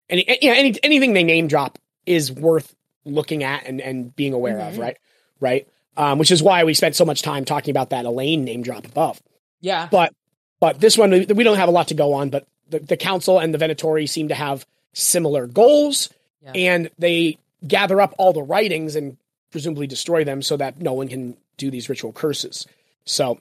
Any, 0.08 0.24
you 0.40 0.50
know, 0.50 0.56
any 0.56 0.78
anything 0.84 1.12
they 1.12 1.24
name 1.24 1.48
drop 1.48 1.78
is 2.06 2.30
worth 2.30 2.72
looking 3.04 3.42
at 3.42 3.66
and, 3.66 3.80
and 3.80 4.14
being 4.14 4.32
aware 4.32 4.60
of, 4.60 4.74
Mhm. 4.74 4.78
right? 4.78 4.96
Right. 5.40 5.68
Um, 5.96 6.18
which 6.18 6.30
is 6.30 6.40
why 6.42 6.62
we 6.64 6.72
spent 6.74 6.94
so 6.94 7.04
much 7.04 7.22
time 7.22 7.44
talking 7.44 7.72
about 7.72 7.90
that 7.90 8.04
Elaine 8.04 8.44
name 8.44 8.62
drop 8.62 8.86
above. 8.86 9.20
Yeah. 9.60 9.88
But 9.90 10.14
but 10.60 10.78
this 10.80 10.96
one 10.96 11.10
we 11.10 11.24
we 11.26 11.42
don't 11.44 11.56
have 11.58 11.68
a 11.68 11.72
lot 11.72 11.88
to 11.88 11.94
go 11.94 12.12
on. 12.14 12.30
But 12.30 12.46
the, 12.68 12.78
the 12.78 12.96
council 12.96 13.40
and 13.40 13.52
the 13.52 13.58
Venatori 13.58 14.08
seem 14.08 14.28
to 14.28 14.34
have 14.36 14.64
similar 14.92 15.48
goals, 15.48 16.10
Yeah. 16.44 16.52
and 16.54 16.90
they 16.98 17.38
gather 17.66 18.00
up 18.00 18.14
all 18.18 18.32
the 18.32 18.42
writings 18.42 18.96
and 18.96 19.16
presumably 19.50 19.86
destroy 19.86 20.24
them 20.24 20.42
so 20.42 20.56
that 20.56 20.80
no 20.80 20.92
one 20.92 21.08
can 21.08 21.36
do 21.56 21.70
these 21.70 21.88
ritual 21.88 22.12
curses. 22.12 22.66
So, 23.04 23.40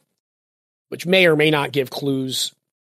which 0.90 1.06
may 1.06 1.26
or 1.28 1.36
may 1.36 1.50
not 1.52 1.72
give 1.72 1.90
clues 1.90 2.54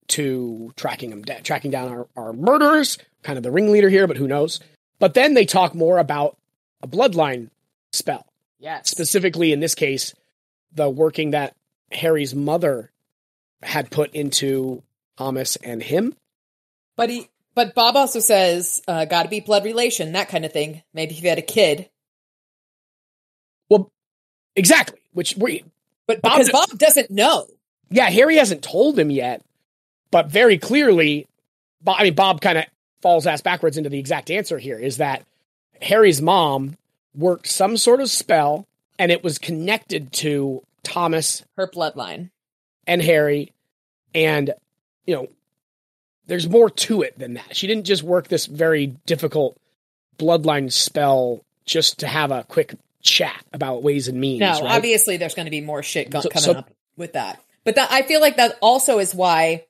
to 0.07 0.73
tracking 0.75 1.09
them 1.09 1.21
da- 1.21 1.41
tracking 1.41 1.71
down 1.71 1.89
our, 1.89 2.07
our 2.15 2.33
murderers, 2.33 2.97
kind 3.21 3.37
of 3.37 3.43
the 3.43 3.51
ringleader 3.51 3.89
here, 3.89 4.07
but 4.07 4.17
who 4.17 4.27
knows? 4.27 4.59
But 4.99 5.13
then 5.13 5.33
they 5.33 5.45
talk 5.45 5.75
more 5.75 5.97
about 5.97 6.37
a 6.81 6.87
bloodline 6.87 7.49
spell 7.91 8.25
Yes. 8.59 8.89
specifically 8.89 9.51
in 9.53 9.59
this 9.59 9.75
case, 9.75 10.13
the 10.73 10.89
working 10.89 11.31
that 11.31 11.55
Harry's 11.91 12.33
mother 12.33 12.91
had 13.61 13.91
put 13.91 14.13
into 14.13 14.83
Thomas 15.17 15.55
and 15.57 15.81
him. 15.81 16.15
But 16.95 17.09
he, 17.09 17.29
but 17.55 17.75
Bob 17.75 17.95
also 17.95 18.19
says, 18.19 18.81
uh, 18.87 19.05
got 19.05 19.23
to 19.23 19.29
be 19.29 19.39
blood 19.39 19.63
relation, 19.65 20.13
that 20.13 20.29
kind 20.29 20.45
of 20.45 20.51
thing. 20.53 20.81
Maybe 20.93 21.15
if 21.15 21.23
you 21.23 21.29
had 21.29 21.37
a 21.37 21.43
kid. 21.43 21.89
Well, 23.69 23.91
exactly. 24.55 24.99
Which 25.13 25.35
we, 25.37 25.63
But 26.07 26.21
Bob 26.21 26.33
because 26.33 26.51
Bob 26.51 26.77
doesn't 26.77 27.11
know. 27.11 27.47
yeah, 27.89 28.09
Harry 28.09 28.37
hasn't 28.37 28.63
told 28.63 28.97
him 28.97 29.11
yet, 29.11 29.41
but 30.11 30.27
very 30.27 30.57
clearly, 30.57 31.27
Bob, 31.81 31.97
I 31.99 32.03
mean, 32.03 32.15
Bob 32.15 32.41
kind 32.41 32.57
of 32.57 32.65
falls 33.01 33.27
ass 33.27 33.41
backwards 33.41 33.77
into 33.77 33.89
the 33.89 33.99
exact 33.99 34.31
answer 34.31 34.57
here 34.57 34.79
is 34.79 34.97
that 34.97 35.23
Harry's 35.81 36.21
mom 36.21 36.77
worked 37.15 37.47
some 37.47 37.77
sort 37.77 38.01
of 38.01 38.09
spell 38.09 38.65
and 38.97 39.11
it 39.11 39.23
was 39.23 39.37
connected 39.37 40.11
to 40.13 40.63
Thomas 40.83 41.43
Her 41.57 41.67
bloodline. 41.67 42.29
and 42.87 43.01
Harry. 43.01 43.51
And, 44.15 44.51
you 45.05 45.15
know, 45.15 45.27
there's 46.27 46.47
more 46.49 46.69
to 46.69 47.01
it 47.01 47.17
than 47.19 47.33
that. 47.35 47.55
She 47.55 47.67
didn't 47.67 47.85
just 47.85 48.03
work 48.03 48.27
this 48.27 48.45
very 48.45 48.87
difficult 49.05 49.57
bloodline 50.17 50.71
spell 50.71 51.43
just 51.65 51.99
to 51.99 52.07
have 52.07 52.31
a 52.31 52.43
quick 52.43 52.75
chat 53.01 53.43
about 53.51 53.83
ways 53.83 54.07
and 54.07 54.19
means. 54.19 54.39
No, 54.39 54.51
right? 54.61 54.63
obviously 54.77 55.17
there's 55.17 55.33
going 55.35 55.45
to 55.45 55.51
be 55.51 55.61
more 55.61 55.83
shit 55.83 56.09
go- 56.09 56.21
So- 56.21 56.29
coming 56.29 56.43
so- 56.43 56.53
up 56.59 56.71
with 56.97 57.13
that. 57.13 57.41
But 57.65 57.75
that 57.75 57.91
I 57.91 58.01
feel 58.01 58.19
like 58.19 58.37
that 58.37 58.57
also 58.61 58.99
is 58.99 59.15
why, 59.15 59.65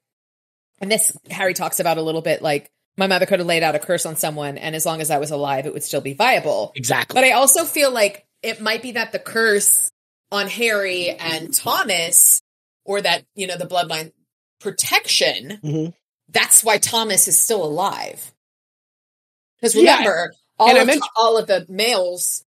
and 0.82 0.92
this 0.92 1.16
Harry 1.30 1.54
talks 1.54 1.80
about 1.80 1.98
a 2.00 2.02
little 2.02 2.22
bit. 2.22 2.42
Like 2.42 2.72
my 2.98 3.06
mother 3.06 3.28
could 3.28 3.38
have 3.40 3.48
laid 3.48 3.62
out 3.62 3.76
a 3.76 3.80
curse 3.80 4.06
on 4.08 4.16
someone, 4.16 4.58
and 4.58 4.76
as 4.76 4.84
long 4.86 5.00
as 5.00 5.12
I 5.12 5.20
was 5.20 5.30
alive, 5.30 5.68
it 5.68 5.74
would 5.74 5.84
still 5.84 6.02
be 6.02 6.14
viable. 6.14 6.72
Exactly. 6.76 7.14
But 7.14 7.24
I 7.24 7.32
also 7.34 7.66
feel 7.66 7.92
like 7.92 8.26
it 8.42 8.60
might 8.62 8.82
be 8.82 8.94
that 8.94 9.12
the 9.12 9.20
curse 9.20 9.92
on 10.32 10.48
Harry 10.48 11.10
and 11.10 11.54
Thomas, 11.54 12.42
or 12.84 13.00
that 13.00 13.24
you 13.36 13.46
know 13.46 13.58
the 13.58 13.68
bloodline 13.68 14.12
protection. 14.60 15.60
Mhm. 15.64 15.94
That's 16.34 16.64
why 16.64 16.78
Thomas 16.80 17.28
is 17.28 17.40
still 17.40 17.64
alive. 17.64 18.32
Because 19.62 19.76
remember, 19.76 20.34
all 20.60 20.76
of, 20.76 20.88
meant- 20.88 21.04
all 21.16 21.38
of 21.38 21.48
the 21.48 21.66
males, 21.70 22.44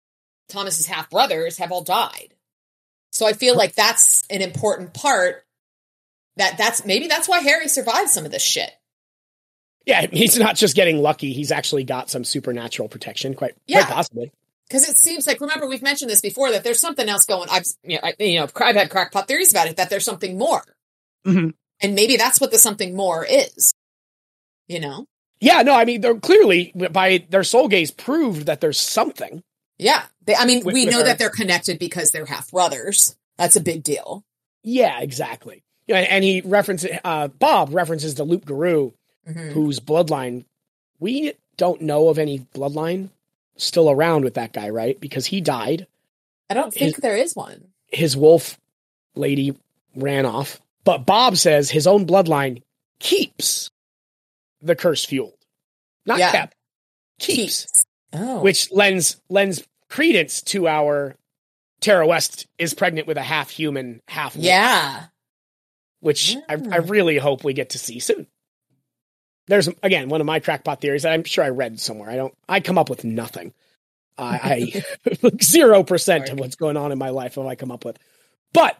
Thomas's 0.49 0.85
half 0.87 1.09
brothers, 1.09 1.57
have 1.59 1.71
all 1.71 1.83
died. 1.83 2.33
So 3.11 3.25
I 3.25 3.33
feel 3.33 3.55
like 3.55 3.75
that's 3.75 4.23
an 4.29 4.41
important 4.41 4.93
part. 4.93 5.43
That 6.37 6.57
that's 6.57 6.85
maybe 6.85 7.07
that's 7.07 7.29
why 7.29 7.39
Harry 7.39 7.69
survived 7.69 8.09
some 8.09 8.25
of 8.25 8.31
this 8.31 8.43
shit. 8.43 8.69
yeah, 9.85 10.05
he's 10.11 10.37
not 10.37 10.57
just 10.57 10.75
getting 10.75 10.97
lucky. 10.97 11.31
He's 11.31 11.51
actually 11.51 11.85
got 11.85 12.09
some 12.09 12.25
supernatural 12.25 12.89
protection, 12.89 13.35
quite, 13.35 13.55
Yeah. 13.67 13.83
quite 13.85 13.93
possibly. 13.93 14.31
because 14.67 14.89
it 14.89 14.97
seems 14.97 15.27
like 15.27 15.39
remember 15.39 15.65
we've 15.67 15.81
mentioned 15.81 16.11
this 16.11 16.19
before 16.19 16.51
that 16.51 16.65
there's 16.65 16.81
something 16.81 17.07
else 17.07 17.23
going. 17.25 17.47
I've 17.49 17.63
you 17.83 17.95
know, 17.95 18.01
I, 18.03 18.13
you 18.19 18.39
know 18.39 18.47
I've 18.57 18.75
had 18.75 18.89
crackpot 18.89 19.29
theories 19.29 19.51
about 19.51 19.67
it 19.67 19.77
that 19.77 19.89
there's 19.89 20.03
something 20.03 20.37
more, 20.37 20.61
Mhm. 21.25 21.53
And 21.85 21.95
maybe 21.95 22.17
that's 22.17 22.41
what 22.41 22.51
the 22.51 22.57
something 22.57 22.95
more 22.95 23.25
is. 23.25 23.73
You 24.67 24.79
know, 24.79 25.05
Yeah, 25.39 25.61
no, 25.61 25.75
I 25.75 25.85
mean, 25.85 26.01
they're 26.01 26.15
clearly 26.19 26.71
by 26.91 27.25
their 27.29 27.43
soul 27.43 27.67
gaze 27.67 27.91
proved 27.91 28.47
that 28.47 28.61
there's 28.61 28.79
something. 28.79 29.43
yeah. 29.77 30.05
They, 30.25 30.33
I 30.35 30.45
mean, 30.45 30.65
With- 30.65 30.73
we 30.73 30.85
with 30.85 30.91
know 30.93 30.99
her. 31.01 31.05
that 31.05 31.19
they're 31.19 31.29
connected 31.29 31.77
because 31.77 32.09
they're 32.09 32.25
half 32.25 32.49
brothers. 32.49 33.15
That's 33.37 33.55
a 33.55 33.61
big 33.61 33.83
deal. 33.83 34.23
Yeah, 34.63 34.99
exactly. 35.01 35.61
Yeah, 35.85 35.97
and 35.99 36.23
he 36.23 36.41
references 36.41 36.89
uh, 37.03 37.27
Bob 37.27 37.69
references 37.75 38.15
the 38.15 38.23
Loup 38.23 38.43
Garou, 38.43 38.93
Mhm. 39.29 39.51
whose 39.51 39.79
bloodline 39.79 40.45
we 40.99 41.33
don't 41.57 41.81
know 41.81 42.09
of 42.09 42.17
any 42.17 42.39
bloodline 42.55 43.09
still 43.57 43.89
around 43.91 44.23
with 44.23 44.33
that 44.33 44.51
guy, 44.51 44.69
right? 44.69 44.99
Because 44.99 45.27
he 45.27 45.41
died. 45.41 45.85
I 46.49 46.55
don't 46.55 46.73
think 46.73 46.95
His- 46.95 47.01
there 47.03 47.15
is 47.17 47.35
one. 47.35 47.67
His 47.91 48.17
wolf 48.17 48.59
lady 49.13 49.55
ran 49.95 50.25
off, 50.25 50.59
but 50.85 51.05
Bob 51.05 51.35
says 51.35 51.69
his 51.69 51.87
own 51.87 52.05
bloodline 52.05 52.61
keeps 52.99 53.69
the 54.61 54.75
curse 54.75 55.03
fueled, 55.03 55.37
not 56.05 56.19
Yeah. 56.19 56.31
kept, 56.31 56.55
keeps, 57.19 57.85
Oh, 58.13 58.41
which 58.41 58.71
lends 58.71 59.19
lends 59.29 59.63
credence 59.89 60.41
to 60.43 60.67
our 60.67 61.15
Tera 61.81 62.07
West 62.07 62.47
is 62.57 62.73
pregnant 62.73 63.07
with 63.07 63.17
a 63.17 63.23
half 63.23 63.49
human, 63.49 64.01
half 64.07 64.35
yeah. 64.35 65.05
which 65.99 66.35
I. 66.49 66.53
I 66.53 66.57
hmm. 66.57 66.89
really 66.89 67.17
hope 67.17 67.43
we 67.43 67.53
get 67.53 67.71
to 67.71 67.77
see 67.77 67.99
soon. 67.99 68.27
There's 69.47 69.67
again 69.83 70.09
one 70.09 70.21
of 70.21 70.27
my 70.27 70.39
crackpot 70.39 70.81
theories 70.81 71.03
that 71.03 71.11
I'm 71.11 71.23
sure 71.23 71.43
I 71.43 71.49
read 71.49 71.79
somewhere. 71.79 72.09
I 72.09 72.15
don't. 72.15 72.33
I 72.47 72.59
come 72.59 72.77
up 72.77 72.89
with 72.89 73.03
nothing. 73.03 73.53
I 74.17 74.83
zero 75.43 75.83
percent 75.83 76.29
of 76.29 76.39
what's 76.39 76.55
going 76.55 76.77
on 76.77 76.91
in 76.91 76.97
my 76.97 77.09
life. 77.09 77.37
What 77.37 77.47
I 77.47 77.55
come 77.55 77.71
up 77.71 77.85
with, 77.85 77.97
but 78.53 78.77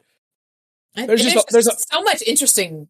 And 0.95 1.09
There's 1.09 1.23
just 1.23 1.35
a- 1.35 1.45
there's 1.51 1.67
a- 1.67 1.77
so 1.91 2.01
much 2.03 2.21
interesting. 2.23 2.87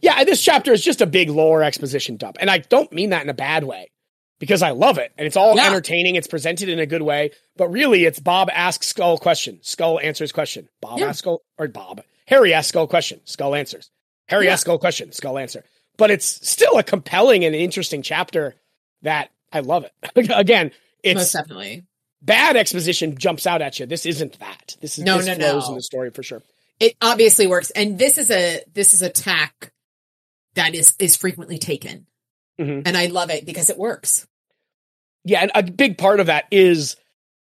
yeah, 0.00 0.22
this 0.24 0.42
chapter 0.42 0.72
is 0.72 0.82
just 0.82 1.00
a 1.00 1.06
big 1.06 1.30
lore 1.30 1.62
exposition 1.62 2.16
dump, 2.16 2.36
and 2.40 2.50
I 2.50 2.58
don't 2.58 2.92
mean 2.92 3.10
that 3.10 3.22
in 3.22 3.28
a 3.30 3.34
bad 3.34 3.64
way 3.64 3.90
because 4.38 4.60
I 4.62 4.70
love 4.70 4.98
it 4.98 5.12
and 5.16 5.26
it's 5.26 5.36
all 5.36 5.56
Yeah. 5.56 5.66
entertaining. 5.68 6.16
It's 6.16 6.26
presented 6.26 6.68
in 6.68 6.78
a 6.78 6.86
good 6.86 7.02
way, 7.02 7.30
but 7.56 7.68
really, 7.68 8.04
it's 8.04 8.20
Bob 8.20 8.50
asks 8.52 8.86
Skull 8.88 9.16
question, 9.18 9.58
Skull 9.62 9.98
answers 10.00 10.32
question. 10.32 10.68
Bob 10.80 10.98
Yeah. 10.98 11.06
asks 11.08 11.20
Skull 11.20 11.42
or 11.58 11.68
Bob 11.68 12.02
Harry 12.28 12.52
asks 12.52 12.68
Skull 12.70 12.86
question, 12.88 13.20
Skull 13.24 13.54
answers. 13.54 13.90
Harry 14.28 14.46
Yeah. 14.46 14.52
asks 14.54 14.62
Skull 14.62 14.78
question, 14.78 15.12
Skull 15.12 15.38
answer. 15.38 15.64
But 15.96 16.10
it's 16.10 16.26
still 16.46 16.76
a 16.76 16.82
compelling 16.82 17.44
and 17.44 17.54
interesting 17.54 18.02
chapter 18.02 18.56
that 19.02 19.30
I 19.52 19.60
love 19.60 19.84
it. 19.84 19.92
Again, 20.34 20.66
most 20.66 21.22
it's 21.22 21.32
definitely. 21.32 21.84
bad 22.20 22.56
exposition 22.56 23.16
jumps 23.16 23.46
out 23.46 23.62
at 23.62 23.78
you. 23.78 23.86
This 23.86 24.04
isn't 24.04 24.38
that. 24.40 24.76
This 24.80 24.98
is 24.98 25.04
No, 25.04 25.18
this 25.18 25.26
no, 25.28 25.34
flows 25.36 25.64
no. 25.66 25.68
in 25.70 25.74
the 25.76 25.82
story 25.82 26.10
for 26.10 26.22
sure. 26.24 26.42
It 26.80 26.94
obviously 27.00 27.46
works, 27.46 27.70
and 27.70 27.98
this 27.98 28.18
is 28.18 28.30
a 28.30 28.62
this 28.74 28.92
is 28.94 29.02
a 29.02 29.08
tack 29.10 29.72
that 30.54 30.74
is 30.74 30.94
is 30.98 31.16
frequently 31.16 31.58
taken, 31.58 32.06
Mhm. 32.60 32.82
and 32.86 32.96
I 32.96 33.06
love 33.06 33.30
it 33.30 33.46
because 33.46 33.70
it 33.70 33.78
works. 33.78 34.26
Yeah, 35.24 35.40
and 35.42 35.50
a 35.54 35.62
big 35.62 35.98
part 35.98 36.20
of 36.20 36.26
that 36.26 36.44
is 36.50 36.96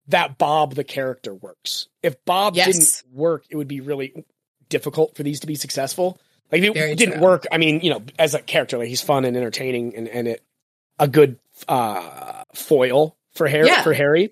that 0.08 0.38
Bob 0.38 0.76
the 0.76 0.84
character 0.84 1.34
works. 1.34 1.88
If 2.02 2.24
Bob 2.26 2.56
Yes. 2.56 2.68
didn't 3.02 3.16
work, 3.16 3.46
it 3.50 3.56
would 3.56 3.68
be 3.68 3.82
really 3.82 4.14
difficult 4.70 5.16
for 5.16 5.24
these 5.24 5.40
to 5.42 5.48
be 5.48 5.56
successful. 5.56 6.20
Like 6.52 6.62
if 6.62 6.70
it 6.70 6.74
Very 6.76 6.96
didn't 6.96 7.16
true. 7.16 7.24
work. 7.24 7.46
I 7.52 7.58
mean, 7.58 7.80
you 7.82 7.90
know, 7.90 8.04
as 8.20 8.36
a 8.36 8.40
character, 8.42 8.78
like 8.78 8.88
he's 8.88 9.02
fun 9.02 9.26
and 9.26 9.36
entertaining, 9.36 9.96
and 9.96 10.08
and 10.08 10.28
it 10.28 10.44
a 11.00 11.08
good 11.08 11.40
uh, 11.68 12.44
foil 12.54 13.18
for 13.34 13.48
Harry. 13.48 13.68
Yeah. 13.68 13.82
For 13.82 13.94
Harry, 13.94 14.32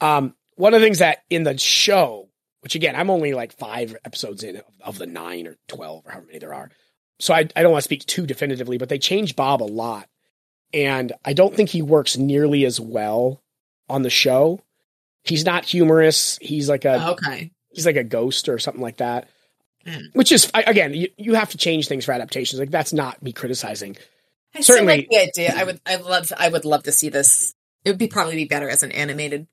um, 0.00 0.34
one 0.54 0.72
of 0.74 0.80
the 0.80 0.86
things 0.86 1.00
that 1.00 1.24
in 1.30 1.42
the 1.42 1.58
show, 1.58 2.25
which 2.66 2.74
again, 2.74 2.96
I'm 2.96 3.10
only 3.10 3.32
like 3.32 3.52
five 3.52 3.94
episodes 4.04 4.42
in 4.42 4.56
of, 4.56 4.64
of 4.80 4.98
the 4.98 5.06
nine 5.06 5.46
or 5.46 5.54
twelve 5.68 6.04
or 6.04 6.10
however 6.10 6.26
many 6.26 6.40
there 6.40 6.52
are, 6.52 6.68
so 7.20 7.32
I 7.32 7.46
I 7.54 7.62
don't 7.62 7.70
want 7.70 7.82
to 7.82 7.88
speak 7.88 8.04
too 8.06 8.26
definitively, 8.26 8.76
but 8.76 8.88
they 8.88 8.98
changed 8.98 9.36
Bob 9.36 9.62
a 9.62 9.70
lot, 9.70 10.08
and 10.74 11.12
I 11.24 11.32
don't 11.32 11.54
think 11.54 11.68
he 11.70 11.80
works 11.80 12.16
nearly 12.16 12.64
as 12.64 12.80
well 12.80 13.40
on 13.88 14.02
the 14.02 14.10
show. 14.10 14.60
He's 15.22 15.44
not 15.44 15.64
humorous. 15.64 16.38
He's 16.42 16.68
like 16.68 16.84
a 16.84 17.10
Okay, 17.10 17.52
he's 17.70 17.86
like 17.86 17.94
a 17.94 18.02
ghost 18.02 18.48
or 18.48 18.58
something 18.58 18.82
like 18.82 18.96
that. 18.96 19.28
Mm. 19.86 20.06
Which 20.14 20.32
is 20.32 20.50
I- 20.52 20.64
again, 20.66 20.92
you, 20.92 21.08
you 21.16 21.34
have 21.34 21.50
to 21.50 21.58
change 21.58 21.86
things 21.86 22.04
for 22.04 22.10
adaptations. 22.10 22.58
Like 22.58 22.72
that's 22.72 22.92
not 22.92 23.22
me 23.22 23.32
criticizing. 23.32 23.96
I 24.56 24.62
Certainly- 24.62 24.96
like 24.96 25.08
the 25.08 25.18
idea. 25.18 25.54
I 25.56 25.62
would. 25.62 25.80
I 25.86 25.96
love. 25.96 26.32
I 26.36 26.48
would 26.48 26.64
love 26.64 26.82
to 26.82 26.90
see 26.90 27.10
this. 27.10 27.54
It 27.84 27.90
would 27.90 27.98
be 27.98 28.08
probably 28.08 28.34
be 28.34 28.46
better 28.46 28.68
as 28.68 28.82
an 28.82 28.90
animated. 28.90 29.46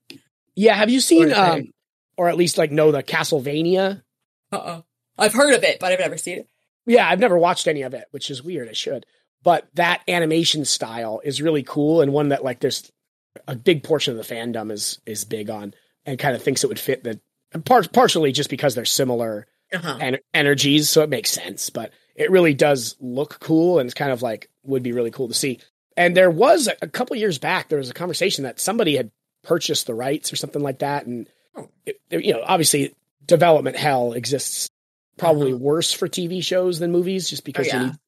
Yeah, 0.56 0.74
have 0.74 0.90
you 0.90 0.98
seen 0.98 1.32
um 1.32 1.68
or 2.16 2.28
at 2.28 2.36
least 2.36 2.58
like 2.58 2.70
know 2.70 2.92
the 2.92 3.02
Castlevania? 3.02 4.02
Uh 4.52 4.56
oh. 4.64 4.84
I've 5.18 5.32
heard 5.34 5.54
of 5.54 5.62
it, 5.64 5.78
but 5.80 5.92
I've 5.92 6.00
never 6.00 6.16
seen 6.16 6.38
it. 6.38 6.48
Yeah, 6.86 7.08
I've 7.08 7.20
never 7.20 7.38
watched 7.38 7.66
any 7.68 7.82
of 7.82 7.94
it, 7.94 8.04
which 8.10 8.30
is 8.30 8.42
weird. 8.42 8.68
I 8.68 8.72
should. 8.72 9.06
But 9.42 9.68
that 9.74 10.02
animation 10.08 10.64
style 10.64 11.20
is 11.24 11.42
really 11.42 11.62
cool 11.62 12.00
and 12.00 12.12
one 12.12 12.28
that 12.30 12.44
like 12.44 12.60
there's 12.60 12.90
a 13.48 13.54
big 13.56 13.82
portion 13.82 14.16
of 14.18 14.26
the 14.26 14.34
fandom 14.34 14.70
is 14.72 15.00
is 15.06 15.24
big 15.24 15.50
on 15.50 15.74
and 16.06 16.18
kind 16.18 16.34
of 16.36 16.42
thinks 16.42 16.62
it 16.64 16.68
would 16.68 16.78
fit 16.80 17.04
the 17.04 17.20
par- 17.64 17.84
partially 17.92 18.32
just 18.32 18.50
because 18.50 18.74
they're 18.74 18.84
similar 18.84 19.46
Uh-huh. 19.72 19.98
en- 20.00 20.18
energies, 20.32 20.90
so 20.90 21.02
it 21.02 21.08
makes 21.10 21.30
sense. 21.30 21.70
But 21.70 21.92
it 22.14 22.30
really 22.30 22.54
does 22.54 22.96
look 23.00 23.38
cool, 23.40 23.78
and 23.78 23.86
it's 23.86 23.94
kind 23.94 24.12
of 24.12 24.22
like 24.22 24.50
would 24.62 24.82
be 24.82 24.92
really 24.92 25.10
cool 25.10 25.28
to 25.28 25.34
see. 25.34 25.58
And 25.96 26.16
there 26.16 26.30
was 26.30 26.68
a, 26.82 26.88
couple 26.88 27.16
years 27.16 27.38
back, 27.38 27.68
there 27.68 27.78
was 27.78 27.90
a 27.90 27.94
conversation 27.94 28.44
that 28.44 28.58
somebody 28.60 28.96
had 28.96 29.10
purchased 29.42 29.86
the 29.86 29.94
rights 29.94 30.32
or 30.32 30.36
something 30.36 30.62
like 30.62 30.80
that, 30.80 31.06
and. 31.06 31.28
It, 31.86 32.00
you 32.10 32.32
know, 32.32 32.42
obviously, 32.44 32.94
development 33.26 33.76
hell 33.76 34.12
exists 34.12 34.68
probably 35.16 35.52
Uh-huh. 35.52 35.58
worse 35.62 35.92
for 35.92 36.08
TV 36.08 36.42
shows 36.42 36.78
than 36.78 36.90
movies, 36.92 37.30
just 37.30 37.44
because 37.44 37.66
yeah. 37.68 37.80
you 37.80 37.86
need 37.86 37.98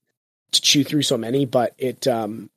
to 0.53 0.61
chew 0.61 0.85
through 0.85 1.03
so 1.03 1.17
many. 1.17 1.45
But 1.47 1.75
it 1.79 2.07
um, 2.07 2.51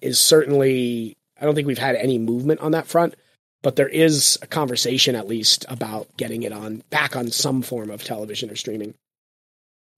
is 0.00 0.18
certainly, 0.18 1.16
I 1.40 1.44
don't 1.44 1.54
think 1.54 1.66
we've 1.66 1.78
had 1.78 1.96
any 1.96 2.18
movement 2.18 2.60
on 2.60 2.72
that 2.72 2.86
front. 2.86 3.14
But 3.60 3.74
there 3.74 3.88
is 3.88 4.38
a 4.40 4.46
conversation, 4.46 5.16
at 5.16 5.26
least, 5.26 5.64
about 5.68 6.06
getting 6.16 6.44
it 6.44 6.52
on 6.52 6.84
back 6.90 7.16
on 7.16 7.28
some 7.32 7.60
form 7.62 7.90
of 7.90 8.04
television 8.04 8.50
or 8.50 8.56
streaming. 8.56 8.94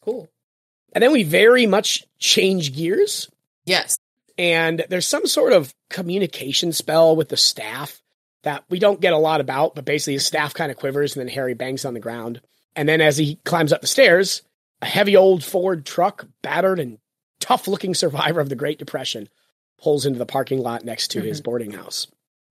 Cool. 0.02 0.30
And 0.94 1.02
then 1.04 1.12
we 1.12 1.24
very 1.24 1.66
much 1.66 2.04
change 2.18 2.74
gears, 2.74 3.28
Yes. 3.66 3.98
and 4.38 4.84
there's 4.88 5.06
some 5.06 5.26
sort 5.26 5.52
of 5.52 5.74
communication 5.90 6.72
spell 6.72 7.14
with 7.14 7.28
the 7.28 7.36
staff 7.36 7.99
that 8.42 8.64
we 8.70 8.78
don't 8.78 9.00
get 9.00 9.12
a 9.12 9.18
lot 9.18 9.40
about, 9.40 9.74
but 9.74 9.84
basically 9.84 10.14
his 10.14 10.26
staff 10.26 10.54
kind 10.54 10.70
of 10.70 10.76
quivers, 10.76 11.14
and 11.14 11.20
then 11.20 11.34
Harry 11.34 11.54
bangs 11.54 11.84
on 11.84 11.94
the 11.94 12.00
ground. 12.00 12.40
And 12.74 12.88
then 12.88 13.00
as 13.00 13.18
he 13.18 13.36
climbs 13.44 13.72
up 13.72 13.80
the 13.80 13.86
stairs, 13.86 14.42
a 14.80 14.86
heavy 14.86 15.16
old 15.16 15.44
Ford 15.44 15.84
truck, 15.84 16.26
battered 16.42 16.80
and 16.80 16.98
tough 17.38 17.68
looking 17.68 17.94
survivor 17.94 18.40
of 18.40 18.48
the 18.48 18.54
Great 18.54 18.78
Depression, 18.78 19.28
pulls 19.78 20.06
into 20.06 20.18
the 20.18 20.26
parking 20.26 20.60
lot 20.60 20.84
next 20.84 21.08
to 21.08 21.20
his 21.20 21.40
boarding 21.40 21.72
house. 21.72 22.06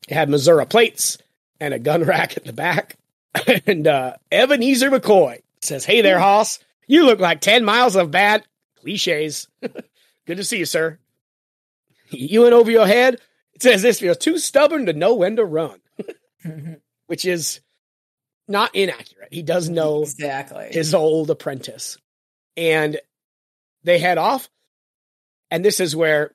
It 0.08 0.14
had 0.14 0.30
Missouri 0.30 0.66
plates 0.66 1.18
and 1.60 1.74
a 1.74 1.80
gun 1.80 2.04
rack 2.04 2.38
at 2.38 2.46
the 2.46 2.54
back. 2.54 2.98
and 3.68 3.88
uh, 3.88 4.16
Ebenezer 4.32 4.90
McCoy 4.90 5.42
says, 5.62 5.86
Hey 5.86 6.02
there, 6.02 6.20
Hoss. 6.20 6.60
You 6.88 7.06
look 7.06 7.20
like 7.20 7.42
10 7.42 7.64
miles 7.64 7.96
of 7.96 8.10
bad 8.10 8.44
cliches. 8.82 9.48
Good 9.62 10.38
to 10.38 10.44
see 10.44 10.58
you, 10.58 10.66
sir. 10.66 10.98
You 12.10 12.42
went 12.42 12.54
over 12.54 12.72
your 12.72 12.88
head. 12.88 13.22
It 13.60 13.64
says 13.64 13.82
this 13.82 14.02
you're 14.02 14.16
too 14.16 14.38
stubborn 14.38 14.86
to 14.86 14.94
know 14.94 15.16
when 15.16 15.36
to 15.36 15.44
run, 15.44 15.82
mm-hmm. 16.46 16.76
which 17.08 17.26
is 17.26 17.60
not 18.48 18.74
inaccurate. 18.74 19.34
He 19.34 19.44
does 19.44 19.68
know 19.68 20.04
exactly. 20.04 20.70
his 20.72 20.94
old 20.94 21.30
apprentice. 21.30 21.98
And 22.56 23.02
they 23.84 24.00
head 24.00 24.18
off. 24.18 24.50
And 25.52 25.66
this 25.66 25.82
is 25.82 25.94
where 25.94 26.34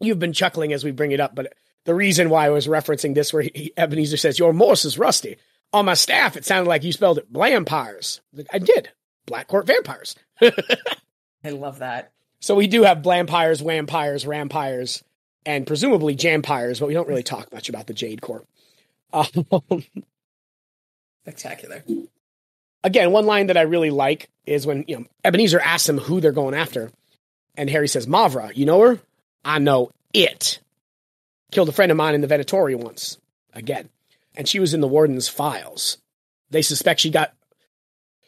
you've 0.00 0.18
been 0.18 0.32
chuckling 0.32 0.72
as 0.72 0.82
we 0.82 0.90
bring 0.90 1.12
it 1.12 1.20
up, 1.20 1.36
but 1.36 1.52
the 1.84 1.94
reason 1.94 2.30
why 2.30 2.46
I 2.46 2.50
was 2.50 2.66
referencing 2.66 3.14
this, 3.14 3.32
where 3.32 3.44
he, 3.44 3.72
Ebenezer 3.76 4.16
says, 4.16 4.38
Your 4.38 4.52
Morse 4.52 4.84
is 4.84 4.98
rusty. 4.98 5.36
On 5.72 5.84
my 5.84 5.94
staff, 5.94 6.36
it 6.36 6.44
sounded 6.44 6.68
like 6.68 6.82
you 6.82 6.92
spelled 6.92 7.18
it 7.18 7.32
Blampires. 7.32 8.18
I 8.52 8.58
did. 8.58 8.90
Black 9.24 9.46
Court 9.46 9.68
Vampires. 9.68 10.16
I 10.42 11.50
love 11.50 11.78
that. 11.78 12.12
So 12.40 12.56
we 12.56 12.66
do 12.66 12.82
have 12.82 13.02
Blampires, 13.02 13.62
Wampires, 13.62 14.26
Rampires, 14.26 15.04
and 15.46 15.66
presumably 15.66 16.14
Jampires, 16.14 16.80
but 16.80 16.86
we 16.86 16.94
don't 16.94 17.08
really 17.08 17.22
talk 17.22 17.52
much 17.52 17.68
about 17.68 17.86
the 17.86 17.94
Jade 17.94 18.20
Court. 18.20 18.46
Um, 19.12 19.26
Spectacular. 21.22 21.82
again, 22.84 23.12
one 23.12 23.26
line 23.26 23.48
that 23.48 23.56
I 23.56 23.62
really 23.62 23.90
like 23.90 24.30
is 24.46 24.66
when 24.66 24.84
you 24.86 24.98
know 24.98 25.04
Ebenezer 25.24 25.60
asks 25.60 25.88
him 25.88 25.98
who 25.98 26.20
they're 26.20 26.32
going 26.32 26.54
after, 26.54 26.90
and 27.56 27.68
Harry 27.68 27.88
says, 27.88 28.06
"Mavra, 28.06 28.54
you 28.56 28.66
know 28.66 28.80
her? 28.80 29.00
I 29.44 29.58
know 29.58 29.90
it. 30.12 30.60
Killed 31.50 31.68
a 31.68 31.72
friend 31.72 31.90
of 31.90 31.96
mine 31.98 32.14
in 32.14 32.20
the 32.20 32.28
Venatori 32.28 32.76
once. 32.76 33.18
Again, 33.52 33.88
and 34.36 34.48
she 34.48 34.60
was 34.60 34.74
in 34.74 34.80
the 34.80 34.88
warden's 34.88 35.28
files. 35.28 35.98
They 36.50 36.62
suspect 36.62 37.00
she 37.00 37.10
got." 37.10 37.34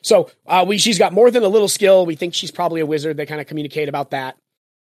So 0.03 0.31
uh, 0.47 0.65
we, 0.67 0.79
she's 0.79 0.99
got 0.99 1.13
more 1.13 1.31
than 1.31 1.45
a 1.45 1.49
little 1.49 1.69
skill. 1.69 2.05
We 2.05 2.17
think 2.17 2.35
she's 2.35 2.51
probably 2.51 2.81
a 2.81 2.87
wizard. 2.87 3.17
They 3.17 3.27
kind 3.27 3.41
of 3.41 3.47
communicate 3.47 3.89
about 3.89 4.11
that, 4.11 4.37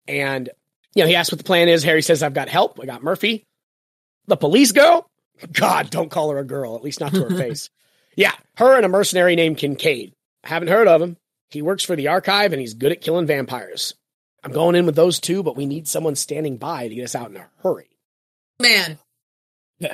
and 0.07 0.49
you 0.95 1.03
know 1.03 1.07
he 1.07 1.15
asks 1.15 1.31
what 1.31 1.37
the 1.37 1.43
plan 1.43 1.69
is. 1.69 1.83
Harry 1.83 2.01
says, 2.01 2.23
"I've 2.23 2.33
got 2.33 2.49
help. 2.49 2.79
I 2.81 2.85
got 2.85 3.03
Murphy, 3.03 3.45
the 4.27 4.37
police 4.37 4.71
girl. 4.71 5.09
God, 5.51 5.89
don't 5.89 6.09
call 6.09 6.31
her 6.31 6.39
a 6.39 6.45
girl. 6.45 6.75
At 6.75 6.83
least 6.83 6.99
not 6.99 7.13
to 7.13 7.23
her 7.23 7.37
face." 7.37 7.69
Yeah, 8.15 8.33
her 8.57 8.75
and 8.75 8.85
a 8.85 8.89
mercenary 8.89 9.35
named 9.35 9.57
Kincaid. 9.57 10.13
I 10.43 10.49
haven't 10.49 10.69
heard 10.69 10.87
of 10.87 11.01
him. 11.01 11.17
He 11.49 11.61
works 11.61 11.83
for 11.83 11.95
the 11.95 12.07
archive 12.07 12.53
and 12.53 12.61
he's 12.61 12.73
good 12.73 12.91
at 12.91 13.01
killing 13.01 13.27
vampires. 13.27 13.93
I'm 14.43 14.51
going 14.51 14.75
in 14.75 14.85
with 14.85 14.95
those 14.95 15.19
two, 15.19 15.43
but 15.43 15.57
we 15.57 15.65
need 15.65 15.87
someone 15.87 16.15
standing 16.15 16.57
by 16.57 16.87
to 16.87 16.95
get 16.95 17.03
us 17.03 17.15
out 17.15 17.29
in 17.29 17.37
a 17.37 17.49
hurry. 17.61 17.89
Man, 18.61 18.99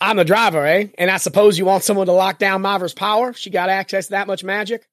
I'm 0.00 0.16
the 0.16 0.24
driver, 0.24 0.64
eh? 0.66 0.88
And 0.98 1.10
I 1.10 1.16
suppose 1.16 1.58
you 1.58 1.64
want 1.64 1.84
someone 1.84 2.06
to 2.06 2.12
lock 2.12 2.38
down 2.38 2.62
Mavra's 2.62 2.94
power? 2.94 3.32
She 3.32 3.50
got 3.50 3.68
access 3.68 4.06
to 4.06 4.10
that 4.12 4.26
much 4.26 4.44
magic? 4.44 4.86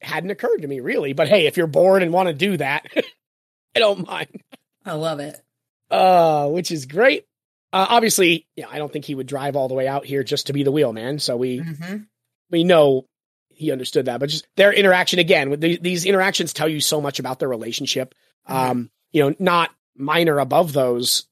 It 0.00 0.06
hadn't 0.06 0.30
occurred 0.30 0.62
to 0.62 0.68
me, 0.68 0.80
really. 0.80 1.12
But 1.12 1.28
hey, 1.28 1.46
if 1.46 1.56
you're 1.56 1.66
bored 1.66 2.02
and 2.02 2.12
want 2.12 2.28
to 2.28 2.34
do 2.34 2.56
that, 2.58 2.86
I 3.76 3.78
don't 3.78 4.06
mind. 4.06 4.42
I 4.90 4.94
love 4.94 5.20
it. 5.20 5.40
Uh, 5.90 6.48
which 6.48 6.70
is 6.70 6.86
great. 6.86 7.24
Uh, 7.72 7.86
obviously, 7.88 8.46
you 8.56 8.64
know, 8.64 8.68
I 8.70 8.78
don't 8.78 8.92
think 8.92 9.04
he 9.04 9.14
would 9.14 9.26
drive 9.28 9.54
all 9.56 9.68
the 9.68 9.74
way 9.74 9.86
out 9.86 10.04
here 10.04 10.22
just 10.24 10.48
to 10.48 10.52
be 10.52 10.62
the 10.64 10.72
wheelman. 10.72 11.20
So 11.20 11.36
we 11.36 11.58
hmm 11.58 11.96
we 12.50 12.64
know 12.64 13.06
he 13.50 13.70
understood 13.70 14.06
that, 14.06 14.18
but 14.18 14.28
just 14.28 14.46
their 14.56 14.72
interaction 14.72 15.18
again 15.20 15.50
with 15.50 15.60
the, 15.60 15.76
these 15.78 16.04
interactions 16.04 16.52
tell 16.52 16.68
you 16.68 16.80
so 16.80 17.00
much 17.00 17.20
about 17.20 17.38
their 17.38 17.48
relationship. 17.48 18.14
Um, 18.46 18.90
you 19.12 19.22
know, 19.22 19.36
not 19.38 19.70
minor 19.94 20.38
above 20.40 20.72
those, 20.72 21.26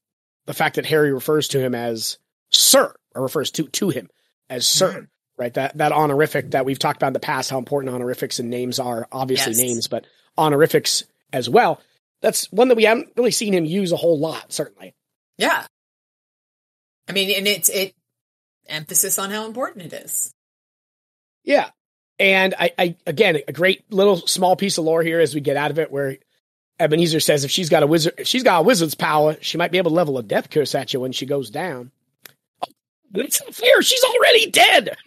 the 0.45 0.53
fact 0.53 0.75
that 0.75 0.85
Harry 0.85 1.11
refers 1.11 1.49
to 1.49 1.59
him 1.59 1.75
as 1.75 2.17
Sir 2.51 2.93
or 3.15 3.23
refers 3.23 3.51
to 3.51 3.63
to 3.67 3.89
him 3.89 4.09
as 4.49 4.65
Sir, 4.65 4.91
Mhm. 4.93 5.07
right? 5.37 5.53
That 5.53 5.77
that 5.77 5.91
honorific 5.91 6.51
that 6.51 6.65
we've 6.65 6.79
talked 6.79 6.97
about 6.97 7.07
in 7.07 7.13
the 7.13 7.19
past, 7.19 7.49
how 7.49 7.57
important 7.57 7.93
honorifics 7.93 8.39
and 8.39 8.49
names 8.49 8.79
are. 8.79 9.07
Obviously, 9.11 9.51
Yes. 9.53 9.59
names, 9.61 9.87
but 9.87 10.05
honorifics 10.37 11.03
as 11.33 11.49
well. 11.49 11.81
That's 12.21 12.51
one 12.51 12.67
that 12.67 12.75
we 12.75 12.83
haven't 12.83 13.09
really 13.15 13.31
seen 13.31 13.53
him 13.53 13.65
use 13.65 13.91
a 13.91 13.97
whole 13.97 14.19
lot. 14.19 14.51
Certainly, 14.51 14.93
Yeah. 15.37 15.65
I 17.07 17.11
mean, 17.11 17.35
and 17.35 17.47
it's 17.47 17.69
it 17.69 17.93
emphasis 18.67 19.17
on 19.17 19.31
how 19.31 19.45
important 19.47 19.91
it 19.91 20.03
is. 20.03 20.31
Yeah. 21.43 21.69
And 22.19 22.53
I, 22.59 22.71
I 22.77 22.95
again 23.07 23.37
a 23.47 23.53
great 23.53 23.91
little 23.91 24.17
small 24.17 24.55
piece 24.55 24.77
of 24.77 24.83
lore 24.85 25.01
here 25.01 25.19
as 25.19 25.33
we 25.33 25.41
get 25.41 25.57
out 25.57 25.71
of 25.71 25.79
it 25.79 25.91
where 25.91 26.17
Ebenezer 26.79 27.19
says 27.19 27.45
if 27.45 27.51
she's 27.51 27.69
got 27.69 27.81
a 27.83 27.87
wizard 27.87 28.13
if 28.17 28.27
she's 28.27 28.43
got 28.43 28.59
a 28.59 28.63
wizard's 28.63 28.95
power, 28.95 29.37
she 29.41 29.57
might 29.57 29.71
be 29.71 29.77
able 29.77 29.91
to 29.91 29.95
level 29.95 30.17
a 30.17 30.23
death 30.23 30.49
curse 30.49 30.75
at 30.75 30.93
you 30.93 30.99
when 30.99 31.13
she 31.13 31.25
goes 31.25 31.49
down. 31.49 31.91
Oh, 32.61 32.67
it's 33.15 33.41
not 33.41 33.55
fair, 33.55 33.81
she's 33.81 34.03
already 34.03 34.51
dead. 34.51 34.97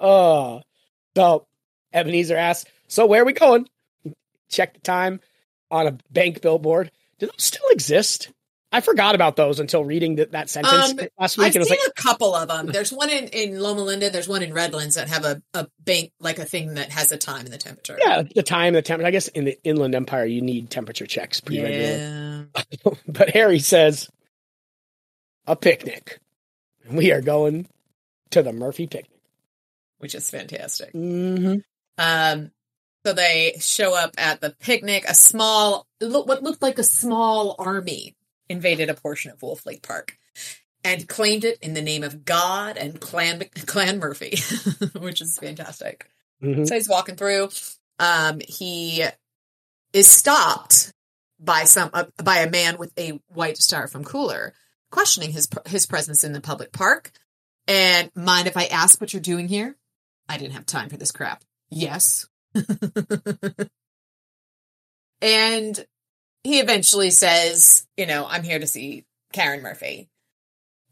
Oh. 0.00 0.62
So 1.16 1.46
Ebenezer 1.92 2.36
asks, 2.36 2.68
So 2.88 3.06
where 3.06 3.22
are 3.22 3.24
we 3.24 3.34
going? 3.34 3.68
Check 4.48 4.74
the 4.74 4.80
time 4.80 5.20
on 5.70 5.86
a 5.86 5.98
bank 6.10 6.40
billboard. 6.40 6.90
Do 7.18 7.26
those 7.26 7.34
still 7.42 7.68
exist? 7.70 8.30
I 8.74 8.80
forgot 8.80 9.14
about 9.14 9.36
those 9.36 9.60
until 9.60 9.84
reading 9.84 10.16
that, 10.16 10.32
that 10.32 10.50
sentence 10.50 10.90
Um, 10.90 10.98
last 11.16 11.38
week. 11.38 11.46
I've 11.46 11.54
and 11.56 11.64
seen 11.64 11.78
like, 11.78 11.88
a 11.96 12.02
couple 12.02 12.34
of 12.34 12.48
them. 12.48 12.66
There's 12.66 12.92
one 12.92 13.08
in, 13.08 13.28
in 13.28 13.60
Loma 13.60 13.82
Linda. 13.82 14.10
There's 14.10 14.26
one 14.26 14.42
in 14.42 14.52
Redlands 14.52 14.96
that 14.96 15.08
have 15.08 15.24
a, 15.24 15.40
a 15.54 15.68
bank, 15.78 16.10
like 16.18 16.40
a 16.40 16.44
thing 16.44 16.74
that 16.74 16.90
has 16.90 17.12
a 17.12 17.16
time 17.16 17.44
and 17.44 17.52
the 17.52 17.58
temperature. 17.58 17.96
yeah, 18.04 18.24
the 18.34 18.42
time, 18.42 18.68
and 18.68 18.76
the 18.76 18.82
temperature. 18.82 19.06
I 19.06 19.12
guess 19.12 19.28
in 19.28 19.44
the 19.44 19.56
Inland 19.62 19.94
Empire, 19.94 20.24
you 20.24 20.42
need 20.42 20.70
temperature 20.70 21.06
checks 21.06 21.40
pretty 21.40 21.62
regularly. 21.62 21.98
Yeah. 22.00 22.94
But 23.08 23.30
Harry 23.30 23.60
says, 23.60 24.10
a 25.46 25.54
picnic. 25.54 26.18
We 26.90 27.12
are 27.12 27.22
going 27.22 27.68
to 28.30 28.42
the 28.42 28.52
Murphy 28.52 28.88
picnic. 28.88 29.20
Which 29.98 30.16
is 30.16 30.28
fantastic. 30.28 30.92
Mm-hmm. 30.92 31.58
Um, 31.96 32.50
so 33.04 33.12
they 33.12 33.56
show 33.60 33.94
up 33.94 34.14
at 34.18 34.40
the 34.40 34.50
picnic. 34.50 35.04
A 35.06 35.14
small, 35.14 35.86
what 36.00 36.42
looked 36.42 36.62
like 36.62 36.78
a 36.78 36.84
small 36.84 37.54
army 37.58 38.16
invaded 38.48 38.88
a 38.88 38.94
portion 38.94 39.30
of 39.30 39.42
Wolf 39.42 39.66
Lake 39.66 39.82
Park 39.82 40.16
and 40.82 41.08
claimed 41.08 41.44
it 41.44 41.58
in 41.60 41.74
the 41.74 41.82
name 41.82 42.02
of 42.02 42.24
God 42.24 42.76
and 42.76 43.00
Clan 43.00 43.44
Clan 43.66 43.98
Murphy, 43.98 44.38
which 44.98 45.20
is 45.20 45.38
fantastic. 45.38 46.08
hmm 46.40 46.64
So 46.64 46.74
he's 46.74 46.88
walking 46.88 47.16
through. 47.16 47.48
Um, 47.98 48.40
he 48.46 49.04
is 49.92 50.08
stopped 50.08 50.92
by 51.38 51.64
some 51.64 51.90
uh, 51.92 52.04
by 52.22 52.38
a 52.38 52.50
man 52.50 52.78
with 52.78 52.92
a 52.98 53.20
white 53.28 53.58
star 53.58 53.86
from 53.88 54.04
Cooler, 54.04 54.54
questioning 54.90 55.32
his 55.32 55.48
his 55.66 55.86
presence 55.86 56.24
in 56.24 56.32
the 56.32 56.40
public 56.40 56.72
park. 56.72 57.10
And 57.66 58.10
mind 58.14 58.46
if 58.46 58.56
I 58.56 58.64
ask 58.64 59.00
what 59.00 59.12
you're 59.12 59.22
doing 59.22 59.48
here? 59.48 59.76
I 60.28 60.36
didn't 60.38 60.52
have 60.52 60.66
time 60.66 60.88
for 60.88 60.96
this 60.96 61.12
crap. 61.12 61.44
Yes. 61.70 62.26
and 65.20 65.86
he 66.42 66.60
eventually 66.60 67.10
says, 67.10 67.86
you 67.96 68.06
know, 68.06 68.26
I'm 68.28 68.42
here 68.42 68.58
to 68.58 68.66
see 68.66 69.04
Karen 69.32 69.62
Murphy. 69.62 70.08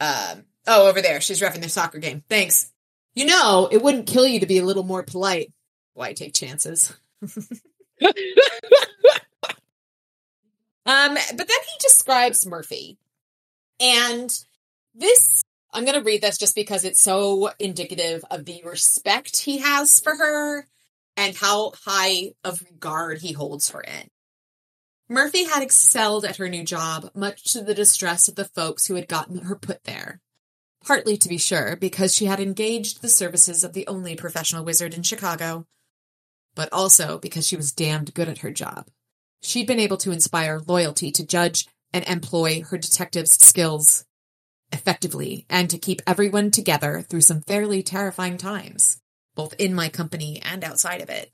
Um, 0.00 0.44
oh, 0.66 0.88
over 0.88 1.02
there. 1.02 1.20
She's 1.20 1.40
refing 1.40 1.60
their 1.60 1.68
soccer 1.68 1.98
game. 1.98 2.24
Thanks. 2.28 2.72
You 3.14 3.26
know, 3.26 3.68
it 3.70 3.82
wouldn't 3.82 4.06
kill 4.06 4.26
you 4.26 4.40
to 4.40 4.46
be 4.46 4.58
a 4.58 4.64
little 4.64 4.82
more 4.84 5.02
polite. 5.02 5.52
Why 5.94 6.14
take 6.14 6.34
chances? 6.34 6.92
um, 7.22 7.30
but 10.86 11.14
then 11.36 11.46
he 11.46 11.78
describes 11.80 12.46
Murphy. 12.46 12.98
And 13.78 14.32
this, 14.94 15.42
I'm 15.72 15.84
going 15.84 15.98
to 15.98 16.04
read 16.04 16.22
this 16.22 16.38
just 16.38 16.54
because 16.54 16.84
it's 16.84 17.00
so 17.00 17.50
indicative 17.58 18.24
of 18.30 18.46
the 18.46 18.62
respect 18.64 19.42
he 19.42 19.58
has 19.58 20.00
for 20.00 20.16
her 20.16 20.66
and 21.16 21.36
how 21.36 21.72
high 21.84 22.32
of 22.44 22.62
regard 22.62 23.20
he 23.20 23.32
holds 23.32 23.70
her 23.70 23.80
in. 23.80 24.08
Murphy 25.08 25.44
had 25.44 25.62
excelled 25.62 26.24
at 26.24 26.36
her 26.36 26.48
new 26.48 26.64
job, 26.64 27.10
much 27.14 27.52
to 27.52 27.60
the 27.60 27.74
distress 27.74 28.28
of 28.28 28.34
the 28.34 28.46
folks 28.46 28.86
who 28.86 28.94
had 28.94 29.08
gotten 29.08 29.42
her 29.42 29.56
put 29.56 29.84
there. 29.84 30.20
Partly, 30.84 31.16
to 31.18 31.28
be 31.28 31.38
sure, 31.38 31.76
because 31.76 32.14
she 32.14 32.24
had 32.24 32.40
engaged 32.40 33.02
the 33.02 33.08
services 33.08 33.62
of 33.62 33.72
the 33.72 33.86
only 33.86 34.16
professional 34.16 34.64
wizard 34.64 34.94
in 34.94 35.02
Chicago, 35.02 35.66
but 36.54 36.72
also 36.72 37.18
because 37.18 37.46
she 37.46 37.56
was 37.56 37.72
damned 37.72 38.14
good 38.14 38.28
at 38.28 38.38
her 38.38 38.50
job. 38.50 38.88
She'd 39.42 39.66
been 39.66 39.80
able 39.80 39.98
to 39.98 40.12
inspire 40.12 40.62
loyalty 40.66 41.10
to 41.12 41.26
judge 41.26 41.66
and 41.92 42.04
employ 42.06 42.62
her 42.62 42.78
detective's 42.78 43.44
skills 43.44 44.06
effectively 44.72 45.44
and 45.50 45.68
to 45.68 45.78
keep 45.78 46.00
everyone 46.06 46.50
together 46.50 47.04
through 47.06 47.20
some 47.20 47.42
fairly 47.42 47.82
terrifying 47.82 48.38
times, 48.38 49.01
both 49.34 49.54
in 49.58 49.74
my 49.74 49.88
company 49.88 50.40
and 50.42 50.64
outside 50.64 51.00
of 51.00 51.10
it. 51.10 51.32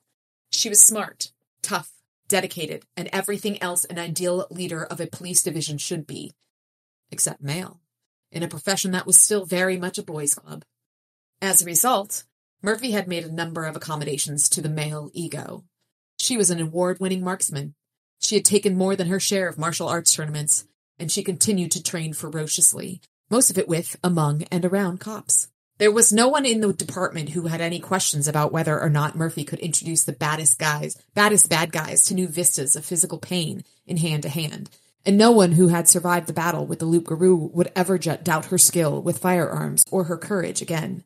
She 0.50 0.68
was 0.68 0.80
smart, 0.80 1.32
tough, 1.62 1.90
dedicated, 2.28 2.84
and 2.96 3.08
everything 3.12 3.60
else 3.62 3.84
an 3.84 3.98
ideal 3.98 4.46
leader 4.50 4.84
of 4.84 5.00
a 5.00 5.06
police 5.06 5.42
division 5.42 5.78
should 5.78 6.06
be, 6.06 6.34
except 7.10 7.42
male, 7.42 7.80
in 8.30 8.42
a 8.42 8.48
profession 8.48 8.92
that 8.92 9.06
was 9.06 9.18
still 9.18 9.44
very 9.44 9.76
much 9.76 9.98
a 9.98 10.02
boys' 10.02 10.34
club. 10.34 10.64
As 11.40 11.62
a 11.62 11.66
result, 11.66 12.24
Murphy 12.62 12.90
had 12.90 13.08
made 13.08 13.24
a 13.24 13.32
number 13.32 13.64
of 13.64 13.76
accommodations 13.76 14.48
to 14.48 14.60
the 14.60 14.68
male 14.68 15.10
ego. 15.12 15.64
She 16.18 16.36
was 16.36 16.50
an 16.50 16.60
award 16.60 16.98
winning 17.00 17.22
marksman. 17.22 17.74
She 18.18 18.34
had 18.34 18.44
taken 18.44 18.76
more 18.76 18.96
than 18.96 19.06
her 19.06 19.20
share 19.20 19.48
of 19.48 19.58
martial 19.58 19.88
arts 19.88 20.12
tournaments, 20.14 20.64
and 20.98 21.10
she 21.10 21.22
continued 21.22 21.70
to 21.72 21.82
train 21.82 22.12
ferociously, 22.12 23.00
most 23.30 23.50
of 23.50 23.58
it 23.58 23.68
with, 23.68 23.96
among, 24.02 24.42
and 24.50 24.64
around 24.64 24.98
cops. 24.98 25.48
There 25.78 25.92
was 25.92 26.12
no 26.12 26.28
one 26.28 26.44
in 26.44 26.60
the 26.60 26.72
department 26.72 27.30
who 27.30 27.46
had 27.46 27.60
any 27.60 27.78
questions 27.78 28.26
about 28.26 28.50
whether 28.50 28.80
or 28.80 28.90
not 28.90 29.14
Murphy 29.14 29.44
could 29.44 29.60
introduce 29.60 30.02
the 30.02 30.12
baddest 30.12 30.58
guys, 30.58 31.00
baddest 31.14 31.48
bad 31.48 31.70
guys 31.70 32.02
to 32.04 32.14
new 32.14 32.26
vistas 32.26 32.74
of 32.74 32.84
physical 32.84 33.18
pain 33.18 33.62
in 33.86 33.96
hand 33.98 34.24
to 34.24 34.28
hand. 34.28 34.70
And 35.06 35.16
no 35.16 35.30
one 35.30 35.52
who 35.52 35.68
had 35.68 35.88
survived 35.88 36.26
the 36.26 36.32
battle 36.32 36.66
with 36.66 36.80
the 36.80 36.84
Loup 36.84 37.04
Garou 37.04 37.50
would 37.54 37.70
ever 37.76 37.96
doubt 37.96 38.46
her 38.46 38.58
skill 38.58 39.00
with 39.00 39.18
firearms 39.18 39.84
or 39.88 40.04
her 40.04 40.18
courage 40.18 40.60
again. 40.60 41.04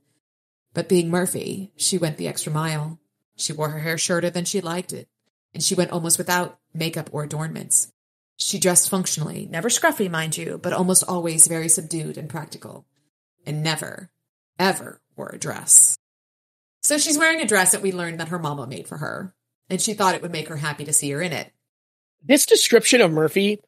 But 0.72 0.88
being 0.88 1.10
Murphy, 1.10 1.70
she 1.76 1.98
went 1.98 2.16
the 2.16 2.26
extra 2.26 2.50
mile. 2.50 2.98
She 3.36 3.52
wore 3.52 3.68
her 3.68 3.80
hair 3.80 3.98
shorter 3.98 4.30
than 4.30 4.46
she 4.46 4.62
liked 4.62 4.94
it, 4.94 5.06
and 5.52 5.62
she 5.62 5.74
went 5.74 5.90
almost 5.90 6.16
without 6.16 6.58
makeup 6.72 7.10
or 7.12 7.24
adornments. 7.24 7.92
She 8.38 8.58
dressed 8.58 8.88
functionally, 8.88 9.46
never 9.50 9.68
scruffy, 9.68 10.10
mind 10.10 10.38
you, 10.38 10.58
but 10.62 10.72
almost 10.72 11.04
always 11.06 11.46
very 11.46 11.68
subdued 11.68 12.16
and 12.16 12.30
practical. 12.30 12.86
And 13.44 13.62
never, 13.62 14.10
ever 14.58 15.00
wore 15.16 15.30
a 15.32 15.38
dress. 15.38 15.96
So 16.82 16.98
she's 16.98 17.18
wearing 17.18 17.40
a 17.40 17.46
dress 17.46 17.72
that 17.72 17.82
we 17.82 17.92
learned 17.92 18.20
that 18.20 18.28
her 18.28 18.38
mama 18.38 18.66
made 18.66 18.88
for 18.88 18.98
her, 18.98 19.32
and 19.70 19.80
she 19.80 19.94
thought 19.94 20.14
it 20.14 20.22
would 20.22 20.32
make 20.32 20.48
her 20.48 20.56
happy 20.56 20.84
to 20.84 20.92
see 20.92 21.10
her 21.12 21.22
in 21.22 21.32
it. 21.32 21.52
This 22.24 22.46
description 22.46 23.00
of 23.00 23.12
Murphy 23.12 23.60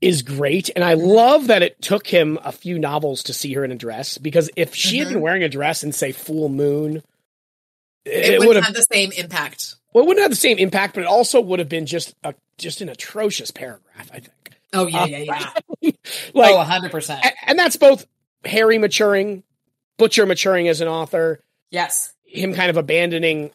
is 0.00 0.22
great, 0.22 0.70
and 0.74 0.84
I 0.84 0.94
love 0.94 1.48
that 1.48 1.62
it 1.62 1.80
took 1.80 2.06
him 2.06 2.38
a 2.44 2.52
few 2.52 2.78
novels 2.78 3.22
to 3.24 3.32
see 3.32 3.52
her 3.54 3.64
in 3.64 3.72
a 3.72 3.76
dress 3.76 4.18
because 4.18 4.50
if 4.56 4.74
she 4.74 4.98
had 4.98 5.08
been 5.08 5.20
wearing 5.20 5.42
a 5.42 5.48
dress 5.48 5.82
in 5.82 5.92
say 5.92 6.12
Full 6.12 6.48
Moon, 6.48 7.02
It, 8.04 8.38
would 8.38 8.48
wouldn't 8.48 8.66
have 8.66 8.74
the 8.74 8.82
same 8.92 9.12
impact. 9.12 9.76
well, 9.92 10.04
it 10.04 10.08
wouldn't 10.08 10.22
have 10.24 10.30
the 10.30 10.36
same 10.36 10.58
impact, 10.58 10.94
but 10.94 11.00
it 11.02 11.06
also 11.06 11.40
would 11.40 11.58
have 11.58 11.68
been 11.68 11.86
just 11.86 12.14
a 12.22 12.34
just 12.58 12.80
an 12.82 12.88
atrocious 12.88 13.50
paragraph. 13.50 14.10
I 14.12 14.20
think. 14.20 14.30
Oh 14.72 14.86
yeah, 14.86 15.02
Uh, 15.02 15.06
yeah, 15.06 15.18
yeah. 15.80 15.90
like, 16.34 16.54
oh, 16.54 16.60
hundred 16.62 16.90
percent. 16.90 17.24
a- 17.24 17.48
and 17.48 17.58
that's 17.58 17.76
both 17.76 18.06
Harry 18.44 18.76
maturing, 18.78 19.42
Butcher 19.96 20.26
maturing 20.26 20.68
as 20.68 20.80
an 20.80 20.88
author, 20.88 21.40
Yes. 21.70 22.12
him 22.24 22.54
kind 22.54 22.70
of 22.70 22.76
abandoning 22.76 23.50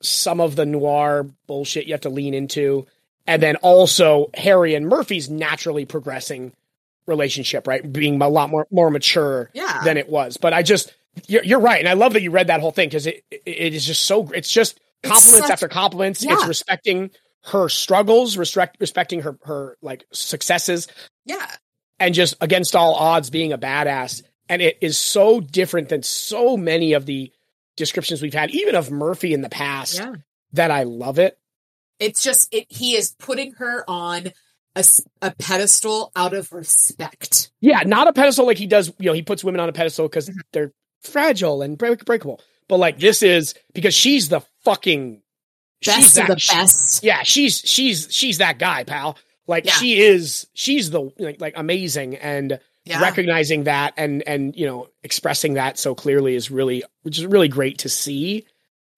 some 0.00 0.40
of 0.40 0.56
the 0.56 0.66
noir 0.66 1.26
bullshit 1.46 1.86
you 1.86 1.94
have 1.94 2.00
to 2.02 2.08
lean 2.08 2.34
into, 2.34 2.86
and 3.26 3.42
then 3.42 3.56
also 3.56 4.30
Harry 4.34 4.74
and 4.74 4.88
Murphy's 4.88 5.30
naturally 5.30 5.84
progressing 5.84 6.52
relationship, 7.06 7.66
right? 7.66 7.90
Being 7.92 8.20
a 8.22 8.28
lot 8.28 8.50
more 8.50 8.66
more 8.70 8.90
mature 8.90 9.50
Yeah. 9.54 9.82
than 9.84 9.96
it 9.96 10.08
was. 10.08 10.36
But 10.36 10.52
I 10.52 10.62
just 10.62 10.92
you're, 11.26 11.44
you're 11.44 11.60
right, 11.60 11.78
and 11.80 11.88
I 11.88 11.92
love 11.94 12.14
that 12.14 12.22
you 12.22 12.30
read 12.30 12.46
that 12.46 12.60
whole 12.60 12.70
thing 12.72 12.88
because 12.88 13.06
it, 13.06 13.22
it 13.30 13.74
is 13.74 13.84
just 13.86 14.04
so 14.04 14.28
it's 14.32 14.50
just 14.52 14.78
It's 15.02 15.12
compliments 15.12 15.46
such- 15.46 15.50
after 15.52 15.68
compliments. 15.68 16.24
Yeah. 16.24 16.34
It's 16.34 16.46
respecting 16.46 17.10
her 17.46 17.68
struggles, 17.68 18.36
respect 18.36 18.76
respecting 18.80 19.20
her 19.22 19.36
her 19.44 19.76
like 19.82 20.04
successes, 20.12 20.86
Yeah. 21.26 21.44
and 22.00 22.14
just 22.14 22.34
against 22.40 22.74
all 22.76 22.94
odds 22.94 23.30
being 23.30 23.52
a 23.52 23.58
badass. 23.58 24.22
And 24.52 24.60
it 24.60 24.76
is 24.82 24.98
so 24.98 25.40
different 25.40 25.88
than 25.88 26.02
so 26.02 26.58
many 26.58 26.92
of 26.92 27.06
the 27.06 27.32
descriptions 27.76 28.20
we've 28.20 28.34
had, 28.34 28.50
even 28.50 28.74
of 28.74 28.90
Murphy 28.90 29.32
in 29.32 29.40
the 29.40 29.48
past, 29.48 29.96
Yeah. 29.98 30.12
that 30.52 30.70
I 30.70 30.82
love 30.82 31.18
it. 31.18 31.38
It's 31.98 32.22
just 32.22 32.52
it. 32.52 32.66
He 32.68 32.94
is 32.94 33.12
putting 33.18 33.52
her 33.52 33.82
on 33.88 34.32
a 34.76 35.30
pedestal 35.38 36.12
out 36.14 36.34
of 36.34 36.52
respect. 36.52 37.50
Yeah, 37.62 37.80
not 37.86 38.08
a 38.08 38.12
pedestal 38.12 38.44
like 38.46 38.58
he 38.58 38.66
does, 38.66 38.88
you 38.98 39.06
know, 39.06 39.12
he 39.14 39.22
puts 39.22 39.42
women 39.42 39.58
on 39.60 39.70
a 39.70 39.72
pedestal 39.72 40.06
because 40.06 40.28
Mm-hmm. 40.28 40.40
they're 40.52 40.72
fragile 41.00 41.62
and 41.62 41.78
break- 41.78 42.04
breakable. 42.04 42.40
But 42.68 42.76
like 42.78 42.98
this 42.98 43.22
is 43.22 43.54
because 43.72 43.94
she's 43.94 44.28
the 44.28 44.40
fucking 44.64 45.22
she's 45.80 45.94
Best 45.94 46.18
of 46.18 46.26
that- 46.26 46.38
the 46.38 46.46
best. 46.52 47.02
Yeah, 47.02 47.22
she's 47.22 47.58
she's 47.64 48.08
she's 48.10 48.36
that 48.38 48.58
guy, 48.58 48.84
pal. 48.84 49.16
Like 49.46 49.64
Yeah. 49.64 49.72
she 49.72 49.98
is 50.00 50.46
she's 50.52 50.90
the 50.90 51.10
like, 51.18 51.40
like 51.40 51.54
amazing 51.56 52.16
and 52.16 52.58
Yeah. 52.84 53.00
recognizing 53.00 53.64
that 53.64 53.94
and 53.96 54.22
and 54.26 54.56
you 54.56 54.66
know 54.66 54.88
expressing 55.04 55.54
that 55.54 55.78
so 55.78 55.94
clearly 55.94 56.34
is 56.34 56.50
really 56.50 56.82
which 57.02 57.16
is 57.18 57.24
really 57.26 57.46
great 57.48 57.78
to 57.78 57.88
see 57.88 58.44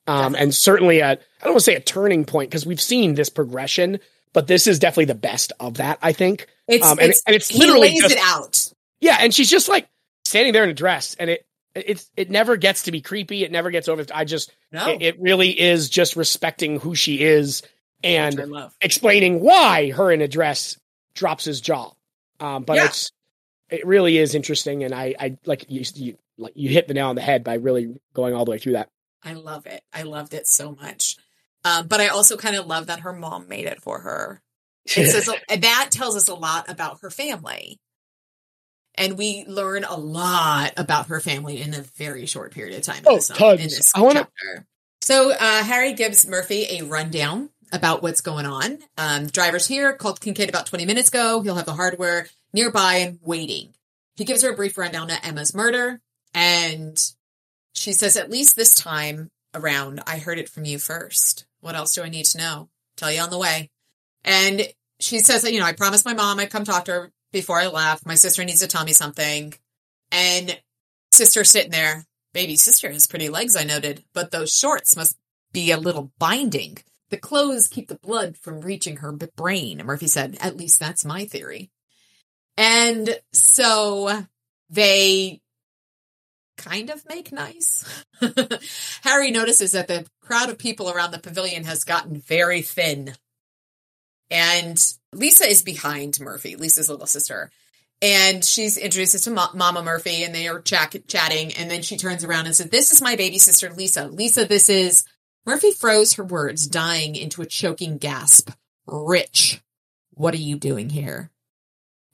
um 0.07 0.35
and 0.35 0.55
certainly 0.55 1.01
a 1.01 1.11
i 1.13 1.15
don't 1.45 1.53
want 1.53 1.59
to 1.59 1.65
say 1.65 1.75
a 1.75 1.81
turning 1.81 2.25
point 2.25 2.49
because 2.51 2.65
we've 2.65 2.81
seen 2.81 3.15
this 3.15 3.29
progression 3.29 4.01
but 4.33 4.47
this 4.47 4.67
is 4.67 4.79
definitely 4.79 5.05
the 5.05 5.15
best 5.15 5.53
of 5.61 5.75
that 5.75 5.99
i 6.01 6.13
think 6.13 6.47
It's, 6.67 6.87
Um, 6.87 6.99
and 6.99 7.11
it's, 7.11 7.19
it- 7.19 7.23
and 7.27 7.37
it's 7.37 7.55
literally 7.55 7.91
lays 7.91 8.01
just- 8.03 8.15
it 8.15 8.21
out. 8.23 8.73
yeah 9.01 9.19
and 9.21 9.35
she's 9.35 9.51
just 9.51 9.69
like 9.69 9.87
standing 10.25 10.55
there 10.55 10.65
in 10.65 10.71
a 10.71 10.75
dress 10.75 11.15
and 11.19 11.29
it 11.29 11.47
it's 11.75 12.09
it 12.17 12.31
never 12.31 12.57
gets 12.57 12.85
to 12.85 12.93
be 12.93 13.03
creepy 13.03 13.45
it 13.45 13.53
never 13.53 13.71
gets 13.71 13.89
over 13.89 14.07
i 14.15 14.25
just 14.25 14.51
No, 14.73 14.89
it, 14.93 15.03
it 15.03 15.21
really 15.21 15.51
is 15.61 15.91
just 15.91 16.17
respecting 16.17 16.81
who 16.81 16.95
she 16.95 17.23
is 17.23 17.63
and 18.03 18.35
love. 18.51 18.75
explaining 18.81 19.41
why 19.41 19.91
her 19.91 20.11
in 20.11 20.23
a 20.23 20.29
dress 20.29 20.79
drops 21.15 21.45
his 21.45 21.61
jaw. 21.61 21.93
Um, 22.41 22.65
but 22.65 22.77
Yeah. 22.77 22.87
it's 22.87 23.11
it 23.75 23.87
really 23.87 24.19
is 24.19 24.35
interesting, 24.35 24.85
and 24.85 24.95
I 24.95 25.15
I 25.19 25.39
like 25.45 25.67
you, 25.69 25.85
you 25.95 26.19
like 26.39 26.53
you 26.57 26.69
hit 26.71 26.89
the 26.89 26.95
nail 26.95 27.09
on 27.09 27.17
the 27.17 27.23
head 27.23 27.45
by 27.45 27.55
really 27.55 27.95
going 28.15 28.35
all 28.35 28.45
the 28.45 28.51
way 28.51 28.59
through 28.59 28.73
that. 28.75 28.91
I 29.23 29.33
love 29.35 29.67
it. 29.67 29.83
I 29.93 30.03
loved 30.03 30.35
it 30.35 30.47
so 30.47 30.73
much. 30.73 31.17
Um, 31.65 31.87
but 31.87 32.01
I 32.01 32.09
also 32.09 32.37
kind 32.37 32.57
of 32.57 32.67
love 32.67 32.87
that 32.89 33.01
her 33.01 33.13
mom 33.13 33.49
made 33.49 33.67
it 33.67 33.81
for 33.81 34.01
her. 34.01 34.43
It 34.85 35.09
says 35.11 35.31
that 35.49 35.89
tells 35.91 36.15
us 36.17 36.29
a 36.29 36.35
lot 36.35 36.69
about 36.71 37.01
her 37.01 37.11
family. 37.11 37.81
And 38.97 39.17
we 39.19 39.45
learn 39.49 39.83
a 39.85 39.97
lot 39.97 40.73
about 40.77 41.07
her 41.09 41.21
family 41.21 41.61
in 41.61 41.75
a 41.75 41.81
very 41.81 42.27
short 42.27 42.53
period 42.53 42.77
of 42.77 42.83
time. 42.83 42.99
in 42.99 43.05
Oh, 43.07 43.15
this, 43.17 43.31
um, 43.31 43.37
tons. 43.37 43.61
in 43.61 43.67
this 43.69 43.93
I 43.95 44.03
wanna- 44.03 44.21
chapter. 44.43 44.67
So 45.01 45.33
uh, 45.33 45.65
Harry 45.65 45.95
gives 45.95 46.27
Murphy 46.27 46.67
a 46.79 46.83
rundown 46.83 47.51
about 47.75 48.03
what's 48.03 48.21
going 48.21 48.47
on. 48.47 48.79
Um, 48.97 49.27
driver's 49.27 49.67
here, 49.67 49.93
called 49.93 50.21
Kincaid 50.21 50.49
about 50.49 50.67
20 50.67 50.87
minutes 50.87 51.09
ago. 51.09 51.43
He'll 51.43 51.57
have 51.57 51.67
the 51.67 51.75
hardware 51.75 52.29
nearby 52.53 52.95
and 52.97 53.19
waiting. 53.21 53.75
He 54.15 54.25
gives 54.25 54.43
her 54.43 54.53
a 54.53 54.57
brief 54.57 54.79
rundown 54.79 55.11
of 55.11 55.19
Emma's 55.25 55.55
murder, 55.55 56.01
and 56.33 56.97
she 57.75 57.93
says, 57.93 58.17
At 58.17 58.31
least 58.31 58.55
this 58.55 58.71
time 58.71 59.31
around, 59.53 60.01
I 60.07 60.19
heard 60.19 60.39
it 60.39 60.49
from 60.49 60.65
you 60.65 60.79
first. 60.79 61.47
What 61.61 61.75
else 61.75 61.95
do 61.95 62.03
I 62.03 62.09
need 62.09 62.27
to 62.27 62.39
know? 62.39 62.69
Tell 62.97 63.11
you 63.11 63.21
on 63.21 63.31
the 63.31 63.39
way. 63.39 63.71
And 64.25 64.69
she 65.01 65.19
says 65.19 65.45
you 65.45 65.59
know, 65.59 65.67
I 65.67 65.73
promised 65.73 66.05
my 66.05 66.15
mom 66.15 66.39
I'd 66.39 66.51
come 66.51 66.65
talk 66.65 66.85
to 66.85 66.93
her 66.93 67.13
before 67.33 67.59
I 67.59 67.67
left. 67.67 68.07
My 68.07 68.15
sister 68.15 68.45
needs 68.45 68.61
to 68.61 68.69
tell 68.69 68.85
me 68.85 68.93
something. 68.93 69.53
And 70.13 70.61
sister 71.11 71.43
sitting 71.43 71.73
there, 71.73 72.07
baby 72.33 72.57
sister 72.57 72.91
has 72.91 73.09
pretty 73.09 73.29
legs, 73.29 73.57
I 73.57 73.65
noted, 73.65 74.05
but 74.13 74.31
those 74.31 74.55
shorts 74.55 74.97
must 74.97 75.17
be 75.53 75.73
a 75.73 75.77
little 75.77 76.13
binding. 76.19 76.79
The 77.15 77.21
clothes 77.21 77.69
keep 77.69 77.87
the 77.87 77.95
blood 77.95 78.37
from 78.37 78.61
reaching 78.61 78.97
her 78.97 79.13
brain, 79.13 79.81
Murphy 79.85 80.09
said. 80.09 80.37
At 80.41 80.57
least 80.57 80.81
that's 80.81 81.05
my 81.05 81.27
theory. 81.27 81.71
And 82.57 83.21
so 83.33 84.27
they 84.69 85.41
kind 86.57 86.91
of 86.91 87.09
make 87.09 87.31
nice. 87.31 87.85
Harry 89.03 89.31
notices 89.31 89.71
that 89.71 89.87
the 89.87 90.09
crowd 90.23 90.51
of 90.51 90.59
people 90.59 90.91
around 90.91 91.13
the 91.13 91.21
pavilion 91.21 91.63
has 91.63 91.85
gotten 91.85 92.17
very 92.17 92.63
thin. 92.63 93.15
And 94.29 94.85
Lisa 95.13 95.49
is 95.49 95.63
behind 95.63 96.19
Murphy, 96.19 96.57
Lisa's 96.57 96.91
little 96.91 97.07
sister. 97.07 97.53
And 98.03 98.45
she's 98.45 98.77
introduced 98.77 99.23
to 99.23 99.31
Ma- 99.31 99.53
Mama 99.55 99.85
Murphy 99.85 100.25
and 100.25 100.35
they 100.35 100.49
are 100.49 100.61
ch- 100.61 101.07
chatting. 101.07 101.53
And 101.55 101.71
then 101.71 101.83
she 101.83 101.97
turns 101.97 102.25
around 102.25 102.47
and 102.47 102.57
says, 102.57 102.71
This 102.71 102.91
is 102.91 103.01
my 103.01 103.15
baby 103.15 103.39
sister, 103.39 103.71
Lisa. 103.71 104.09
Lisa, 104.09 104.47
this 104.47 104.69
is. 104.69 105.05
Murphy 105.47 105.73
froze 105.73 106.15
her 106.15 106.25
words, 106.25 106.67
dying 106.67 107.17
into 107.17 107.43
a 107.43 107.47
choking 107.47 107.99
gasp. 107.99 108.51
Rich, 108.87 109.63
what 110.11 110.35
are 110.35 110.39
you 110.39 110.57
doing 110.57 110.91
here? 110.91 111.31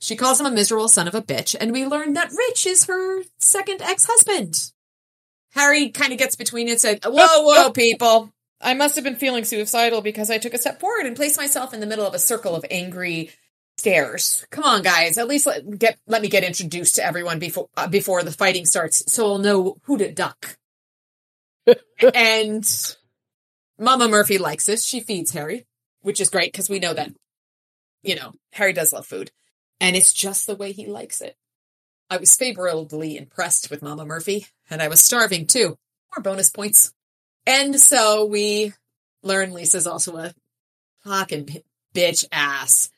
She 0.00 0.16
calls 0.16 0.40
him 0.40 0.46
a 0.46 0.50
miserable 0.50 0.88
son 0.88 1.06
of 1.06 1.14
a 1.14 1.22
bitch, 1.22 1.54
and 1.58 1.72
we 1.72 1.86
learn 1.86 2.14
that 2.14 2.32
Rich 2.32 2.66
is 2.66 2.84
her 2.84 3.22
second 3.38 3.82
ex 3.82 4.04
husband. 4.04 4.72
Harry 5.52 5.90
kind 5.90 6.12
of 6.12 6.18
gets 6.18 6.36
between 6.36 6.68
it 6.68 6.72
and 6.72 6.80
said, 6.80 7.00
Whoa, 7.04 7.42
whoa, 7.42 7.70
people. 7.70 8.32
I 8.60 8.74
must 8.74 8.94
have 8.96 9.04
been 9.04 9.16
feeling 9.16 9.44
suicidal 9.44 10.00
because 10.00 10.30
I 10.30 10.38
took 10.38 10.54
a 10.54 10.58
step 10.58 10.80
forward 10.80 11.06
and 11.06 11.16
placed 11.16 11.38
myself 11.38 11.72
in 11.72 11.80
the 11.80 11.86
middle 11.86 12.06
of 12.06 12.14
a 12.14 12.18
circle 12.18 12.54
of 12.54 12.64
angry 12.70 13.30
stares. 13.78 14.46
Come 14.50 14.64
on, 14.64 14.82
guys. 14.82 15.18
At 15.18 15.28
least 15.28 15.46
let, 15.46 15.78
get, 15.78 15.98
let 16.06 16.22
me 16.22 16.28
get 16.28 16.44
introduced 16.44 16.96
to 16.96 17.04
everyone 17.04 17.38
before, 17.38 17.68
uh, 17.76 17.88
before 17.88 18.22
the 18.22 18.32
fighting 18.32 18.66
starts 18.66 19.10
so 19.12 19.26
I'll 19.26 19.38
know 19.38 19.76
who 19.84 19.98
to 19.98 20.12
duck. 20.12 20.58
and 22.14 22.96
Mama 23.80 24.06
Murphy 24.06 24.38
likes 24.38 24.66
this. 24.66 24.84
She 24.84 25.00
feeds 25.00 25.32
Harry, 25.32 25.66
which 26.02 26.20
is 26.20 26.30
great 26.30 26.52
because 26.52 26.68
we 26.68 26.78
know 26.78 26.94
that, 26.94 27.12
you 28.02 28.14
know, 28.14 28.32
Harry 28.52 28.72
does 28.72 28.92
love 28.92 29.06
food 29.06 29.32
and 29.80 29.96
it's 29.96 30.12
just 30.12 30.46
the 30.46 30.54
way 30.54 30.72
he 30.72 30.86
likes 30.86 31.20
it. 31.20 31.36
I 32.10 32.18
was 32.18 32.36
favorably 32.36 33.16
impressed 33.16 33.70
with 33.70 33.82
Mama 33.82 34.04
Murphy, 34.04 34.46
and 34.68 34.82
I 34.82 34.88
was 34.88 35.00
starving 35.00 35.46
too. 35.46 35.78
More 36.14 36.22
bonus 36.22 36.50
points. 36.50 36.92
And 37.46 37.80
so 37.80 38.26
we 38.26 38.72
learn 39.22 39.52
Lisa's 39.52 39.86
also 39.86 40.16
a 40.16 40.34
fucking 41.04 41.62
bitch 41.94 42.26
ass. 42.30 42.90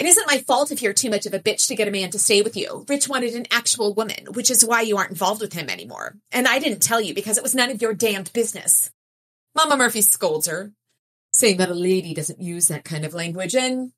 It 0.00 0.06
isn't 0.06 0.26
my 0.26 0.38
fault 0.38 0.72
if 0.72 0.82
you're 0.82 0.92
too 0.92 1.10
much 1.10 1.26
of 1.26 1.34
a 1.34 1.38
bitch 1.38 1.68
to 1.68 1.76
get 1.76 1.86
a 1.86 1.92
man 1.92 2.10
to 2.10 2.18
stay 2.18 2.42
with 2.42 2.56
you. 2.56 2.84
Rich 2.88 3.08
wanted 3.08 3.34
an 3.34 3.46
actual 3.52 3.94
woman, 3.94 4.26
which 4.32 4.50
is 4.50 4.64
why 4.64 4.80
you 4.80 4.96
aren't 4.96 5.12
involved 5.12 5.40
with 5.40 5.52
him 5.52 5.70
anymore. 5.70 6.16
And 6.32 6.48
I 6.48 6.58
didn't 6.58 6.82
tell 6.82 7.00
you 7.00 7.14
because 7.14 7.38
it 7.38 7.44
was 7.44 7.54
none 7.54 7.70
of 7.70 7.80
your 7.80 7.94
damned 7.94 8.32
business. 8.32 8.90
Mama 9.54 9.76
Murphy 9.76 10.02
scolds 10.02 10.46
her, 10.46 10.72
saying 11.32 11.58
that 11.58 11.70
a 11.70 11.74
lady 11.74 12.14
doesn't 12.14 12.40
use 12.40 12.68
that 12.68 12.84
kind 12.84 13.04
of 13.04 13.14
language, 13.14 13.54
and 13.54 13.92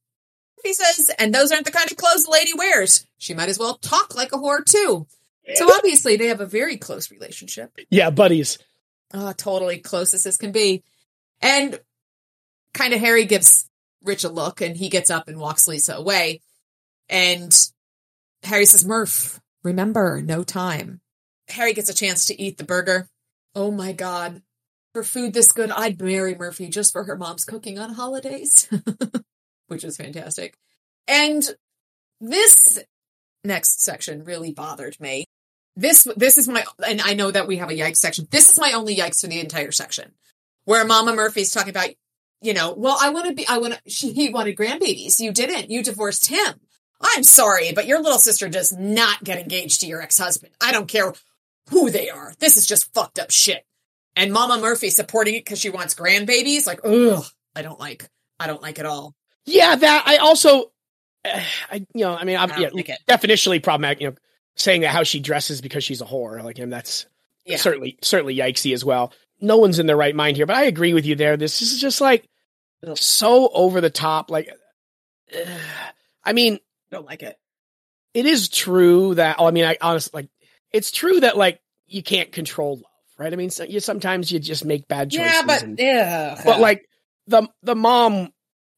he 0.62 0.74
says, 0.74 1.11
and 1.19 1.35
those 1.35 1.53
aren't 1.53 1.66
the 1.66 1.73
kind 1.73 1.91
of 1.91 1.97
clothes 1.97 2.27
a 2.27 2.31
lady 2.31 2.53
wears. 2.55 3.07
She 3.19 3.35
might 3.35 3.49
as 3.49 3.59
well 3.59 3.74
talk 3.74 4.15
like 4.15 4.33
a 4.33 4.37
whore 4.37 4.65
too. 4.65 5.07
So 5.55 5.73
obviously 5.73 6.16
they 6.16 6.27
have 6.27 6.41
a 6.41 6.47
very 6.47 6.77
close 6.77 7.11
relationship. 7.11 7.70
Yeah, 7.89 8.11
buddies. 8.11 8.59
Oh, 9.15 9.33
totally 9.33 9.78
closest 9.78 10.15
as 10.15 10.24
this 10.24 10.37
can 10.37 10.51
be. 10.51 10.83
And 11.41 11.78
kind 12.74 12.93
of 12.93 13.01
Harry 13.01 13.27
gives 13.27 13.69
Rich 14.03 14.24
a 14.24 14.28
look 14.28 14.61
and 14.61 14.77
he 14.77 14.89
gets 14.89 15.11
up 15.11 15.28
and 15.28 15.39
walks 15.39 15.69
Lisa 15.69 15.95
away. 15.95 16.41
And 17.09 17.57
Harry 18.43 18.66
says, 18.66 18.85
Murph, 18.85 19.41
remember, 19.62 20.20
no 20.20 20.43
time. 20.43 21.01
Harry 21.49 21.74
gets 21.74 21.89
a 21.89 21.95
chance 21.95 22.27
to 22.27 22.41
eat 22.41 22.59
the 22.59 22.65
burger. 22.65 23.09
Oh 23.55 23.70
my 23.70 23.93
God. 23.93 24.43
For 24.97 25.02
food 25.02 25.35
this 25.35 25.52
good, 25.52 25.70
I'd 25.70 26.01
marry 26.01 26.35
Murphy 26.35 26.70
just 26.70 26.90
for 26.90 27.05
her 27.05 27.16
mom's 27.16 27.44
cooking 27.44 27.78
on 27.78 27.93
holidays. 27.93 28.66
which 29.66 29.85
is 29.85 29.98
fantastic. 29.98 30.56
And 31.06 31.47
this 32.18 32.78
next 33.44 33.82
section 33.82 34.24
really 34.24 34.52
bothered 34.52 34.98
me. 34.98 35.27
This 35.77 36.09
this 36.16 36.39
is 36.39 36.48
my 36.48 36.64
and 36.89 37.02
I 37.02 37.12
know 37.12 37.31
that 37.31 37.47
we 37.47 37.59
have 37.59 37.68
a 37.68 37.74
yikes 37.74 37.98
section. 37.98 38.27
This 38.31 38.48
is 38.48 38.59
my 38.59 38.73
only 38.73 38.97
yikes 38.97 39.20
for 39.20 39.27
the 39.27 39.39
entire 39.39 39.70
section. 39.70 40.12
Where 40.64 40.86
Mama 40.86 41.14
Murphy's 41.14 41.51
talking 41.51 41.68
about, 41.68 41.90
you 42.40 42.55
know, 42.55 42.73
well, 42.73 42.97
I 42.98 43.10
want 43.10 43.27
to 43.27 43.35
be 43.35 43.47
I 43.47 43.59
want 43.59 43.74
to 43.74 43.81
she 43.90 44.14
he 44.14 44.31
wanted 44.31 44.56
grandbabies. 44.56 45.20
You 45.20 45.31
didn't. 45.31 45.68
You 45.68 45.82
divorced 45.82 46.28
him. 46.28 46.55
I'm 47.02 47.23
sorry, 47.23 47.73
but 47.74 47.86
your 47.86 48.01
little 48.01 48.16
sister 48.16 48.48
does 48.48 48.73
not 48.73 49.23
get 49.23 49.39
engaged 49.39 49.82
to 49.82 49.86
your 49.86 50.01
ex-husband. 50.01 50.55
I 50.59 50.73
don't 50.73 50.89
care 50.89 51.12
who 51.68 51.90
they 51.90 52.09
are. 52.09 52.32
This 52.39 52.56
is 52.56 52.64
just 52.64 52.94
fucked 52.94 53.18
up 53.18 53.31
shit. 53.31 53.66
And 54.17 54.33
Mama 54.33 54.59
Murphy 54.61 54.89
supporting 54.91 55.35
it 55.35 55.45
because 55.45 55.61
she 55.61 55.69
wants 55.71 55.95
grandbabies, 55.95 56.67
like, 56.67 56.81
ugh, 56.85 57.25
I 57.55 57.63
don't 57.63 57.79
like. 57.79 58.09
I 58.41 58.47
don't 58.47 58.63
like 58.63 58.79
it 58.79 58.87
all. 58.87 59.15
Yeah, 59.45 59.77
that 59.77 60.05
I 60.07 60.17
also, 60.17 60.73
uh, 61.25 61.41
I 61.71 61.87
you 61.95 62.05
know, 62.05 62.15
I 62.15 62.25
mean, 62.25 62.37
I'm 62.39 62.51
I 62.51 62.59
yeah, 62.59 62.69
like 62.73 62.91
definitionally 63.09 63.63
problematic. 63.63 64.01
You 64.01 64.09
know, 64.11 64.17
saying 64.57 64.81
that 64.81 64.89
how 64.89 65.03
she 65.03 65.21
dresses 65.21 65.61
because 65.61 65.85
she's 65.85 66.01
a 66.01 66.05
whore, 66.07 66.43
like 66.43 66.57
him, 66.59 66.71
that's 66.71 67.07
Yeah. 67.45 67.59
certainly 67.59 67.99
certainly 68.03 68.35
yikesy 68.35 68.73
as 68.73 68.85
well. 68.85 69.13
No 69.41 69.59
one's 69.59 69.79
in 69.79 69.87
their 69.87 69.97
right 69.99 70.15
mind 70.15 70.37
here, 70.39 70.47
but 70.47 70.57
I 70.57 70.65
agree 70.65 70.95
with 70.95 71.05
you 71.05 71.15
there. 71.15 71.37
This 71.37 71.61
is 71.61 71.79
just 71.81 72.01
like 72.01 72.27
so 72.95 73.49
over 73.53 73.81
the 73.83 73.91
top. 73.91 74.31
Like, 74.31 74.51
uh, 75.35 75.39
I 76.25 76.33
mean, 76.33 76.59
don't 76.91 77.05
like 77.07 77.23
it. 77.23 77.37
it 78.15 78.25
is 78.27 78.49
true 78.49 79.15
that. 79.17 79.37
Oh, 79.39 79.47
I 79.47 79.51
mean, 79.51 79.65
I 79.67 79.77
honestly 79.81 80.23
like 80.23 80.29
it's 80.73 80.91
true 80.91 81.21
that 81.21 81.37
like 81.37 81.61
you 81.87 82.03
can't 82.03 82.33
control 82.33 82.77
love, 82.77 82.85
right? 83.19 83.33
I 83.33 83.37
mean, 83.37 83.51
so 83.51 83.65
you 83.65 83.81
sometimes 83.81 84.31
you 84.31 84.39
just 84.39 84.65
make 84.65 84.89
bad 84.89 85.11
choices. 85.11 85.27
Yeah, 85.33 85.43
but 85.47 85.63
and- 85.63 85.79
yeah, 85.79 86.41
but 86.45 86.61
like 86.61 86.89
the 87.27 87.49
the 87.63 87.75
mom 87.75 88.33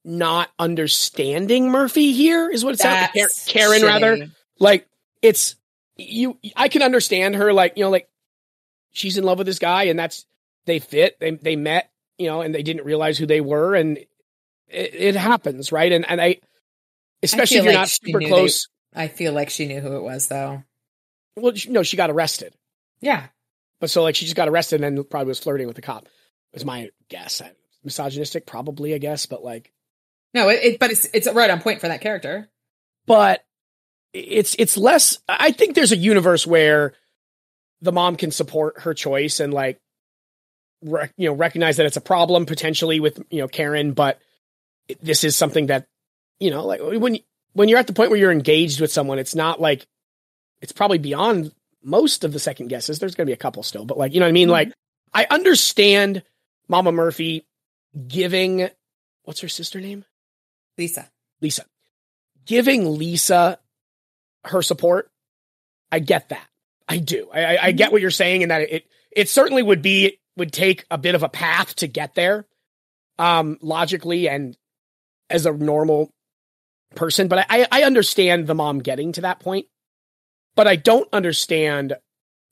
not 0.04 0.48
understanding 0.58 1.70
Murphy 1.70 2.12
here 2.12 2.48
is 2.50 2.64
what 2.64 2.74
it's 2.74 2.82
sounds 2.82 3.10
like. 3.14 3.28
Karen 3.46 3.82
rather 3.82 4.28
like 4.58 4.86
it's 5.22 5.56
you 5.96 6.38
I 6.56 6.68
can 6.68 6.82
understand 6.82 7.36
her 7.36 7.52
like 7.52 7.74
you 7.76 7.84
know 7.84 7.90
like 7.90 8.08
she's 8.92 9.18
in 9.18 9.24
love 9.24 9.38
with 9.38 9.46
this 9.46 9.58
guy 9.58 9.84
and 9.84 9.98
that's 9.98 10.24
they 10.66 10.78
fit 10.78 11.18
they 11.20 11.32
they 11.32 11.56
met 11.56 11.90
you 12.16 12.26
know 12.28 12.40
and 12.40 12.54
they 12.54 12.62
didn't 12.62 12.84
realize 12.86 13.18
who 13.18 13.26
they 13.26 13.40
were 13.40 13.74
and 13.74 13.98
it, 14.68 14.94
it 14.94 15.16
happens 15.16 15.72
right 15.72 15.92
and 15.92 16.08
and 16.08 16.20
I 16.20 16.38
especially 17.22 17.56
feel 17.56 17.58
if 17.58 17.64
you're 17.64 17.74
like 17.74 17.80
not 17.80 17.88
super 17.88 18.20
close 18.20 18.68
I 18.94 19.08
feel 19.08 19.32
like 19.32 19.50
she 19.50 19.66
knew 19.66 19.80
who 19.80 19.96
it 19.96 20.02
was, 20.02 20.28
though. 20.28 20.62
well 21.36 21.52
no 21.68 21.82
she 21.82 21.96
got 21.96 22.10
arrested 22.10 22.54
Yeah. 23.00 23.26
But 23.80 23.90
so 23.90 24.02
like 24.02 24.16
she 24.16 24.24
just 24.24 24.36
got 24.36 24.48
arrested 24.48 24.82
and 24.82 24.96
then 24.98 25.04
probably 25.04 25.28
was 25.28 25.38
flirting 25.38 25.66
with 25.66 25.76
the 25.76 25.82
cop 25.82 26.08
is 26.52 26.64
my 26.64 26.90
guess 27.08 27.42
misogynistic 27.84 28.46
probably 28.46 28.94
I 28.94 28.98
guess 28.98 29.26
but 29.26 29.42
like 29.44 29.72
No, 30.34 30.48
it, 30.48 30.60
it 30.62 30.78
but 30.80 30.90
it's 30.90 31.06
it's 31.12 31.30
right 31.32 31.50
on 31.50 31.60
point 31.60 31.80
for 31.80 31.88
that 31.88 32.00
character. 32.00 32.48
but 33.06 33.44
it's 34.14 34.56
it's 34.58 34.76
less 34.76 35.18
i 35.28 35.52
think 35.52 35.74
there's 35.74 35.92
a 35.92 35.96
universe 35.96 36.46
where 36.46 36.94
the 37.82 37.92
mom 37.92 38.16
can 38.16 38.30
support 38.30 38.80
her 38.80 38.94
choice 38.94 39.38
and 39.38 39.52
like 39.52 39.78
rec- 40.82 41.12
you 41.18 41.28
know 41.28 41.34
recognize 41.34 41.76
that 41.76 41.86
it's 41.86 41.98
a 41.98 42.00
problem 42.00 42.46
potentially 42.46 43.00
with 43.00 43.22
you 43.30 43.40
know 43.40 43.48
karen 43.48 43.92
but 43.92 44.18
this 45.02 45.24
is 45.24 45.36
something 45.36 45.66
that 45.66 45.86
you 46.40 46.50
know 46.50 46.64
like 46.66 46.80
when 46.82 47.18
when 47.52 47.68
you're 47.68 47.78
at 47.78 47.86
the 47.86 47.92
point 47.92 48.10
where 48.10 48.18
you're 48.18 48.32
engaged 48.32 48.80
with 48.80 48.90
someone 48.90 49.18
it's 49.18 49.34
not 49.34 49.60
like 49.60 49.86
it's 50.62 50.72
probably 50.72 50.98
beyond 50.98 51.52
most 51.82 52.24
of 52.24 52.32
the 52.32 52.38
second 52.38 52.68
guesses 52.68 52.98
there's 52.98 53.14
going 53.14 53.26
to 53.26 53.30
be 53.30 53.34
a 53.34 53.36
couple 53.36 53.62
still 53.62 53.84
but 53.84 53.98
like 53.98 54.12
you 54.12 54.20
know 54.20 54.26
what 54.26 54.30
i 54.30 54.32
mean 54.32 54.48
like 54.48 54.72
i 55.14 55.26
understand 55.30 56.22
mama 56.68 56.92
murphy 56.92 57.46
giving 58.06 58.68
what's 59.24 59.40
her 59.40 59.48
sister 59.48 59.80
name 59.80 60.04
Lisa. 60.78 61.10
Lisa. 61.42 61.64
Giving 62.46 62.96
Lisa 62.96 63.58
her 64.44 64.62
support, 64.62 65.10
I 65.92 65.98
get 65.98 66.30
that. 66.30 66.46
I 66.88 66.98
do. 66.98 67.28
I, 67.34 67.44
I, 67.44 67.58
I 67.64 67.72
get 67.72 67.92
what 67.92 68.00
you're 68.00 68.10
saying, 68.10 68.42
and 68.42 68.50
that 68.50 68.62
it 68.62 68.86
it 69.10 69.28
certainly 69.28 69.62
would 69.62 69.82
be 69.82 70.18
would 70.36 70.52
take 70.52 70.86
a 70.90 70.96
bit 70.96 71.14
of 71.14 71.22
a 71.22 71.28
path 71.28 71.74
to 71.76 71.86
get 71.86 72.14
there, 72.14 72.46
um, 73.18 73.58
logically 73.60 74.28
and 74.28 74.56
as 75.28 75.44
a 75.44 75.52
normal 75.52 76.10
person. 76.94 77.28
But 77.28 77.46
I 77.50 77.66
I 77.70 77.82
understand 77.82 78.46
the 78.46 78.54
mom 78.54 78.78
getting 78.78 79.12
to 79.12 79.22
that 79.22 79.40
point, 79.40 79.66
but 80.58 80.66
I 80.66 80.74
don't 80.74 81.08
understand 81.12 81.94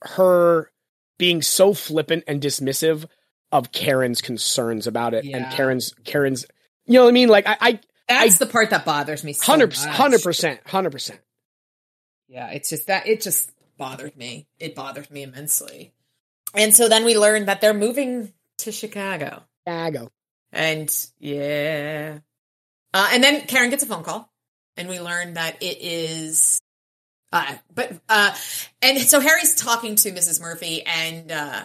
her 0.02 0.70
being 1.18 1.42
so 1.42 1.74
flippant 1.74 2.22
and 2.28 2.40
dismissive 2.40 3.06
of 3.50 3.72
Karen's 3.72 4.20
concerns 4.20 4.86
about 4.86 5.12
it 5.12 5.24
and 5.24 5.52
Karen's 5.52 5.92
Karen's. 6.04 6.46
You 6.84 6.94
know 6.94 7.02
what 7.02 7.08
I 7.08 7.12
mean? 7.12 7.28
Like 7.28 7.48
I, 7.48 7.56
I 7.60 7.80
That's 8.08 8.38
the 8.38 8.46
part 8.46 8.70
that 8.70 8.84
bothers 8.84 9.24
me. 9.24 9.32
so 9.32 9.52
100%, 9.52 9.86
hundred 9.86 10.22
percent, 10.22 10.60
hundred 10.64 10.92
percent. 10.92 11.18
Yeah, 12.28 12.50
it's 12.50 12.70
just 12.70 12.86
that 12.86 13.08
it 13.08 13.22
just 13.22 13.50
bothered 13.76 14.16
me. 14.16 14.46
It 14.60 14.76
bothered 14.76 15.10
me 15.10 15.24
immensely. 15.24 15.92
And 16.54 16.76
so 16.76 16.88
then 16.88 17.04
we 17.04 17.18
learned 17.18 17.48
that 17.48 17.60
they're 17.60 17.74
moving 17.74 18.32
to 18.58 18.70
Chicago. 18.70 19.42
Chicago. 19.66 20.12
And 20.52 20.94
yeah. 21.18 22.18
Uh, 22.94 23.08
and 23.10 23.24
then 23.24 23.40
Karen 23.48 23.70
gets 23.70 23.82
a 23.82 23.86
phone 23.86 24.04
call 24.04 24.32
and 24.76 24.88
we 24.88 25.00
learn 25.00 25.34
that 25.34 25.60
it 25.60 25.78
is 25.80 26.60
uh 27.36 27.54
but 27.74 27.92
uh 28.08 28.34
and 28.82 28.98
so 29.00 29.20
Harry's 29.20 29.54
talking 29.54 29.96
to 29.96 30.12
Mrs. 30.12 30.40
Murphy 30.40 30.82
and 30.86 31.30
uh 31.32 31.62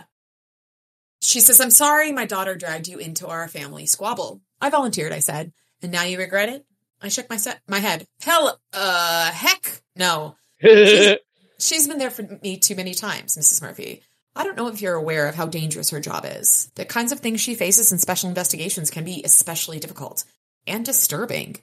she 1.21 1.39
says, 1.39 1.61
I'm 1.61 1.71
sorry 1.71 2.11
my 2.11 2.25
daughter 2.25 2.55
dragged 2.55 2.87
you 2.87 2.97
into 2.97 3.27
our 3.27 3.47
family 3.47 3.85
squabble. 3.85 4.41
I 4.59 4.69
volunteered, 4.71 5.11
I 5.11 5.19
said. 5.19 5.53
And 5.83 5.91
now 5.91 6.03
you 6.03 6.17
regret 6.17 6.49
it? 6.49 6.65
I 7.01 7.09
shook 7.09 7.29
my 7.29 7.37
se- 7.37 7.59
my 7.67 7.79
head. 7.79 8.07
Hell 8.21 8.59
uh 8.73 9.31
heck 9.31 9.81
no. 9.95 10.35
She's- 10.61 11.17
She's 11.59 11.87
been 11.87 11.99
there 11.99 12.09
for 12.09 12.23
me 12.41 12.57
too 12.57 12.73
many 12.75 12.95
times, 12.95 13.37
Mrs. 13.37 13.61
Murphy. 13.61 14.01
I 14.35 14.43
don't 14.43 14.57
know 14.57 14.67
if 14.69 14.81
you're 14.81 14.95
aware 14.95 15.27
of 15.27 15.35
how 15.35 15.45
dangerous 15.45 15.91
her 15.91 15.99
job 15.99 16.25
is. 16.25 16.71
The 16.73 16.85
kinds 16.85 17.11
of 17.11 17.19
things 17.19 17.39
she 17.39 17.53
faces 17.53 17.91
in 17.91 17.99
special 17.99 18.29
investigations 18.29 18.89
can 18.89 19.03
be 19.03 19.21
especially 19.23 19.77
difficult 19.79 20.23
and 20.65 20.83
disturbing. 20.83 21.57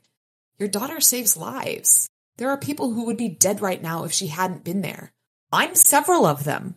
Your 0.60 0.68
daughter 0.68 1.00
saves 1.00 1.36
lives. 1.36 2.08
There 2.38 2.50
are 2.50 2.56
people 2.56 2.92
who 2.92 3.06
would 3.06 3.16
be 3.16 3.28
dead 3.28 3.60
right 3.60 3.82
now 3.82 4.04
if 4.04 4.12
she 4.12 4.28
hadn't 4.28 4.64
been 4.64 4.80
there. 4.80 5.12
I'm 5.52 5.74
several 5.74 6.24
of 6.26 6.44
them. 6.44 6.76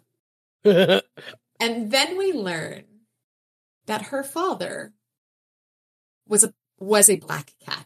And 1.61 1.91
then 1.91 2.17
we 2.17 2.33
learn 2.33 2.85
that 3.85 4.07
her 4.07 4.23
father 4.23 4.93
was 6.27 6.43
a 6.43 6.53
was 6.79 7.07
a 7.07 7.17
black 7.17 7.51
cat, 7.63 7.85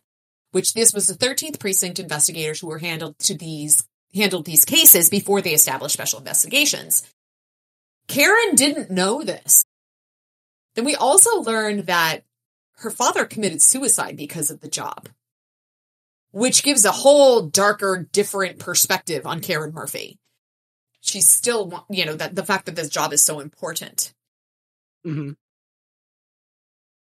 which 0.52 0.74
this 0.74 0.94
was 0.94 1.08
the 1.08 1.14
13th 1.14 1.60
precinct 1.60 2.00
investigators 2.00 2.62
who 2.62 2.68
were 2.68 2.80
handled 2.80 3.20
to 3.20 3.36
these 3.36 3.86
handled 4.14 4.46
these 4.46 4.64
cases 4.64 5.10
before 5.10 5.42
they 5.42 5.54
established 5.54 5.94
special 5.94 6.20
investigations. 6.20 7.06
Karen 8.08 8.56
didn't 8.56 8.90
know 8.92 9.24
this. 9.24 9.66
Then 10.76 10.86
we 10.86 10.96
also 10.96 11.42
learned 11.42 11.88
that 11.88 12.24
her 12.78 12.90
father 12.90 13.26
committed 13.26 13.62
suicide 13.62 14.16
because 14.16 14.50
of 14.50 14.62
the 14.62 14.70
job, 14.70 15.10
which 16.36 16.64
gives 16.64 16.84
a 16.84 16.92
whole 16.92 17.44
darker, 17.44 18.10
different 18.12 18.60
perspective 18.60 19.26
on 19.26 19.40
Karen 19.40 19.74
Murphy. 19.74 20.20
She's 21.00 21.30
still, 21.30 21.86
you 21.90 22.06
know, 22.06 22.16
that 22.16 22.36
the 22.36 22.44
fact 22.44 22.66
that 22.66 22.76
this 22.76 22.90
job 22.90 23.14
is 23.14 23.24
so 23.24 23.40
important. 23.40 24.14
hmm 25.06 25.32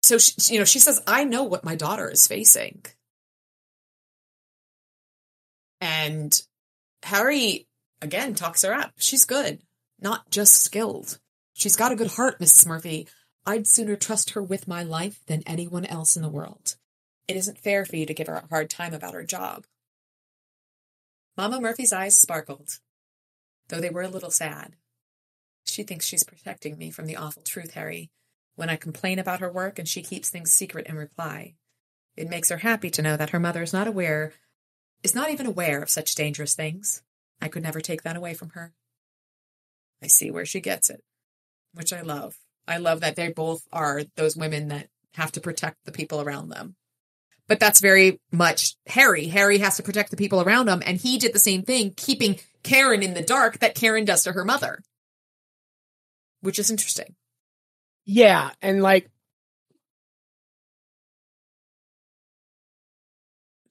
So, 0.02 0.18
she, 0.18 0.34
you 0.54 0.60
know, 0.60 0.66
she 0.66 0.80
says, 0.80 1.02
I 1.08 1.24
know 1.24 1.44
what 1.44 1.64
my 1.64 1.76
daughter 1.76 2.12
is 2.12 2.28
facing. 2.28 2.84
And 5.80 6.38
Harry, 7.04 7.70
again, 8.02 8.36
talks 8.36 8.64
her 8.64 8.74
up. 8.74 8.92
She's 8.98 9.24
good, 9.24 9.62
not 9.98 10.30
just 10.30 10.62
skilled. 10.62 11.20
She's 11.54 11.78
got 11.78 11.94
a 11.94 11.96
good 11.96 12.12
heart, 12.12 12.42
Mrs. 12.42 12.68
Murphy. 12.68 13.08
I'd 13.46 13.66
sooner 13.66 13.96
trust 13.96 14.32
her 14.32 14.44
with 14.44 14.68
my 14.68 14.84
life 14.84 15.22
than 15.28 15.42
anyone 15.46 15.86
else 15.86 16.18
in 16.18 16.22
the 16.22 16.28
world. 16.28 16.76
It 17.32 17.38
isn't 17.38 17.60
fair 17.60 17.86
for 17.86 17.96
you 17.96 18.06
to 18.08 18.14
give 18.14 18.28
her 18.28 18.36
a 18.36 18.48
hard 18.48 18.70
time 18.70 18.94
about 18.94 19.14
her 19.14 19.24
job. 19.24 19.66
Mama 21.38 21.62
Murphy's 21.62 21.94
eyes 21.94 22.18
sparkled, 22.18 22.80
though 23.70 23.80
they 23.80 23.90
were 23.90 24.02
a 24.02 24.10
little 24.10 24.32
sad. 24.32 24.76
She 25.66 25.84
thinks 25.84 26.06
she's 26.06 26.26
protecting 26.26 26.78
me 26.78 26.92
from 26.92 27.06
the 27.06 27.16
awful 27.16 27.42
truth, 27.44 27.72
Harry. 27.76 28.10
When 28.56 28.70
I 28.70 28.76
complain 28.76 29.18
about 29.18 29.40
her 29.40 29.50
work 29.50 29.80
and 29.80 29.88
she 29.88 30.02
keeps 30.02 30.28
things 30.28 30.52
secret 30.52 30.88
in 30.88 30.98
reply, 30.98 31.54
it 32.18 32.30
makes 32.30 32.50
her 32.50 32.58
happy 32.58 32.90
to 32.90 33.02
know 33.02 33.16
that 33.16 33.30
her 33.30 33.40
mother 33.40 33.64
is 33.64 33.72
not 33.72 33.88
aware, 33.88 34.34
is 35.02 35.16
not 35.16 35.32
even 35.32 35.46
aware 35.46 35.82
of 35.82 35.90
such 35.90 36.16
dangerous 36.16 36.54
things. 36.54 37.02
I 37.42 37.48
could 37.48 37.64
never 37.64 37.80
take 37.80 38.04
that 38.04 38.18
away 38.18 38.34
from 38.34 38.50
her. 38.50 38.74
I 40.04 40.08
see 40.08 40.32
where 40.32 40.46
she 40.46 40.60
gets 40.60 40.90
it, 40.90 41.02
which 41.74 41.94
I 41.94 42.02
love. 42.02 42.36
I 42.68 42.76
love 42.76 43.00
that 43.00 43.16
they 43.16 43.32
both 43.32 43.66
are 43.72 44.02
those 44.18 44.36
women 44.36 44.68
that 44.68 44.90
have 45.14 45.32
to 45.32 45.40
protect 45.40 45.86
the 45.86 45.94
people 45.94 46.20
around 46.20 46.50
them. 46.50 46.76
But 47.52 47.60
that's 47.60 47.82
very 47.82 48.18
much 48.32 48.78
Harry. 48.88 49.28
Harry 49.28 49.58
has 49.58 49.76
to 49.76 49.84
protect 49.84 50.10
the 50.10 50.16
people 50.16 50.42
around 50.42 50.70
him, 50.70 50.82
and 50.86 50.98
he 50.98 51.18
did 51.18 51.34
the 51.34 51.38
same 51.40 51.64
thing, 51.64 51.92
keeping 51.98 52.40
Karen 52.64 53.04
in 53.04 53.14
the 53.14 53.22
dark 53.22 53.60
that 53.60 53.76
Karen 53.76 54.06
does 54.06 54.24
to 54.24 54.32
her 54.32 54.46
mother, 54.46 54.82
which 56.40 56.60
is 56.60 56.72
interesting. 56.72 57.14
Yeah, 58.06 58.52
and 58.62 58.82
like 58.82 59.10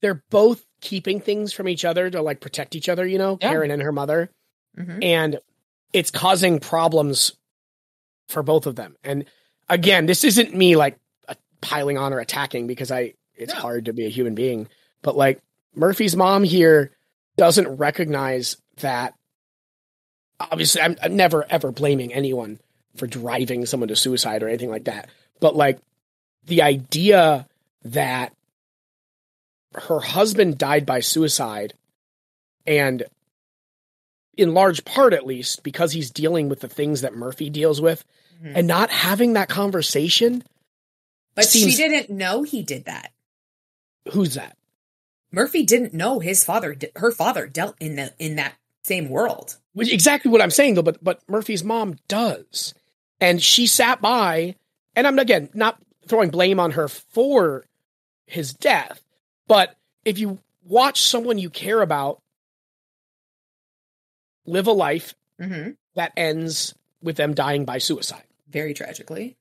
they're 0.02 0.23
both 0.28 0.62
keeping 0.82 1.19
things 1.19 1.55
from 1.55 1.66
each 1.66 1.86
other 1.86 2.11
to 2.11 2.20
like 2.20 2.40
protect 2.40 2.77
each 2.77 2.90
other, 2.90 3.07
you 3.07 3.16
know, 3.16 3.39
Yeah. 3.40 3.48
Karen 3.48 3.70
and 3.70 3.81
her 3.81 3.93
mother. 3.93 4.31
Mm-hmm. 4.78 5.02
And 5.02 5.39
it's 5.94 6.11
causing 6.11 6.61
problems 6.61 7.32
for 8.28 8.43
both 8.43 8.66
of 8.66 8.77
them. 8.77 8.97
And 9.02 9.24
again, 9.70 10.05
this 10.05 10.23
isn't 10.23 10.55
me 10.55 10.77
like 10.77 10.98
piling 11.62 11.97
on 11.97 12.12
or 12.12 12.20
attacking 12.20 12.66
because 12.66 12.90
I 12.90 13.15
it's 13.41 13.55
No. 13.55 13.61
hard 13.61 13.87
to 13.87 13.93
be 13.93 14.07
a 14.07 14.11
human 14.11 14.35
being, 14.35 14.69
but 15.03 15.17
like 15.17 15.41
Murphy's 15.75 16.17
mom 16.17 16.45
here 16.45 16.93
doesn't 17.37 17.69
recognize 17.77 18.57
that 18.79 19.15
obviously 20.39 20.81
I'm, 20.83 20.97
I'm 21.03 21.17
never 21.17 21.45
ever 21.51 21.71
blaming 21.73 22.12
anyone 22.12 22.61
for 22.97 23.07
driving 23.07 23.67
someone 23.67 23.89
to 23.89 23.97
suicide 23.97 24.43
or 24.43 24.49
anything 24.49 24.71
like 24.71 24.85
that. 24.85 25.09
But 25.39 25.55
like 25.57 25.79
the 26.47 26.62
idea 26.62 27.47
that 27.85 28.33
her 29.75 30.01
husband 30.01 30.59
died 30.59 30.85
by 30.87 31.01
suicide 31.01 31.75
and 32.67 33.05
in 34.37 34.55
large 34.55 34.85
part 34.85 35.12
at 35.12 35.27
least 35.27 35.62
because 35.62 35.93
he's 35.93 36.11
dealing 36.11 36.49
with 36.49 36.61
the 36.61 36.69
things 36.69 37.03
that 37.03 37.15
Murphy 37.15 37.51
deals 37.51 37.81
with 37.81 38.05
Mhm. 38.43 38.53
and 38.57 38.67
not 38.67 38.91
having 38.91 39.35
that 39.35 39.49
conversation 39.49 40.43
But 41.37 41.45
Seems- 41.45 41.77
she 41.77 41.77
didn't 41.89 42.11
know 42.11 42.43
he 42.43 42.62
did 42.62 42.87
that. 42.87 43.12
Who's 44.12 44.35
that 44.35 44.56
Murphy 45.32 45.62
didn't 45.62 45.94
know 45.94 46.18
his 46.18 46.44
father, 46.44 46.77
her 46.97 47.12
father, 47.12 47.47
dealt 47.47 47.77
in 47.78 47.94
the 47.97 48.12
in 48.18 48.36
that 48.36 48.55
same 48.82 49.09
world. 49.09 49.56
which 49.74 49.93
exactly 49.93 50.31
what 50.31 50.40
I'm 50.43 50.51
saying 50.51 50.74
though 50.74 50.82
but 50.82 51.02
but 51.05 51.20
Murphy's 51.28 51.62
mom 51.62 51.97
does 52.09 52.74
and 53.20 53.43
she 53.43 53.66
sat 53.66 54.01
by 54.01 54.56
and 54.97 55.06
I'm 55.06 55.18
again 55.18 55.51
not 55.55 55.78
throwing 56.09 56.31
blame 56.31 56.59
on 56.59 56.72
her 56.72 56.89
for 56.89 57.64
his 58.27 58.52
death 58.55 59.02
but 59.47 59.77
if 60.05 60.18
you 60.18 60.39
watch 60.64 61.02
someone 61.02 61.39
you 61.39 61.51
care 61.51 61.82
about 61.82 62.20
live 64.47 64.66
a 64.66 64.72
life 64.72 65.14
Mm-hmm. 65.40 65.70
that 65.94 66.12
ends 66.18 66.74
with 67.02 67.16
them 67.16 67.32
dying 67.32 67.64
by 67.64 67.78
suicide 67.78 68.24
Very 68.51 68.74
tragically. 68.74 69.36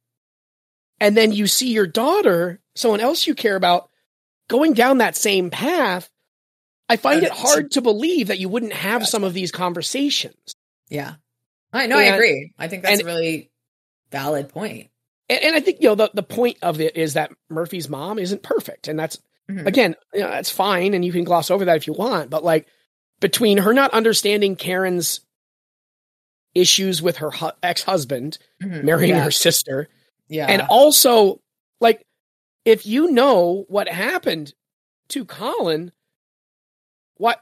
and 1.02 1.16
then 1.18 1.34
you 1.34 1.46
see 1.46 1.74
your 1.74 1.88
daughter, 1.88 2.62
someone 2.74 3.02
else 3.02 3.28
you 3.28 3.36
care 3.36 3.58
about, 3.58 3.90
going 4.50 4.74
down 4.74 4.98
that 4.98 5.16
same 5.16 5.50
path, 5.50 6.10
I 6.90 6.98
find 6.98 7.24
it 7.24 7.32
hard 7.32 7.72
to 7.72 7.82
believe 7.82 8.28
that 8.28 8.40
you 8.40 8.50
wouldn't 8.50 8.74
have 8.74 9.08
some 9.08 9.24
of 9.24 9.34
these 9.34 9.52
conversations. 9.52 10.54
Yeah, 10.90 11.14
I 11.72 11.88
know. 11.88 11.98
I 11.98 12.04
agree. 12.16 12.52
I 12.60 12.68
think 12.68 12.84
that's 12.84 13.00
and- 13.00 13.08
a 13.08 13.12
really 13.12 13.50
valid 14.12 14.50
point. 14.50 14.90
And, 15.30 15.42
and 15.44 15.56
I 15.56 15.60
think, 15.60 15.78
you 15.82 15.90
know, 15.90 15.96
the, 15.96 16.10
the 16.14 16.24
point 16.24 16.58
of 16.64 16.82
it 16.82 16.98
is 16.98 17.14
that 17.14 17.32
Murphy's 17.50 17.88
mom 17.88 18.18
isn't 18.20 18.42
perfect. 18.44 18.88
And 18.88 19.00
that's, 19.00 19.20
Mhm. 19.50 19.66
again, 19.68 19.96
you 20.14 20.22
know, 20.22 20.30
that's 20.32 20.50
fine. 20.50 20.94
And 20.96 21.06
you 21.06 21.12
can 21.12 21.24
gloss 21.24 21.52
over 21.52 21.66
that 21.66 21.78
if 21.78 21.86
you 21.88 21.94
want. 21.94 22.30
But 22.32 22.44
like, 22.44 22.68
between 23.20 23.60
her 23.60 23.74
not 23.74 23.94
understanding 23.94 24.56
Karen's 24.56 25.20
issues 26.56 27.02
with 27.02 27.18
her 27.18 27.30
hu- 27.32 27.52
ex 27.62 27.84
husband 27.84 28.38
Mhm. 28.62 28.84
marrying 28.84 29.16
yeah. 29.16 29.24
her 29.24 29.32
sister, 29.32 29.88
Yeah, 30.32 30.46
And 30.48 30.62
also, 30.70 31.40
like, 31.82 32.04
if 32.70 32.86
you 32.86 33.12
know 33.12 33.66
what 33.68 33.88
happened 33.88 34.54
to 35.10 35.26
Colin, 35.26 35.92
what 37.16 37.42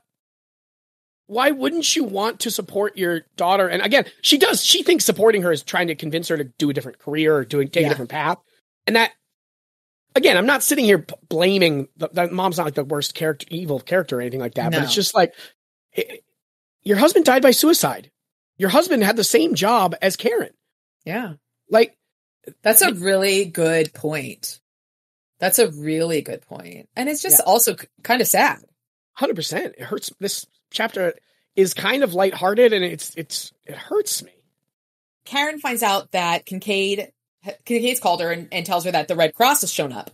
why 1.28 1.52
wouldn't 1.52 1.94
you 1.96 2.06
want 2.06 2.40
to 2.42 2.52
support 2.52 2.98
your 2.98 3.22
daughter? 3.36 3.68
And 3.68 3.82
again, 3.82 4.06
she 4.22 4.38
does. 4.38 4.64
She 4.64 4.82
thinks 4.84 5.04
supporting 5.04 5.42
her 5.42 5.52
is 5.52 5.62
trying 5.62 5.88
to 5.88 5.96
convince 5.96 6.30
her 6.30 6.38
to 6.38 6.46
do 6.46 6.70
a 6.70 6.74
different 6.74 7.00
career 7.00 7.36
or 7.36 7.44
doing 7.46 7.68
take 7.68 7.82
Yeah. 7.82 7.88
a 7.88 7.90
different 7.90 8.12
path. 8.12 8.38
And 8.86 8.96
that, 8.96 9.12
again, 10.16 10.38
I'm 10.38 10.46
not 10.46 10.64
sitting 10.64 10.86
here 10.86 11.06
blaming 11.28 11.90
the, 11.98 12.08
that 12.14 12.32
mom's 12.32 12.58
not 12.58 12.64
like 12.64 12.76
the 12.76 12.86
worst 12.86 13.14
character, 13.14 13.46
evil 13.50 13.82
character 13.82 14.18
or 14.18 14.22
anything 14.22 14.40
like 14.40 14.54
that. 14.54 14.72
But 14.72 14.84
it's 14.84 14.96
just 14.96 15.14
like 15.14 15.34
it- 15.92 16.24
your 16.84 16.96
husband 16.98 17.26
died 17.26 17.42
by 17.42 17.52
suicide. 17.52 18.10
Your 18.58 18.70
husband 18.70 19.04
had 19.04 19.18
the 19.18 19.24
same 19.26 19.54
job 19.56 19.96
as 20.02 20.16
Karen. 20.16 20.54
yeah. 21.06 21.34
Like, 21.70 21.98
That's 22.62 22.82
a 22.82 22.94
really 22.94 23.44
good 23.44 23.94
point. 23.94 24.62
That's 25.40 25.60
a 25.60 25.70
really 25.70 26.22
good 26.22 26.42
point, 26.42 26.90
and 26.96 27.08
it's 27.10 27.22
just 27.22 27.40
Yeah. 27.40 27.46
also 27.46 27.76
kind 28.04 28.22
of 28.22 28.28
sad. 28.28 28.60
hundred 29.14 29.36
percent. 29.36 29.76
It 29.78 29.84
hurts. 29.84 30.12
This 30.20 30.46
chapter 30.72 31.14
is 31.56 31.74
kind 31.74 32.04
of 32.04 32.14
lighthearted, 32.14 32.74
and 32.74 32.84
it's 32.86 33.14
it's 33.16 33.52
it 33.66 33.76
hurts 33.76 34.24
me. 34.24 34.32
Karen 35.26 35.60
finds 35.60 35.84
out 35.84 36.12
that 36.12 36.46
Kincaid 36.46 37.12
Kincaid's 37.66 38.00
called 38.00 38.22
her 38.22 38.32
and, 38.32 38.48
and 38.52 38.66
tells 38.66 38.86
her 38.86 38.92
that 38.92 39.08
the 39.08 39.16
Red 39.16 39.34
Cross 39.36 39.62
has 39.62 39.72
shown 39.74 39.92
up, 39.92 40.12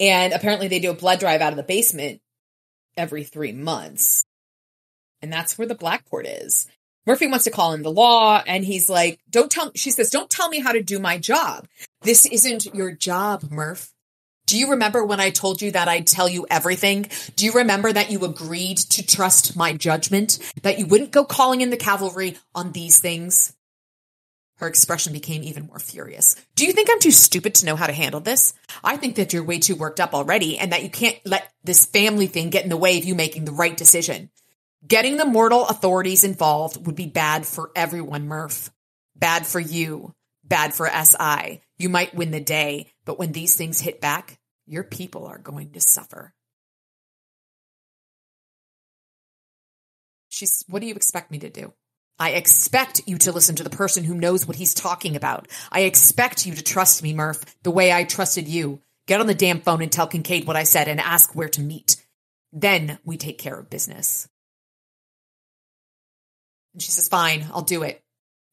and 0.00 0.32
apparently 0.32 0.68
they 0.68 0.78
do 0.78 0.90
a 0.90 0.94
blood 0.94 1.18
drive 1.20 1.40
out 1.40 1.52
of 1.52 1.56
the 1.56 1.62
basement 1.62 2.20
every 2.96 3.24
three 3.24 3.52
months, 3.52 4.24
and 5.22 5.32
that's 5.32 5.58
where 5.58 5.68
the 5.68 5.74
Black 5.74 6.08
Court 6.08 6.26
is. 6.26 6.66
Murphy 7.06 7.26
wants 7.26 7.44
to 7.44 7.50
call 7.50 7.72
in 7.72 7.82
the 7.82 7.92
law, 7.92 8.42
and 8.46 8.64
he's 8.64 8.88
like, 8.88 9.20
"Don't 9.30 9.50
tell." 9.50 9.70
She 9.76 9.90
says, 9.90 10.10
"Don't 10.10 10.30
tell 10.30 10.48
me 10.48 10.60
how 10.60 10.72
to 10.72 10.82
do 10.82 10.98
my 10.98 11.18
job. 11.18 11.68
This 12.02 12.24
isn't 12.24 12.74
your 12.74 12.92
job, 12.92 13.50
Murph." 13.50 13.92
Do 14.46 14.56
you 14.56 14.70
remember 14.70 15.04
when 15.04 15.18
I 15.18 15.30
told 15.30 15.60
you 15.60 15.72
that 15.72 15.88
I'd 15.88 16.06
tell 16.06 16.28
you 16.28 16.46
everything? 16.48 17.10
Do 17.34 17.44
you 17.44 17.52
remember 17.52 17.92
that 17.92 18.12
you 18.12 18.24
agreed 18.24 18.78
to 18.78 19.04
trust 19.04 19.56
my 19.56 19.72
judgment? 19.72 20.38
That 20.62 20.78
you 20.78 20.86
wouldn't 20.86 21.10
go 21.10 21.24
calling 21.24 21.62
in 21.62 21.70
the 21.70 21.76
cavalry 21.76 22.36
on 22.54 22.70
these 22.70 23.00
things? 23.00 23.52
Her 24.58 24.68
expression 24.68 25.12
became 25.12 25.42
even 25.42 25.66
more 25.66 25.80
furious. 25.80 26.36
Do 26.54 26.64
you 26.64 26.72
think 26.72 26.88
I'm 26.90 27.00
too 27.00 27.10
stupid 27.10 27.56
to 27.56 27.66
know 27.66 27.76
how 27.76 27.86
to 27.86 27.92
handle 27.92 28.20
this? 28.20 28.54
I 28.82 28.96
think 28.96 29.16
that 29.16 29.32
you're 29.32 29.42
way 29.42 29.58
too 29.58 29.74
worked 29.74 30.00
up 30.00 30.14
already 30.14 30.58
and 30.58 30.72
that 30.72 30.82
you 30.82 30.90
can't 30.90 31.18
let 31.26 31.52
this 31.64 31.84
family 31.84 32.26
thing 32.26 32.50
get 32.50 32.62
in 32.62 32.70
the 32.70 32.76
way 32.76 32.96
of 32.98 33.04
you 33.04 33.14
making 33.14 33.44
the 33.44 33.52
right 33.52 33.76
decision. 33.76 34.30
Getting 34.86 35.16
the 35.16 35.26
mortal 35.26 35.66
authorities 35.66 36.22
involved 36.24 36.86
would 36.86 36.94
be 36.94 37.06
bad 37.06 37.46
for 37.46 37.70
everyone, 37.74 38.28
Murph. 38.28 38.70
Bad 39.16 39.44
for 39.44 39.60
you. 39.60 40.14
Bad 40.44 40.72
for 40.72 40.88
SI. 40.88 41.60
You 41.76 41.88
might 41.88 42.14
win 42.14 42.30
the 42.30 42.40
day, 42.40 42.92
but 43.04 43.18
when 43.18 43.32
these 43.32 43.56
things 43.56 43.80
hit 43.80 44.00
back, 44.00 44.35
your 44.66 44.84
people 44.84 45.26
are 45.26 45.38
going 45.38 45.70
to 45.72 45.80
suffer. 45.80 46.32
She's, 50.28 50.64
what 50.68 50.80
do 50.80 50.86
you 50.86 50.94
expect 50.94 51.30
me 51.30 51.38
to 51.38 51.50
do? 51.50 51.72
I 52.18 52.30
expect 52.30 53.02
you 53.06 53.18
to 53.18 53.32
listen 53.32 53.56
to 53.56 53.62
the 53.62 53.70
person 53.70 54.04
who 54.04 54.14
knows 54.14 54.46
what 54.46 54.56
he's 54.56 54.74
talking 54.74 55.16
about. 55.16 55.48
I 55.70 55.80
expect 55.80 56.46
you 56.46 56.54
to 56.54 56.62
trust 56.62 57.02
me, 57.02 57.14
Murph, 57.14 57.44
the 57.62 57.70
way 57.70 57.92
I 57.92 58.04
trusted 58.04 58.48
you. 58.48 58.80
Get 59.06 59.20
on 59.20 59.26
the 59.26 59.34
damn 59.34 59.60
phone 59.60 59.82
and 59.82 59.92
tell 59.92 60.06
Kincaid 60.06 60.46
what 60.46 60.56
I 60.56 60.64
said 60.64 60.88
and 60.88 61.00
ask 61.00 61.34
where 61.34 61.48
to 61.50 61.60
meet. 61.60 61.96
Then 62.52 62.98
we 63.04 63.16
take 63.18 63.38
care 63.38 63.58
of 63.58 63.70
business. 63.70 64.28
And 66.72 66.82
she 66.82 66.90
says, 66.90 67.08
Fine, 67.08 67.46
I'll 67.52 67.62
do 67.62 67.82
it. 67.82 68.02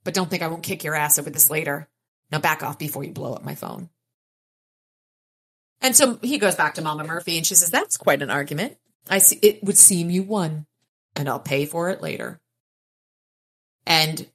But 0.03 0.13
don't 0.13 0.29
think 0.29 0.43
I 0.43 0.47
won't 0.47 0.63
kick 0.63 0.83
your 0.83 0.95
ass 0.95 1.17
over 1.17 1.29
this 1.29 1.49
later. 1.49 1.87
Now 2.31 2.39
back 2.39 2.63
off 2.63 2.77
before 2.77 3.03
you 3.03 3.11
blow 3.11 3.33
up 3.33 3.43
my 3.43 3.55
phone. 3.55 3.89
And 5.83 5.95
so 5.95 6.17
he 6.21 6.37
goes 6.37 6.55
back 6.55 6.75
to 6.75 6.81
Mama 6.81 7.03
Murphy 7.03 7.37
and 7.37 7.45
she 7.45 7.55
says, 7.55 7.69
That's 7.69 7.97
quite 7.97 8.21
an 8.21 8.31
argument. 8.31 8.77
I 9.09 9.17
see 9.17 9.37
it 9.41 9.61
would 9.63 9.77
seem 9.77 10.09
you 10.09 10.23
won, 10.23 10.65
and 11.15 11.27
I'll 11.27 11.41
pay 11.41 11.65
for 11.65 11.89
it 11.89 12.01
later. 12.01 12.39
And 13.85 14.25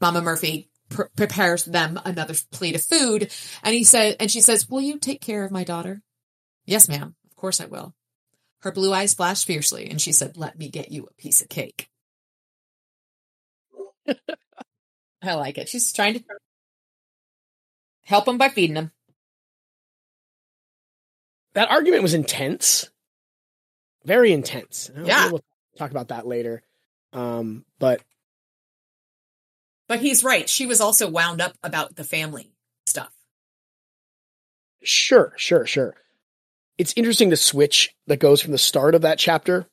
Mama 0.00 0.22
Murphy 0.22 0.70
pr- 0.88 1.02
prepares 1.14 1.66
them 1.66 2.00
another 2.02 2.34
plate 2.50 2.74
of 2.74 2.82
food, 2.82 3.30
and 3.62 3.74
he 3.74 3.84
said, 3.84 4.16
and 4.18 4.30
she 4.30 4.40
says, 4.40 4.70
"Will 4.70 4.80
you 4.80 4.98
take 4.98 5.20
care 5.20 5.44
of 5.44 5.50
my 5.50 5.64
daughter?" 5.64 6.00
Yes, 6.64 6.88
ma'am. 6.88 7.14
Of 7.30 7.36
course 7.36 7.60
I 7.60 7.66
will. 7.66 7.94
Her 8.60 8.72
blue 8.72 8.94
eyes 8.94 9.12
flashed 9.12 9.46
fiercely, 9.46 9.90
and 9.90 10.00
she 10.00 10.12
said, 10.12 10.38
"Let 10.38 10.58
me 10.58 10.70
get 10.70 10.90
you 10.90 11.04
a 11.04 11.14
piece 11.20 11.42
of 11.42 11.50
cake." 11.50 11.90
I 15.22 15.34
like 15.34 15.58
it. 15.58 15.68
She's 15.68 15.92
trying 15.92 16.14
to 16.14 16.24
help 18.04 18.26
him 18.26 18.38
by 18.38 18.48
feeding 18.48 18.76
him. 18.76 18.92
That 21.54 21.70
argument 21.70 22.02
was 22.02 22.14
intense, 22.14 22.88
very 24.04 24.32
intense. 24.32 24.90
Yeah. 24.96 25.30
we'll 25.30 25.44
talk 25.76 25.90
about 25.90 26.08
that 26.08 26.26
later. 26.26 26.62
Um, 27.12 27.64
but 27.78 28.02
But 29.88 30.00
he's 30.00 30.22
right. 30.22 30.48
She 30.48 30.66
was 30.66 30.80
also 30.80 31.10
wound 31.10 31.40
up 31.40 31.54
about 31.62 31.96
the 31.96 32.04
family 32.04 32.52
stuff. 32.86 33.12
Sure, 34.82 35.32
sure, 35.36 35.66
sure. 35.66 35.94
It's 36.78 36.94
interesting 36.96 37.28
the 37.28 37.36
switch 37.36 37.94
that 38.06 38.20
goes 38.20 38.40
from 38.40 38.52
the 38.52 38.58
start 38.58 38.94
of 38.94 39.02
that 39.02 39.18
chapter 39.18 39.66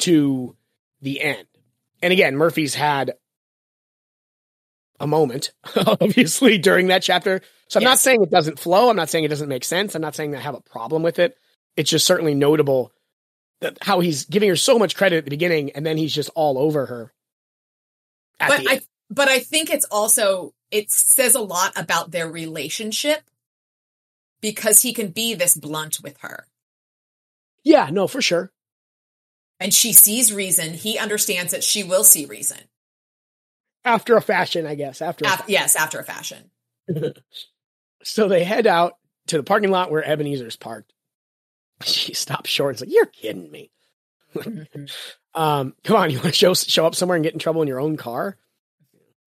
to 0.00 0.56
the 1.00 1.20
end. 1.20 1.46
And 2.02 2.12
again, 2.12 2.36
Murphy's 2.36 2.74
had 2.74 3.12
a 4.98 5.06
moment, 5.06 5.52
obviously, 5.76 6.58
during 6.58 6.88
that 6.88 7.02
chapter. 7.02 7.40
So 7.68 7.78
I'm 7.78 7.84
not 7.84 7.98
saying 7.98 8.22
it 8.22 8.30
doesn't 8.30 8.58
flow. 8.58 8.88
I'm 8.90 8.96
not 8.96 9.10
saying 9.10 9.24
it 9.24 9.28
doesn't 9.28 9.48
make 9.48 9.64
sense. 9.64 9.94
I'm 9.94 10.02
not 10.02 10.14
saying 10.14 10.34
I 10.34 10.40
have 10.40 10.54
a 10.54 10.60
problem 10.60 11.02
with 11.02 11.18
it. 11.18 11.36
It's 11.76 11.90
just 11.90 12.06
certainly 12.06 12.34
notable 12.34 12.92
that 13.60 13.78
how 13.82 14.00
he's 14.00 14.24
giving 14.24 14.48
her 14.48 14.56
so 14.56 14.78
much 14.78 14.96
credit 14.96 15.18
at 15.18 15.24
the 15.24 15.30
beginning 15.30 15.72
and 15.72 15.84
then 15.84 15.96
he's 15.96 16.14
just 16.14 16.30
all 16.34 16.58
over 16.58 16.86
her. 16.86 17.12
But 18.38 18.62
I 18.68 18.80
but 19.10 19.28
I 19.28 19.40
think 19.40 19.70
it's 19.70 19.84
also 19.90 20.54
it 20.70 20.90
says 20.90 21.34
a 21.34 21.40
lot 21.40 21.78
about 21.78 22.10
their 22.10 22.28
relationship 22.28 23.22
because 24.40 24.82
he 24.82 24.92
can 24.92 25.08
be 25.08 25.34
this 25.34 25.56
blunt 25.56 25.98
with 26.02 26.18
her. 26.20 26.46
yeah, 27.64 27.90
no, 27.90 28.06
for 28.06 28.22
sure. 28.22 28.50
And 29.60 29.74
she 29.74 29.92
sees 29.92 30.32
reason. 30.32 30.72
He 30.72 30.98
understands 30.98 31.50
that 31.52 31.64
she 31.64 31.82
will 31.82 32.04
see 32.04 32.26
reason. 32.26 32.58
After 33.84 34.16
a 34.16 34.22
fashion, 34.22 34.66
I 34.66 34.76
guess. 34.76 35.02
After 35.02 35.24
a 35.24 35.28
Af- 35.28 35.44
yes, 35.48 35.74
after 35.74 35.98
a 35.98 36.04
fashion. 36.04 36.50
So 38.02 38.28
they 38.28 38.44
head 38.44 38.66
out 38.66 38.94
to 39.28 39.36
the 39.36 39.42
parking 39.42 39.70
lot 39.70 39.90
where 39.90 40.02
Ebenezer's 40.02 40.56
parked. 40.56 40.92
She 41.82 42.14
stops 42.14 42.50
short. 42.50 42.74
It's 42.74 42.80
like, 42.80 42.92
you're 42.92 43.06
kidding 43.06 43.50
me. 43.50 43.70
Um, 45.34 45.74
come 45.84 45.96
on, 45.96 46.10
you 46.10 46.16
want 46.16 46.30
to 46.30 46.32
show 46.32 46.52
show 46.54 46.84
up 46.84 46.96
somewhere 46.96 47.14
and 47.14 47.22
get 47.22 47.32
in 47.32 47.38
trouble 47.38 47.62
in 47.62 47.68
your 47.68 47.80
own 47.80 47.96
car? 47.96 48.36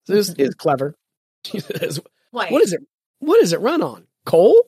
This 0.06 0.28
is 0.30 0.54
clever. 0.54 0.94
She 1.44 1.58
says, 1.58 1.98
Wait, 2.30 2.52
what 2.52 2.62
is 2.62 2.72
it? 2.72 2.82
What 3.18 3.40
does 3.40 3.52
it 3.52 3.58
run 3.58 3.82
on? 3.82 4.06
Coal? 4.24 4.62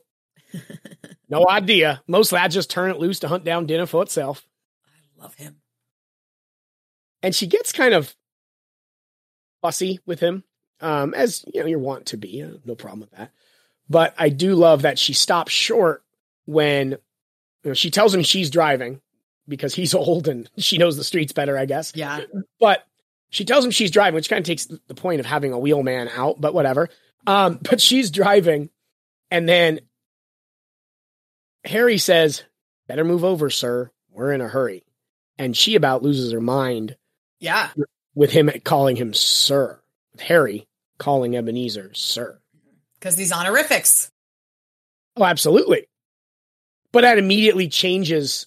no 1.29 1.47
idea. 1.49 2.03
Most 2.09 2.33
lads 2.33 2.53
just 2.53 2.69
turn 2.69 2.91
it 2.91 2.99
loose 2.99 3.21
to 3.21 3.29
hunt 3.29 3.45
down 3.45 3.67
dinner 3.67 3.87
for 3.87 4.03
itself. 4.03 4.45
I 4.85 5.23
love 5.23 5.37
him. 5.37 5.59
And 7.23 7.33
she 7.33 7.47
gets 7.47 7.71
kind 7.71 7.95
of 7.95 8.17
fussy 9.63 10.01
with 10.05 10.19
him, 10.19 10.43
um, 10.81 11.15
as 11.15 11.45
you 11.55 11.61
know 11.61 11.67
you're 11.67 11.79
wont 11.79 12.07
to 12.07 12.17
be. 12.17 12.43
Uh, 12.43 12.59
no 12.65 12.75
problem 12.75 13.01
with 13.01 13.13
that. 13.13 13.31
But 13.89 14.15
I 14.19 14.29
do 14.31 14.55
love 14.55 14.83
that 14.83 14.99
she 14.99 15.13
stops 15.13 15.53
short 15.53 16.03
when 16.47 16.93
you 16.93 16.99
know, 17.71 17.75
she 17.75 17.91
tells 17.91 18.15
him 18.15 18.23
she's 18.23 18.51
driving 18.51 19.01
because 19.47 19.75
he's 19.75 19.95
old 19.95 20.29
and 20.29 20.49
she 20.59 20.79
knows 20.79 20.97
the 20.97 21.05
streets 21.05 21.33
better, 21.33 21.57
I 21.59 21.67
guess. 21.67 21.93
Yeah. 21.95 22.21
But 22.61 22.87
she 23.31 23.45
tells 23.45 23.65
him 23.65 23.71
she's 23.71 23.91
driving, 23.91 24.15
which 24.15 24.29
kind 24.29 24.41
of 24.41 24.47
takes 24.47 24.67
the 24.67 24.95
point 24.95 25.21
of 25.21 25.27
having 25.27 25.53
a 25.53 25.59
wheelman 25.59 26.09
out, 26.09 26.41
but 26.41 26.55
whatever. 26.55 26.89
Um, 27.27 27.59
but 27.69 27.81
she's 27.81 28.11
driving, 28.11 28.71
and 29.31 29.49
then 29.49 29.81
Harry 31.65 31.99
says, 31.99 32.43
Better 32.87 33.05
move 33.05 33.25
over, 33.25 33.49
sir. 33.51 33.91
We're 34.11 34.33
in 34.33 34.41
a 34.43 34.49
hurry. 34.49 34.85
And 35.39 35.57
she 35.57 35.75
about 35.75 36.03
loses 36.03 36.33
her 36.33 36.41
mind 36.41 36.97
Yeah. 37.41 37.71
with 38.15 38.31
him 38.31 38.51
calling 38.63 38.97
him 38.97 39.15
sir. 39.15 39.81
With 40.13 40.21
Harry 40.21 40.69
calling 40.99 41.35
Ebenezer 41.35 41.93
sir. 41.95 42.39
Because 43.05 43.17
these 43.17 43.33
honorifics. 43.33 44.11
Oh, 45.15 45.25
absolutely. 45.25 45.89
But 46.91 47.03
that 47.03 47.19
immediately 47.19 47.69
changes 47.69 48.47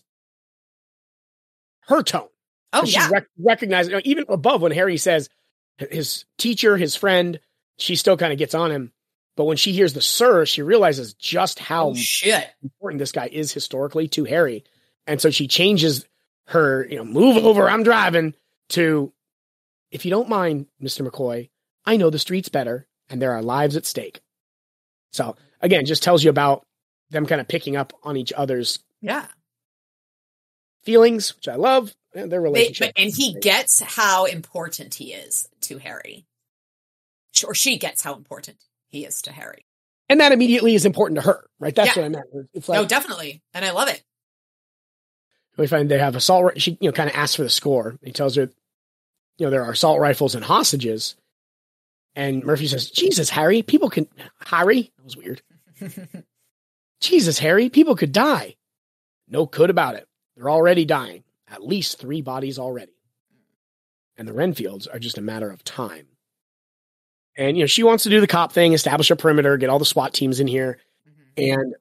her 1.81 2.01
tone. 2.01 2.29
Oh, 2.73 2.83
she 2.83 2.93
yeah. 2.93 3.07
rec- 3.11 3.27
recognizes, 3.37 3.91
you 3.91 3.97
know, 3.97 4.01
even 4.03 4.25
above 4.29 4.63
when 4.63 4.71
Harry 4.71 4.97
says 4.97 5.29
his 5.77 6.25
teacher, 6.39 6.75
his 6.75 6.95
friend, 6.95 7.39
she 7.77 7.95
still 7.95 8.17
kind 8.17 8.33
of 8.33 8.39
gets 8.39 8.55
on 8.55 8.71
him. 8.71 8.91
But 9.35 9.43
when 9.43 9.57
she 9.57 9.73
hears 9.73 9.93
the 9.93 10.01
sir, 10.01 10.47
she 10.47 10.63
realizes 10.63 11.13
just 11.13 11.59
how 11.59 11.89
Oh, 11.89 11.93
shit. 11.93 12.47
important 12.63 12.97
this 12.97 13.11
guy 13.11 13.29
is 13.31 13.51
historically 13.51 14.07
to 14.07 14.23
Harry. 14.23 14.63
And 15.05 15.21
so 15.21 15.29
she 15.29 15.47
changes 15.47 16.03
her, 16.47 16.83
you 16.89 16.95
know, 16.97 17.05
move 17.05 17.37
over, 17.45 17.69
I'm 17.69 17.83
driving 17.83 18.33
to, 18.69 19.13
if 19.91 20.03
you 20.03 20.09
don't 20.09 20.29
mind, 20.29 20.65
Mr. 20.81 21.07
McCoy, 21.07 21.51
I 21.85 21.97
know 21.97 22.09
the 22.09 22.17
streets 22.17 22.49
better 22.49 22.87
and 23.07 23.21
there 23.21 23.33
are 23.33 23.43
lives 23.43 23.77
at 23.77 23.85
stake. 23.85 24.21
So 25.11 25.35
again, 25.61 25.85
just 25.85 26.03
tells 26.03 26.23
you 26.23 26.29
about 26.29 26.65
them 27.09 27.25
kind 27.25 27.41
of 27.41 27.47
picking 27.47 27.75
up 27.75 27.93
on 28.03 28.17
each 28.17 28.33
other's 28.33 28.79
Yeah. 29.01 29.27
feelings, 30.83 31.35
which 31.35 31.47
I 31.47 31.55
love, 31.55 31.93
and 32.13 32.31
their 32.31 32.41
relationship. 32.41 32.93
but, 32.95 33.01
and 33.01 33.11
he 33.13 33.33
gets 33.39 33.81
how 33.81 34.25
important 34.25 34.95
he 34.95 35.13
is 35.13 35.47
to 35.61 35.77
Harry. 35.79 36.25
Or 37.45 37.53
she 37.53 37.77
gets 37.77 38.01
how 38.01 38.15
important 38.15 38.57
he 38.87 39.05
is 39.05 39.21
to 39.23 39.31
Harry. 39.31 39.63
and 40.09 40.21
that 40.21 40.31
immediately 40.31 40.73
is 40.73 40.85
important 40.85 41.19
to 41.19 41.25
her, 41.25 41.45
right? 41.59 41.75
That's 41.75 41.95
Yeah. 41.95 42.03
what 42.03 42.05
I 42.05 42.09
meant. 42.09 42.49
It's 42.53 42.69
like 42.69 42.79
no, 42.81 42.85
definitely. 42.87 43.41
And 43.53 43.65
I 43.65 43.71
love 43.71 43.89
it. 43.89 44.01
we 45.57 45.67
find 45.67 45.89
they 45.91 45.97
have 45.99 46.15
assault. 46.15 46.59
She, 46.61 46.77
you 46.79 46.87
know, 46.89 46.93
kind 46.93 47.09
of 47.09 47.15
asks 47.15 47.35
for 47.35 47.43
the 47.43 47.49
score. 47.49 47.97
He 48.03 48.11
tells 48.13 48.35
her, 48.35 48.43
you 49.37 49.45
know, 49.45 49.49
there 49.49 49.63
are 49.65 49.71
assault 49.71 49.99
rifles 49.99 50.33
and 50.35 50.45
hostages. 50.45 51.15
And 52.17 52.43
Murphy 52.43 52.65
says, 52.65 52.89
"Jesus, 52.89 53.29
Harry, 53.29 53.61
people 53.61 53.91
can 53.91 54.07
Harry." 54.39 54.91
That 54.97 55.05
was 55.05 55.15
weird. 55.15 55.43
Jesus, 56.99 57.37
Harry, 57.37 57.69
people 57.69 57.95
could 57.95 58.11
die. 58.11 58.55
No 59.27 59.45
could 59.45 59.69
about 59.69 59.93
it. 59.93 60.07
They're 60.35 60.49
already 60.49 60.83
dying. 60.83 61.23
At 61.47 61.63
least 61.63 61.99
three 61.99 62.23
bodies 62.23 62.57
already. 62.57 62.93
And 64.17 64.27
the 64.27 64.33
Renfields 64.33 64.87
are 64.91 64.97
just 64.97 65.19
a 65.19 65.21
matter 65.21 65.51
of 65.51 65.63
time. 65.63 66.07
And 67.37 67.55
you 67.55 67.61
know, 67.61 67.67
she 67.67 67.83
wants 67.83 68.05
to 68.05 68.09
do 68.09 68.19
the 68.19 68.25
cop 68.25 68.51
thing, 68.51 68.73
establish 68.73 69.11
a 69.11 69.15
perimeter, 69.15 69.55
get 69.57 69.69
all 69.69 69.77
the 69.77 69.85
SWAT 69.85 70.11
teams 70.11 70.39
in 70.39 70.47
here. 70.47 70.79
Mm-hmm. 71.07 71.59
And 71.59 71.75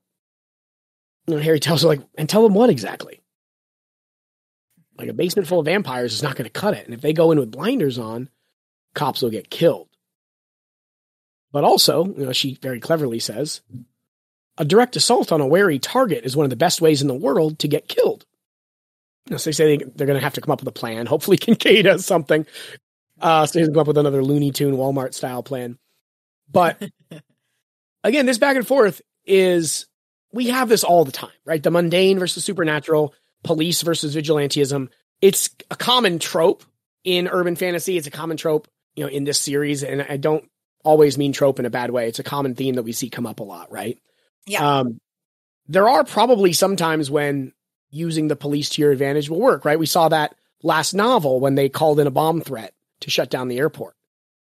you 1.28 1.34
know, 1.34 1.40
Harry 1.40 1.60
tells 1.60 1.80
her 1.80 1.88
like, 1.88 2.02
and 2.18 2.28
tell 2.28 2.42
them 2.42 2.52
what 2.52 2.68
exactly? 2.68 3.22
Like 4.98 5.08
a 5.08 5.14
basement 5.14 5.48
full 5.48 5.60
of 5.60 5.64
vampires 5.64 6.12
is 6.12 6.22
not 6.22 6.36
going 6.36 6.44
to 6.44 6.50
cut 6.50 6.74
it. 6.74 6.84
And 6.84 6.92
if 6.92 7.00
they 7.00 7.14
go 7.14 7.32
in 7.32 7.38
with 7.38 7.50
blinders 7.50 7.98
on, 7.98 8.28
cops 8.94 9.22
will 9.22 9.30
get 9.30 9.48
killed. 9.48 9.88
But 11.56 11.64
also, 11.64 12.04
you 12.04 12.26
know, 12.26 12.34
she 12.34 12.58
very 12.60 12.80
cleverly 12.80 13.18
says, 13.18 13.62
a 14.58 14.64
direct 14.66 14.94
assault 14.94 15.32
on 15.32 15.40
a 15.40 15.46
wary 15.46 15.78
target 15.78 16.26
is 16.26 16.36
one 16.36 16.44
of 16.44 16.50
the 16.50 16.54
best 16.54 16.82
ways 16.82 17.00
in 17.00 17.08
the 17.08 17.14
world 17.14 17.60
to 17.60 17.66
get 17.66 17.88
killed. 17.88 18.26
You 19.24 19.30
know, 19.30 19.36
so 19.38 19.48
they 19.48 19.52
say 19.54 19.78
they, 19.78 19.84
they're 19.84 20.06
going 20.06 20.18
to 20.18 20.22
have 20.22 20.34
to 20.34 20.42
come 20.42 20.52
up 20.52 20.60
with 20.60 20.68
a 20.68 20.72
plan. 20.72 21.06
Hopefully, 21.06 21.38
Kincaid 21.38 21.86
has 21.86 22.04
something. 22.04 22.44
Uh, 23.18 23.46
so 23.46 23.58
he's 23.58 23.68
come 23.68 23.78
up 23.78 23.86
with 23.86 23.96
another 23.96 24.22
Looney 24.22 24.50
Tune 24.50 24.74
Walmart 24.74 25.14
style 25.14 25.42
plan. 25.42 25.78
But 26.52 26.90
again, 28.04 28.26
this 28.26 28.36
back 28.36 28.56
and 28.56 28.66
forth 28.66 29.00
is 29.24 29.86
we 30.34 30.48
have 30.48 30.68
this 30.68 30.84
all 30.84 31.06
the 31.06 31.10
time, 31.12 31.30
right? 31.46 31.62
The 31.62 31.70
mundane 31.70 32.18
versus 32.18 32.44
supernatural. 32.44 33.14
police 33.44 33.80
versus 33.80 34.14
vigilantism. 34.14 34.90
It's 35.22 35.48
a 35.70 35.76
common 35.76 36.18
trope 36.18 36.64
in 37.02 37.28
urban 37.28 37.56
fantasy. 37.56 37.96
It's 37.96 38.08
a 38.08 38.10
common 38.10 38.36
trope, 38.36 38.68
you 38.94 39.04
know, 39.04 39.10
in 39.10 39.24
this 39.24 39.40
series. 39.40 39.82
And 39.82 40.02
I 40.06 40.18
don't 40.18 40.46
always 40.86 41.18
mean 41.18 41.32
trope 41.32 41.58
in 41.58 41.66
a 41.66 41.70
bad 41.70 41.90
way. 41.90 42.08
It's 42.08 42.18
a 42.18 42.24
common 42.24 42.54
theme 42.54 42.76
that 42.76 42.84
we 42.84 42.92
see 42.92 43.10
come 43.10 43.26
up 43.26 43.40
a 43.40 43.44
lot, 43.44 43.70
right? 43.70 43.98
Yeah. 44.46 44.78
Um, 44.78 45.00
there 45.68 45.88
are 45.88 46.04
probably 46.04 46.52
some 46.52 46.76
times 46.76 47.10
when 47.10 47.52
using 47.90 48.28
the 48.28 48.36
police 48.36 48.70
to 48.70 48.82
your 48.82 48.92
advantage 48.92 49.28
will 49.28 49.40
work, 49.40 49.64
right? 49.64 49.78
We 49.78 49.86
saw 49.86 50.08
that 50.08 50.34
last 50.62 50.94
novel 50.94 51.40
when 51.40 51.54
they 51.56 51.68
called 51.68 52.00
in 52.00 52.06
a 52.06 52.10
bomb 52.10 52.40
threat 52.40 52.72
to 53.00 53.10
shut 53.10 53.30
down 53.30 53.48
the 53.48 53.58
airport. 53.58 53.94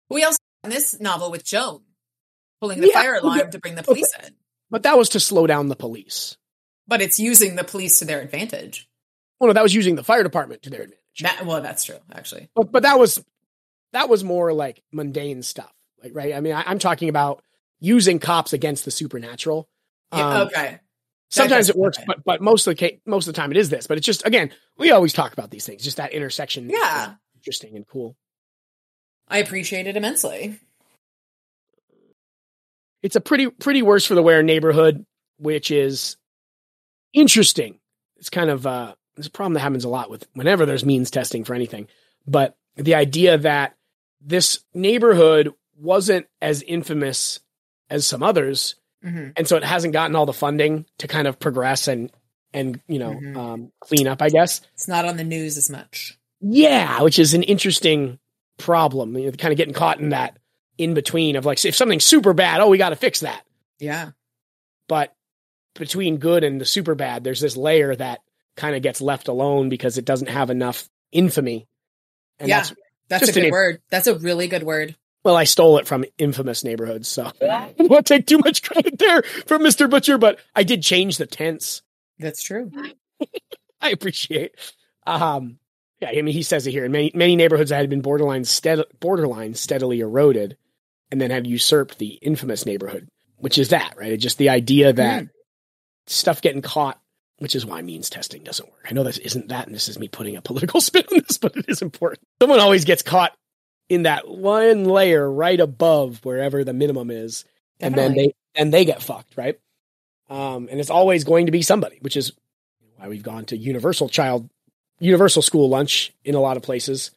We 0.08 0.24
also 0.24 0.38
in 0.64 0.70
this 0.70 1.00
novel 1.00 1.30
with 1.30 1.44
Joan 1.44 1.82
pulling 2.60 2.80
the 2.80 2.88
Yeah, 2.88 3.00
fire 3.00 3.16
alarm 3.16 3.50
to 3.50 3.58
bring 3.58 3.74
the 3.74 3.82
police 3.82 4.12
in. 4.24 4.34
But 4.70 4.84
that 4.84 4.96
was 4.96 5.10
to 5.10 5.20
slow 5.20 5.46
down 5.46 5.68
the 5.68 5.76
police. 5.76 6.36
But 6.88 7.02
it's 7.02 7.18
using 7.18 7.56
the 7.56 7.64
police 7.64 7.98
to 7.98 8.04
their 8.04 8.20
advantage. 8.20 8.88
Well, 9.38 9.48
no, 9.48 9.54
that 9.54 9.62
was 9.62 9.74
using 9.74 9.96
the 9.96 10.04
fire 10.04 10.22
department 10.22 10.62
to 10.62 10.70
their 10.70 10.82
advantage. 10.82 11.00
That, 11.20 11.46
well, 11.46 11.60
that's 11.60 11.84
true, 11.84 11.98
actually. 12.12 12.48
but 12.54 12.70
but 12.70 12.82
that 12.82 12.98
was 12.98 13.22
that 13.92 14.08
was 14.08 14.22
more 14.22 14.52
like 14.52 14.82
mundane 14.92 15.42
stuff, 15.42 15.72
right. 16.14 16.34
I 16.34 16.40
mean, 16.40 16.52
I, 16.52 16.64
I'm 16.66 16.78
talking 16.78 17.08
about 17.08 17.42
using 17.80 18.18
cops 18.18 18.52
against 18.52 18.84
the 18.84 18.90
supernatural. 18.90 19.68
Yeah, 20.14 20.28
Um, 20.40 20.46
okay. 20.48 20.78
Sometimes 21.28 21.68
it 21.68 21.76
works, 21.76 21.98
but 22.06 22.22
but 22.24 22.40
most 22.40 22.66
of 22.66 22.76
the 22.76 22.88
ca- 22.88 23.00
most 23.04 23.26
of 23.26 23.34
the 23.34 23.40
time 23.40 23.50
it 23.50 23.56
is 23.56 23.68
this. 23.68 23.86
But 23.88 23.98
it's 23.98 24.06
just 24.06 24.24
again, 24.26 24.52
we 24.78 24.92
always 24.92 25.12
talk 25.12 25.32
about 25.32 25.50
these 25.50 25.66
things. 25.66 25.82
Just 25.82 25.96
that 25.96 26.12
intersection, 26.12 26.70
Yeah. 26.70 27.14
interesting 27.34 27.74
and 27.76 27.86
cool. 27.86 28.16
I 29.28 29.38
appreciate 29.38 29.88
it 29.88 29.96
immensely. 29.96 30.58
It's 33.02 33.16
a 33.16 33.20
pretty 33.20 33.48
pretty 33.50 33.82
worse 33.82 34.06
for 34.06 34.14
the 34.14 34.22
wear 34.22 34.42
neighborhood, 34.42 35.04
which 35.38 35.70
is 35.70 36.16
interesting. 37.12 37.78
It's 38.16 38.30
kind 38.30 38.50
of 38.50 38.66
uh, 38.66 38.94
it's 39.16 39.26
a 39.26 39.30
problem 39.30 39.54
that 39.54 39.60
happens 39.60 39.84
a 39.84 39.88
lot 39.88 40.10
with 40.10 40.26
whenever 40.34 40.66
there's 40.66 40.84
means 40.84 41.10
testing 41.10 41.44
for 41.44 41.54
anything. 41.54 41.88
But 42.26 42.56
the 42.76 42.94
idea 42.94 43.38
that 43.38 43.74
this 44.20 44.60
neighborhood 44.74 45.52
wasn't 45.78 46.26
as 46.40 46.62
infamous 46.62 47.40
as 47.90 48.06
some 48.06 48.22
others, 48.22 48.74
hmm 49.02 49.28
and 49.36 49.46
so 49.46 49.56
it 49.56 49.64
hasn't 49.64 49.92
gotten 49.92 50.16
all 50.16 50.26
the 50.26 50.32
funding 50.32 50.86
to 50.98 51.06
kind 51.08 51.26
of 51.28 51.38
progress 51.38 51.88
and 51.88 52.10
and 52.52 52.80
you 52.88 52.98
know 52.98 53.12
Mhm. 53.14 53.36
um, 53.36 53.72
clean 53.80 54.06
up, 54.06 54.22
I 54.22 54.28
guess. 54.30 54.60
It's 54.74 54.88
not 54.88 55.04
on 55.04 55.16
the 55.16 55.24
news 55.24 55.56
as 55.56 55.68
much. 55.70 56.18
Yeah, 56.40 57.02
which 57.02 57.18
is 57.18 57.34
an 57.34 57.42
interesting 57.42 58.18
problem. 58.58 59.16
You 59.16 59.26
know, 59.26 59.32
kind 59.32 59.52
of 59.52 59.58
getting 59.58 59.74
caught 59.74 60.00
in 60.00 60.10
that 60.10 60.38
in 60.78 60.94
between 60.94 61.36
of 61.36 61.44
like, 61.46 61.62
if 61.64 61.74
something's 61.74 62.04
super 62.04 62.32
bad, 62.34 62.60
oh, 62.60 62.68
we 62.68 62.78
got 62.78 62.90
to 62.90 62.96
fix 62.96 63.20
that. 63.20 63.42
Yeah. 63.78 64.10
But 64.88 65.14
between 65.74 66.18
good 66.18 66.44
and 66.44 66.60
the 66.60 66.64
super 66.66 66.94
bad, 66.94 67.24
there's 67.24 67.40
this 67.40 67.56
layer 67.56 67.94
that 67.96 68.20
kind 68.56 68.76
of 68.76 68.82
gets 68.82 69.00
left 69.00 69.28
alone 69.28 69.68
because 69.68 69.98
it 69.98 70.04
doesn't 70.04 70.28
have 70.28 70.50
enough 70.50 70.88
infamy. 71.12 71.66
And 72.38 72.48
Yeah. 72.48 72.58
that's 72.60 72.74
That's 73.08 73.28
a 73.28 73.40
good 73.40 73.52
word. 73.52 73.80
That's 73.90 74.06
a 74.06 74.18
really 74.18 74.48
good 74.48 74.62
word. 74.62 74.96
Well, 75.26 75.36
I 75.36 75.42
stole 75.42 75.78
it 75.78 75.88
from 75.88 76.04
infamous 76.18 76.62
neighborhoods, 76.62 77.08
so 77.08 77.32
I 77.42 77.74
don't 77.78 78.06
take 78.06 78.26
too 78.26 78.38
much 78.38 78.62
credit 78.62 78.96
there 78.96 79.22
from 79.46 79.62
Mr. 79.62 79.90
Butcher, 79.90 80.18
but 80.18 80.38
I 80.54 80.62
did 80.62 80.82
change 80.84 81.18
the 81.18 81.26
tense. 81.26 81.82
That's 82.20 82.44
true. 82.44 82.70
I 83.80 83.90
appreciate. 83.90 84.52
Um, 85.04 85.58
yeah, 86.00 86.10
I 86.16 86.22
mean, 86.22 86.32
he 86.32 86.44
says 86.44 86.64
it 86.68 86.70
here. 86.70 86.84
In 86.84 86.92
many 86.92 87.10
many 87.12 87.34
neighborhoods 87.34 87.70
that 87.70 87.78
had 87.80 87.90
been 87.90 88.02
borderline 88.02 88.44
stead, 88.44 88.84
borderline 89.00 89.54
steadily 89.54 89.98
eroded, 89.98 90.56
and 91.10 91.20
then 91.20 91.32
had 91.32 91.44
usurped 91.46 91.98
the 91.98 92.10
infamous 92.22 92.64
neighborhood, 92.64 93.08
which 93.38 93.58
is 93.58 93.70
that 93.70 93.94
right? 93.96 94.12
It's 94.12 94.22
just 94.22 94.38
the 94.38 94.50
idea 94.50 94.92
that 94.92 95.24
Mm. 95.24 95.30
stuff 96.06 96.40
getting 96.40 96.62
caught, 96.62 97.00
which 97.38 97.56
is 97.56 97.66
why 97.66 97.82
means 97.82 98.08
testing 98.10 98.44
doesn't 98.44 98.68
work. 98.70 98.86
I 98.88 98.94
know 98.94 99.02
this 99.02 99.18
isn't 99.18 99.48
that, 99.48 99.66
and 99.66 99.74
this 99.74 99.88
is 99.88 99.98
me 99.98 100.06
putting 100.06 100.36
a 100.36 100.40
political 100.50 100.80
spin 100.80 101.04
on 101.12 101.22
this, 101.26 101.38
but 101.38 101.56
it 101.56 101.64
is 101.68 101.82
important. 101.82 102.22
Someone 102.40 102.60
always 102.60 102.84
gets 102.84 103.02
caught 103.02 103.32
in 103.88 104.02
that 104.04 104.28
one 104.28 104.84
layer 104.84 105.30
right 105.30 105.60
above 105.60 106.24
wherever 106.24 106.64
the 106.64 106.72
minimum 106.72 107.10
is, 107.10 107.44
and 107.80 107.94
then 107.94 108.14
they 108.14 108.32
and 108.54 108.72
they 108.72 108.84
get 108.84 109.02
fucked, 109.02 109.36
right? 109.36 109.58
Um, 110.28 110.68
and 110.70 110.80
it's 110.80 110.90
always 110.90 111.24
going 111.24 111.46
to 111.46 111.52
be 111.52 111.62
somebody, 111.62 111.98
which 112.00 112.16
is 112.16 112.32
why 112.96 113.08
we've 113.08 113.22
gone 113.22 113.44
to 113.46 113.56
universal 113.56 114.08
child, 114.08 114.48
universal 114.98 115.42
school 115.42 115.68
lunch 115.68 116.12
in 116.24 116.34
a 116.34 116.40
lot 116.40 116.56
of 116.56 116.62
places, 116.62 117.10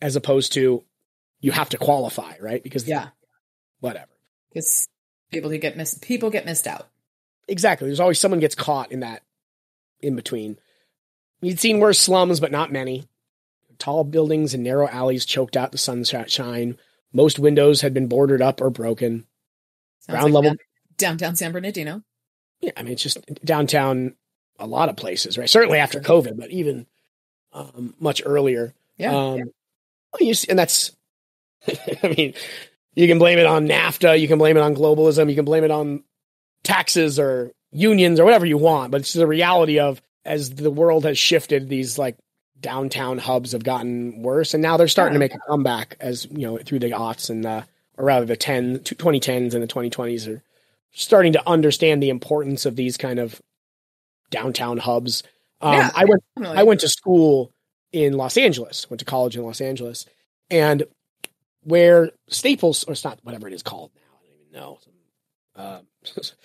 as 0.00 0.16
opposed 0.16 0.52
to 0.54 0.82
you 1.40 1.52
have 1.52 1.68
to 1.70 1.78
qualify, 1.78 2.34
right? 2.40 2.62
Because 2.62 2.88
Yeah. 2.88 3.08
whatever. 3.80 4.10
Because 4.48 4.88
people 5.30 5.50
who 5.50 5.58
get 5.58 5.76
missed, 5.76 6.00
people 6.00 6.30
get 6.30 6.46
missed 6.46 6.66
out. 6.66 6.88
Exactly. 7.48 7.88
There's 7.88 8.00
always 8.00 8.18
someone 8.18 8.40
gets 8.40 8.54
caught 8.54 8.92
in 8.92 9.00
that 9.00 9.22
in 10.00 10.16
between. 10.16 10.56
You'd 11.42 11.60
seen 11.60 11.80
worse 11.80 11.98
slums, 11.98 12.40
but 12.40 12.52
not 12.52 12.72
many. 12.72 13.04
Tall 13.78 14.04
buildings 14.04 14.54
and 14.54 14.62
narrow 14.62 14.88
alleys 14.88 15.24
choked 15.24 15.56
out 15.56 15.72
the 15.72 15.78
sunshine. 15.78 16.76
Most 17.12 17.38
windows 17.38 17.80
had 17.80 17.94
been 17.94 18.08
boarded 18.08 18.42
up 18.42 18.60
or 18.60 18.70
broken. 18.70 19.26
Sounds 20.00 20.18
Ground 20.18 20.34
level- 20.34 20.50
down- 20.50 20.58
downtown 20.96 21.36
San 21.36 21.52
Bernardino. 21.52 22.02
Yeah, 22.60 22.72
I 22.76 22.82
mean, 22.82 22.92
it's 22.92 23.02
just 23.02 23.18
downtown, 23.44 24.16
a 24.58 24.66
lot 24.66 24.88
of 24.88 24.96
places, 24.96 25.36
right? 25.36 25.50
Certainly 25.50 25.78
after 25.78 26.00
COVID, 26.00 26.38
but 26.38 26.50
even 26.50 26.86
um, 27.52 27.94
much 27.98 28.22
earlier. 28.24 28.74
Yeah. 28.96 29.14
Um, 29.14 29.38
well, 30.12 30.20
you 30.20 30.34
see, 30.34 30.48
and 30.48 30.58
that's, 30.58 30.96
I 32.02 32.14
mean, 32.16 32.34
you 32.94 33.06
can 33.06 33.18
blame 33.18 33.38
it 33.38 33.46
on 33.46 33.66
NAFTA, 33.66 34.20
you 34.20 34.28
can 34.28 34.38
blame 34.38 34.56
it 34.56 34.60
on 34.60 34.74
globalism, 34.74 35.28
you 35.28 35.34
can 35.34 35.44
blame 35.44 35.64
it 35.64 35.70
on 35.70 36.04
taxes 36.62 37.18
or 37.18 37.52
unions 37.72 38.20
or 38.20 38.24
whatever 38.24 38.46
you 38.46 38.58
want, 38.58 38.90
but 38.90 39.00
it's 39.02 39.12
the 39.12 39.26
reality 39.26 39.78
of 39.78 40.00
as 40.24 40.50
the 40.50 40.70
world 40.70 41.04
has 41.04 41.18
shifted, 41.18 41.68
these 41.68 41.98
like 41.98 42.16
downtown 42.64 43.18
hubs 43.18 43.52
have 43.52 43.62
gotten 43.62 44.22
worse, 44.22 44.54
and 44.54 44.62
now 44.62 44.78
they're 44.78 44.88
starting 44.88 45.12
to 45.12 45.18
make 45.18 45.34
a 45.34 45.38
comeback 45.46 45.98
as 46.00 46.26
you 46.30 46.46
know 46.46 46.56
through 46.56 46.78
the 46.78 46.92
aughts 46.92 47.28
and 47.28 47.44
the, 47.44 47.66
or 47.98 48.06
rather 48.06 48.24
the 48.24 48.38
10, 48.38 48.78
2010s 48.78 49.52
and 49.52 49.62
the 49.62 49.66
2020s 49.66 50.34
are 50.34 50.42
starting 50.90 51.34
to 51.34 51.46
understand 51.46 52.02
the 52.02 52.08
importance 52.08 52.64
of 52.64 52.74
these 52.74 52.96
kind 52.96 53.18
of 53.18 53.38
downtown 54.30 54.78
hubs. 54.78 55.22
Um, 55.60 55.74
Yeah. 55.74 55.90
I 55.94 56.06
went 56.06 56.24
Definitely. 56.36 56.58
I 56.58 56.62
went 56.62 56.80
to 56.80 56.88
school 56.88 57.52
in 57.92 58.14
Los 58.14 58.38
Angeles, 58.38 58.88
went 58.88 59.00
to 59.00 59.04
college 59.04 59.36
in 59.36 59.42
Los 59.42 59.60
Angeles, 59.60 60.06
and 60.50 60.84
where 61.64 62.12
Staples, 62.28 62.84
or 62.84 62.92
it's 62.92 63.04
not 63.04 63.18
whatever 63.24 63.46
it 63.46 63.52
is 63.52 63.62
called 63.62 63.90
now, 63.94 64.18
I 64.18 64.26
don't 64.26 64.40
even 64.40 64.52
know. 64.58 64.78
Uh, 65.54 65.80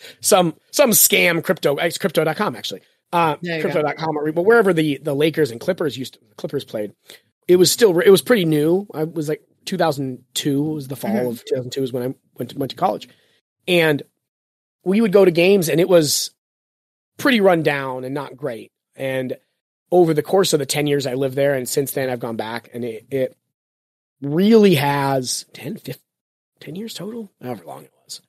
some 0.20 0.54
some 0.72 0.92
scam 0.92 1.42
crypto, 1.42 1.78
it's 1.78 1.98
crypto.com 1.98 2.58
actually. 2.58 2.82
Uh, 3.12 3.38
There 3.42 3.58
you 3.58 3.64
go. 3.64 3.72
crypto.com, 3.72 4.18
or- 4.18 4.32
but 4.32 4.44
wherever 4.44 4.72
the, 4.74 4.98
the 5.02 5.16
Lakers 5.16 5.52
and 5.52 5.60
Clippers 5.60 5.98
used 5.98 6.14
to, 6.16 6.20
Clippers 6.38 6.64
played, 6.66 6.94
it 7.48 7.56
was 7.56 7.72
still, 7.72 7.98
it 8.00 8.10
was 8.12 8.22
pretty 8.22 8.46
new. 8.46 8.88
I 8.94 9.04
was 9.06 9.28
like 9.30 9.42
2002 9.66 10.64
was 10.64 10.88
the 10.88 10.96
fall 10.96 11.12
Mhm. 11.12 11.30
of 11.30 11.46
2002 11.46 11.84
is 11.84 11.92
when 11.94 12.04
I 12.04 12.16
went 12.38 12.52
to, 12.52 12.58
went 12.58 12.70
to 12.72 12.76
college. 12.78 13.10
And 13.68 14.04
we 14.84 15.02
would 15.02 15.12
go 15.12 15.26
to 15.26 15.32
games 15.32 15.70
and 15.70 15.80
it 15.82 15.90
was 15.90 16.32
pretty 17.18 17.42
run 17.42 17.64
down 17.64 18.04
and 18.04 18.14
not 18.14 18.38
great. 18.38 18.72
And 18.96 19.38
over 19.92 20.14
the 20.14 20.22
course 20.24 20.54
of 20.54 20.60
the 20.60 20.66
10 20.66 20.88
years 20.88 21.06
I 21.08 21.16
lived 21.16 21.36
there, 21.36 21.56
and 21.56 21.68
since 21.68 21.92
then 21.92 22.10
I've 22.10 22.20
gone 22.20 22.36
back 22.38 22.70
and 22.74 22.86
it, 22.86 23.06
it 23.10 23.36
really 24.22 24.76
has 24.76 25.46
10, 25.54 25.78
15, 25.78 25.96
10 26.60 26.76
years 26.76 26.94
total, 26.94 27.32
however 27.42 27.64
long 27.66 27.84
it 27.86 27.92
was. 28.04 28.22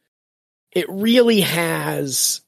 It 0.73 0.86
really 0.89 1.40
has, 1.40 2.40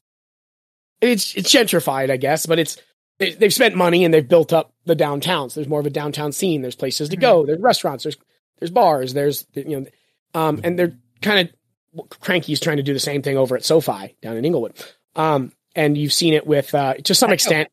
it's, 1.03 1.35
it's 1.35 1.53
gentrified, 1.53 2.09
I 2.11 2.17
guess, 2.17 2.45
but 2.45 2.59
it's, 2.59 2.77
they, 3.19 3.31
they've 3.33 3.53
spent 3.53 3.75
money 3.75 4.05
and 4.05 4.13
they've 4.13 4.27
built 4.27 4.53
up 4.53 4.73
the 4.85 4.95
downtowns. 4.95 5.53
There's 5.53 5.67
more 5.67 5.79
of 5.79 5.85
a 5.85 5.91
downtown 5.91 6.31
scene. 6.31 6.61
There's 6.61 6.75
places 6.75 7.09
to 7.09 7.17
go. 7.17 7.45
There's 7.45 7.59
restaurants. 7.59 8.03
There's, 8.03 8.17
there's 8.59 8.71
bars. 8.71 9.13
There's, 9.13 9.45
you 9.53 9.81
know, 9.81 9.85
um, 10.33 10.61
and 10.63 10.79
they're 10.79 10.97
kind 11.21 11.47
of, 11.95 12.07
Kroenke's 12.09 12.59
trying 12.59 12.77
to 12.77 12.83
do 12.83 12.93
the 12.93 12.99
same 12.99 13.21
thing 13.21 13.37
over 13.37 13.55
at 13.55 13.63
SoFi 13.63 14.15
down 14.21 14.37
in 14.37 14.45
Inglewood. 14.45 14.73
Um, 15.15 15.51
and 15.75 15.97
you've 15.97 16.13
seen 16.13 16.33
it 16.33 16.47
with, 16.47 16.73
uh, 16.73 16.95
to 16.95 17.13
some 17.13 17.29
Petco. 17.29 17.33
extent, 17.33 17.69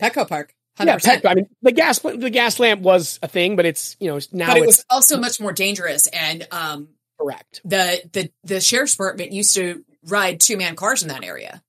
Petco 0.00 0.28
Park. 0.28 0.54
100%. 0.78 0.86
yeah, 0.86 0.96
Petco. 0.96 1.26
I 1.26 1.34
mean, 1.34 1.48
the 1.60 1.72
gas 1.72 1.98
the 1.98 2.30
gas 2.30 2.58
lamp 2.58 2.80
was 2.80 3.18
a 3.22 3.28
thing, 3.28 3.56
but 3.56 3.66
it's 3.66 3.96
you 4.00 4.10
know 4.10 4.18
now 4.32 4.48
but 4.48 4.56
it 4.56 4.62
it's 4.62 4.78
was 4.78 4.84
also 4.88 5.18
much 5.18 5.38
more 5.40 5.52
dangerous. 5.52 6.06
And 6.06 6.46
um, 6.50 6.88
correct. 7.20 7.60
the 7.64 8.02
the 8.12 8.30
the 8.44 8.60
sheriff's 8.60 8.92
department 8.92 9.32
used 9.32 9.54
to 9.56 9.84
ride 10.06 10.40
two 10.40 10.56
man 10.56 10.74
cars 10.74 11.02
in 11.02 11.08
that 11.08 11.24
area. 11.24 11.62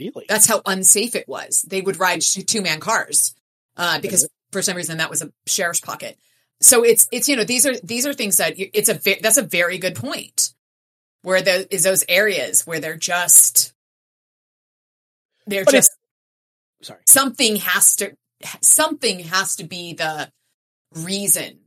Really, 0.00 0.26
That's 0.28 0.46
how 0.46 0.62
unsafe 0.64 1.14
it 1.14 1.28
was. 1.28 1.62
They 1.62 1.80
would 1.80 1.98
ride 2.00 2.22
two 2.22 2.62
man 2.62 2.80
cars 2.80 3.34
uh, 3.76 4.00
because 4.00 4.28
for 4.50 4.62
some 4.62 4.76
reason 4.76 4.98
that 4.98 5.10
was 5.10 5.22
a 5.22 5.30
sheriff's 5.46 5.80
pocket. 5.80 6.16
So 6.60 6.82
it's 6.84 7.06
it's 7.12 7.28
you 7.28 7.36
know 7.36 7.44
these 7.44 7.66
are 7.66 7.78
these 7.80 8.06
are 8.06 8.12
things 8.12 8.38
that 8.38 8.54
it's 8.56 8.88
a 8.88 8.94
ve- 8.94 9.20
that's 9.22 9.36
a 9.36 9.42
very 9.42 9.78
good 9.78 9.94
point. 9.94 10.54
Where 11.22 11.42
there 11.42 11.64
is 11.70 11.82
those 11.82 12.04
areas 12.08 12.66
where 12.66 12.80
they're 12.80 12.96
just 12.96 13.74
they're 15.46 15.64
But 15.64 15.72
just 15.72 15.92
sorry. 16.82 17.00
something 17.06 17.56
has 17.56 17.96
to 17.96 18.16
something 18.62 19.20
has 19.20 19.56
to 19.56 19.64
be 19.64 19.94
the 19.94 20.30
reason 20.94 21.60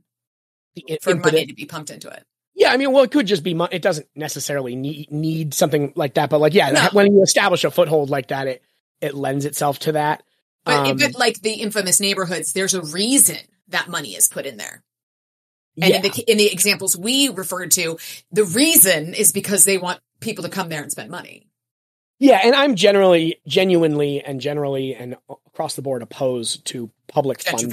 The 0.74 0.98
for 1.02 1.14
money 1.14 1.46
to 1.46 1.54
be 1.54 1.66
pumped 1.66 1.90
into 1.90 2.08
it. 2.08 2.24
Yeah, 2.54 2.72
I 2.72 2.76
mean, 2.76 2.92
well, 2.92 3.02
it 3.02 3.10
could 3.10 3.26
just 3.26 3.42
be. 3.42 3.58
It 3.72 3.82
doesn't 3.82 4.06
necessarily 4.14 4.76
need 4.76 5.10
need 5.10 5.54
something 5.54 5.92
like 5.96 6.14
that, 6.14 6.30
but 6.30 6.40
like, 6.40 6.54
yeah, 6.54 6.70
No. 6.70 6.88
when 6.92 7.12
you 7.12 7.22
establish 7.22 7.64
a 7.64 7.70
foothold 7.70 8.10
like 8.10 8.28
that, 8.28 8.46
it 8.46 8.62
it 9.00 9.14
lends 9.14 9.44
itself 9.44 9.80
to 9.80 9.92
that. 9.92 10.22
But, 10.64 10.90
Um, 10.90 10.96
but 10.96 11.14
like 11.18 11.40
the 11.40 11.54
infamous 11.54 12.00
neighborhoods, 12.00 12.52
there's 12.52 12.74
a 12.74 12.82
reason 12.82 13.38
that 13.68 13.88
money 13.88 14.14
is 14.14 14.28
put 14.28 14.46
in 14.46 14.56
there. 14.56 14.82
And 15.80 15.90
yeah. 15.90 15.96
in, 15.96 16.02
the, 16.02 16.24
in 16.28 16.38
the 16.38 16.52
examples 16.52 16.96
we 16.96 17.28
referred 17.28 17.72
to, 17.72 17.98
the 18.30 18.44
reason 18.44 19.12
is 19.12 19.32
because 19.32 19.64
they 19.64 19.76
want 19.76 20.00
people 20.20 20.44
to 20.44 20.50
come 20.50 20.68
there 20.68 20.82
and 20.82 20.90
spend 20.90 21.10
money. 21.10 21.48
Yeah, 22.20 22.40
and 22.44 22.54
I'm 22.54 22.76
generally, 22.76 23.40
genuinely, 23.46 24.22
and 24.22 24.40
generally, 24.40 24.94
and 24.94 25.16
across 25.28 25.74
the 25.74 25.82
board 25.82 26.00
opposed 26.00 26.64
to 26.66 26.90
public 27.08 27.42
funding. 27.42 27.70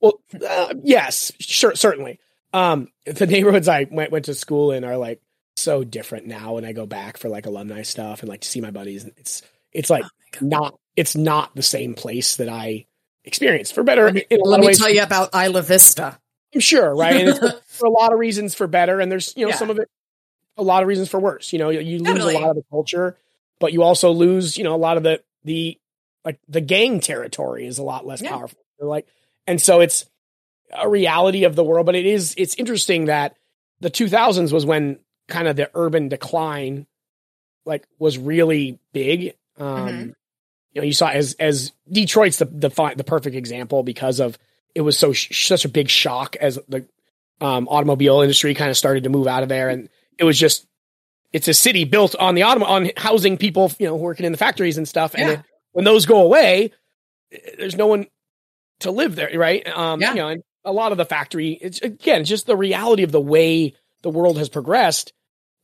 Well, 0.00 0.20
uh, 0.46 0.74
yes, 0.82 1.32
sure, 1.40 1.74
certainly. 1.74 2.20
Um, 2.52 2.88
the 3.06 3.26
neighborhoods 3.28 3.68
I 3.68 3.86
went 3.90 4.10
went 4.12 4.26
to 4.26 4.34
school 4.34 4.72
in 4.72 4.84
are 4.84 4.96
like 4.96 5.20
so 5.56 5.84
different 5.84 6.26
now, 6.26 6.56
and 6.56 6.66
I 6.66 6.72
go 6.72 6.86
back 6.86 7.16
for 7.16 7.28
like 7.28 7.46
alumni 7.46 7.82
stuff 7.82 8.20
and 8.20 8.28
like 8.28 8.40
to 8.42 8.48
see 8.48 8.60
my 8.60 8.70
buddies. 8.70 9.04
And 9.04 9.12
it's 9.16 9.42
it's 9.72 9.90
like 9.90 10.04
Oh 10.04 10.08
not 10.40 10.78
it's 10.96 11.16
not 11.16 11.54
the 11.54 11.62
same 11.62 11.94
place 11.94 12.36
that 12.36 12.48
I 12.48 12.86
experienced 13.24 13.74
for 13.74 13.82
better. 13.82 14.04
Let 14.06 14.14
me, 14.14 14.24
in 14.30 14.40
a 14.40 14.44
lot 14.44 14.60
let 14.60 14.68
me 14.70 14.74
tell 14.74 14.90
you 14.90 15.02
about 15.02 15.34
Isla 15.34 15.62
Vista. 15.62 16.18
I'm 16.54 16.60
sure, 16.60 16.94
right? 16.94 17.16
And 17.16 17.28
it's 17.28 17.38
for, 17.38 17.52
for 17.66 17.86
a 17.86 17.90
lot 17.90 18.12
of 18.12 18.18
reasons 18.18 18.54
for 18.54 18.66
better, 18.66 19.00
and 19.00 19.10
there's 19.10 19.32
you 19.36 19.44
know 19.44 19.50
Yeah. 19.50 19.56
some 19.56 19.70
of 19.70 19.78
it, 19.78 19.88
a 20.56 20.62
lot 20.62 20.82
of 20.82 20.88
reasons 20.88 21.08
for 21.08 21.18
worse. 21.20 21.52
You 21.52 21.58
know, 21.58 21.70
you 21.70 21.98
lose 21.98 22.06
Definitely. 22.08 22.34
a 22.34 22.38
lot 22.38 22.50
of 22.50 22.56
the 22.56 22.64
culture, 22.70 23.16
but 23.60 23.72
you 23.72 23.82
also 23.82 24.10
lose 24.10 24.56
you 24.58 24.64
know 24.64 24.74
a 24.74 24.76
lot 24.76 24.96
of 24.96 25.02
the 25.02 25.22
the 25.44 25.78
like 26.24 26.38
the 26.48 26.60
gang 26.60 27.00
territory 27.00 27.66
is 27.66 27.78
a 27.78 27.82
lot 27.82 28.06
less 28.06 28.20
Yeah. 28.22 28.30
powerful. 28.30 28.58
They're 28.78 28.88
like, 28.88 29.06
and 29.46 29.60
so 29.60 29.80
it's 29.80 30.04
a 30.72 30.88
reality 30.88 31.44
of 31.44 31.54
the 31.56 31.64
world. 31.64 31.86
But 31.86 31.94
it 31.94 32.06
is 32.06 32.34
it's 32.36 32.54
interesting 32.56 33.06
that 33.06 33.36
the 33.80 33.90
2000s 33.90 34.52
was 34.52 34.64
when 34.66 34.98
kind 35.28 35.48
of 35.48 35.56
the 35.56 35.70
urban 35.74 36.08
decline 36.08 36.86
like 37.64 37.86
was 37.98 38.18
really 38.18 38.78
big. 38.92 39.34
Um, 39.58 39.66
Mhm. 39.88 40.14
You 40.74 40.80
know, 40.80 40.86
you 40.86 40.92
saw 40.94 41.08
as 41.08 41.34
as 41.34 41.72
Detroit's 41.90 42.38
the 42.38 42.46
the 42.46 42.68
the 42.96 43.04
perfect 43.04 43.36
example 43.36 43.82
because 43.82 44.20
of 44.20 44.38
it 44.74 44.80
was 44.80 44.96
so 44.98 45.12
sh- 45.12 45.46
such 45.46 45.64
a 45.66 45.68
big 45.68 45.88
shock 45.90 46.34
as 46.36 46.58
the 46.68 46.86
um, 47.42 47.68
automobile 47.68 48.20
industry 48.22 48.54
kind 48.54 48.70
of 48.70 48.76
started 48.76 49.04
to 49.04 49.10
move 49.10 49.26
out 49.26 49.42
of 49.42 49.48
there, 49.50 49.68
and 49.68 49.88
it 50.18 50.24
was 50.24 50.38
just 50.38 50.66
it's 51.32 51.46
a 51.48 51.52
city 51.54 51.84
built 51.84 52.14
on 52.16 52.34
the 52.34 52.40
autom- 52.42 52.66
on 52.66 52.90
housing 52.96 53.36
people, 53.36 53.70
you 53.78 53.86
know, 53.86 53.96
working 53.96 54.24
in 54.24 54.32
the 54.32 54.38
factories 54.38 54.78
and 54.78 54.88
stuff. 54.88 55.14
And 55.14 55.28
Yeah. 55.28 55.32
it, 55.34 55.40
when 55.72 55.84
those 55.84 56.06
go 56.06 56.22
away, 56.22 56.70
there's 57.58 57.76
no 57.76 57.86
one 57.86 58.06
to 58.80 58.90
live 58.90 59.14
there, 59.14 59.30
right? 59.38 59.66
Um, 59.68 60.00
Yeah. 60.00 60.10
You 60.10 60.16
know, 60.16 60.28
and 60.28 60.42
a 60.64 60.72
lot 60.72 60.92
of 60.92 60.98
the 60.98 61.04
factory, 61.04 61.58
it's 61.60 61.80
again, 61.80 62.22
it's 62.22 62.30
just 62.30 62.46
the 62.46 62.56
reality 62.56 63.02
of 63.02 63.12
the 63.12 63.20
way 63.20 63.74
the 64.02 64.10
world 64.10 64.38
has 64.38 64.48
progressed. 64.48 65.12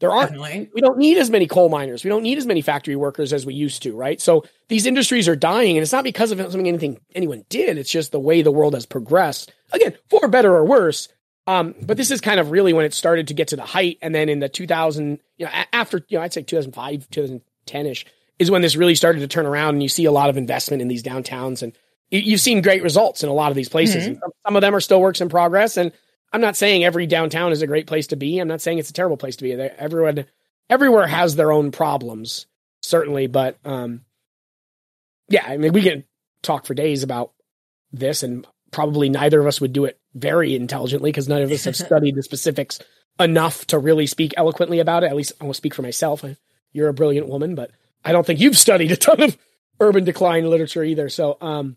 There 0.01 0.13
aren't 0.13 0.31
Definitely. 0.31 0.71
we 0.73 0.81
don't 0.81 0.99
need 0.99 1.19
as 1.19 1.29
many 1.29 1.49
coal 1.49 1.69
miners. 1.69 2.05
We 2.05 2.11
don't 2.11 2.23
need 2.23 2.39
as 2.39 2.47
many 2.47 2.61
factory 2.61 2.95
workers 2.95 3.33
as 3.33 3.45
we 3.45 3.55
used 3.55 3.83
to, 3.83 3.97
right? 3.97 4.21
So 4.21 4.45
these 4.69 4.87
industries 4.87 5.29
are 5.29 5.35
dying, 5.35 5.77
and 5.77 5.83
it's 5.83 5.93
not 5.93 6.05
because 6.05 6.31
of 6.31 6.39
something 6.39 6.69
anything 6.69 7.01
anyone 7.17 7.45
did. 7.49 7.79
It's 7.79 7.91
just 7.91 8.13
the 8.13 8.21
way 8.21 8.43
the 8.43 8.53
world 8.53 8.75
has 8.75 8.87
progressed. 8.87 9.53
Again, 9.73 9.95
for 10.09 10.29
better 10.29 10.55
or 10.55 10.65
worse. 10.65 11.09
Um, 11.49 11.75
but 11.83 11.97
this 11.97 12.11
is 12.11 12.21
kind 12.21 12.39
of 12.39 12.51
really 12.51 12.73
when 12.73 12.85
it 12.85 12.95
started 12.95 13.29
to 13.29 13.35
get 13.35 13.49
to 13.49 13.57
the 13.57 13.63
height, 13.63 13.99
and 14.01 14.15
then 14.15 14.29
in 14.29 14.39
the 14.39 14.49
2000, 14.49 15.19
you 15.37 15.47
know, 15.47 15.53
after 15.73 16.05
you 16.09 16.19
know, 16.19 16.23
I'd 16.23 16.33
say 16.33 16.43
2005, 16.43 17.11
2010 17.11 17.87
ish 17.87 18.07
is 18.39 18.51
when 18.51 18.63
this 18.63 18.77
really 18.77 18.95
started 18.95 19.21
to 19.21 19.29
turn 19.29 19.47
around, 19.47 19.75
and 19.75 19.83
you 19.83 19.89
see 19.89 20.05
a 20.05 20.13
lot 20.13 20.31
of 20.31 20.37
investment 20.37 20.81
in 20.81 20.89
these 20.89 21.03
downtowns, 21.03 21.63
and 21.63 21.77
you've 22.11 22.41
seen 22.41 22.63
great 22.63 22.83
results 22.83 23.23
in 23.23 23.29
a 23.29 23.33
lot 23.35 23.51
of 23.51 23.57
these 23.57 23.69
places. 23.69 24.07
And 24.07 24.21
some- 24.47 24.57
of 24.57 24.61
them 24.63 24.75
are 24.75 24.81
still 24.81 25.01
works 25.01 25.21
in 25.21 25.29
progress, 25.29 25.77
and 25.77 25.93
I'm 26.33 26.41
not 26.41 26.57
saying 26.57 26.85
every 26.85 27.07
downtown 27.07 27.53
is 27.53 27.63
a 27.63 27.67
great 27.67 27.87
place 27.87 28.09
to 28.09 28.17
be. 28.17 28.39
I'm 28.39 28.49
not 28.49 28.61
saying 28.61 28.79
it's 28.79 28.91
a 28.91 28.95
terrible 28.95 29.17
place 29.17 29.37
to 29.37 29.45
be. 29.45 29.53
Everyone, 29.53 30.27
everywhere 30.69 31.07
has 31.07 31.37
their 31.37 31.53
own 31.53 31.71
problems, 31.71 32.47
certainly. 32.83 33.27
But 33.27 33.59
um, 33.65 34.03
yeah, 35.29 35.45
I 35.47 35.57
mean, 35.57 35.73
we 35.73 35.83
can 35.83 36.05
talk 36.43 36.67
for 36.67 36.75
days 36.75 37.03
about 37.03 37.33
this, 37.93 38.23
and 38.23 38.47
probably 38.71 39.09
neither 39.09 39.41
of 39.41 39.47
us 39.47 39.61
would 39.61 39.73
do 39.73 39.85
it 39.87 39.99
very 40.15 40.55
intelligently 40.55 41.11
because 41.11 41.29
none 41.29 41.43
of 41.43 41.51
us 41.51 41.65
have 41.65 41.77
studied 41.87 42.15
the 42.15 42.23
specifics 42.23 42.81
enough 43.21 43.67
to 43.67 43.79
really 43.79 44.07
speak 44.07 44.35
eloquently 44.37 44.81
about 44.81 45.05
it. 45.05 45.11
At 45.11 45.17
least 45.17 45.33
I 45.41 45.45
will 45.45 45.55
speak 45.55 45.75
for 45.75 45.83
myself. 45.83 46.25
You're 46.73 46.89
a 46.89 46.95
brilliant 46.95 47.29
woman, 47.29 47.55
but 47.55 47.71
I 48.05 48.13
don't 48.13 48.27
think 48.27 48.41
you've 48.41 48.59
studied 48.59 48.93
a 48.93 48.97
ton 48.97 49.23
of 49.23 49.37
urban 49.81 50.05
decline 50.05 50.49
literature 50.49 50.85
either. 50.85 51.09
So 51.09 51.37
um, 51.41 51.77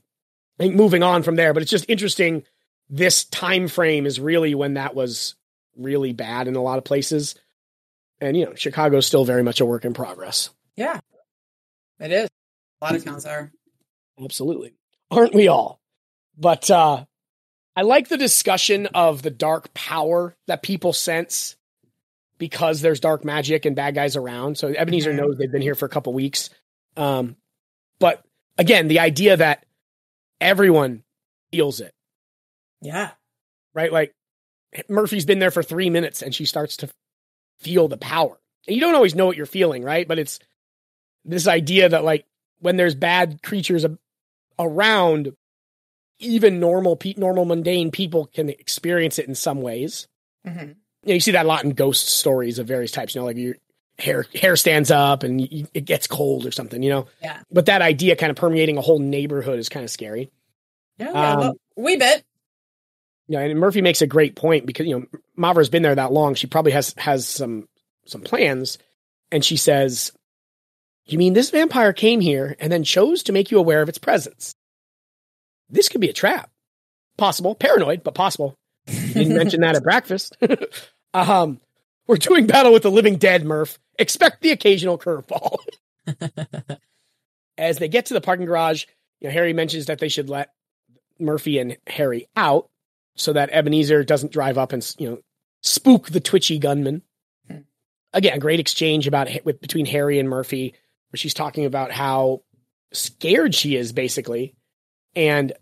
I 0.61 0.65
think 0.65 0.75
moving 0.75 1.01
on 1.01 1.23
from 1.23 1.38
there, 1.38 1.55
but 1.55 1.63
it's 1.63 1.71
just 1.71 1.89
interesting. 1.89 2.43
This 2.88 3.23
time 3.23 3.67
frame 3.67 4.05
is 4.05 4.19
really 4.19 4.53
when 4.53 4.75
that 4.75 4.93
was 4.93 5.33
really 5.75 6.13
bad 6.13 6.47
in 6.47 6.55
a 6.55 6.61
lot 6.61 6.77
of 6.77 6.83
places, 6.83 7.33
and 8.19 8.38
you 8.38 8.45
know 8.45 8.53
Chicago's 8.53 9.07
still 9.07 9.25
very 9.25 9.41
much 9.41 9.59
a 9.59 9.65
work 9.65 9.85
in 9.85 9.95
progress. 9.95 10.51
Yeah. 10.75 10.99
It 11.99 12.11
is. 12.11 12.29
A 12.79 12.85
lot 12.85 12.95
of 12.95 13.03
towns 13.03 13.25
are. 13.25 13.51
Absolutely. 14.23 14.75
Aren't 15.09 15.33
we 15.33 15.47
all? 15.47 15.81
But 16.38 16.69
uh 16.69 17.05
I 17.75 17.81
like 17.81 18.07
the 18.07 18.17
discussion 18.17 18.85
of 18.85 19.23
the 19.23 19.31
dark 19.31 19.73
power 19.73 20.35
that 20.45 20.61
people 20.61 20.93
sense 20.93 21.55
because 22.38 22.81
there's 22.81 22.99
dark 22.99 23.25
magic 23.25 23.65
and 23.65 23.75
bad 23.75 23.95
guys 23.95 24.15
around. 24.15 24.59
So 24.59 24.67
Ebenezer 24.67 25.11
knows 25.11 25.38
they've 25.39 25.51
been 25.51 25.63
here 25.63 25.73
for 25.73 25.85
a 25.88 25.89
couple 25.89 26.13
weeks. 26.13 26.51
Um 26.95 27.35
but 27.99 28.23
again, 28.59 28.89
the 28.89 28.99
idea 28.99 29.38
that 29.38 29.65
everyone 30.41 31.03
feels 31.51 31.80
it, 31.80 31.93
Yeah. 32.81 33.11
right? 33.73 33.91
Like 33.91 34.13
Murphy's 34.89 35.26
been 35.26 35.39
there 35.39 35.51
for 35.51 35.63
3 35.63 35.89
minutes 35.89 36.22
and 36.22 36.34
she 36.34 36.45
starts 36.45 36.77
to 36.77 36.89
feel 37.59 37.88
the 37.88 37.97
power. 37.97 38.39
And 38.68 38.76
you 38.76 38.81
don't 38.81 38.95
always 38.95 39.15
know 39.15 39.26
what 39.26 39.38
you're 39.38 39.45
feeling, 39.45 39.84
right? 39.84 40.07
But 40.07 40.19
it's 40.19 40.39
this 41.26 41.47
idea 41.47 41.89
that 41.89 42.03
like 42.03 42.26
when 42.59 42.77
there's 42.77 42.95
bad 42.95 43.41
creatures 43.43 43.85
a- 43.85 43.97
around, 44.59 45.34
even 46.19 46.59
normal, 46.59 46.95
pe- 46.95 47.15
normal 47.18 47.45
mundane 47.45 47.91
people 47.91 48.26
can 48.27 48.49
experience 48.49 49.19
it 49.19 49.27
in 49.27 49.35
some 49.35 49.61
ways. 49.61 50.07
hmm 50.45 50.57
You, 50.59 50.65
know, 51.07 51.13
you 51.15 51.19
see 51.19 51.31
that 51.31 51.45
a 51.45 51.47
lot 51.47 51.63
in 51.63 51.72
ghost 51.72 52.07
stories 52.07 52.59
of 52.59 52.68
various 52.68 52.91
types. 52.91 53.13
You 53.15 53.22
know, 53.22 53.26
like 53.26 53.38
your 53.38 53.55
hair 54.01 54.25
hair 54.33 54.55
stands 54.55 54.91
up 54.91 55.23
and 55.23 55.39
you, 55.41 55.67
it 55.73 55.85
gets 55.85 56.07
cold 56.07 56.45
or 56.45 56.51
something. 56.51 56.81
You 56.83 56.89
know, 56.89 57.07
Yeah. 57.21 57.39
but 57.51 57.67
that 57.67 57.81
idea 57.81 58.15
kind 58.15 58.29
of 58.29 58.35
permeating 58.35 58.77
a 58.77 58.81
whole 58.81 58.99
neighborhood 58.99 59.59
is 59.59 59.69
kind 59.69 59.83
of 59.83 59.89
scary. 59.91 60.31
Yeah. 60.97 61.11
yeah 61.11 61.31
Um, 61.33 61.39
well, 61.39 61.53
we 61.77 61.95
bit. 61.97 62.23
Yeah, 63.27 63.39
and 63.41 63.59
Murphy 63.59 63.81
makes 63.81 64.01
a 64.01 64.07
great 64.07 64.35
point 64.35 64.65
because 64.65 64.85
you 64.87 64.99
know 64.99 65.05
Mavra's 65.37 65.69
been 65.69 65.83
there 65.83 65.95
that 65.95 66.11
long. 66.11 66.35
She 66.35 66.47
probably 66.47 66.73
has 66.73 66.93
has 66.97 67.27
some 67.27 67.67
some 68.05 68.21
plans, 68.21 68.77
and 69.31 69.45
she 69.45 69.55
says, 69.55 70.11
"You 71.05 71.17
mean 71.17 71.31
this 71.33 71.49
vampire 71.49 71.93
came 71.93 72.19
here 72.19 72.57
and 72.59 72.69
then 72.71 72.83
chose 72.83 73.23
to 73.23 73.31
make 73.31 73.49
you 73.51 73.57
aware 73.57 73.81
of 73.81 73.87
its 73.89 73.99
presence? 73.99 74.53
This 75.69 75.87
could 75.87 76.01
be 76.01 76.09
a 76.09 76.13
trap. 76.13 76.49
Possible, 77.17 77.55
paranoid, 77.55 78.03
but 78.03 78.15
possible. 78.15 78.55
You 78.87 79.13
didn't 79.13 79.37
mention 79.37 79.61
that 79.61 79.75
at 79.77 79.83
breakfast. 79.83 80.35
um, 81.13 81.61
we're 82.11 82.17
doing 82.17 82.45
battle 82.45 82.73
with 82.73 82.83
the 82.83 82.91
living 82.91 83.15
dead, 83.15 83.45
Murph. 83.45 83.79
Expect 83.97 84.41
the 84.41 84.51
occasional 84.51 84.97
curveball." 84.97 85.57
As 87.57 87.77
they 87.77 87.88
get 87.88 88.07
to 88.07 88.13
the 88.13 88.21
parking 88.21 88.45
garage, 88.45 88.85
you 89.19 89.27
know, 89.27 89.33
Harry 89.33 89.53
mentions 89.53 89.85
that 89.85 89.99
they 89.99 90.09
should 90.09 90.29
let 90.29 90.51
Murphy 91.19 91.59
and 91.59 91.77
Harry 91.88 92.27
out 92.35 92.69
so 93.15 93.33
that 93.33 93.49
Ebenezer 93.51 94.03
doesn't 94.03 94.31
drive 94.31 94.57
up 94.57 94.73
and 94.73 94.95
you 94.97 95.09
know 95.09 95.19
spook 95.61 96.09
the 96.09 96.19
twitchy 96.19 96.57
gunman. 96.59 97.01
Hmm. 97.47 97.57
Again, 98.13 98.39
great 98.39 98.59
exchange 98.59 99.07
about 99.07 99.29
with 99.45 99.61
between 99.61 99.85
Harry 99.85 100.17
and 100.19 100.29
Murphy, 100.29 100.73
where 101.11 101.17
she's 101.17 101.33
talking 101.33 101.65
about 101.65 101.91
how 101.91 102.41
scared 102.93 103.53
she 103.53 103.75
is, 103.75 103.91
basically, 103.93 104.55
and 105.15 105.53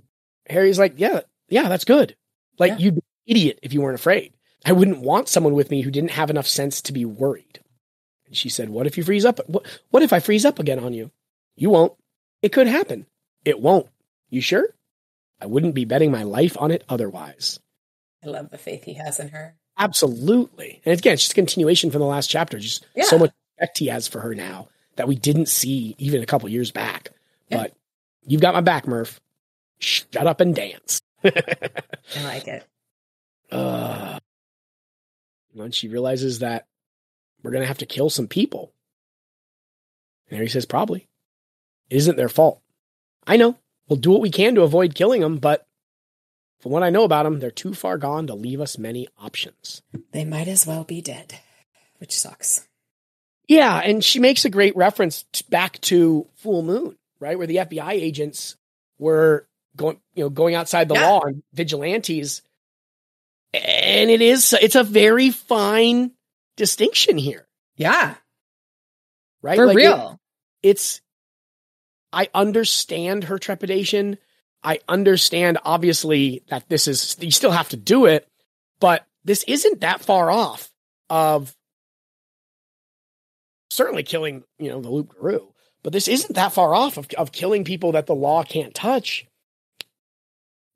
Harry's 0.48 0.80
like, 0.80 0.94
"Yeah, 0.98 1.22
yeah, 1.50 1.68
that's 1.70 1.86
good. 1.86 2.16
Like 2.58 2.72
Yeah. 2.74 2.78
you'd 2.78 2.96
be 2.96 3.02
an 3.02 3.36
idiot 3.36 3.60
if 3.62 3.74
you 3.74 3.82
weren't 3.82 4.00
afraid. 4.00 4.34
I 4.66 4.72
wouldn't 4.74 5.00
want 5.02 5.30
someone 5.30 5.54
with 5.54 5.72
me 5.72 5.82
who 5.82 5.92
didn't 5.92 6.12
have 6.12 6.30
enough 6.30 6.48
sense 6.48 6.82
to 6.84 6.94
be 6.94 7.06
worried." 7.06 7.60
And 8.28 8.36
she 8.36 8.50
said, 8.50 8.70
"What 8.70 8.88
if 8.88 8.98
you 8.98 9.04
freeze 9.04 9.26
up? 9.26 9.40
What, 9.48 9.66
what 9.90 10.04
if 10.04 10.14
I 10.14 10.20
freeze 10.20 10.46
up 10.46 10.60
again 10.60 10.80
on 10.80 10.94
you? 10.94 11.12
You 11.56 11.70
won't. 11.70 11.94
It 12.42 12.52
could 12.52 12.68
happen. 12.68 13.06
It 13.46 13.60
won't. 13.60 13.88
You 14.30 14.42
sure?" 14.42 14.70
I 15.42 15.46
wouldn't 15.46 15.74
be 15.76 15.86
betting 15.86 16.12
my 16.12 16.24
life 16.24 16.58
on 16.60 16.70
it 16.72 16.84
otherwise. 16.90 17.60
I 18.24 18.28
love 18.28 18.50
the 18.50 18.58
faith 18.58 18.84
he 18.84 18.96
has 18.96 19.20
in 19.22 19.30
her. 19.30 19.56
Absolutely. 19.78 20.82
And 20.84 20.98
again, 21.00 21.14
it's 21.14 21.22
just 21.24 21.32
a 21.32 21.36
continuation 21.36 21.90
from 21.92 22.02
the 22.02 22.06
last 22.08 22.30
chapter. 22.30 22.60
Just 22.60 22.86
Yeah. 22.94 23.06
so 23.06 23.18
much 23.18 23.32
respect 23.58 23.78
he 23.78 23.88
has 23.88 24.08
for 24.10 24.20
her 24.20 24.36
now 24.36 24.68
that 24.98 25.08
we 25.08 25.16
didn't 25.16 25.46
see 25.48 25.96
even 25.98 26.22
a 26.22 26.26
couple 26.26 26.50
years 26.50 26.72
back. 26.72 27.12
Yeah. 27.48 27.58
But 27.60 27.74
you've 28.28 28.42
got 28.42 28.54
my 28.54 28.60
back, 28.60 28.86
Murph. 28.86 29.22
Shut 29.80 30.28
up 30.28 30.42
and 30.42 30.54
dance. 30.54 31.00
I 31.24 31.32
like 32.24 32.48
it. 32.50 32.68
uh, 33.52 34.20
when 35.54 35.72
she 35.72 35.88
realizes 35.88 36.40
that 36.40 36.68
we're 37.44 37.52
going 37.52 37.62
to 37.64 37.68
have 37.68 37.78
to 37.80 37.86
kill 37.86 38.10
some 38.10 38.28
people. 38.28 38.74
And 40.30 40.38
Harry 40.38 40.50
says, 40.50 40.66
probably. 40.66 41.08
It 41.90 41.98
isn't 41.98 42.18
their 42.18 42.30
fault. 42.30 42.62
I 43.26 43.38
know. 43.38 43.58
We'll 43.88 43.98
do 44.00 44.12
what 44.12 44.22
we 44.22 44.30
can 44.30 44.56
to 44.56 44.62
avoid 44.62 44.94
killing 44.94 45.22
them, 45.22 45.38
but 45.38 45.66
from 46.60 46.72
what 46.72 46.84
I 46.84 46.90
know 46.92 47.04
about 47.04 47.24
them, 47.24 47.40
they're 47.40 47.50
too 47.52 47.74
far 47.74 47.98
gone 47.98 48.28
to 48.28 48.36
leave 48.36 48.62
us 48.62 48.78
many 48.78 49.08
options. 49.18 49.82
They 50.12 50.26
might 50.26 50.48
as 50.48 50.68
well 50.68 50.84
be 50.84 51.02
dead, 51.02 51.40
which 51.98 52.12
sucks. 52.16 52.68
Yeah, 53.48 53.78
and 53.84 54.04
she 54.04 54.20
makes 54.20 54.46
a 54.46 54.50
great 54.50 54.76
reference 54.76 55.26
t- 55.32 55.44
back 55.50 55.80
to 55.82 56.28
Fool 56.36 56.62
Moon, 56.62 56.98
right? 57.20 57.38
Where 57.38 57.48
the 57.48 57.56
FBI 57.58 57.94
agents 57.94 58.56
were 59.00 59.48
going, 59.76 60.00
you 60.14 60.26
know, 60.26 60.30
going 60.30 60.54
outside 60.54 60.88
the 60.88 60.96
Yeah. 60.96 61.10
law 61.10 61.22
and 61.22 61.42
vigilantes. 61.54 62.44
And 63.54 64.10
it 64.12 64.22
is, 64.22 64.54
it's 64.54 64.76
a 64.76 64.84
very 64.84 65.32
fine 65.32 66.12
distinction 66.56 67.18
here, 67.18 67.48
Yeah, 67.78 68.16
right? 69.42 69.56
for 69.56 69.66
Like, 69.68 69.76
it- 69.76 69.78
real. 69.80 70.20
it's 70.62 71.02
I 72.14 72.30
understand 72.34 73.26
her 73.26 73.38
trepidation. 73.40 74.18
I 74.64 74.80
understand 74.88 75.58
obviously 75.64 76.44
that 76.50 76.68
this 76.70 76.88
is 76.88 77.16
you 77.20 77.32
still 77.32 77.52
have 77.52 77.70
to 77.70 77.78
do 77.78 78.06
it, 78.06 78.28
but 78.80 79.06
this 79.24 79.44
isn't 79.48 79.82
that 79.82 80.02
far 80.02 80.30
off 80.32 80.72
of 81.10 81.56
certainly 83.72 84.04
killing, 84.04 84.44
you 84.58 84.70
know, 84.70 84.82
the 84.82 84.90
Loup 84.90 85.10
Garou. 85.20 85.54
But 85.84 85.94
this 85.94 86.08
isn't 86.08 86.36
that 86.36 86.54
far 86.54 86.74
off 86.76 86.98
of, 86.98 87.08
of 87.18 87.32
killing 87.32 87.64
people 87.64 87.94
that 87.94 88.06
the 88.06 88.16
law 88.16 88.44
can't 88.44 88.74
touch. 88.74 89.26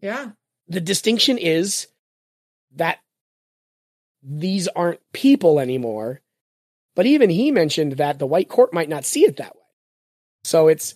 yeah. 0.02 0.32
The 0.70 0.80
distinction 0.80 1.38
is 1.38 1.88
that 2.76 3.00
these 4.22 4.68
aren't 4.70 5.00
people 5.14 5.60
anymore. 5.60 6.22
But 6.96 7.06
even 7.08 7.30
he 7.30 7.52
mentioned 7.52 7.94
that 7.94 8.20
the 8.20 8.28
white 8.28 8.50
court 8.50 8.74
might 8.74 8.90
not 8.90 9.06
see 9.06 9.26
it 9.26 9.38
that 9.38 9.56
way. 9.56 9.62
So 10.44 10.68
it's 10.68 10.96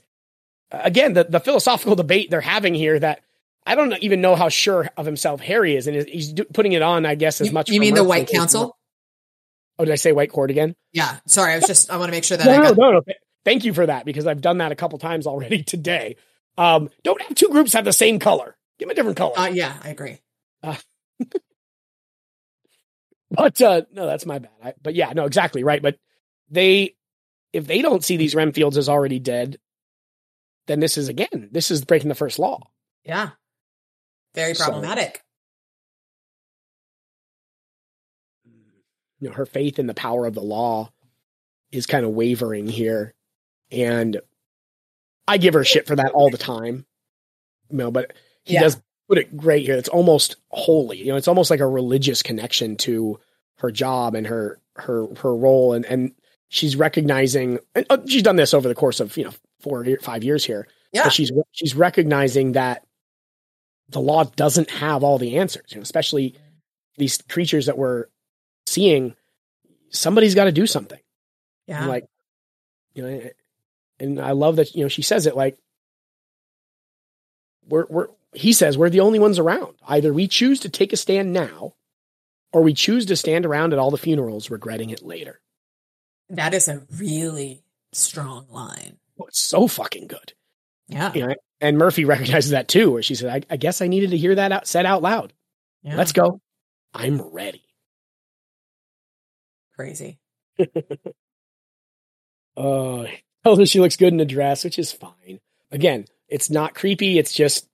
again 0.72 1.14
the, 1.14 1.24
the 1.24 1.40
philosophical 1.40 1.96
debate 1.96 2.30
they're 2.30 2.42
having 2.42 2.74
here 2.76 3.00
that 3.00 3.22
I 3.66 3.76
don't 3.76 3.94
even 4.02 4.22
know 4.22 4.36
how 4.36 4.50
sure 4.50 4.90
of 4.96 5.06
himself 5.06 5.42
Harry 5.42 5.76
is, 5.76 5.88
and 5.88 6.08
he's 6.08 6.34
putting 6.54 6.72
it 6.72 6.82
on, 6.82 7.06
I 7.06 7.16
guess, 7.16 7.42
as 7.42 7.48
You, 7.48 7.54
much. 7.54 7.70
you 7.70 7.80
mean 7.82 7.96
the 7.96 8.04
White 8.04 8.30
Council? 8.30 8.78
Oh, 9.80 9.84
did 9.86 9.92
I 9.92 9.96
say 9.96 10.12
white 10.14 10.32
court 10.32 10.50
again? 10.52 10.74
Yeah. 10.94 11.18
Sorry, 11.28 11.52
I 11.54 11.58
was 11.58 11.66
just. 11.68 11.92
I 11.92 11.98
want 11.98 12.08
to 12.08 12.12
make 12.12 12.24
sure 12.24 12.38
that 12.38 12.46
No, 12.46 12.54
I 12.54 12.58
got. 12.70 12.78
no, 12.78 12.92
no. 12.92 13.02
Th- 13.02 13.18
Thank 13.44 13.66
you 13.66 13.74
for 13.74 13.86
that 13.86 14.06
because 14.06 14.26
I've 14.26 14.42
done 14.42 14.58
that 14.60 14.72
a 14.72 14.76
couple 14.76 15.00
times 15.00 15.28
already 15.28 15.64
today. 15.66 16.16
Um, 16.58 16.90
don't 17.04 17.22
have 17.22 17.36
two 17.36 17.50
groups 17.50 17.74
have 17.74 17.86
the 17.86 17.94
same 17.94 18.20
color. 18.20 18.56
Give 18.80 18.88
them 18.88 18.94
a 18.94 18.96
different 18.96 19.18
color. 19.18 19.38
Uh, 19.38 19.48
yeah, 19.48 19.76
I 19.84 19.90
agree. 19.90 20.20
But 23.32 23.62
uh 23.62 23.82
no, 23.92 24.06
that's 24.06 24.26
my 24.26 24.40
bad. 24.40 24.52
I, 24.64 24.74
but 24.82 24.96
yeah, 24.96 25.12
no, 25.14 25.26
exactly 25.26 25.64
right. 25.64 25.82
But 25.82 25.98
they, 26.50 26.96
if 27.54 27.68
they 27.68 27.82
don't 27.82 28.04
see 28.04 28.16
these 28.18 28.36
Renfields 28.36 28.78
as 28.78 28.88
already 28.88 29.20
dead, 29.20 29.58
then 30.68 30.80
this 30.80 30.98
is 30.98 31.10
again, 31.10 31.50
this 31.52 31.70
is 31.72 31.84
breaking 31.84 32.10
the 32.10 32.16
first 32.16 32.40
law. 32.40 32.60
Yeah. 33.04 33.32
Very 34.34 34.54
So- 34.54 34.66
problematic. 34.66 35.24
You 39.20 39.30
know, 39.30 39.36
her 39.36 39.46
faith 39.46 39.80
in 39.80 39.88
the 39.88 39.94
power 39.96 40.26
of 40.28 40.36
the 40.36 40.42
law 40.44 40.92
is 41.72 41.86
kind 41.88 42.06
of 42.06 42.12
wavering 42.12 42.68
here, 42.68 43.16
and 43.72 44.22
I 45.28 45.38
give 45.38 45.56
her 45.56 45.64
shit 45.66 45.88
for 45.88 45.96
that 45.96 46.12
all 46.12 46.30
the 46.30 46.38
time. 46.38 46.86
You 47.70 47.78
know, 47.78 47.92
but 47.92 48.14
he 48.44 48.54
Yeah. 48.54 48.62
does 48.62 48.82
put 49.08 49.18
it 49.18 49.36
great 49.36 49.66
here. 49.66 49.76
It's 49.76 49.90
almost 49.90 50.36
holy. 50.50 50.98
You 50.98 51.08
know, 51.08 51.16
it's 51.16 51.28
almost 51.28 51.50
like 51.50 51.60
a 51.60 51.68
religious 51.68 52.24
connection 52.24 52.76
to 52.78 53.20
her 53.58 53.72
job 53.72 54.16
and 54.16 54.28
her 54.28 54.60
her 54.76 55.08
her 55.16 55.36
role, 55.36 55.74
and 55.74 55.86
and 55.86 56.12
she's 56.50 56.76
recognizing. 56.76 57.60
And 57.76 57.86
uh, 57.90 57.98
she's 58.08 58.24
done 58.24 58.36
this 58.36 58.54
over 58.54 58.68
the 58.68 58.76
course 58.76 59.00
of 59.00 59.16
you 59.18 59.26
know 59.26 59.34
four 59.62 59.86
five 60.02 60.24
years 60.24 60.46
here. 60.46 60.68
Yeah. 60.94 61.10
She's 61.10 61.32
she's 61.52 61.76
recognizing 61.76 62.54
that 62.54 62.86
the 63.90 64.02
law 64.02 64.24
doesn't 64.24 64.70
have 64.70 65.04
all 65.04 65.18
the 65.18 65.38
answers. 65.38 65.72
You 65.72 65.78
know, 65.78 65.84
especially 65.84 66.36
these 66.98 67.18
creatures 67.30 67.68
that 67.68 67.78
we're 67.78 68.06
seeing. 68.66 69.16
Somebody's 69.90 70.36
got 70.36 70.46
to 70.46 70.52
do 70.52 70.68
something. 70.68 71.00
Yeah. 71.66 71.80
And, 71.80 71.88
like 71.88 72.06
you 72.98 73.04
know 73.04 73.30
and 74.00 74.20
i 74.20 74.32
love 74.32 74.58
that 74.58 74.76
you 74.76 74.82
know 74.82 74.90
she 74.90 75.04
says 75.04 75.28
it 75.28 75.36
like 75.36 75.58
we're 77.70 77.86
we're 77.90 78.08
he 78.38 78.54
says 78.54 78.78
we're 78.78 78.90
the 78.90 79.00
only 79.00 79.20
ones 79.20 79.40
around 79.40 79.76
either 79.88 80.14
we 80.14 80.28
choose 80.28 80.60
to 80.62 80.70
take 80.70 80.94
a 80.94 80.98
stand 80.98 81.34
now 81.34 81.74
or 82.54 82.62
we 82.62 82.74
choose 82.74 83.06
to 83.06 83.16
stand 83.16 83.46
around 83.46 83.74
at 83.74 83.80
all 83.80 83.92
the 83.92 83.98
funerals 83.98 84.50
regretting 84.50 84.90
it 84.90 85.02
later 85.04 85.40
that 86.30 86.54
is 86.54 86.68
a 86.68 86.84
really 86.98 87.64
strong 87.94 88.46
line. 88.50 88.98
oh, 89.20 89.26
it's 89.26 89.40
so 89.40 89.68
fucking 89.68 90.08
good 90.08 90.34
Yeah. 90.88 91.12
you 91.14 91.28
know 91.28 91.36
and 91.62 91.78
murphy 91.78 92.06
recognizes 92.14 92.52
that 92.52 92.68
too 92.68 92.92
where 92.92 93.04
she 93.04 93.16
said 93.16 93.46
i, 93.50 93.54
I 93.54 93.58
guess 93.58 93.82
i 93.82 93.88
needed 93.88 94.12
to 94.12 94.18
hear 94.18 94.36
that 94.36 94.52
out 94.52 94.68
said 94.68 94.86
out 94.86 95.02
loud 95.02 95.34
yeah. 95.84 95.96
let's 95.96 96.12
go 96.12 96.40
i'm 96.94 97.22
ready 97.22 97.64
crazy. 99.76 100.20
Oh, 102.56 103.06
tells 103.44 103.60
her 103.60 103.66
she 103.68 103.80
looks 103.80 103.98
good 103.98 104.14
in 104.14 104.20
a 104.20 104.26
dress, 104.26 104.64
which 104.64 104.80
is 104.80 104.92
fine. 104.92 105.40
Again, 105.72 106.06
it's 106.28 106.50
not 106.50 106.74
creepy. 106.74 107.20
It's 107.20 107.32
just 107.32 107.68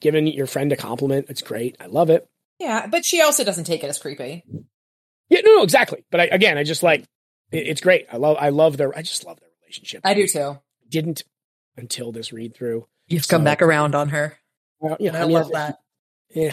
giving 0.00 0.26
your 0.26 0.46
friend 0.46 0.72
a 0.72 0.76
compliment. 0.76 1.26
It's 1.28 1.42
great. 1.42 1.76
I 1.80 1.86
love 1.86 2.10
it. 2.10 2.28
Yeah, 2.58 2.86
but 2.86 3.04
she 3.04 3.20
also 3.20 3.44
doesn't 3.44 3.64
take 3.64 3.84
it 3.84 3.88
as 3.88 3.98
creepy. 3.98 4.44
Yeah, 5.28 5.40
no, 5.44 5.56
no, 5.56 5.62
exactly. 5.62 6.04
But 6.10 6.20
I, 6.20 6.24
again, 6.26 6.56
I 6.56 6.64
just 6.64 6.82
like 6.82 7.04
it, 7.52 7.66
it's 7.66 7.80
great. 7.80 8.06
I 8.12 8.16
love, 8.16 8.36
I 8.40 8.50
love 8.50 8.76
their, 8.76 8.96
I 8.96 9.02
just 9.02 9.24
love 9.24 9.40
their 9.40 9.50
relationship. 9.62 10.02
I 10.04 10.14
do 10.14 10.26
too. 10.26 10.58
Didn't 10.88 11.24
until 11.76 12.12
this 12.12 12.32
read 12.32 12.54
through. 12.54 12.86
You've 13.08 13.28
come 13.28 13.44
back 13.44 13.62
around 13.62 13.94
on 13.94 14.08
her. 14.10 14.36
Well, 14.80 14.96
yeah, 14.98 15.16
I, 15.16 15.26
mean, 15.26 15.32
love 15.32 15.52
that. 15.52 15.78
eh, 16.34 16.52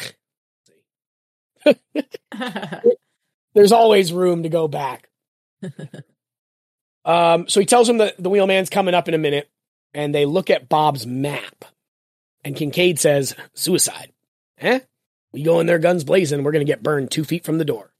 there's 3.53 3.71
always 3.71 4.13
room 4.13 4.43
to 4.43 4.49
go 4.49 4.67
back. 4.67 5.09
um, 7.05 7.47
so 7.47 7.59
he 7.59 7.65
tells 7.65 7.89
him 7.89 7.97
that 7.97 8.21
the 8.21 8.29
wheelman's 8.29 8.69
coming 8.69 8.93
up 8.93 9.07
in 9.07 9.13
a 9.13 9.17
minute, 9.17 9.49
and 9.93 10.13
they 10.13 10.25
look 10.25 10.49
at 10.49 10.69
Bob's 10.69 11.07
map. 11.07 11.65
And 12.43 12.55
Kincaid 12.55 12.99
says, 12.99 13.35
Suicide. 13.53 14.11
Eh? 14.59 14.79
We 15.31 15.43
go 15.43 15.59
in 15.59 15.65
there 15.65 15.79
guns 15.79 16.03
blazing, 16.03 16.43
we're 16.43 16.51
going 16.51 16.65
to 16.65 16.71
get 16.71 16.83
burned 16.83 17.09
two 17.09 17.23
feet 17.23 17.43
from 17.43 17.57
the 17.57 17.65
door. 17.65 17.93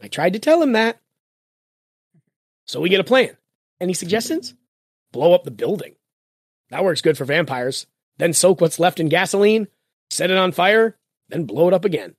I 0.00 0.08
tried 0.08 0.34
to 0.34 0.38
tell 0.38 0.62
him 0.62 0.72
that. 0.72 1.00
So 2.66 2.80
we 2.80 2.88
get 2.88 3.00
a 3.00 3.04
plan. 3.04 3.36
Any 3.80 3.94
suggestions? 3.94 4.54
Blow 5.12 5.34
up 5.34 5.44
the 5.44 5.50
building. 5.50 5.94
That 6.70 6.84
works 6.84 7.00
good 7.00 7.18
for 7.18 7.24
vampires. 7.24 7.86
Then 8.18 8.32
soak 8.32 8.60
what's 8.60 8.78
left 8.78 9.00
in 9.00 9.08
gasoline, 9.08 9.68
set 10.10 10.30
it 10.30 10.36
on 10.36 10.52
fire, 10.52 10.96
then 11.28 11.44
blow 11.44 11.68
it 11.68 11.74
up 11.74 11.84
again. 11.84 12.14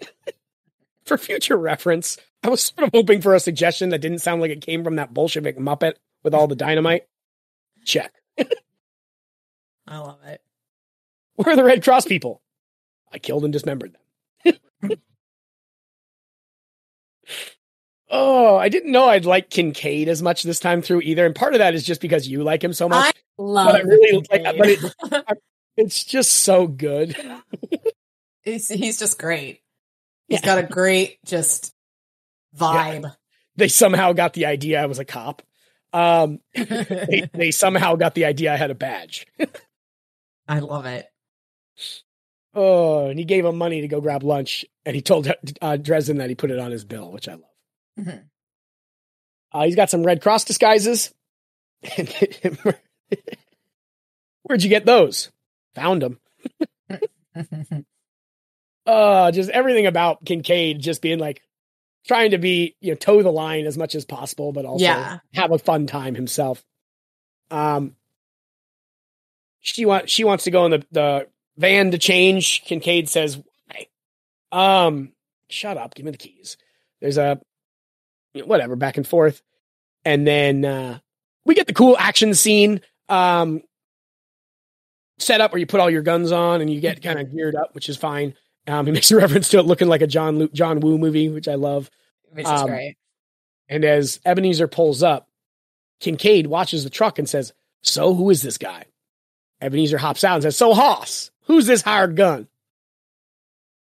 for 1.04 1.18
future 1.18 1.56
reference, 1.56 2.18
I 2.42 2.48
was 2.48 2.62
sort 2.62 2.86
of 2.86 2.90
hoping 2.94 3.20
for 3.20 3.34
a 3.34 3.40
suggestion 3.40 3.90
that 3.90 4.00
didn't 4.00 4.20
sound 4.20 4.40
like 4.40 4.50
it 4.50 4.60
came 4.60 4.84
from 4.84 4.96
that 4.96 5.12
Bolshevik 5.12 5.58
Muppet 5.58 5.94
with 6.22 6.34
all 6.34 6.46
the 6.46 6.56
dynamite. 6.56 7.06
Check. 7.84 8.12
I 9.86 9.98
love 9.98 10.18
it. 10.26 10.40
Where 11.36 11.52
are 11.52 11.56
the 11.56 11.64
Red 11.64 11.82
Cross 11.82 12.06
people? 12.06 12.42
I 13.12 13.18
killed 13.18 13.44
and 13.44 13.52
dismembered 13.52 13.96
them. 14.44 14.54
oh, 18.10 18.56
I 18.56 18.68
didn't 18.68 18.92
know 18.92 19.06
I'd 19.08 19.24
like 19.24 19.50
Kincaid 19.50 20.08
as 20.08 20.22
much 20.22 20.42
this 20.42 20.60
time 20.60 20.82
through 20.82 21.02
either. 21.02 21.24
And 21.26 21.34
part 21.34 21.54
of 21.54 21.58
that 21.58 21.74
is 21.74 21.84
just 21.84 22.00
because 22.00 22.28
you 22.28 22.42
like 22.42 22.62
him 22.62 22.72
so 22.72 22.88
much. 22.88 23.14
I 23.14 23.20
love 23.38 23.66
but 23.72 23.74
I 23.76 23.80
really 23.84 24.26
like 24.30 24.44
but 24.58 24.68
it, 24.68 25.38
it's 25.76 26.04
just 26.04 26.32
so 26.32 26.66
good. 26.66 27.16
he's, 28.42 28.68
he's 28.68 28.98
just 28.98 29.18
great. 29.18 29.60
He's 30.28 30.40
Yeah. 30.40 30.46
got 30.46 30.58
a 30.58 30.62
great 30.66 31.18
just 31.24 31.72
vibe. 32.56 33.14
They 33.56 33.68
somehow 33.68 34.12
got 34.12 34.32
the 34.32 34.46
idea 34.46 34.82
I 34.82 34.86
was 34.86 34.98
a 34.98 35.04
cop. 35.04 35.42
Um, 35.92 36.40
they, 36.54 37.28
they 37.34 37.50
somehow 37.50 37.96
got 37.96 38.14
the 38.14 38.24
idea 38.24 38.52
I 38.52 38.56
had 38.56 38.70
a 38.70 38.74
badge. 38.74 39.26
I 40.48 40.60
love 40.60 40.86
it. 40.86 41.06
Oh, 42.54 43.06
and 43.08 43.18
he 43.18 43.24
gave 43.24 43.44
him 43.44 43.56
money 43.56 43.80
to 43.80 43.88
go 43.88 44.00
grab 44.00 44.22
lunch, 44.22 44.64
and 44.84 44.94
he 44.94 45.00
told 45.02 45.32
uh, 45.62 45.76
Dresden 45.76 46.18
that 46.18 46.28
he 46.28 46.34
put 46.34 46.50
it 46.50 46.58
on 46.58 46.70
his 46.70 46.84
bill, 46.84 47.10
which 47.10 47.28
I 47.28 47.32
love. 47.34 47.42
Mhm. 47.98 48.24
Uh, 49.52 49.64
he's 49.64 49.76
got 49.76 49.90
some 49.90 50.02
Red 50.02 50.20
Cross 50.22 50.44
disguises. 50.44 51.12
Where'd 54.42 54.62
you 54.62 54.68
get 54.68 54.84
those? 54.86 55.30
Found 55.74 56.02
them. 56.02 56.20
Uh, 58.84 59.30
just 59.30 59.48
everything 59.50 59.86
about 59.86 60.24
Kincaid 60.24 60.80
just 60.80 61.00
being 61.02 61.20
like 61.20 61.40
trying 62.04 62.32
to 62.32 62.38
be, 62.38 62.74
you 62.80 62.90
know, 62.90 62.96
toe 62.96 63.22
the 63.22 63.30
line 63.30 63.64
as 63.64 63.78
much 63.78 63.94
as 63.94 64.04
possible, 64.04 64.50
but 64.52 64.64
also 64.64 64.84
Yeah. 64.84 65.18
have 65.34 65.52
a 65.52 65.58
fun 65.58 65.86
time 65.86 66.16
himself. 66.16 66.64
Um, 67.52 67.94
she 69.60 69.86
wants 69.86 70.10
she 70.10 70.24
wants 70.24 70.42
to 70.44 70.50
go 70.50 70.64
in 70.64 70.72
the, 70.72 70.84
the 70.90 71.28
van 71.56 71.90
to 71.90 71.98
change. 71.98 72.62
Kincaid 72.64 73.08
says, 73.08 73.38
"Why?" 73.66 73.86
Um, 74.86 75.12
shut 75.48 75.76
up, 75.76 75.94
give 75.94 76.04
me 76.04 76.12
the 76.12 76.18
keys. 76.18 76.56
There's 77.00 77.18
a 77.18 77.40
you 78.34 78.42
know, 78.42 78.46
whatever 78.46 78.76
back 78.76 78.96
and 78.96 79.06
forth, 79.06 79.42
and 80.04 80.26
then 80.26 80.64
uh, 80.64 80.98
we 81.44 81.54
get 81.54 81.66
the 81.66 81.74
cool 81.74 81.96
action 81.98 82.34
scene. 82.34 82.80
Um, 83.08 83.62
set 85.18 85.40
up 85.40 85.52
where 85.52 85.58
you 85.58 85.66
put 85.66 85.80
all 85.80 85.90
your 85.90 86.02
guns 86.02 86.32
on 86.32 86.60
and 86.60 86.70
you 86.70 86.80
get 86.80 87.02
kind 87.02 87.18
of 87.20 87.30
geared 87.34 87.54
up, 87.54 87.74
which 87.74 87.88
is 87.88 87.96
fine. 87.96 88.34
Um, 88.66 88.86
he 88.86 88.92
makes 88.92 89.10
a 89.10 89.16
reference 89.18 89.48
to 89.50 89.58
it 89.58 89.66
looking 89.66 89.88
like 89.88 90.02
a 90.02 90.06
John 90.06 90.38
Lu- 90.38 90.48
John 90.52 90.80
Woo 90.80 90.98
movie, 90.98 91.28
which 91.28 91.48
I 91.48 91.54
love. 91.54 91.90
Which 92.30 92.44
is 92.46 92.50
Um, 92.50 92.66
great. 92.68 92.96
And 93.68 93.84
as 93.84 94.20
Ebenezer 94.24 94.68
pulls 94.68 95.02
up, 95.02 95.28
Kincaid 96.00 96.46
watches 96.46 96.84
the 96.84 96.90
truck 96.90 97.18
and 97.18 97.28
says, 97.28 97.52
"So 97.82 98.14
who 98.14 98.30
is 98.30 98.42
this 98.42 98.58
guy?" 98.58 98.86
Ebenezer 99.60 99.98
hops 99.98 100.24
out 100.24 100.34
and 100.34 100.42
says, 100.42 100.56
So, 100.56 100.74
Hoss, 100.74 101.30
who's 101.52 101.66
this 101.66 101.82
hired 101.82 102.16
gun? 102.16 102.48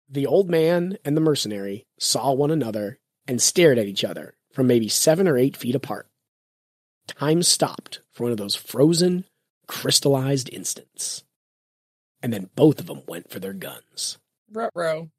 The 0.09 0.27
old 0.27 0.51
man 0.51 0.99
and 1.05 1.17
the 1.17 1.21
mercenary 1.21 1.87
saw 2.01 2.33
one 2.33 2.51
another 2.51 2.99
and 3.29 3.41
stared 3.41 3.79
at 3.79 3.87
each 3.87 4.03
other 4.03 4.35
from 4.53 4.67
maybe 4.67 4.89
seven 4.89 5.29
or 5.29 5.39
eight 5.39 5.57
feet 5.57 5.77
apart. 5.77 6.09
Time 7.07 7.45
stopped 7.45 8.01
for 8.13 8.25
one 8.25 8.33
of 8.33 8.39
those 8.39 8.57
frozen, 8.57 9.25
crystallized 9.69 10.53
instants. 10.53 11.23
And 12.23 12.33
then 12.33 12.51
both 12.57 12.81
of 12.81 12.87
them 12.87 13.03
went 13.07 13.31
for 13.31 13.39
their 13.39 13.53
guns. 13.53 14.19
Ruh-roh. 14.53 15.11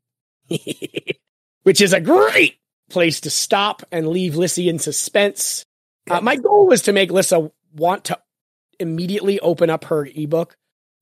Which 1.63 1.79
is 1.79 1.93
a 1.93 2.01
great 2.01 2.57
place 2.89 3.21
to 3.21 3.29
stop 3.29 3.83
and 3.93 4.09
leave 4.09 4.35
Lissy 4.35 4.67
in 4.67 4.79
suspense. 4.79 5.65
Uh, 6.09 6.19
my 6.19 6.35
goal 6.35 6.67
was 6.67 6.81
to 6.83 6.91
make 6.91 7.11
Lissa 7.11 7.49
want 7.73 8.05
to 8.05 8.19
immediately 8.77 9.39
open 9.39 9.69
up 9.69 9.85
her 9.85 10.05
ebook 10.05 10.57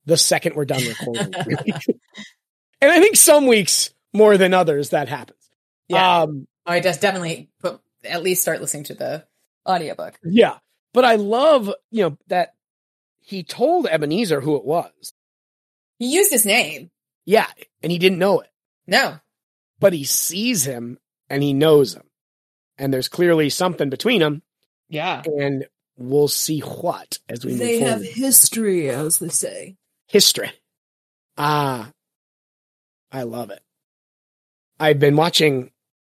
the 0.06 0.16
second 0.16 0.54
we're 0.56 0.64
done 0.64 0.82
recording. 0.84 1.32
and 2.80 2.90
I 2.92 3.00
think 3.00 3.16
some 3.16 3.46
weeks 3.46 3.92
more 4.12 4.36
than 4.36 4.54
others 4.54 4.90
that 4.90 5.08
happens. 5.08 5.38
Yeah. 5.88 6.22
Um, 6.22 6.46
I 6.66 6.80
just 6.80 7.00
definitely 7.00 7.50
put 7.60 7.80
at 8.04 8.22
least 8.22 8.42
start 8.42 8.60
listening 8.60 8.84
to 8.84 8.94
the 8.94 9.24
audiobook. 9.68 10.18
yeah. 10.24 10.58
But 10.92 11.04
I 11.04 11.16
love, 11.16 11.72
you 11.90 12.02
know, 12.04 12.18
that 12.28 12.54
he 13.20 13.42
told 13.42 13.86
Ebenezer 13.86 14.40
who 14.40 14.56
it 14.56 14.64
was. 14.64 15.12
He 15.98 16.14
used 16.14 16.30
his 16.30 16.46
name. 16.46 16.90
Yeah. 17.24 17.46
And 17.82 17.90
he 17.90 17.98
didn't 17.98 18.18
know 18.18 18.40
it, 18.40 18.50
No. 18.86 19.18
but 19.80 19.92
he 19.92 20.04
sees 20.04 20.64
him 20.64 20.98
and 21.28 21.42
he 21.42 21.52
knows 21.52 21.94
him. 21.94 22.04
And 22.78 22.92
there's 22.92 23.08
clearly 23.08 23.50
something 23.50 23.88
between 23.90 24.20
them. 24.20 24.42
Yeah. 24.88 25.22
And 25.24 25.66
we'll 25.96 26.28
see 26.28 26.60
what 26.60 27.18
as 27.28 27.44
we 27.44 27.52
move 27.52 27.60
They 27.60 27.78
have 27.80 28.00
forward. 28.00 28.14
history, 28.14 28.90
as 28.90 29.18
they 29.18 29.28
say. 29.30 29.76
History. 30.08 30.50
Ah, 31.36 31.90
I 33.10 33.22
love 33.22 33.50
it. 33.50 33.60
I've 34.78 34.98
been 34.98 35.16
watching 35.16 35.70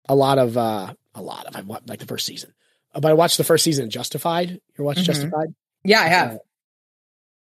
a 0.07 0.15
lot 0.15 0.37
of, 0.39 0.57
uh, 0.57 0.93
a 1.15 1.21
lot 1.21 1.45
of, 1.45 1.55
I've 1.55 1.67
watched 1.67 1.89
like 1.89 1.99
the 1.99 2.05
first 2.05 2.25
season, 2.25 2.53
Uh, 2.93 2.99
but 2.99 3.09
I 3.11 3.13
watched 3.13 3.37
the 3.37 3.43
first 3.43 3.63
season 3.63 3.85
of 3.85 3.91
Justified. 3.91 4.59
You 4.77 4.83
watched 4.83 5.01
Mhm. 5.01 5.05
Justified? 5.05 5.55
Yeah, 5.83 6.01
I 6.01 6.07
have. 6.07 6.31
Uh, 6.33 6.37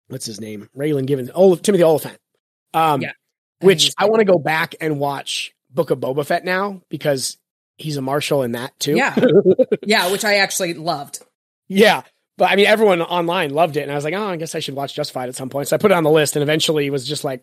what's 0.09 0.27
his 0.27 0.41
name? 0.41 0.69
Raylan 0.77 1.07
Givens. 1.07 1.31
Oh, 1.35 1.55
Timothy 1.57 1.85
Olyphant. 1.85 2.19
Um, 2.75 3.01
Yeah. 3.03 3.13
which 3.61 3.93
I 3.99 4.07
want 4.07 4.21
to 4.21 4.25
go 4.25 4.39
back 4.39 4.75
and 4.81 4.99
watch 5.01 5.55
Book 5.71 5.91
of 5.91 5.99
Boba 6.01 6.27
Fett 6.27 6.45
now 6.45 6.83
because 6.89 7.39
he's 7.79 7.97
a 7.97 8.03
marshal 8.03 8.43
in 8.43 8.53
that 8.53 8.79
too. 8.79 8.97
Yeah. 8.97 9.15
yeah, 9.87 10.11
which 10.11 10.25
I 10.25 10.37
actually 10.37 10.75
loved. 10.75 11.21
Yeah. 11.69 12.03
But 12.39 12.51
I 12.51 12.57
mean, 12.57 12.67
everyone 12.67 13.01
online 13.03 13.51
loved 13.55 13.77
it. 13.77 13.83
And 13.83 13.91
I 13.93 13.95
was 13.95 14.05
like, 14.05 14.15
oh, 14.15 14.27
I 14.29 14.37
guess 14.37 14.55
I 14.55 14.59
should 14.61 14.75
watch 14.75 14.95
Justified 14.95 15.29
at 15.29 15.35
some 15.37 15.49
point. 15.49 15.69
So 15.69 15.77
I 15.77 15.79
put 15.79 15.91
it 15.91 15.95
on 15.97 16.05
the 16.05 16.11
list 16.11 16.37
and 16.37 16.43
eventually 16.43 16.87
it 16.87 16.91
was 16.91 17.07
just 17.07 17.25
like 17.25 17.43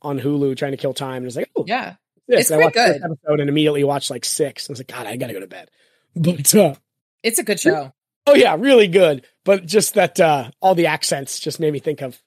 on 0.00 0.18
Hulu 0.18 0.56
trying 0.56 0.70
to 0.72 0.78
kill 0.78 0.94
time. 0.94 1.16
And 1.18 1.24
I 1.24 1.28
was 1.28 1.36
like, 1.36 1.50
oh, 1.56 1.64
Yeah. 1.66 1.96
this. 2.28 2.40
It's 2.42 2.50
And 2.50 2.60
I 2.60 2.64
watched 2.64 2.76
the 2.76 2.84
good. 2.86 3.02
episode 3.04 3.40
and 3.40 3.48
immediately 3.50 3.84
watched 3.84 4.10
like 4.10 4.24
six. 4.24 4.68
I 4.68 4.72
was 4.72 4.80
like, 4.80 4.88
God, 4.88 5.06
I 5.06 5.16
got 5.16 5.26
to 5.28 5.32
go 5.34 5.40
to 5.40 5.46
bed. 5.46 5.70
But, 6.16 6.54
uh, 6.54 6.74
It's 7.22 7.38
a 7.38 7.42
good 7.44 7.60
show. 7.60 7.92
oh 8.26 8.34
yeah, 8.34 8.56
really 8.58 8.88
good. 8.88 9.26
But 9.44 9.66
just 9.66 9.94
that, 9.94 10.18
uh, 10.20 10.50
all 10.60 10.74
the 10.74 10.86
accents 10.86 11.38
just 11.38 11.60
made 11.60 11.72
me 11.72 11.78
think 11.78 12.00
of, 12.02 12.20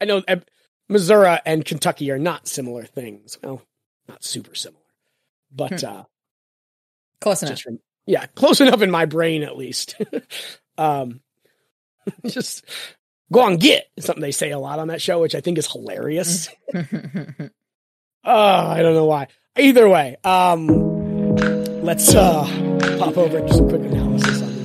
I 0.00 0.04
know 0.04 0.22
uh, 0.28 0.36
Missouri 0.88 1.38
and 1.46 1.64
Kentucky 1.64 2.10
are 2.10 2.18
not 2.18 2.46
similar 2.48 2.84
things. 2.84 3.38
Well, 3.42 3.62
not 4.08 4.22
super 4.24 4.54
similar, 4.54 4.82
but, 5.50 5.80
Hmm. 5.80 5.86
uh, 5.86 6.02
Close 7.20 7.42
enough. 7.42 7.56
just 7.56 7.66
yeah, 8.06 8.26
close 8.34 8.60
enough 8.60 8.82
in 8.82 8.90
my 8.90 9.04
brain 9.06 9.42
at 9.42 9.56
least. 9.56 9.96
um, 10.78 11.20
just 12.26 12.64
go 13.32 13.40
on 13.40 13.56
get 13.56 13.86
something 13.98 14.20
they 14.22 14.32
say 14.32 14.50
a 14.50 14.58
lot 14.58 14.78
on 14.78 14.88
that 14.88 15.00
show, 15.02 15.20
which 15.20 15.34
I 15.34 15.40
think 15.40 15.58
is 15.58 15.70
hilarious. 15.70 16.48
Mm-hmm. 16.72 17.46
Oh, 18.26 18.32
I 18.32 18.80
don't 18.80 18.94
know 18.94 19.04
why. 19.04 19.26
Either 19.58 19.86
way, 19.86 20.16
um, 20.24 20.66
let's 21.82 22.14
uh 22.14 22.44
pop 22.98 23.18
over 23.18 23.36
and 23.36 23.46
do 23.46 23.54
some 23.54 23.68
quick 23.68 23.82
analysis 23.82 24.40
on 24.40 24.48
these. 24.56 24.64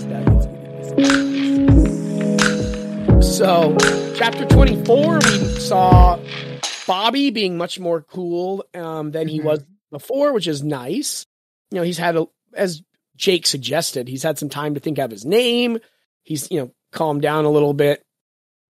So, 3.37 3.75
chapter 4.15 4.45
twenty-four, 4.45 5.15
we 5.15 5.59
saw 5.59 6.17
Bobby 6.87 7.31
being 7.31 7.57
much 7.57 7.79
more 7.79 8.01
cool 8.01 8.63
um, 8.73 9.11
than 9.11 9.27
he 9.27 9.39
Mhm. 9.39 9.43
was 9.43 9.65
before, 9.91 10.31
which 10.33 10.47
is 10.47 10.63
nice. 10.63 11.25
You 11.71 11.79
know, 11.79 11.83
he's 11.83 11.97
had 11.97 12.15
a, 12.15 12.27
as 12.53 12.81
Jake 13.19 13.45
suggested, 13.45 14.07
he's 14.07 14.23
had 14.23 14.39
some 14.39 14.49
time 14.49 14.73
to 14.73 14.79
think 14.79 14.97
of 14.97 15.11
his 15.11 15.25
name. 15.25 15.77
He's 16.23 16.49
you 16.49 16.59
know 16.61 16.71
calmed 16.91 17.21
down 17.21 17.45
a 17.45 17.49
little 17.51 17.73
bit. 17.73 18.01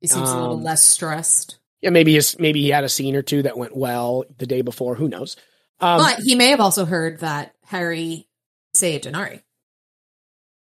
He 0.01 0.07
seems 0.07 0.29
a 0.29 0.35
little 0.35 0.55
Um, 0.57 0.63
less 0.63 0.83
stressed. 0.83 1.59
Yeah, 1.81 1.91
maybe 1.91 2.15
his 2.15 2.37
maybe 2.39 2.61
he 2.61 2.69
had 2.69 2.83
a 2.83 2.89
scene 2.89 3.15
or 3.15 3.21
two 3.21 3.43
that 3.43 3.57
went 3.57 3.77
well 3.77 4.25
the 4.37 4.47
day 4.47 4.61
before. 4.61 4.95
Who 4.95 5.07
knows? 5.07 5.37
Um, 5.79 5.99
but 5.99 6.19
he 6.19 6.35
may 6.35 6.47
have 6.47 6.59
also 6.59 6.83
heard 6.85 7.19
that 7.19 7.53
Harry 7.65 8.27
saved 8.73 9.05
Inari. 9.05 9.43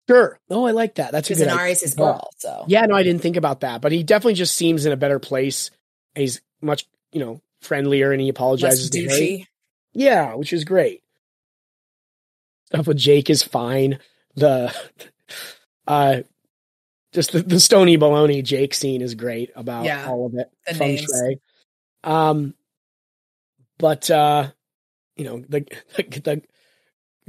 Sure. 0.08 0.38
Oh, 0.50 0.66
I 0.66 0.72
like 0.72 0.96
that. 0.96 1.12
That's 1.12 1.28
Because 1.28 1.42
good. 1.42 1.52
Inari's 1.52 1.80
his 1.80 1.94
girl, 1.94 2.30
so 2.36 2.64
Yeah, 2.68 2.86
no, 2.86 2.94
I 2.94 3.02
didn't 3.02 3.22
think 3.22 3.36
about 3.36 3.60
that, 3.60 3.80
but 3.80 3.92
he 3.92 4.02
definitely 4.02 4.34
just 4.34 4.54
seems 4.54 4.84
in 4.86 4.92
a 4.92 4.96
better 4.96 5.18
place. 5.18 5.70
He's 6.14 6.40
much, 6.60 6.86
you 7.12 7.20
know, 7.20 7.40
friendlier, 7.60 8.12
and 8.12 8.20
he 8.20 8.28
apologizes 8.28 8.90
to 8.90 9.04
Harry. 9.08 9.48
Yeah, 9.94 10.34
which 10.34 10.52
is 10.52 10.64
great. 10.64 11.02
Stuff 12.66 12.86
with 12.88 12.96
Jake 12.96 13.30
is 13.30 13.42
fine. 13.42 13.98
The, 14.34 14.74
uh, 15.86 16.22
just 17.12 17.32
the, 17.32 17.40
the 17.42 17.60
Stony 17.60 17.96
Baloney 17.96 18.42
Jake 18.44 18.74
scene 18.74 19.02
is 19.02 19.14
great 19.14 19.50
about 19.56 19.84
Yeah, 19.84 20.06
all 20.08 20.26
of 20.26 20.34
it. 20.34 20.50
the 20.66 20.74
feng 20.74 20.94
names. 20.96 21.00
shui. 21.02 21.40
Um, 22.04 22.54
but 23.78 24.10
uh, 24.10 24.50
you 25.16 25.24
know 25.24 25.42
the 25.48 25.60
the, 25.96 26.02
the 26.20 26.42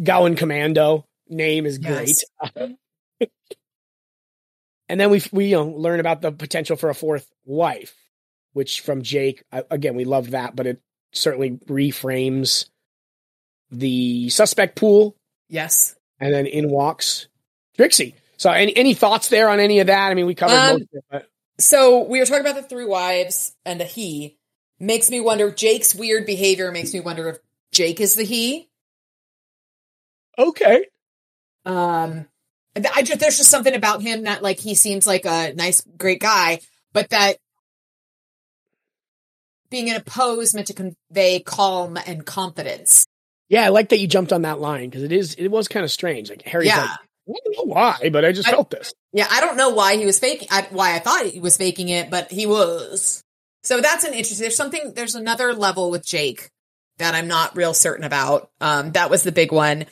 Gowan 0.03 0.35
Commando 0.35 1.05
name 1.29 1.65
is 1.65 1.77
great. 1.77 2.17
and 4.89 4.99
then 4.99 5.09
we 5.09 5.21
we 5.31 5.45
you 5.47 5.55
know 5.57 5.65
learn 5.67 5.99
about 5.99 6.21
the 6.21 6.31
potential 6.31 6.75
for 6.75 6.89
a 6.89 6.95
fourth 6.95 7.29
wife, 7.45 7.95
which 8.53 8.81
from 8.81 9.01
Jake 9.01 9.43
again 9.51 9.95
we 9.95 10.05
love 10.05 10.31
that, 10.31 10.55
but 10.55 10.67
it 10.67 10.81
certainly 11.13 11.51
reframes 11.67 12.69
the 13.71 14.29
suspect 14.29 14.75
pool, 14.75 15.15
Yes. 15.49 15.95
and 16.19 16.33
then 16.33 16.45
in 16.45 16.69
walks 16.69 17.27
Trixie. 17.75 18.15
So 18.37 18.51
any 18.51 18.75
any 18.75 18.93
thoughts 18.93 19.29
there 19.29 19.49
on 19.49 19.59
any 19.59 19.79
of 19.79 19.87
that? 19.87 20.11
I 20.11 20.13
mean, 20.13 20.25
we 20.25 20.35
covered 20.35 20.53
Um, 20.55 20.73
most 20.73 20.81
of 20.83 20.87
it, 20.93 21.03
but 21.09 21.29
So 21.59 22.03
we 22.03 22.19
were 22.19 22.25
talking 22.25 22.41
about 22.41 22.55
the 22.55 22.67
three 22.67 22.85
wives 22.85 23.55
and 23.65 23.79
the 23.79 23.85
he. 23.85 24.37
Makes 24.79 25.09
me 25.09 25.19
wonder. 25.19 25.49
Jake's 25.51 25.95
weird 25.95 26.25
behavior 26.27 26.71
makes 26.71 26.93
me 26.93 26.99
wonder 26.99 27.29
if 27.29 27.39
Jake 27.71 27.99
is 27.99 28.13
the 28.15 28.23
he. 28.23 28.69
okay. 30.37 30.85
Um, 31.65 32.27
I 32.93 33.01
just, 33.01 33.19
there's 33.19 33.37
just 33.37 33.49
something 33.49 33.73
about 33.73 34.01
him 34.03 34.23
that 34.23 34.43
like 34.43 34.59
he 34.59 34.75
seems 34.75 35.07
like 35.07 35.25
a 35.25 35.53
nice, 35.55 35.81
great 35.97 36.21
guy, 36.21 36.59
but 36.93 37.09
that 37.09 37.37
being 39.69 39.87
in 39.87 39.95
a 39.95 40.01
pose 40.01 40.53
meant 40.53 40.67
to 40.67 40.73
convey 40.73 41.39
calm 41.39 41.97
and 41.97 42.25
confidence. 42.25 43.05
Yeah, 43.49 43.63
I 43.65 43.69
like 43.69 43.89
that 43.89 43.99
you 43.99 44.07
jumped 44.07 44.33
on 44.33 44.41
that 44.43 44.59
line 44.59 44.89
because 44.89 45.03
it 45.03 45.11
is 45.11 45.35
it 45.35 45.47
was 45.47 45.67
kind 45.67 45.83
of 45.83 45.91
strange. 45.91 46.29
Like 46.29 46.41
Harry's 46.43 46.67
Yeah. 46.67 46.81
like, 46.81 46.89
I 46.89 47.33
don't 47.45 47.57
know 47.57 47.73
why, 47.73 48.09
but 48.11 48.25
I 48.25 48.31
just 48.31 48.47
I- 48.47 48.51
felt 48.51 48.69
this. 48.69 48.93
Yeah, 49.13 49.27
I 49.29 49.39
don't 49.41 49.57
know 49.57 49.69
why 49.69 49.97
he 49.97 50.05
was 50.05 50.19
faking. 50.19 50.47
I, 50.51 50.67
why 50.69 50.95
I 50.95 50.99
thought 50.99 51.25
he 51.25 51.39
was 51.39 51.57
faking 51.57 51.89
it, 51.89 52.09
but 52.09 52.31
he 52.31 52.45
was. 52.45 53.23
So 53.63 53.81
that's 53.81 54.03
an 54.03 54.13
interesting. 54.13 54.43
There's 54.43 54.55
something. 54.55 54.93
There's 54.93 55.15
another 55.15 55.53
level 55.53 55.89
with 55.91 56.05
Jake 56.05 56.49
that 56.99 57.15
I'm 57.15 57.27
not 57.27 57.55
real 57.55 57.73
certain 57.73 58.03
about. 58.05 58.49
Um, 58.61 58.91
that 58.93 59.09
was 59.09 59.23
the 59.23 59.31
big 59.31 59.51
one, 59.51 59.85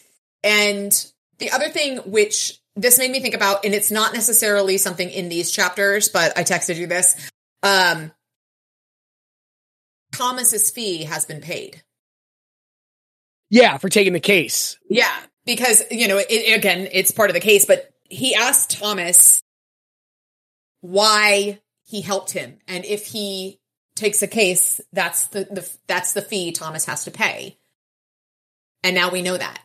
and 0.43 0.91
the 1.39 1.51
other 1.51 1.69
thing, 1.69 1.97
which 1.99 2.59
this 2.75 2.99
made 2.99 3.11
me 3.11 3.19
think 3.19 3.35
about, 3.35 3.65
and 3.65 3.73
it's 3.73 3.89
not 3.91 4.13
necessarily 4.13 4.77
something 4.77 5.09
in 5.09 5.29
these 5.29 5.49
chapters, 5.51 6.09
but 6.09 6.37
I 6.37 6.43
texted 6.43 6.75
you 6.75 6.87
this. 6.87 7.29
Um, 7.63 8.11
Thomas's 10.11 10.69
fee 10.71 11.03
has 11.03 11.25
been 11.25 11.41
paid. 11.41 11.81
Yeah, 13.49 13.77
for 13.77 13.89
taking 13.89 14.13
the 14.13 14.19
case. 14.19 14.77
Yeah, 14.89 15.13
because 15.45 15.83
you 15.91 16.07
know, 16.07 16.17
it, 16.17 16.57
again, 16.57 16.87
it's 16.91 17.11
part 17.11 17.29
of 17.29 17.33
the 17.33 17.39
case. 17.39 17.65
But 17.65 17.89
he 18.03 18.35
asked 18.35 18.79
Thomas 18.79 19.41
why 20.81 21.59
he 21.83 22.01
helped 22.01 22.31
him, 22.31 22.57
and 22.67 22.85
if 22.85 23.07
he 23.07 23.59
takes 23.95 24.21
a 24.21 24.27
case, 24.27 24.81
that's 24.91 25.27
the, 25.27 25.45
the 25.45 25.69
that's 25.87 26.13
the 26.13 26.21
fee 26.21 26.51
Thomas 26.51 26.85
has 26.85 27.05
to 27.05 27.11
pay. 27.11 27.57
And 28.83 28.95
now 28.95 29.09
we 29.09 29.21
know 29.21 29.37
that. 29.37 29.59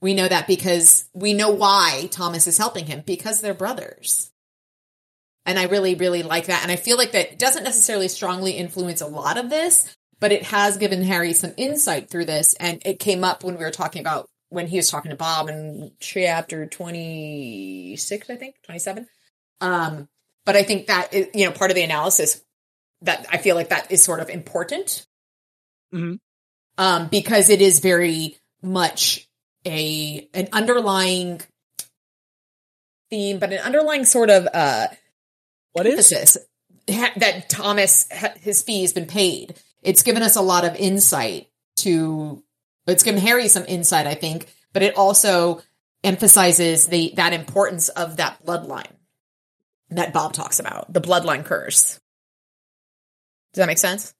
We 0.00 0.14
know 0.14 0.28
that 0.28 0.46
because 0.46 1.08
we 1.12 1.34
know 1.34 1.50
why 1.50 2.08
Thomas 2.10 2.46
is 2.46 2.56
helping 2.56 2.86
him 2.86 3.02
because 3.04 3.40
they're 3.40 3.54
brothers. 3.54 4.30
And 5.44 5.58
I 5.58 5.64
really, 5.64 5.94
really 5.94 6.22
like 6.22 6.46
that. 6.46 6.62
And 6.62 6.70
I 6.70 6.76
feel 6.76 6.96
like 6.96 7.12
that 7.12 7.38
doesn't 7.38 7.64
necessarily 7.64 8.08
strongly 8.08 8.52
influence 8.52 9.00
a 9.00 9.06
lot 9.06 9.38
of 9.38 9.50
this, 9.50 9.96
but 10.20 10.32
it 10.32 10.42
has 10.44 10.76
given 10.76 11.02
Harry 11.02 11.32
some 11.32 11.52
insight 11.56 12.10
through 12.10 12.24
this. 12.26 12.54
And 12.54 12.80
it 12.84 12.98
came 12.98 13.24
up 13.24 13.44
when 13.44 13.56
we 13.58 13.64
were 13.64 13.70
talking 13.70 14.00
about 14.00 14.28
when 14.50 14.66
he 14.66 14.76
was 14.76 14.88
talking 14.90 15.10
to 15.10 15.16
Bob 15.16 15.48
in 15.48 15.92
chapter 16.00 16.66
26, 16.66 18.30
I 18.30 18.36
think, 18.36 18.56
27. 18.64 19.06
Um, 19.60 20.08
but 20.46 20.56
I 20.56 20.62
think 20.62 20.86
that 20.86 21.12
is, 21.12 21.28
you 21.34 21.44
know 21.44 21.52
part 21.52 21.70
of 21.70 21.74
the 21.74 21.82
analysis 21.82 22.42
that 23.02 23.26
I 23.30 23.36
feel 23.38 23.54
like 23.56 23.68
that 23.68 23.90
is 23.92 24.02
sort 24.02 24.20
of 24.20 24.28
important 24.30 25.06
Mhm. 25.94 26.18
um, 26.78 27.08
because 27.08 27.48
it 27.50 27.60
is 27.60 27.80
very 27.80 28.38
much 28.62 29.28
a 29.66 30.28
an 30.34 30.48
underlying 30.52 31.40
theme, 33.10 33.38
but 33.38 33.52
an 33.52 33.58
underlying 33.60 34.04
sort 34.04 34.30
of 34.30 34.46
uh, 34.52 34.88
What 35.72 35.86
is? 35.86 36.38
ha- 36.90 37.12
that 37.16 37.48
Thomas 37.48 38.06
ha- 38.12 38.34
his 38.40 38.62
fee 38.62 38.82
has 38.82 38.92
been 38.92 39.06
paid. 39.06 39.54
It's 39.82 40.02
given 40.02 40.22
us 40.22 40.36
a 40.36 40.42
lot 40.42 40.64
of 40.64 40.76
insight 40.76 41.48
to. 41.76 42.42
It's 42.86 43.02
given 43.02 43.20
Harry 43.20 43.48
some 43.48 43.66
insight, 43.66 44.06
I 44.06 44.14
think, 44.14 44.46
but 44.72 44.82
it 44.82 44.96
also 44.96 45.60
emphasizes 46.02 46.86
the 46.86 47.12
that 47.16 47.32
importance 47.32 47.88
of 47.88 48.16
that 48.16 48.44
bloodline 48.44 48.90
that 49.90 50.12
Bob 50.12 50.32
talks 50.32 50.60
about, 50.60 50.92
the 50.92 51.00
bloodline 51.00 51.44
curse. 51.44 51.98
Does 53.52 53.62
that 53.62 53.66
make 53.66 53.78
sense? 53.78 54.14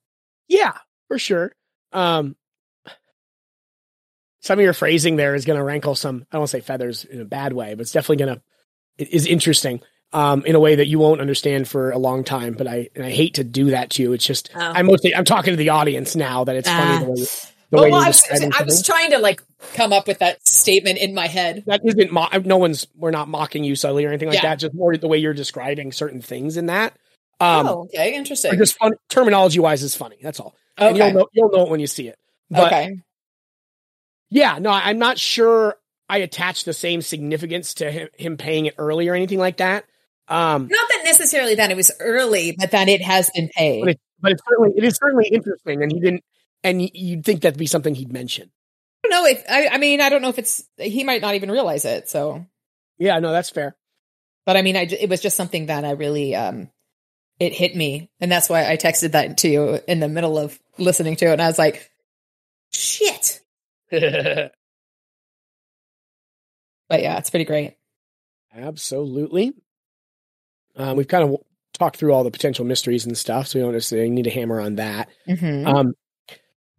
Yeah, 0.48 0.72
for 1.08 1.18
sure. 1.18 1.52
Um, 1.92 2.36
some 4.40 4.58
of 4.58 4.62
your 4.62 4.72
phrasing 4.72 5.16
there 5.16 5.34
is 5.34 5.44
going 5.44 5.58
to 5.58 5.64
rankle 5.64 5.94
some. 5.94 6.26
I 6.32 6.38
don't 6.38 6.46
say 6.46 6.60
feathers 6.60 7.04
in 7.04 7.20
a 7.20 7.26
bad 7.26 7.52
way, 7.52 7.74
but 7.74 7.82
it's 7.82 7.92
definitely 7.92 8.24
going 8.24 8.36
to 8.36 8.42
it 8.98 9.10
is 9.10 9.26
interesting 9.26 9.80
um, 10.12 10.44
in 10.46 10.54
a 10.54 10.60
way 10.60 10.76
that 10.76 10.86
you 10.86 10.98
won't 10.98 11.20
understand 11.20 11.68
for 11.68 11.90
a 11.90 11.98
long 11.98 12.24
time. 12.24 12.54
But 12.54 12.66
I 12.66 12.88
and 12.94 13.04
I 13.04 13.10
hate 13.10 13.34
to 13.34 13.44
do 13.44 13.70
that 13.70 13.90
to 13.90 14.02
you. 14.02 14.12
It's 14.12 14.24
just 14.26 14.50
Oh. 14.54 14.58
I'm 14.60 14.86
mostly 14.86 15.14
I'm 15.14 15.24
talking 15.24 15.52
to 15.52 15.56
the 15.56 15.68
audience 15.70 16.16
now 16.16 16.44
that 16.44 16.56
it's 16.56 16.68
funny 16.68 16.96
Ah. 16.96 17.00
the 17.00 17.10
way, 17.10 17.14
the 17.16 17.76
well, 17.76 17.82
way 17.84 17.90
well, 17.90 18.02
I 18.02 18.06
was, 18.08 18.22
I 18.60 18.62
was 18.62 18.82
trying 18.82 19.10
to 19.10 19.18
like 19.18 19.42
come 19.74 19.92
up 19.92 20.06
with 20.06 20.20
that 20.20 20.46
statement 20.46 20.98
in 20.98 21.12
my 21.14 21.26
head. 21.26 21.64
that 21.66 21.82
isn't 21.84 22.10
mo- 22.10 22.28
no 22.44 22.56
one's 22.56 22.86
we're 22.96 23.10
not 23.10 23.28
mocking 23.28 23.64
you 23.64 23.76
subtly 23.76 24.04
or 24.06 24.08
anything 24.08 24.28
like 24.28 24.36
Yeah. 24.42 24.50
that. 24.50 24.58
Just 24.60 24.74
more 24.74 24.96
the 24.96 25.08
way 25.08 25.18
you're 25.18 25.34
describing 25.34 25.92
certain 25.92 26.22
things 26.22 26.56
in 26.56 26.66
that. 26.66 26.94
Um, 27.40 27.66
oh, 27.68 27.80
okay, 27.94 28.14
interesting. 28.14 28.56
just 28.58 28.76
fun 28.78 28.92
terminology 29.10 29.60
wise 29.60 29.82
is 29.82 29.94
funny. 29.94 30.16
That's 30.22 30.40
all. 30.40 30.54
And 30.78 30.96
you'll 30.96 31.12
know 31.12 31.28
you'll 31.32 31.50
know 31.50 31.64
it 31.66 31.70
when 31.70 31.80
you 31.80 31.86
see 31.86 32.08
it. 32.08 32.18
But 32.50 32.66
okay, 32.72 32.96
Yeah, 34.30 34.58
no, 34.58 34.70
I'm 34.70 34.98
not 34.98 35.18
sure 35.18 35.76
I 36.08 36.18
attach 36.18 36.64
the 36.64 36.72
same 36.72 37.02
significance 37.02 37.74
to 37.74 37.90
him, 37.90 38.08
him 38.16 38.36
paying 38.38 38.66
it 38.66 38.74
early 38.78 39.08
or 39.08 39.14
anything 39.14 39.38
like 39.38 39.58
that. 39.58 39.84
Um, 40.28 40.68
not 40.68 40.88
that 40.88 41.02
necessarily 41.04 41.54
that 41.56 41.70
it 41.70 41.76
was 41.76 41.90
early, 42.00 42.54
but 42.58 42.72
that 42.72 42.88
it 42.88 43.00
has 43.02 43.30
been 43.34 43.48
paid. 43.48 43.80
but, 43.80 43.88
it, 43.90 44.00
but 44.20 44.32
it's 44.32 44.42
certainly 44.48 44.72
it 44.76 44.84
is 44.84 44.96
certainly 44.96 45.28
interesting, 45.28 45.82
and 45.82 45.90
he 45.90 46.00
didn't, 46.00 46.22
and 46.62 46.82
you'd 46.94 47.24
think 47.24 47.40
that'd 47.42 47.58
be 47.58 47.66
something 47.66 47.94
he'd 47.94 48.12
mention. 48.12 48.50
I 49.04 49.08
don't 49.08 49.22
know 49.22 49.30
if 49.30 49.44
I, 49.48 49.68
I 49.68 49.78
mean 49.78 50.00
I 50.00 50.08
don't 50.10 50.20
know 50.22 50.28
if 50.28 50.38
it's 50.38 50.64
he 50.76 51.04
might 51.04 51.22
not 51.22 51.34
even 51.34 51.50
realize 51.50 51.84
it. 51.84 52.08
So, 52.10 52.44
Yeah, 52.98 53.18
no, 53.20 53.32
that's 53.32 53.48
fair. 53.50 53.76
but 54.44 54.56
I 54.56 54.62
mean, 54.62 54.76
I 54.76 54.84
j- 54.86 54.98
it 55.00 55.08
was 55.08 55.20
just 55.22 55.36
something 55.36 55.66
that 55.66 55.84
I 55.84 55.92
really 55.92 56.34
um 56.34 56.68
it 57.38 57.52
hit 57.54 57.74
me, 57.76 58.10
and 58.20 58.30
that's 58.30 58.48
why 58.50 58.68
I 58.70 58.76
texted 58.76 59.12
that 59.12 59.38
to 59.38 59.48
you 59.48 59.80
in 59.88 60.00
the 60.00 60.08
middle 60.08 60.36
of 60.36 60.58
listening 60.76 61.16
to 61.16 61.26
it, 61.26 61.32
and 61.32 61.42
I 61.42 61.46
was 61.46 61.58
like, 61.58 61.90
shit. 62.70 63.40
But 66.88 67.02
yeah, 67.02 67.18
it's 67.18 67.30
pretty 67.30 67.44
great. 67.44 67.76
Absolutely. 68.54 69.52
Um, 70.78 70.96
we've 70.96 71.08
kind 71.08 71.24
of 71.24 71.36
talked 71.74 71.96
through 71.96 72.12
all 72.12 72.24
the 72.24 72.30
potential 72.30 72.64
mysteries 72.64 73.04
and 73.04 73.16
stuff, 73.16 73.48
so 73.48 73.58
we 73.58 73.64
don't 73.64 73.72
necessarily 73.72 74.10
need 74.10 74.24
to 74.24 74.30
hammer 74.30 74.60
on 74.60 74.76
that. 74.76 75.08
Mm-hmm. 75.28 75.66
Um, 75.66 75.94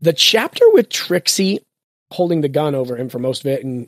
the 0.02 0.14
chapter 0.14 0.66
with 0.72 0.90
Trixie 0.90 1.60
holding 2.12 2.42
the 2.42 2.50
gun 2.50 2.74
over 2.74 2.98
him 2.98 3.10
for 3.10 3.20
most 3.20 3.42
of 3.42 3.48
it, 3.48 3.64
and 3.64 3.88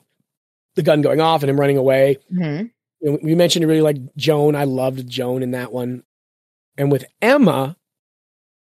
the 0.75 0.83
gun 0.83 1.01
going 1.01 1.21
off 1.21 1.43
and 1.43 1.49
him 1.49 1.59
running 1.59 1.77
away. 1.77 2.17
mm-hmm. 2.31 2.65
you 2.99 3.11
know, 3.11 3.19
we 3.23 3.35
mentioned 3.35 3.67
really 3.67 3.81
like 3.81 3.97
Joan. 4.15 4.55
I 4.55 4.65
loved 4.65 5.09
Joan 5.09 5.43
in 5.43 5.51
that 5.51 5.71
one. 5.71 6.03
And 6.77 6.91
with 6.91 7.05
Emma 7.21 7.75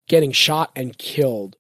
getting 0.09 0.32
shot 0.32 0.70
and 0.77 0.97
killed, 0.97 1.56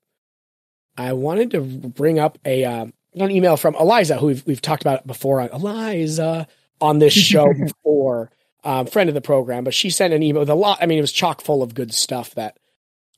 I 0.96 1.12
wanted 1.12 1.50
to 1.52 1.60
bring 1.60 2.18
up 2.18 2.38
a 2.44 2.64
uh, 2.64 2.86
an 3.14 3.30
email 3.30 3.56
from 3.56 3.74
Eliza, 3.74 4.18
who 4.18 4.26
we've, 4.26 4.46
we've 4.46 4.62
talked 4.62 4.82
about 4.82 5.06
before 5.06 5.40
on 5.40 5.48
Eliza 5.50 6.46
on 6.80 6.98
this 6.98 7.12
show 7.12 7.46
before, 7.58 8.30
um, 8.66 8.86
friend 8.86 9.08
of 9.08 9.14
the 9.14 9.20
program. 9.20 9.64
But 9.64 9.74
she 9.74 9.90
sent 9.90 10.12
an 10.12 10.22
email 10.22 10.40
with 10.40 10.50
a 10.50 10.54
lot. 10.54 10.78
I 10.80 10.86
mean, 10.86 10.98
it 10.98 11.02
was 11.02 11.12
chock 11.12 11.40
full 11.40 11.62
of 11.62 11.74
good 11.74 11.94
stuff 11.94 12.34
that 12.34 12.58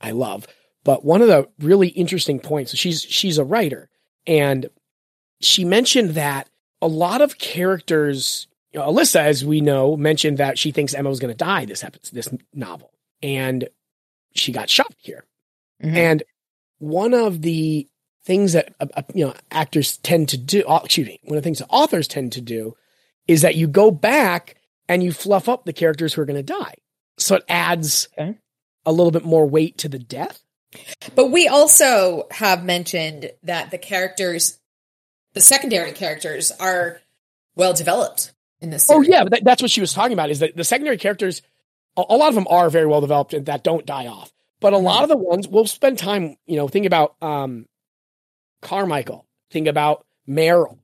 I 0.00 0.12
love. 0.12 0.46
But 0.84 1.04
one 1.04 1.22
of 1.22 1.28
the 1.28 1.48
really 1.58 1.88
interesting 1.88 2.38
points, 2.38 2.76
she's 2.76 3.02
she's 3.02 3.38
a 3.38 3.44
writer, 3.44 3.88
and 4.26 4.70
she 5.40 5.64
mentioned 5.64 6.10
that 6.10 6.48
a 6.80 6.88
lot 6.88 7.20
of 7.20 7.38
characters 7.38 8.46
you 8.72 8.80
know, 8.80 8.86
Alyssa, 8.86 9.20
as 9.20 9.44
we 9.44 9.60
know, 9.60 9.96
mentioned 9.96 10.38
that 10.38 10.58
she 10.58 10.72
thinks 10.72 10.94
Emma 10.94 11.08
was 11.08 11.20
going 11.20 11.32
to 11.32 11.36
die 11.36 11.64
this 11.64 11.82
episode, 11.82 12.14
this 12.14 12.28
novel, 12.52 12.92
and 13.22 13.68
she 14.34 14.52
got 14.52 14.68
shot 14.68 14.94
here. 14.98 15.24
Mhm. 15.82 15.96
And 15.96 16.22
one 16.78 17.14
of 17.14 17.42
the 17.42 17.88
things 18.24 18.52
that 18.52 18.74
uh, 18.78 18.86
uh, 18.94 19.02
you 19.14 19.26
know 19.26 19.34
actors 19.50 19.96
tend 19.98 20.28
to 20.30 20.36
do, 20.36 20.64
excuse 20.68 21.06
me, 21.06 21.20
one 21.24 21.36
of 21.36 21.42
the 21.42 21.46
things 21.46 21.58
that 21.58 21.68
authors 21.70 22.06
tend 22.06 22.32
to 22.32 22.40
do 22.40 22.76
is 23.26 23.42
that 23.42 23.56
you 23.56 23.66
go 23.66 23.90
back 23.90 24.57
and 24.88 25.02
you 25.02 25.12
fluff 25.12 25.48
up 25.48 25.64
the 25.64 25.72
characters 25.72 26.14
who 26.14 26.22
are 26.22 26.26
going 26.26 26.36
to 26.36 26.42
die, 26.42 26.74
so 27.18 27.36
it 27.36 27.44
adds 27.48 28.08
Okay. 28.18 28.38
a 28.86 28.92
little 28.92 29.10
bit 29.12 29.24
more 29.24 29.46
weight 29.46 29.78
to 29.78 29.88
the 29.88 29.98
death. 29.98 30.42
But 31.14 31.28
we 31.30 31.48
also 31.48 32.26
have 32.30 32.64
mentioned 32.64 33.30
that 33.42 33.70
the 33.70 33.78
characters, 33.78 34.58
the 35.34 35.40
secondary 35.40 35.92
characters, 35.92 36.52
are 36.60 37.00
well 37.56 37.72
developed 37.72 38.32
in 38.60 38.70
this. 38.70 38.90
Oh 38.90 39.00
yeah, 39.02 39.22
but 39.24 39.30
that, 39.32 39.44
that's 39.44 39.62
what 39.62 39.70
she 39.70 39.80
was 39.80 39.92
talking 39.92 40.12
about. 40.12 40.30
Is 40.30 40.40
that 40.40 40.56
the 40.56 40.64
secondary 40.64 40.98
characters? 40.98 41.42
A, 41.96 42.04
a 42.08 42.16
lot 42.16 42.28
of 42.28 42.34
them 42.34 42.46
are 42.50 42.68
very 42.70 42.86
well 42.86 43.00
developed 43.00 43.32
and 43.34 43.46
that 43.46 43.64
don't 43.64 43.86
die 43.86 44.06
off. 44.08 44.30
But 44.60 44.72
a 44.72 44.78
lot 44.78 45.04
of 45.04 45.08
the 45.08 45.16
ones 45.16 45.46
we'll 45.48 45.66
spend 45.66 45.98
time. 45.98 46.36
You 46.46 46.56
know, 46.56 46.68
think 46.68 46.84
about 46.86 47.14
um, 47.22 47.66
Carmichael. 48.62 49.26
Think 49.50 49.68
about 49.68 50.04
Meryl. 50.28 50.78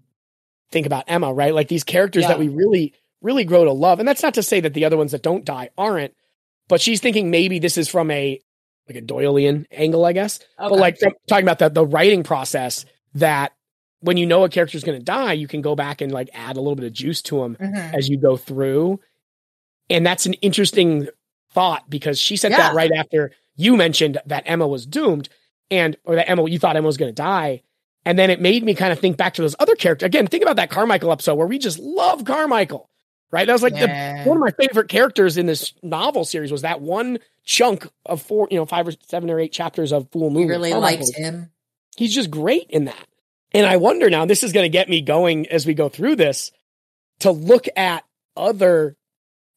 Think 0.70 0.86
about 0.86 1.04
Emma. 1.08 1.32
Right, 1.32 1.54
like 1.54 1.68
these 1.68 1.84
characters 1.84 2.22
Yeah. 2.22 2.28
that 2.28 2.38
we 2.38 2.48
really, 2.48 2.94
really 3.24 3.44
grow 3.44 3.64
to 3.64 3.72
love. 3.72 3.98
And 3.98 4.06
that's 4.06 4.22
not 4.22 4.34
to 4.34 4.42
say 4.42 4.60
that 4.60 4.74
the 4.74 4.84
other 4.84 4.96
ones 4.96 5.10
that 5.12 5.22
don't 5.22 5.44
die 5.44 5.70
aren't. 5.76 6.14
But 6.68 6.80
she's 6.80 7.00
thinking 7.00 7.30
maybe 7.30 7.58
this 7.58 7.76
is 7.76 7.88
from 7.88 8.10
a 8.10 8.40
like 8.88 8.96
a 8.98 9.02
Doylean 9.02 9.64
angle, 9.72 10.04
I 10.04 10.12
guess. 10.12 10.40
But 10.58 10.72
like 10.72 10.98
talking 11.28 11.44
about 11.44 11.58
the 11.58 11.68
the 11.70 11.86
writing 11.86 12.22
process 12.22 12.84
that 13.14 13.52
when 14.00 14.16
you 14.18 14.26
know 14.26 14.44
a 14.44 14.48
character 14.50 14.76
is 14.76 14.84
going 14.84 14.98
to 14.98 15.04
die, 15.04 15.32
you 15.32 15.48
can 15.48 15.62
go 15.62 15.74
back 15.74 16.00
and 16.02 16.12
like 16.12 16.28
add 16.34 16.56
a 16.56 16.60
little 16.60 16.76
bit 16.76 16.84
of 16.84 16.92
juice 16.92 17.22
to 17.22 17.40
them 17.40 17.56
Mhm. 17.60 17.94
as 17.94 18.08
you 18.08 18.18
go 18.18 18.36
through. 18.36 19.00
And 19.90 20.04
that's 20.06 20.26
an 20.26 20.34
interesting 20.34 21.08
thought 21.52 21.88
because 21.88 22.18
she 22.18 22.36
said 22.36 22.50
Yeah. 22.52 22.58
that 22.58 22.74
right 22.74 22.92
after 22.92 23.32
you 23.56 23.76
mentioned 23.76 24.18
that 24.26 24.42
Emma 24.46 24.66
was 24.66 24.84
doomed 24.86 25.28
and 25.70 25.96
or 26.04 26.16
that 26.16 26.28
Emma 26.28 26.48
you 26.48 26.58
thought 26.58 26.76
Emma 26.76 26.86
was 26.86 26.96
going 26.96 27.10
to 27.10 27.14
die. 27.14 27.62
And 28.04 28.18
then 28.18 28.28
it 28.28 28.40
made 28.40 28.62
me 28.64 28.74
kind 28.74 28.92
of 28.92 28.98
think 28.98 29.16
back 29.16 29.34
to 29.34 29.42
those 29.42 29.56
other 29.58 29.74
characters. 29.76 30.06
Again, 30.06 30.26
think 30.26 30.42
about 30.42 30.56
that 30.56 30.68
Carmichael 30.70 31.10
episode 31.12 31.36
where 31.36 31.46
we 31.46 31.58
just 31.58 31.78
love 31.78 32.24
Carmichael. 32.24 32.90
Right? 33.34 33.48
That 33.48 33.52
was 33.52 33.64
like 33.64 33.74
the 33.74 34.22
one 34.24 34.36
of 34.36 34.40
my 34.40 34.52
favorite 34.52 34.88
characters 34.88 35.36
in 35.36 35.46
this 35.46 35.74
novel 35.82 36.24
series 36.24 36.52
was 36.52 36.62
that 36.62 36.80
one 36.80 37.18
chunk 37.44 37.88
of 38.06 38.22
four, 38.22 38.46
you 38.48 38.56
know, 38.56 38.64
five 38.64 38.86
or 38.86 38.92
seven 39.08 39.28
or 39.28 39.40
eight 39.40 39.50
chapters 39.50 39.92
of 39.92 40.08
Fool 40.12 40.30
Moon. 40.30 40.46
We 40.46 40.48
really 40.48 40.72
oh 40.72 40.80
Carmichael. 40.80 41.06
liked 41.06 41.18
him. 41.18 41.50
He's 41.96 42.14
just 42.14 42.30
great 42.30 42.70
in 42.70 42.84
that. 42.84 43.08
And 43.52 43.66
I 43.66 43.78
wonder 43.78 44.08
now, 44.08 44.24
this 44.24 44.44
is 44.44 44.52
going 44.52 44.66
to 44.66 44.68
get 44.68 44.88
me 44.88 45.00
going 45.00 45.48
as 45.48 45.66
we 45.66 45.74
go 45.74 45.88
through 45.88 46.14
this 46.14 46.52
to 47.20 47.32
look 47.32 47.66
at 47.76 48.04
other 48.36 48.96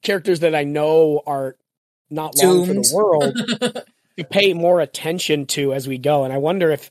characters 0.02 0.40
that 0.40 0.56
I 0.56 0.64
know 0.64 1.22
are 1.28 1.56
not 2.10 2.36
long 2.42 2.66
for 2.66 2.74
the 2.74 2.92
world 2.96 3.36
to 4.18 4.24
pay 4.24 4.54
more 4.54 4.82
attention 4.82 5.46
to 5.48 5.72
as 5.72 5.88
we 5.88 6.00
go. 6.00 6.24
And 6.24 6.34
I 6.34 6.40
wonder 6.40 6.72
if 6.72 6.90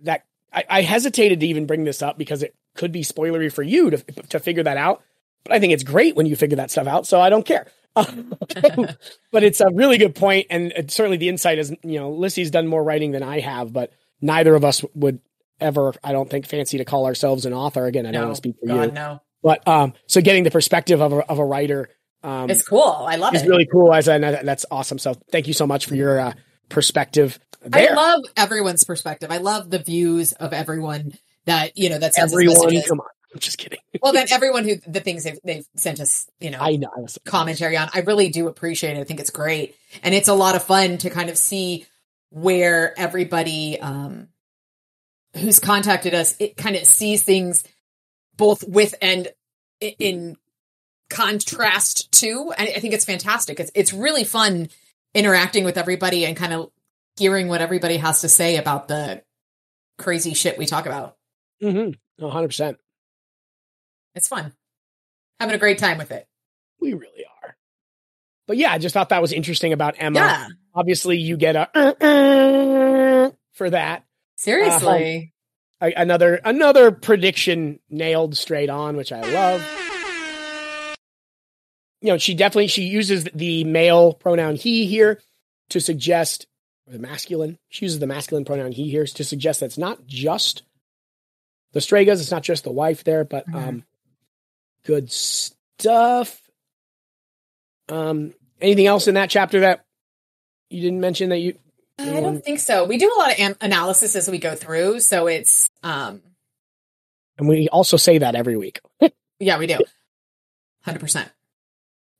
that, 0.00 0.24
I, 0.52 0.64
I 0.70 0.82
hesitated 0.82 1.40
to 1.40 1.46
even 1.48 1.66
bring 1.66 1.82
this 1.82 2.00
up 2.00 2.16
because 2.16 2.44
it 2.44 2.54
could 2.76 2.92
be 2.92 3.02
spoilery 3.02 3.52
for 3.52 3.64
you 3.64 3.90
to, 3.90 3.98
to 4.28 4.38
figure 4.38 4.62
that 4.62 4.76
out. 4.76 5.02
But 5.44 5.54
I 5.54 5.60
think 5.60 5.72
it's 5.72 5.82
great 5.82 6.16
when 6.16 6.26
you 6.26 6.36
figure 6.36 6.56
that 6.56 6.70
stuff 6.70 6.86
out. 6.86 7.06
So 7.06 7.20
I 7.20 7.30
don't 7.30 7.44
care. 7.44 7.66
but 7.94 9.42
it's 9.42 9.60
a 9.60 9.68
really 9.74 9.98
good 9.98 10.14
point, 10.14 10.46
and 10.48 10.72
it- 10.72 10.90
certainly 10.90 11.18
the 11.18 11.28
insight 11.28 11.58
is 11.58 11.70
you 11.82 12.00
know 12.00 12.10
Lissy's 12.10 12.50
done 12.50 12.66
more 12.66 12.82
writing 12.82 13.12
than 13.12 13.22
I 13.22 13.40
have, 13.40 13.72
but 13.72 13.92
neither 14.20 14.54
of 14.54 14.64
us 14.64 14.82
would 14.94 15.20
ever, 15.60 15.92
I 16.02 16.12
don't 16.12 16.30
think, 16.30 16.46
fancy 16.46 16.78
to 16.78 16.86
call 16.86 17.04
ourselves 17.04 17.44
an 17.44 17.52
author. 17.52 17.84
Again, 17.84 18.06
I 18.06 18.12
don't 18.12 18.22
want 18.22 18.32
to 18.32 18.36
speak 18.36 18.56
for 18.58 18.66
God, 18.66 18.82
you, 18.88 18.92
no. 18.92 19.20
but 19.42 19.66
um, 19.68 19.92
so 20.06 20.22
getting 20.22 20.44
the 20.44 20.50
perspective 20.50 21.02
of 21.02 21.12
a, 21.12 21.18
of 21.30 21.38
a 21.38 21.44
writer 21.44 21.90
um, 22.24 22.50
It's 22.50 22.62
cool. 22.62 22.82
I 22.82 23.16
love 23.16 23.34
is 23.34 23.40
it. 23.40 23.44
It's 23.44 23.50
really 23.50 23.66
cool. 23.66 23.92
As 23.92 24.08
and 24.08 24.22
that's 24.22 24.64
awesome. 24.70 24.98
So 24.98 25.14
thank 25.30 25.46
you 25.48 25.54
so 25.54 25.66
much 25.66 25.86
for 25.86 25.94
your 25.94 26.20
uh, 26.20 26.32
perspective 26.68 27.38
there. 27.64 27.92
I 27.92 27.94
love 27.94 28.24
everyone's 28.36 28.84
perspective. 28.84 29.30
I 29.30 29.38
love 29.38 29.70
the 29.70 29.78
views 29.78 30.32
of 30.32 30.52
everyone 30.52 31.14
that 31.46 31.76
you 31.76 31.90
know 31.90 31.98
that 31.98 32.14
sends 32.14 32.32
us 32.32 32.38
Everyone, 32.38 32.82
come 32.88 33.00
on, 33.00 33.06
I'm 33.32 33.40
just 33.40 33.58
kidding. 33.58 33.78
Well, 34.00 34.12
then 34.12 34.26
everyone 34.30 34.64
who 34.64 34.76
the 34.86 35.00
things 35.00 35.24
they've, 35.24 35.38
they've 35.44 35.66
sent 35.76 36.00
us, 36.00 36.26
you 36.40 36.50
know, 36.50 36.58
I 36.60 36.76
know. 36.76 36.90
I 36.94 37.00
was, 37.00 37.18
commentary 37.24 37.76
on. 37.76 37.88
I 37.94 38.00
really 38.00 38.28
do 38.28 38.48
appreciate 38.48 38.96
it. 38.96 39.00
I 39.00 39.04
think 39.04 39.20
it's 39.20 39.30
great. 39.30 39.74
And 40.02 40.14
it's 40.14 40.28
a 40.28 40.34
lot 40.34 40.54
of 40.54 40.62
fun 40.62 40.98
to 40.98 41.10
kind 41.10 41.30
of 41.30 41.36
see 41.36 41.86
where 42.30 42.98
everybody 42.98 43.78
um 43.78 44.28
who's 45.36 45.60
contacted 45.60 46.14
us 46.14 46.34
it 46.40 46.56
kind 46.56 46.76
of 46.76 46.84
sees 46.86 47.22
things 47.22 47.62
both 48.38 48.66
with 48.66 48.94
and 49.02 49.28
in 49.80 50.36
contrast 51.10 52.10
to. 52.12 52.52
And 52.56 52.68
I 52.74 52.80
think 52.80 52.94
it's 52.94 53.04
fantastic. 53.04 53.60
It's 53.60 53.70
it's 53.74 53.92
really 53.92 54.24
fun 54.24 54.68
interacting 55.14 55.64
with 55.64 55.76
everybody 55.76 56.24
and 56.24 56.36
kind 56.36 56.52
of 56.52 56.70
hearing 57.16 57.48
what 57.48 57.60
everybody 57.60 57.98
has 57.98 58.22
to 58.22 58.28
say 58.28 58.56
about 58.56 58.88
the 58.88 59.22
crazy 59.98 60.34
shit 60.34 60.58
we 60.58 60.66
talk 60.66 60.86
about. 60.86 61.16
Mm-hmm. 61.62 62.24
100%. 62.24 62.76
It's 64.14 64.28
fun. 64.28 64.52
Having 65.40 65.54
a 65.56 65.58
great 65.58 65.78
time 65.78 65.98
with 65.98 66.10
it. 66.12 66.26
We 66.80 66.92
really 66.94 67.24
are. 67.42 67.56
But 68.46 68.56
yeah, 68.56 68.72
I 68.72 68.78
just 68.78 68.92
thought 68.92 69.08
that 69.10 69.22
was 69.22 69.32
interesting 69.32 69.72
about 69.72 69.94
Emma. 69.98 70.18
Yeah. 70.18 70.48
Obviously, 70.74 71.18
you 71.18 71.36
get 71.36 71.56
a 71.56 71.68
uh, 71.74 71.92
uh, 72.04 73.30
for 73.52 73.70
that. 73.70 74.04
Seriously. 74.36 75.32
A- 75.80 75.92
another 75.96 76.40
another 76.44 76.90
prediction 76.90 77.78
nailed 77.90 78.36
straight 78.36 78.70
on, 78.70 78.96
which 78.96 79.12
I 79.12 79.20
love. 79.20 79.66
You 82.00 82.08
know, 82.08 82.18
she 82.18 82.34
definitely 82.34 82.66
she 82.66 82.82
uses 82.82 83.24
the 83.24 83.64
male 83.64 84.12
pronoun 84.12 84.56
he 84.56 84.86
here 84.86 85.20
to 85.70 85.80
suggest 85.80 86.46
or 86.86 86.92
the 86.94 86.98
masculine. 86.98 87.58
She 87.68 87.84
uses 87.84 88.00
the 88.00 88.06
masculine 88.08 88.44
pronoun 88.44 88.72
he 88.72 88.90
here 88.90 89.06
to 89.06 89.24
suggest 89.24 89.60
that 89.60 89.66
it's 89.66 89.78
not 89.78 90.04
just 90.06 90.64
the 91.72 91.80
Stregas, 91.80 92.20
it's 92.20 92.30
not 92.32 92.42
just 92.42 92.64
the 92.64 92.72
wife 92.72 93.04
there, 93.04 93.24
but 93.24 93.46
Mhm. 93.48 93.54
um 93.68 93.84
good 94.84 95.10
stuff. 95.10 96.40
Um 97.88 98.32
anything 98.60 98.86
else 98.86 99.08
in 99.08 99.14
that 99.14 99.30
chapter 99.30 99.60
that 99.60 99.84
you 100.70 100.80
didn't 100.80 101.00
mention 101.00 101.30
that 101.30 101.38
you 101.38 101.54
I 101.98 102.20
don't 102.20 102.42
think 102.44 102.58
so. 102.58 102.84
We 102.84 102.96
do 102.98 103.12
a 103.14 103.18
lot 103.18 103.32
of 103.32 103.38
an- 103.38 103.56
analysis 103.60 104.16
as 104.16 104.28
we 104.28 104.38
go 104.38 104.54
through, 104.54 105.00
so 105.00 105.26
it's 105.26 105.68
um 105.82 106.22
and 107.38 107.48
we 107.48 107.68
also 107.68 107.96
say 107.96 108.18
that 108.18 108.34
every 108.34 108.56
week. 108.56 108.80
yeah, 109.40 109.58
we 109.58 109.66
do. 109.66 109.78
100%. 110.86 111.28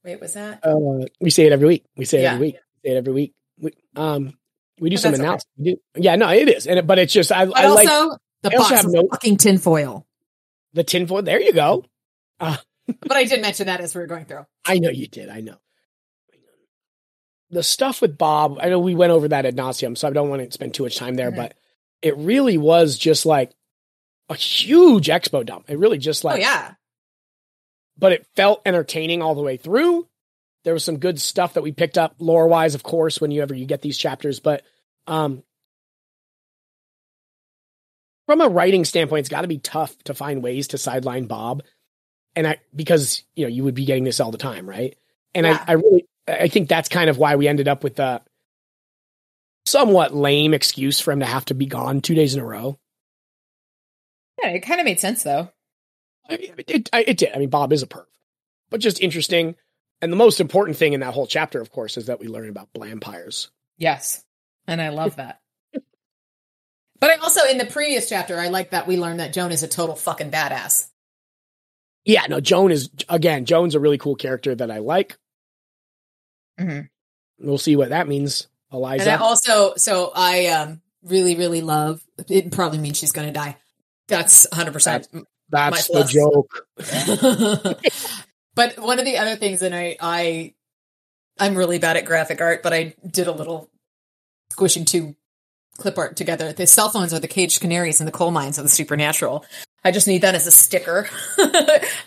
Wait, 0.05 0.21
was 0.21 0.35
that? 0.35 0.61
Uh, 0.65 1.07
we 1.21 1.31
say 1.31 1.47
it 1.47 1.53
every 1.53 1.67
week. 1.67 1.85
We 1.97 2.05
say 2.05 2.21
it 2.21 2.23
Yeah. 2.23 2.35
every 2.35 2.47
week. 2.47 2.55
We 2.83 2.89
say 2.89 2.95
it 2.95 2.99
every 2.99 3.13
week. 3.13 3.33
We, 3.61 3.73
um, 3.97 4.37
we 4.81 4.91
do 4.91 4.97
But 4.97 5.01
some 5.01 5.11
that's 5.13 5.21
okay. 5.21 5.25
analysis. 5.27 5.47
We 5.59 5.65
do, 5.65 5.77
yeah, 5.97 6.17
no, 6.17 6.31
it 6.31 6.49
is, 6.49 6.67
and 6.67 6.79
it, 6.79 6.87
but 6.87 6.99
it's 6.99 7.13
just 7.13 7.31
I, 7.31 7.45
But 7.47 7.57
I 7.59 7.69
like 7.69 7.89
also 7.89 8.17
the 8.43 8.53
I 8.53 8.57
also 8.57 8.59
box 8.71 8.71
have 8.71 8.87
of 8.87 8.93
no- 8.95 9.09
fucking 9.11 9.37
tinfoil. 9.37 10.07
the 10.73 10.83
tinfoil. 10.85 11.23
There 11.23 11.41
you 11.41 11.53
go. 11.53 11.85
But 13.01 13.13
I 13.17 13.25
did 13.25 13.41
mention 13.41 13.67
that 13.69 13.81
as 13.81 13.95
we 13.95 14.01
were 14.01 14.07
going 14.09 14.25
through. 14.27 14.45
I 14.67 14.79
know 14.79 14.91
you 14.91 15.07
did. 15.07 15.29
I 15.29 15.41
know. 15.41 15.57
The 17.51 17.63
stuff 17.63 18.03
with 18.03 18.19
Bob, 18.19 18.59
I 18.61 18.69
know 18.71 18.81
we 18.81 18.95
went 18.97 19.13
over 19.13 19.29
that 19.29 19.45
at 19.47 19.55
nauseum, 19.55 19.97
so 19.97 20.09
I 20.09 20.13
don't 20.13 20.29
want 20.29 20.43
to 20.45 20.51
spend 20.53 20.75
too 20.75 20.83
much 20.83 20.97
time 20.97 21.15
there, 21.15 21.31
Mhm. 21.31 21.37
but 21.37 21.55
it 22.03 22.17
really 22.17 22.59
was 22.59 22.99
just 22.99 23.25
like 23.25 23.53
a 24.29 24.35
huge 24.35 25.07
expo 25.07 25.47
dump. 25.47 25.71
It 25.71 25.79
really 25.79 25.99
just 25.99 26.25
like, 26.25 26.39
oh 26.39 26.41
yeah. 26.41 26.75
but 27.97 28.13
it 28.13 28.27
felt 28.35 28.63
entertaining 28.67 29.23
all 29.23 29.35
the 29.37 29.43
way 29.43 29.57
through. 29.57 30.09
There 30.65 30.75
was 30.75 30.83
some 30.85 30.99
good 30.99 31.21
stuff 31.21 31.55
that 31.55 31.63
we 31.63 31.71
picked 31.73 31.99
up 31.99 32.17
lore 32.19 32.49
wise, 32.49 32.75
of 32.75 32.83
course, 32.83 33.21
when 33.21 33.31
you 33.31 33.43
ever 33.43 33.55
you 33.55 33.67
get 33.67 33.83
these 33.83 33.99
chapters, 33.99 34.41
but 34.41 34.65
um 35.07 35.43
from 38.27 38.41
a 38.41 38.49
writing 38.49 38.85
standpoint, 38.85 39.21
it's 39.21 39.29
got 39.29 39.43
to 39.43 39.49
be 39.49 39.59
tough 39.59 39.97
to 40.05 40.15
find 40.15 40.43
ways 40.43 40.69
to 40.69 40.79
sideline 40.79 41.27
Bob, 41.27 41.63
and 42.37 42.47
I 42.47 42.59
because 42.75 43.23
you 43.35 43.45
know 43.45 43.49
you 43.49 43.65
would 43.65 43.75
be 43.75 43.85
getting 43.85 44.05
this 44.05 44.21
all 44.21 44.31
the 44.31 44.39
time, 44.39 44.69
right? 44.69 44.97
And 45.35 45.47
Yeah. 45.47 45.65
I, 45.67 45.73
I 45.73 45.75
really, 45.75 46.07
I 46.29 46.49
think 46.49 46.69
that's 46.69 46.89
kind 46.89 47.09
of 47.11 47.19
why 47.19 47.37
we 47.37 47.49
ended 47.49 47.69
up 47.69 47.83
with 47.83 47.97
the 47.97 48.23
somewhat 49.67 50.15
lame 50.15 50.55
excuse 50.55 51.01
for 51.01 51.13
him 51.13 51.21
to 51.21 51.27
have 51.27 51.45
to 51.47 51.55
be 51.55 51.67
gone 51.67 52.01
two 52.01 52.15
days 52.15 52.35
in 52.35 52.41
a 52.41 52.45
row. 52.45 52.79
Yeah, 54.43 54.51
it 54.51 54.61
kind 54.61 54.81
of 54.81 54.85
made 54.85 55.01
sense 55.01 55.23
though. 55.23 55.51
I 56.29 56.37
mean, 56.37 56.55
it, 56.59 56.71
it, 56.71 56.91
it 56.93 57.17
did. 57.17 57.33
I 57.35 57.39
mean, 57.39 57.51
Bob 57.51 57.73
is 57.73 57.83
a 57.83 57.87
perv, 57.87 58.07
but 58.71 58.81
just 58.81 59.01
interesting. 59.01 59.57
And 60.01 60.13
the 60.13 60.17
most 60.17 60.41
important 60.41 60.77
thing 60.77 60.95
in 60.95 61.01
that 61.01 61.15
whole 61.15 61.27
chapter, 61.27 61.61
of 61.61 61.71
course, 61.71 61.97
is 61.97 62.07
that 62.07 62.19
we 62.19 62.27
learn 62.27 62.49
about 62.49 62.73
blampires. 62.73 63.49
Yes. 63.79 64.25
And 64.67 64.83
I 64.83 64.89
love 64.89 65.17
that. 65.17 65.41
But 67.01 67.11
I 67.11 67.15
also 67.17 67.45
in 67.51 67.59
the 67.59 67.67
previous 67.67 68.09
chapter, 68.09 68.39
I 68.39 68.47
like 68.49 68.71
that 68.71 68.87
we 68.87 68.97
learned 68.97 69.19
that 69.19 69.33
Joan 69.33 69.51
is 69.51 69.65
a 69.65 69.69
total 69.69 69.97
fucking 69.97 70.31
badass. 70.31 70.89
Yeah, 72.05 72.27
no, 72.29 72.41
Joan 72.41 72.73
is 72.73 72.91
again. 73.09 73.45
Joan's 73.45 73.75
a 73.75 73.81
really 73.81 73.99
cool 73.99 74.17
character 74.17 74.55
that 74.55 74.71
I 74.71 74.79
like. 74.79 75.17
Mhm. 76.59 76.89
We'll 77.39 77.59
see 77.59 77.77
what 77.77 77.91
that 77.91 78.09
means. 78.09 78.49
And 78.71 78.79
Eliza. 78.79 79.13
I 79.13 79.17
also 79.17 79.75
so 79.77 80.13
I 80.15 80.47
um 80.47 80.81
really, 81.03 81.37
really 81.37 81.61
love 81.61 82.03
it 82.29 82.53
probably 82.53 82.79
means 82.79 82.99
she's 82.99 83.13
gonna 83.13 83.33
die. 83.33 83.57
That's 84.09 84.47
hundred 84.53 84.73
percent 84.73 85.09
That's 85.51 85.91
my 85.91 86.01
the 86.01 86.09
joke. 86.09 86.67
but 88.55 88.79
one 88.79 88.99
of 88.99 89.05
the 89.05 89.19
other 89.19 89.37
things, 89.37 89.63
and 89.63 89.75
I, 89.75 89.97
I, 90.01 90.55
I'm 91.39 91.55
really 91.55 91.79
bad 91.79 91.97
at 91.97 92.05
graphic 92.05 92.41
art, 92.41 92.63
but 92.63 92.73
I 92.73 92.95
did 93.09 93.27
a 93.27 93.33
little 93.33 93.71
squishing 94.51 94.85
two 94.85 95.15
clip 95.77 95.99
art 95.99 96.17
together. 96.17 96.53
The 96.53 96.67
cell 96.67 96.89
phones 96.89 97.15
are 97.15 97.21
the 97.21 97.29
caged 97.29 97.61
canaries 97.61 98.01
and 98.01 98.09
the 98.09 98.13
coal 98.13 98.31
mines 98.31 98.59
of 98.59 98.65
the 98.65 98.71
supernatural. 98.71 99.45
I 99.85 99.91
just 99.91 100.07
need 100.07 100.23
that 100.23 100.35
as 100.35 100.47
a 100.47 100.51
sticker. 100.51 101.09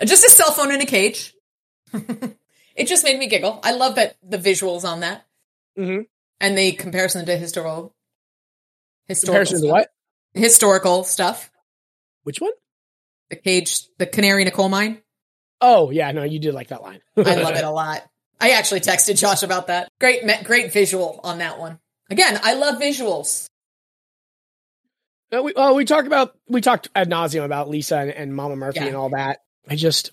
just 0.06 0.26
a 0.26 0.30
cell 0.30 0.52
phone 0.52 0.72
in 0.74 0.82
a 0.82 0.86
cage. 0.86 1.34
it 1.94 2.88
just 2.88 3.04
made 3.04 3.20
me 3.20 3.28
giggle. 3.28 3.60
I 3.64 3.74
love 3.74 3.96
that 3.96 4.16
the 4.24 4.38
visuals 4.38 4.84
on 4.84 5.02
that 5.02 5.26
hmm 5.78 6.02
and 6.42 6.58
the 6.58 6.74
comparison 6.74 7.26
to 7.26 7.38
historical, 7.38 7.94
historical, 9.08 9.34
Comparison 9.46 9.56
to 9.62 9.68
stuff. 9.68 9.72
what? 9.72 9.90
historical 10.34 11.04
stuff. 11.06 11.50
Which 12.24 12.40
one? 12.42 12.52
The 13.30 13.38
cage, 13.38 13.88
the 13.98 14.06
canary 14.06 14.42
in 14.42 14.48
a 14.48 14.52
coal 14.52 14.68
mine. 14.70 15.02
Oh, 15.62 15.92
yeah, 15.92 16.12
no, 16.12 16.24
you 16.24 16.40
did 16.40 16.54
like 16.54 16.68
that 16.68 16.82
line. 16.82 17.00
I 17.18 17.36
love 17.36 17.56
it 17.56 17.64
a 17.64 17.70
lot. 17.72 18.04
I 18.40 18.52
actually 18.52 18.82
texted 18.82 19.18
Josh 19.18 19.44
about 19.44 19.68
that. 19.68 19.88
Great, 20.00 20.24
great 20.44 20.74
visual 20.74 21.22
on 21.24 21.38
that 21.38 21.58
one. 21.58 21.80
Again, 22.10 22.38
I 22.44 22.54
love 22.56 22.76
visuals. 22.82 23.48
Uh, 25.36 25.42
we, 25.44 25.54
well, 25.56 25.76
we 25.76 25.86
talk 25.86 26.06
about 26.06 26.36
we 26.48 26.62
talked 26.62 26.90
ad 26.96 27.10
nauseum 27.10 27.44
about 27.46 27.70
Lisa 27.70 27.98
and, 27.98 28.12
and 28.12 28.36
Mama 28.36 28.56
Murphy 28.56 28.80
Yeah. 28.82 28.88
and 28.88 28.96
all 28.96 29.10
that. 29.10 29.40
I 29.70 29.76
just 29.76 30.12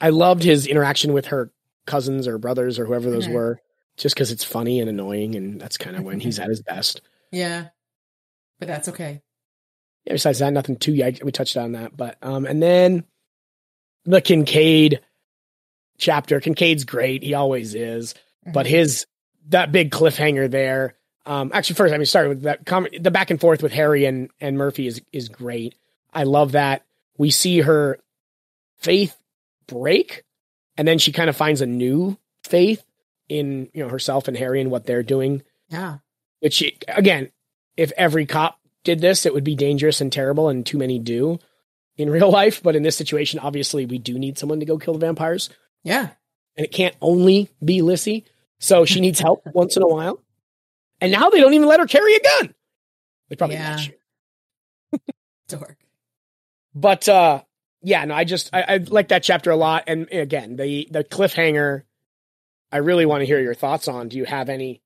I 0.00 0.10
loved 0.10 0.42
his 0.42 0.66
interaction 0.66 1.12
with 1.12 1.26
her 1.26 1.52
cousins 1.86 2.26
or 2.26 2.38
brothers 2.38 2.78
or 2.78 2.86
whoever 2.86 3.10
those 3.10 3.26
Mhm. 3.28 3.32
were, 3.34 3.60
just 3.96 4.14
because 4.14 4.30
it's 4.32 4.44
funny 4.44 4.80
and 4.80 4.88
annoying, 4.90 5.34
and 5.36 5.60
that's 5.60 5.76
kind 5.78 5.96
of 5.96 6.02
when 6.04 6.20
he's 6.20 6.38
at 6.38 6.48
his 6.48 6.62
best. 6.62 7.00
Yeah, 7.32 7.68
but 8.58 8.68
that's 8.68 8.88
okay. 8.88 9.22
Yeah, 10.04 10.14
besides 10.14 10.38
that, 10.38 10.52
nothing 10.52 10.76
too 10.76 10.92
yikes. 10.92 11.22
We 11.22 11.32
touched 11.32 11.56
on 11.56 11.72
that, 11.72 11.96
but 11.96 12.16
um, 12.22 12.46
and 12.46 12.62
then 12.62 13.04
the 14.04 14.20
Kincaid 14.20 15.00
chapter. 15.98 16.40
Kincaid's 16.40 16.84
great. 16.84 17.22
He 17.22 17.34
always 17.34 17.74
is. 17.74 18.14
but 18.54 18.66
his 18.66 19.06
that 19.48 19.70
big 19.70 19.90
cliffhanger 19.90 20.50
there. 20.50 20.96
Um, 21.26 21.50
actually, 21.52 21.76
first, 21.76 21.94
I 21.94 21.98
mean, 21.98 22.06
starting 22.06 22.30
with 22.30 22.42
that 22.42 22.66
com- 22.66 22.88
the 22.98 23.10
back 23.10 23.30
and 23.30 23.40
forth 23.40 23.62
with 23.62 23.72
Harry 23.72 24.04
and 24.04 24.30
and 24.40 24.56
Murphy 24.56 24.86
is 24.86 25.02
is 25.12 25.28
great. 25.28 25.74
I 26.12 26.24
love 26.24 26.52
that 26.52 26.84
we 27.18 27.30
see 27.30 27.60
her 27.60 27.98
faith 28.78 29.16
break, 29.66 30.24
and 30.76 30.88
then 30.88 30.98
she 30.98 31.12
kind 31.12 31.28
of 31.30 31.36
finds 31.36 31.60
a 31.60 31.66
new 31.66 32.16
faith 32.44 32.82
in 33.28 33.68
you 33.72 33.82
know 33.82 33.88
herself 33.88 34.28
and 34.28 34.36
Harry 34.36 34.60
and 34.60 34.70
what 34.70 34.86
they're 34.86 35.02
doing. 35.02 35.42
Yeah, 35.68 35.98
Which 36.40 36.64
again, 36.88 37.30
if 37.76 37.92
every 37.96 38.26
cop 38.26 38.58
did 38.82 39.00
this, 39.00 39.26
it 39.26 39.34
would 39.34 39.44
be 39.44 39.54
dangerous 39.54 40.00
and 40.00 40.12
terrible, 40.12 40.48
and 40.48 40.64
too 40.64 40.78
many 40.78 40.98
do 40.98 41.38
in 41.96 42.10
real 42.10 42.30
life. 42.30 42.62
But 42.62 42.76
in 42.76 42.82
this 42.82 42.96
situation, 42.96 43.38
obviously, 43.38 43.86
we 43.86 43.98
do 43.98 44.18
need 44.18 44.38
someone 44.38 44.60
to 44.60 44.66
go 44.66 44.78
kill 44.78 44.94
the 44.94 45.06
vampires 45.06 45.50
yeah. 45.82 46.10
and 46.56 46.64
it 46.64 46.72
can't 46.72 46.96
only 47.00 47.50
be 47.64 47.82
Lissy. 47.82 48.24
So 48.58 48.84
she 48.84 49.00
needs 49.00 49.20
help 49.20 49.42
once 49.54 49.76
in 49.76 49.82
a 49.82 49.88
while. 49.88 50.22
And 51.00 51.12
now 51.12 51.30
they 51.30 51.40
don't 51.40 51.54
even 51.54 51.68
let 51.68 51.80
her 51.80 51.86
carry 51.86 52.14
a 52.14 52.20
gun. 52.20 52.54
They 53.28 53.36
probably 53.36 53.56
Yeah. 53.56 53.78
you. 54.92 54.98
Dork. 55.48 55.76
But 56.74 57.08
uh 57.08 57.42
yeah, 57.82 58.04
no, 58.04 58.14
I 58.14 58.24
just 58.24 58.50
I, 58.52 58.62
I 58.62 58.76
like 58.76 59.08
that 59.08 59.22
chapter 59.22 59.50
a 59.50 59.56
lot. 59.56 59.84
And 59.86 60.08
again, 60.12 60.56
the 60.56 60.86
the 60.90 61.02
cliffhanger, 61.04 61.82
I 62.70 62.76
really 62.78 63.06
want 63.06 63.22
to 63.22 63.26
hear 63.26 63.40
your 63.40 63.54
thoughts 63.54 63.88
on. 63.88 64.08
Do 64.08 64.18
you 64.18 64.24
have 64.26 64.48
any 64.48 64.82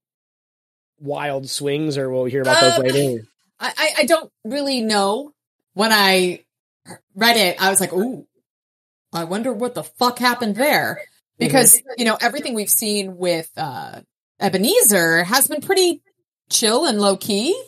wild 1.01 1.51
swings 1.51 1.99
or 1.99 2.09
we'll 2.11 2.25
hear 2.27 2.43
about 2.43 2.63
Uh, 2.63 2.71
those 2.79 2.93
later? 2.93 3.23
I, 3.59 3.73
I, 3.77 3.95
I 3.99 4.05
don't 4.05 4.31
really 4.45 4.81
know. 4.81 5.33
When 5.75 5.91
I 5.93 6.45
read 7.17 7.37
it, 7.37 7.61
I 7.61 7.71
was 7.71 7.81
like, 7.81 7.93
"Ooh, 7.93 8.27
I 9.13 9.25
wonder 9.25 9.53
what 9.53 9.75
the 9.75 9.83
fuck 9.83 10.19
happened 10.21 10.55
there." 10.55 11.03
Because 11.37 11.81
you 11.99 12.05
know 12.05 12.17
everything 12.21 12.55
we've 12.55 12.71
seen 12.71 13.17
with 13.17 13.51
uh, 13.57 14.03
Ebenezer 14.41 15.25
has 15.25 15.47
been 15.49 15.61
pretty 15.61 16.03
chill 16.51 16.87
and 16.87 17.01
low 17.01 17.17
key. 17.17 17.61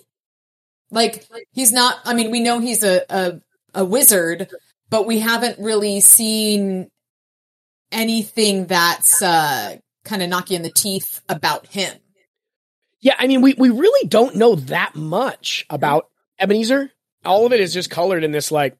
Like 0.91 1.27
he's 1.53 1.73
not. 1.73 1.99
I 2.05 2.15
mean, 2.15 2.31
we 2.31 2.41
know 2.41 2.59
he's 2.61 2.85
a 2.85 3.03
a, 3.09 3.41
a 3.75 3.85
wizard, 3.85 4.49
but 4.89 5.07
we 5.07 5.19
haven't 5.21 5.59
really 5.59 6.01
seen 6.01 6.89
anything 7.93 8.67
that's 8.67 9.23
uh, 9.23 9.77
kind 10.05 10.23
of 10.23 10.29
knock 10.29 10.51
you 10.51 10.57
in 10.57 10.63
the 10.63 10.71
teeth 10.71 11.21
about 11.29 11.67
him. 11.67 11.97
Yeah, 13.01 13.15
I 13.19 13.27
mean, 13.27 13.41
we, 13.43 13.55
we 13.55 13.71
really 13.71 14.09
don't 14.09 14.37
know 14.37 14.57
that 14.57 14.97
much 14.97 15.65
about 15.71 16.09
Ebenezer. 16.41 16.91
All 17.25 17.47
of 17.47 17.53
it 17.53 17.61
is 17.61 17.73
just 17.73 17.91
colored 17.91 18.25
in 18.25 18.33
this, 18.33 18.51
like, 18.51 18.77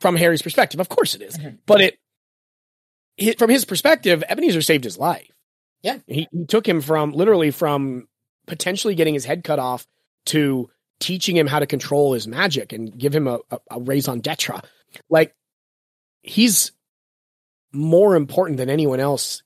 from 0.00 0.14
Harry's 0.16 0.42
perspective. 0.42 0.78
Of 0.78 0.88
course 0.88 1.14
it 1.16 1.22
is. 1.22 1.36
Mhm. 1.38 1.58
But 1.66 1.80
it, 1.80 1.98
hi- 3.20 3.34
from 3.38 3.50
his 3.50 3.64
perspective, 3.64 4.22
Ebenezer 4.28 4.62
saved 4.62 4.84
his 4.84 4.98
life. 4.98 5.31
Yeah. 5.82 5.98
He, 6.06 6.28
he 6.30 6.46
took 6.46 6.66
him 6.66 6.80
from 6.80 7.12
literally 7.12 7.50
from 7.50 8.08
potentially 8.46 8.94
getting 8.94 9.14
his 9.14 9.24
head 9.24 9.44
cut 9.44 9.58
off 9.58 9.86
to 10.26 10.70
teaching 11.00 11.36
him 11.36 11.46
how 11.46 11.58
to 11.58 11.66
control 11.66 12.12
his 12.12 12.28
magic 12.28 12.72
and 12.72 12.96
give 12.96 13.14
him 13.14 13.26
a, 13.26 13.40
a, 13.50 13.58
a 13.72 13.80
raison 13.80 14.20
d'etre. 14.20 14.60
Like 15.10 15.34
he's 16.22 16.72
more 17.72 18.14
important 18.14 18.58
than 18.58 18.70
anyone 18.70 19.00
else 19.00 19.42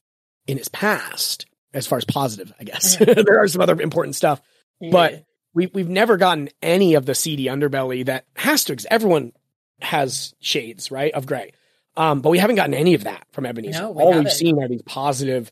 in 0.46 0.58
his 0.58 0.68
past, 0.68 1.46
as 1.72 1.86
far 1.86 1.98
as 1.98 2.04
positive, 2.04 2.52
I 2.60 2.64
guess. 2.64 2.96
there 3.00 3.40
are 3.40 3.48
some 3.48 3.60
other 3.60 3.80
important 3.80 4.14
stuff, 4.16 4.40
but 4.80 5.24
we 5.54 5.66
we've 5.66 5.88
never 5.88 6.16
gotten 6.16 6.50
any 6.62 6.94
of 6.94 7.06
the 7.06 7.14
seedy 7.14 7.46
underbelly 7.46 8.04
that 8.06 8.26
has 8.36 8.64
to. 8.64 8.76
Everyone 8.90 9.32
has 9.80 10.34
shades, 10.40 10.90
right, 10.90 11.12
of 11.12 11.26
gray, 11.26 11.52
um, 11.96 12.20
but 12.20 12.30
we 12.30 12.38
haven't 12.38 12.56
gotten 12.56 12.74
any 12.74 12.94
of 12.94 13.04
that 13.04 13.26
from 13.32 13.46
Ebenezer. 13.46 13.80
No, 13.80 13.90
we 13.92 14.02
All 14.02 14.18
we've 14.18 14.32
seen 14.32 14.62
are 14.62 14.68
these 14.68 14.82
positive, 14.82 15.50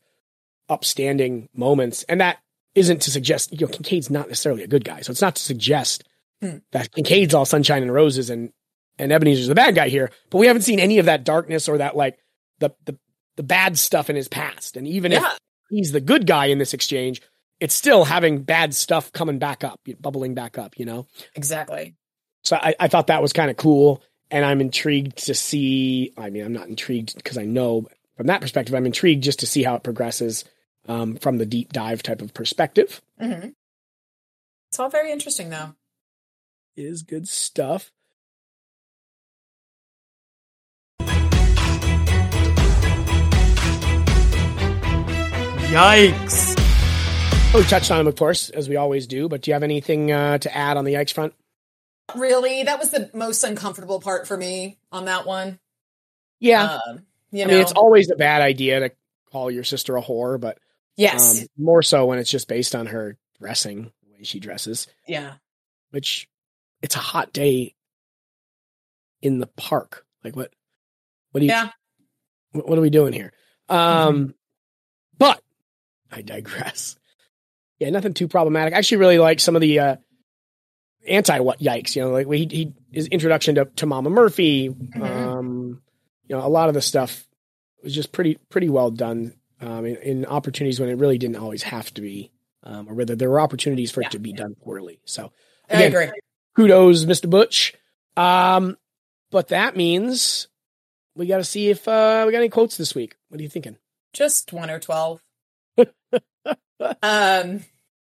upstanding 0.68 1.48
moments, 1.54 2.02
and 2.04 2.20
that 2.20 2.38
isn't 2.74 3.02
to 3.02 3.10
suggest 3.10 3.52
you 3.52 3.66
know 3.66 3.72
Kincaid's 3.72 4.10
not 4.10 4.28
necessarily 4.28 4.62
a 4.62 4.68
good 4.68 4.84
guy. 4.84 5.00
So 5.00 5.10
it's 5.10 5.22
not 5.22 5.36
to 5.36 5.42
suggest 5.42 6.04
Hmm. 6.42 6.58
that 6.72 6.92
Kincaid's 6.92 7.32
all 7.32 7.44
sunshine 7.44 7.82
and 7.82 7.92
roses 7.92 8.28
and 8.28 8.52
and 8.98 9.12
Ebenezer's 9.12 9.46
the 9.46 9.54
bad 9.54 9.74
guy 9.74 9.88
here. 9.88 10.10
But 10.30 10.38
we 10.38 10.46
haven't 10.46 10.62
seen 10.62 10.80
any 10.80 10.98
of 10.98 11.06
that 11.06 11.24
darkness 11.24 11.68
or 11.68 11.78
that 11.78 11.96
like 11.96 12.18
the 12.58 12.70
the 12.84 12.98
the 13.36 13.42
bad 13.42 13.78
stuff 13.78 14.10
in 14.10 14.16
his 14.16 14.28
past. 14.28 14.76
And 14.76 14.86
even 14.86 15.12
yeah, 15.12 15.26
if 15.32 15.38
he's 15.70 15.92
the 15.92 16.00
good 16.00 16.26
guy 16.26 16.46
in 16.46 16.58
this 16.58 16.74
exchange, 16.74 17.22
it's 17.60 17.74
still 17.74 18.04
having 18.04 18.42
bad 18.42 18.74
stuff 18.74 19.12
coming 19.12 19.38
back 19.38 19.64
up, 19.64 19.80
bubbling 20.00 20.34
back 20.34 20.58
up, 20.58 20.78
you 20.78 20.84
know? 20.84 21.06
exactly. 21.34 21.94
So 22.42 22.56
I, 22.56 22.74
I 22.78 22.88
thought 22.88 23.06
that 23.06 23.22
was 23.22 23.32
kind 23.32 23.50
of 23.50 23.56
cool. 23.56 24.02
And 24.30 24.44
I'm 24.44 24.60
intrigued 24.60 25.18
to 25.26 25.34
see, 25.34 26.12
I 26.16 26.30
mean, 26.30 26.44
I'm 26.44 26.52
not 26.52 26.68
intrigued 26.68 27.14
because 27.16 27.38
I 27.38 27.44
know 27.44 27.88
from 28.16 28.26
that 28.26 28.40
perspective, 28.40 28.74
I'm 28.74 28.86
intrigued 28.86 29.22
just 29.22 29.40
to 29.40 29.46
see 29.46 29.62
how 29.62 29.74
it 29.76 29.82
progresses 29.82 30.44
um, 30.88 31.16
from 31.16 31.38
the 31.38 31.46
deep 31.46 31.72
dive 31.72 32.02
type 32.02 32.22
of 32.22 32.34
perspective. 32.34 33.00
hmm 33.18 33.48
It's 34.70 34.78
all 34.78 34.90
very 34.90 35.12
interesting, 35.12 35.50
though. 35.50 35.74
Is 36.76 37.02
good 37.02 37.28
stuff. 37.28 37.92
Yikes. 45.70 46.54
Oh, 47.54 47.58
we 47.58 47.64
touched 47.64 47.90
on 47.90 48.00
him, 48.00 48.06
of 48.06 48.16
course, 48.16 48.50
as 48.50 48.68
we 48.68 48.76
always 48.76 49.06
do. 49.06 49.28
But 49.28 49.42
do 49.42 49.50
you 49.50 49.54
have 49.54 49.62
anything 49.62 50.12
uh, 50.12 50.38
to 50.38 50.56
add 50.56 50.76
on 50.76 50.84
the 50.84 50.94
yikes 50.94 51.12
front? 51.12 51.34
Really, 52.14 52.62
that 52.64 52.78
was 52.78 52.90
the 52.90 53.10
most 53.14 53.42
uncomfortable 53.44 54.00
part 54.00 54.28
for 54.28 54.36
me 54.36 54.78
on 54.92 55.06
that 55.06 55.26
one. 55.26 55.58
Yeah, 56.38 56.78
Um, 56.86 57.06
you 57.30 57.42
I 57.42 57.46
know, 57.46 57.52
mean, 57.54 57.62
it's 57.62 57.72
always 57.72 58.10
a 58.10 58.16
bad 58.16 58.42
idea 58.42 58.80
to 58.80 58.92
call 59.32 59.50
your 59.50 59.64
sister 59.64 59.96
a 59.96 60.02
whore, 60.02 60.38
but 60.40 60.58
yes, 60.96 61.42
um, 61.42 61.46
more 61.56 61.82
so 61.82 62.06
when 62.06 62.18
it's 62.18 62.30
just 62.30 62.48
based 62.48 62.74
on 62.74 62.86
her 62.86 63.16
dressing, 63.40 63.92
the 64.02 64.12
way 64.12 64.22
she 64.24 64.40
dresses. 64.40 64.86
yeah, 65.06 65.34
Which 65.90 66.28
it's 66.82 66.96
a 66.96 67.00
hot 67.00 67.32
day 67.32 67.74
in 69.22 69.38
the 69.38 69.46
park. 69.46 70.04
Like 70.22 70.36
what? 70.36 70.50
What 71.32 71.40
do 71.40 71.46
you? 71.46 71.52
yeah. 71.52 71.70
What, 72.52 72.68
what 72.68 72.78
are 72.78 72.82
we 72.82 72.90
doing 72.90 73.12
here? 73.12 73.32
Um, 73.68 74.34
but 75.18 75.40
I 76.12 76.22
digress. 76.22 76.96
Yeah, 77.78 77.90
nothing 77.90 78.14
too 78.14 78.28
problematic. 78.28 78.74
I 78.74 78.78
actually 78.78 78.98
really 78.98 79.18
like 79.18 79.40
some 79.40 79.56
of 79.56 79.60
the 79.60 79.78
uh, 79.80 79.96
anti 81.06 81.40
what 81.40 81.58
yikes. 81.60 81.96
You 81.96 82.02
know, 82.02 82.10
like 82.10 82.28
he 82.30 82.46
he 82.50 82.72
his 82.92 83.08
introduction 83.08 83.56
to, 83.56 83.64
to 83.76 83.86
Mama 83.86 84.10
Murphy. 84.10 84.74
Um, 85.00 85.82
you 86.26 86.36
know, 86.36 86.46
a 86.46 86.48
lot 86.48 86.68
of 86.68 86.74
the 86.74 86.80
stuff 86.82 87.26
was 87.82 87.94
just 87.94 88.12
pretty 88.12 88.36
pretty 88.48 88.68
well 88.68 88.90
done. 88.90 89.34
Um, 89.64 89.86
in, 89.86 89.96
in 89.96 90.26
opportunities 90.26 90.78
when 90.78 90.90
it 90.90 90.98
really 90.98 91.16
didn't 91.16 91.36
always 91.36 91.62
have 91.62 91.92
to 91.94 92.02
be, 92.02 92.30
um, 92.64 92.86
or 92.86 92.92
whether 92.94 93.16
there 93.16 93.30
were 93.30 93.40
opportunities 93.40 93.90
for 93.90 94.02
Yeah. 94.02 94.08
it 94.08 94.10
to 94.12 94.18
be 94.18 94.34
done 94.34 94.54
poorly. 94.62 95.00
So 95.06 95.32
I 95.70 95.84
agree. 95.84 96.10
kudos, 96.54 97.06
Mr. 97.06 97.30
Butch. 97.30 97.72
Um, 98.14 98.76
but 99.30 99.48
that 99.48 99.74
means 99.74 100.48
we 101.16 101.26
got 101.26 101.38
to 101.38 101.44
see 101.44 101.70
if 101.70 101.88
uh, 101.88 102.24
we 102.26 102.32
got 102.32 102.38
any 102.38 102.50
quotes 102.50 102.76
this 102.76 102.94
week. 102.94 103.16
What 103.28 103.40
are 103.40 103.42
you 103.42 103.48
thinking? 103.48 103.78
Just 104.12 104.52
one 104.52 104.68
or 104.68 104.78
twelve. 104.80 105.22
um, 107.02 107.64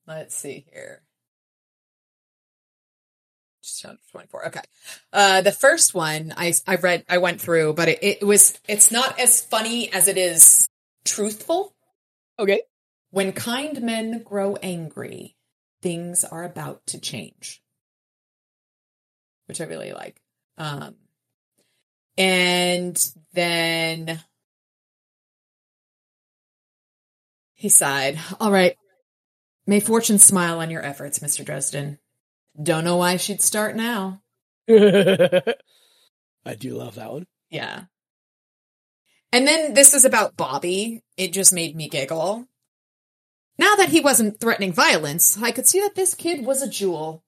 let's 0.07 0.35
see 0.35 0.65
here. 0.73 1.03
Just 3.63 3.85
twenty-four. 4.11 4.47
Okay. 4.49 4.61
Uh, 5.13 5.41
the 5.43 5.53
first 5.53 5.95
one 5.95 6.33
I 6.37 6.55
I 6.67 6.77
read 6.77 7.05
I 7.09 7.19
went 7.19 7.41
through, 7.41 7.75
but 7.75 7.89
it, 7.89 7.99
it 8.03 8.23
was 8.25 8.59
it's 8.67 8.91
not 8.91 9.19
as 9.21 9.41
funny 9.43 9.93
as 9.93 10.09
it 10.09 10.17
is 10.19 10.69
truthful. 11.05 11.75
Okay. 12.39 12.63
When 13.11 13.33
kind 13.33 13.81
men 13.83 14.23
grow 14.25 14.57
angry, 14.57 15.37
things 15.83 16.25
are 16.25 16.45
about 16.45 16.87
to 16.89 17.01
change. 17.01 17.63
Which 19.47 19.61
I 19.61 19.65
really 19.65 19.93
like. 19.93 20.21
Um, 20.57 20.97
and 22.17 23.13
then 23.33 24.23
he 27.55 27.69
sighed. 27.69 28.19
All 28.41 28.51
right. 28.51 28.77
May 29.67 29.81
fortune 29.81 30.19
smile 30.19 30.61
on 30.61 30.71
your 30.71 30.85
efforts, 30.85 31.21
Mr. 31.21 31.45
Dresden. 31.45 31.99
Don't 32.61 32.85
know 32.85 32.97
why 32.97 33.17
she'd 33.17 33.43
start 33.43 33.75
now. 33.77 34.23
I 34.69 35.43
do 36.59 36.75
love 36.75 36.97
that 36.97 37.13
one. 37.13 37.27
Yeah. 37.51 37.85
And 39.35 39.49
then 39.49 39.75
this 39.75 39.95
is 39.95 40.05
about 40.05 40.37
Bobby. 40.37 41.03
It 41.17 41.33
just 41.33 41.53
made 41.53 41.75
me 41.75 41.89
giggle. 41.89 42.47
Now 43.59 43.75
that 43.75 43.89
he 43.89 43.99
wasn't 43.99 44.39
threatening 44.39 44.73
violence, 44.73 45.37
I 45.43 45.51
could 45.51 45.67
see 45.67 45.81
that 45.81 45.97
this 45.97 46.15
kid 46.15 46.47
was 46.47 46.63
a 46.63 46.71
jewel. 46.71 47.25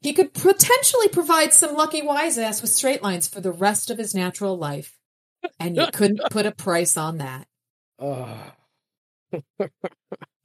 He 0.00 0.14
could 0.14 0.32
potentially 0.32 1.08
provide 1.08 1.52
some 1.52 1.76
lucky 1.76 2.00
wise 2.00 2.38
ass 2.38 2.62
with 2.62 2.70
straight 2.70 3.02
lines 3.02 3.28
for 3.28 3.42
the 3.42 3.52
rest 3.52 3.90
of 3.90 3.98
his 3.98 4.14
natural 4.14 4.56
life. 4.56 4.96
And 5.60 5.76
you 5.76 5.88
couldn't 5.92 6.22
put 6.30 6.46
a 6.46 6.52
price 6.52 6.96
on 6.96 7.18
that. 7.18 7.46
Oh. 7.98 8.34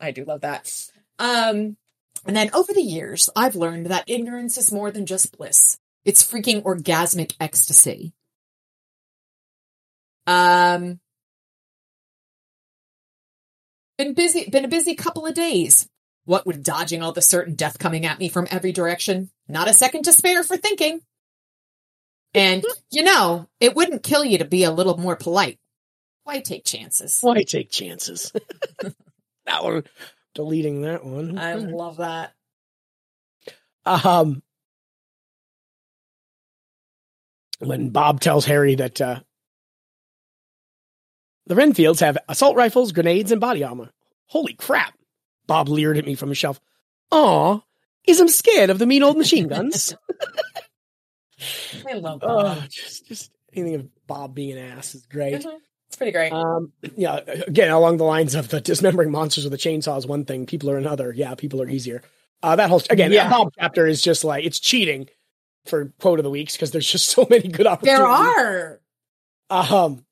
I 0.02 0.12
do 0.12 0.26
love 0.26 0.42
that. 0.42 0.70
Um, 1.20 1.78
and 2.26 2.36
then 2.36 2.50
over 2.54 2.74
the 2.74 2.82
years, 2.82 3.30
I've 3.34 3.56
learned 3.56 3.86
that 3.86 4.10
ignorance 4.10 4.58
is 4.58 4.74
more 4.74 4.92
than 4.92 5.06
just 5.06 5.38
bliss. 5.38 5.78
It's 6.04 6.30
freaking 6.30 6.64
orgasmic 6.64 7.34
ecstasy. 7.40 8.12
Um, 10.28 11.00
been 13.98 14.14
busy, 14.14 14.50
been 14.50 14.66
a 14.66 14.70
busy 14.70 14.94
couple 14.94 15.26
of 15.26 15.34
days. 15.34 15.90
What 16.26 16.46
with 16.46 16.64
dodging 16.64 17.02
all 17.02 17.14
the 17.14 17.22
certain 17.22 17.56
death 17.56 17.80
coming 17.80 18.06
at 18.06 18.20
me 18.20 18.28
from 18.28 18.48
every 18.52 18.74
direction, 18.74 19.32
not 19.48 19.70
a 19.70 19.74
second 19.74 20.04
to 20.04 20.14
spare 20.14 20.44
for 20.44 20.58
thinking. 20.58 21.00
And, 22.34 22.66
you 22.92 23.04
know, 23.04 23.48
it 23.62 23.76
wouldn't 23.76 24.04
kill 24.04 24.26
you 24.26 24.40
to 24.40 24.46
be 24.46 24.66
a 24.66 24.72
little 24.72 24.98
more 24.98 25.16
polite. 25.16 25.58
Why 26.26 26.42
take 26.42 26.66
chances? 26.66 27.20
Why 27.22 27.44
take 27.44 27.72
chances? 27.72 28.34
that 29.46 29.64
one, 29.64 29.86
deleting 30.36 30.82
that 30.82 31.06
one. 31.06 31.38
I 31.40 31.54
love 31.56 31.98
that. 31.98 32.34
Um, 33.86 34.44
when 37.60 37.90
Bob 37.92 38.20
tells 38.20 38.44
Harry 38.46 38.76
that 38.76 39.00
uh, 39.00 39.22
the 41.48 41.56
Renfields 41.56 42.00
have 42.02 42.18
assault 42.30 42.56
rifles, 42.56 42.92
grenades, 42.92 43.32
and 43.32 43.42
body 43.42 43.64
armor. 43.64 43.90
Holy 44.28 44.54
crap! 44.54 44.94
Bob 45.48 45.70
leered 45.70 45.98
at 45.98 46.06
me 46.06 46.16
from 46.16 46.30
his 46.30 46.38
shelf. 46.38 46.60
Aw, 47.12 47.60
is 48.06 48.20
I'm 48.20 48.28
scared 48.28 48.70
of 48.70 48.80
the 48.80 48.86
mean 48.86 49.04
old 49.04 49.18
machine 49.18 49.48
guns. 49.48 49.96
I 51.88 51.94
love 51.94 52.20
oh, 52.24 52.44
that. 52.56 52.70
just, 52.70 53.08
just 53.08 53.32
anything 53.54 53.76
of 53.76 54.08
Bob 54.08 54.34
being 54.36 54.58
an 54.58 54.78
ass 54.78 54.96
is 54.96 55.06
great. 55.06 55.42
Mhm. 55.44 55.58
It's 55.88 55.96
pretty 55.96 56.12
great. 56.12 56.34
Um, 56.34 56.74
yeah, 56.96 57.18
again, 57.48 57.72
along 57.72 57.98
the 57.98 58.04
lines 58.04 58.36
of 58.36 58.50
the 58.50 58.60
dismembering 58.60 59.10
monsters 59.12 59.46
with 59.46 59.54
a 59.54 59.58
chainsaw 59.58 59.98
is 59.98 60.06
one 60.06 60.26
thing, 60.26 60.46
people 60.46 60.70
are 60.70 60.78
another. 60.78 61.14
Yeah, 61.16 61.34
people 61.36 61.62
are 61.62 61.70
easier. 61.70 62.02
Uh, 62.44 62.56
that 62.58 62.70
whole 62.70 62.82
again, 62.90 63.12
Yeah. 63.12 63.30
that 63.30 63.32
Bob 63.32 63.54
chapter 63.58 63.88
is 63.88 64.02
just 64.02 64.24
like 64.26 64.44
it's 64.44 64.60
cheating 64.60 65.08
for 65.66 65.94
quote 66.00 66.20
of 66.20 66.24
the 66.24 66.30
weeks 66.30 66.54
because 66.54 66.72
there's 66.72 66.92
just 66.92 67.08
so 67.08 67.26
many 67.30 67.48
good 67.48 67.68
opportunities. 67.68 68.06
there 68.06 68.08
are. 68.08 68.82
Um, 69.50 70.06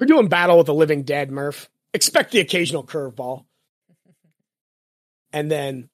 we're 0.00 0.06
doing 0.06 0.28
battle 0.28 0.56
with 0.56 0.66
the 0.66 0.74
living 0.74 1.02
dead, 1.02 1.30
Murph. 1.30 1.68
Expect 1.92 2.32
the 2.32 2.40
occasional 2.40 2.84
curveball. 2.84 3.44
And 5.32 5.50
then 5.50 5.90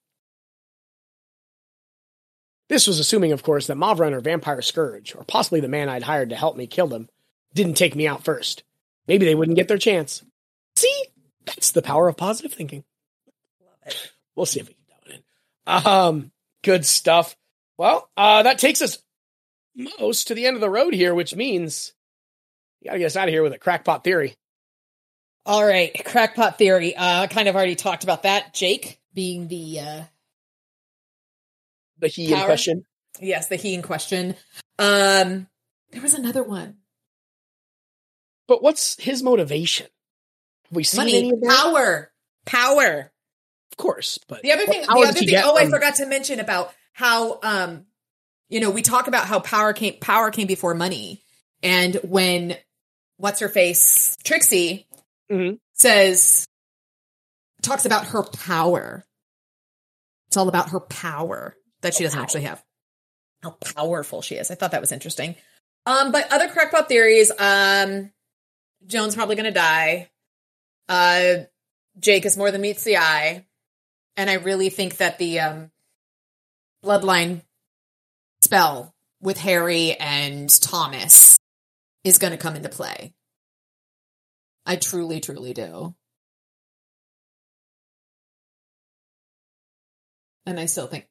this 2.69 2.87
was 2.87 2.99
assuming, 2.99 3.33
of 3.33 3.43
course, 3.43 3.67
that 3.67 3.77
Mavran 3.77 4.13
or 4.13 4.19
Vampire 4.19 4.61
Scourge, 4.61 5.15
or 5.15 5.23
possibly 5.23 5.59
the 5.59 5.67
man 5.67 5.89
I'd 5.89 6.03
hired 6.03 6.29
to 6.29 6.35
help 6.35 6.55
me 6.55 6.67
kill 6.67 6.87
them, 6.87 7.09
didn't 7.53 7.75
take 7.75 7.95
me 7.95 8.07
out 8.07 8.23
first. 8.23 8.63
Maybe 9.07 9.25
they 9.25 9.35
wouldn't 9.35 9.57
get 9.57 9.67
their 9.67 9.77
chance. 9.77 10.23
See, 10.75 11.03
that's 11.45 11.71
the 11.71 11.81
power 11.81 12.07
of 12.07 12.17
positive 12.17 12.53
thinking. 12.53 12.83
We'll 14.35 14.45
see 14.45 14.59
if 14.59 14.67
we 14.67 14.73
can 14.73 14.83
do 15.05 15.13
it. 15.13 15.85
Um, 15.85 16.31
good 16.63 16.85
stuff. 16.85 17.35
Well, 17.77 18.09
uh, 18.17 18.43
that 18.43 18.59
takes 18.59 18.81
us 18.81 18.99
most 19.99 20.27
to 20.27 20.33
the 20.33 20.45
end 20.45 20.55
of 20.55 20.61
the 20.61 20.69
road 20.69 20.93
here, 20.93 21.13
which 21.15 21.35
means 21.35 21.93
gotta 22.87 22.99
get 22.99 23.05
us 23.05 23.15
out 23.15 23.27
of 23.27 23.33
here 23.33 23.43
with 23.43 23.53
a 23.53 23.59
crackpot 23.59 24.03
theory. 24.03 24.35
All 25.45 25.65
right, 25.65 25.91
crackpot 26.03 26.57
theory. 26.57 26.95
Uh, 26.95 27.21
I 27.21 27.27
kind 27.27 27.47
of 27.47 27.55
already 27.55 27.75
talked 27.75 28.03
about 28.03 28.23
that. 28.23 28.53
Jake 28.53 28.99
being 29.13 29.47
the 29.47 29.79
uh, 29.79 30.01
The 31.99 32.07
he 32.07 32.33
in 32.33 32.39
question. 32.45 32.83
yes, 33.21 33.47
the 33.47 33.55
he 33.55 33.73
in 33.73 33.81
question. 33.81 34.35
Um, 34.77 35.47
there 35.91 36.01
was 36.01 36.13
another 36.13 36.43
one. 36.43 36.77
But 38.47 38.61
what's 38.63 39.01
his 39.01 39.23
motivation? 39.23 39.87
Have 40.69 40.75
we 40.75 40.83
seen 40.83 41.01
any 41.01 41.23
Money, 41.23 41.33
of 41.33 41.41
that? 41.41 41.63
power, 41.63 42.11
power. 42.45 43.11
Of 43.71 43.77
course, 43.77 44.19
but 44.27 44.41
The 44.41 44.51
other 44.53 44.65
thing, 44.65 44.81
the 44.81 44.91
other 44.91 45.13
thing. 45.13 45.29
Oh, 45.43 45.57
I 45.57 45.69
forgot 45.69 45.95
to 45.95 46.05
mention 46.05 46.39
about 46.39 46.73
how, 46.93 47.39
um, 47.43 47.85
you 48.49 48.59
know, 48.59 48.69
we 48.69 48.81
talk 48.81 49.07
about 49.07 49.27
how 49.27 49.39
power 49.39 49.71
came, 49.73 49.99
power 49.99 50.31
came 50.31 50.47
before 50.47 50.73
money, 50.73 51.21
and 51.61 51.95
when 52.03 52.57
what's 53.17 53.39
her 53.39 53.49
face, 53.49 54.15
Trixie, 54.23 54.87
Mhm. 55.31 55.59
says, 55.73 56.47
talks 57.61 57.85
about 57.85 58.07
her 58.07 58.23
power. 58.23 59.05
It's 60.27 60.37
all 60.37 60.49
about 60.49 60.69
her 60.69 60.79
power 60.79 61.55
that 61.81 61.93
she 61.93 62.03
doesn't 62.03 62.19
actually 62.19 62.43
have. 62.43 62.63
How 63.43 63.51
powerful 63.51 64.21
she 64.21 64.35
is. 64.35 64.49
I 64.51 64.55
thought 64.55 64.71
that 64.71 64.81
was 64.81 64.91
interesting. 64.91 65.35
Um, 65.85 66.11
but 66.11 66.31
other 66.31 66.49
crackpot 66.49 66.87
theories. 66.89 67.31
Um, 67.37 68.11
Joan's 68.85 69.15
probably 69.15 69.35
going 69.35 69.45
to 69.45 69.51
die. 69.51 70.09
Uh, 70.89 71.45
Jake 71.99 72.25
is 72.25 72.37
more 72.37 72.51
than 72.51 72.61
meets 72.61 72.83
the 72.83 72.97
eye. 72.97 73.45
And 74.15 74.29
I 74.29 74.33
really 74.33 74.69
think 74.69 74.97
that 74.97 75.17
the 75.17 75.39
um, 75.39 75.71
bloodline 76.83 77.41
spell 78.41 78.95
with 79.21 79.37
Harry 79.37 79.93
and 79.93 80.49
Thomas 80.61 81.26
is 82.03 82.17
going 82.17 82.31
to 82.31 82.37
come 82.37 82.55
into 82.55 82.69
play. 82.69 83.13
I 84.65 84.75
truly, 84.75 85.19
truly 85.19 85.53
do. 85.53 85.95
And 90.45 90.59
I 90.59 90.65
still 90.65 90.87
think 90.87 91.07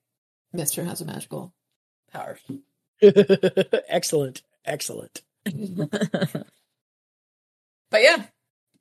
Mister 0.53 0.85
has 0.85 1.01
a 1.01 1.05
magical 1.05 1.53
power. 2.11 2.39
excellent, 3.89 4.43
excellent. 4.65 5.23
but 5.45 5.91
yeah, 7.93 8.25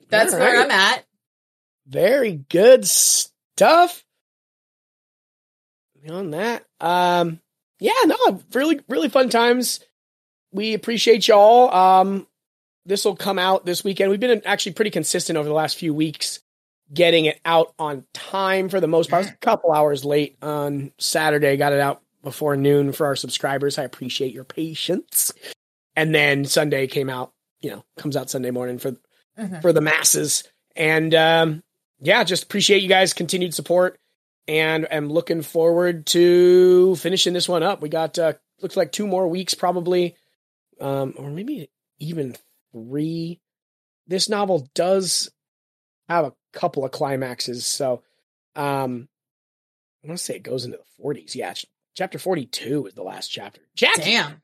that's 0.09 0.33
All 0.33 0.39
where. 0.39 0.61
I'm 0.61 0.71
at. 0.71 1.05
Very 1.87 2.33
good 2.33 2.87
stuff. 2.87 4.03
Beyond 6.01 6.33
that, 6.33 6.63
um, 6.79 7.39
yeah, 7.79 7.91
no, 8.05 8.41
really, 8.53 8.79
really 8.87 9.09
fun 9.09 9.29
times. 9.29 9.79
We 10.55 10.73
appreciate 10.73 11.27
y'all. 11.27 11.73
Um, 11.73 12.27
this 12.85 13.03
will 13.05 13.15
come 13.15 13.37
out 13.39 13.65
this 13.65 13.83
weekend. 13.83 14.09
We've 14.11 14.19
been 14.19 14.41
actually 14.45 14.73
pretty 14.73 14.91
consistent 14.91 15.37
over 15.37 15.47
the 15.47 15.53
last 15.55 15.77
few 15.77 15.93
weeks, 15.93 16.39
getting 16.93 17.25
it 17.25 17.39
out 17.43 17.73
on 17.79 18.05
time 18.13 18.69
for 18.69 18.79
the 18.79 18.87
most 18.87 19.09
part. 19.09 19.23
I 19.23 19.25
was 19.25 19.33
a 19.33 19.37
couple 19.37 19.71
hours 19.71 20.05
late 20.05 20.37
on 20.41 20.91
Saturday. 20.97 21.57
Got 21.57 21.73
it 21.73 21.79
out 21.79 22.01
before 22.23 22.55
noon 22.55 22.91
for 22.91 23.05
our 23.07 23.15
subscribers. 23.15 23.77
I 23.77 23.83
appreciate 23.83 24.33
your 24.33 24.43
patience. 24.43 25.31
And 25.95 26.13
then 26.13 26.45
Sunday 26.45 26.87
came 26.87 27.09
out. 27.09 27.33
You 27.61 27.71
know, 27.71 27.85
comes 27.97 28.15
out 28.15 28.29
Sunday 28.29 28.51
morning 28.51 28.77
for 28.77 28.95
Mhm. 29.39 29.61
for 29.61 29.73
the 29.73 29.81
masses. 29.81 30.43
And 30.75 31.13
um, 31.15 31.63
yeah, 31.99 32.23
just 32.23 32.43
appreciate 32.43 32.81
you 32.83 32.89
guys' 32.89 33.13
continued 33.13 33.53
support, 33.53 33.99
and 34.47 34.85
am 34.91 35.09
looking 35.09 35.41
forward 35.41 36.05
to 36.07 36.95
finishing 36.97 37.33
this 37.33 37.49
one 37.49 37.63
up. 37.63 37.81
We 37.81 37.89
got 37.89 38.17
uh, 38.19 38.33
looks 38.61 38.77
like 38.77 38.91
two 38.91 39.07
more 39.07 39.27
weeks 39.27 39.53
probably, 39.53 40.15
um, 40.79 41.13
or 41.17 41.29
maybe 41.29 41.69
even 41.99 42.35
three. 42.71 43.39
This 44.07 44.29
novel 44.29 44.69
does 44.75 45.31
have 46.09 46.25
a 46.25 46.33
couple 46.53 46.85
of 46.85 46.91
climaxes, 46.91 47.65
so 47.65 48.03
um, 48.55 49.07
I 50.03 50.07
want 50.07 50.19
to 50.19 50.23
say 50.23 50.35
it 50.35 50.43
goes 50.43 50.65
into 50.65 50.77
the 50.77 50.83
forties. 50.97 51.35
Yeah, 51.35 51.53
chapter 51.95 52.19
forty-two 52.19 52.85
is 52.87 52.93
the 52.93 53.03
last 53.03 53.29
chapter. 53.29 53.61
Jackie, 53.75 54.01
Damn. 54.03 54.41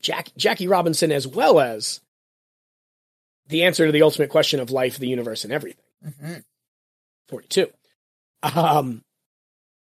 Jack, 0.00 0.28
Jackie 0.36 0.68
Robinson, 0.68 1.10
as 1.10 1.26
well 1.26 1.58
as 1.58 2.00
the 3.48 3.64
answer 3.64 3.86
to 3.86 3.92
the 3.92 4.02
ultimate 4.02 4.30
question 4.30 4.60
of 4.60 4.70
life, 4.70 4.98
the 4.98 5.08
universe, 5.08 5.44
and 5.44 5.52
everything. 5.52 5.84
Mhm. 6.06 6.44
42. 7.28 7.70
Um, 8.42 9.02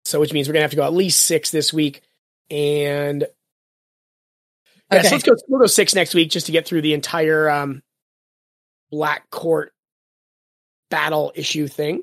so 0.04 0.18
which 0.20 0.32
means 0.32 0.48
we're 0.48 0.54
gonna 0.54 0.62
have 0.62 0.70
to 0.70 0.76
go 0.76 0.84
at 0.86 0.94
least 0.94 1.24
six 1.26 1.50
this 1.50 1.72
week, 1.72 2.02
and 2.50 3.26
yeah, 4.90 4.98
Okay. 5.00 5.08
so 5.08 5.14
let's 5.14 5.24
go. 5.24 5.36
We'll 5.48 5.60
go 5.60 5.66
six 5.66 5.94
next 5.94 6.14
week 6.14 6.30
just 6.30 6.46
to 6.46 6.52
get 6.52 6.66
through 6.66 6.82
the 6.82 6.94
entire 6.94 7.48
um, 7.50 7.82
Black 8.90 9.28
Court 9.30 9.72
battle 10.90 11.32
issue 11.34 11.68
thing. 11.68 12.02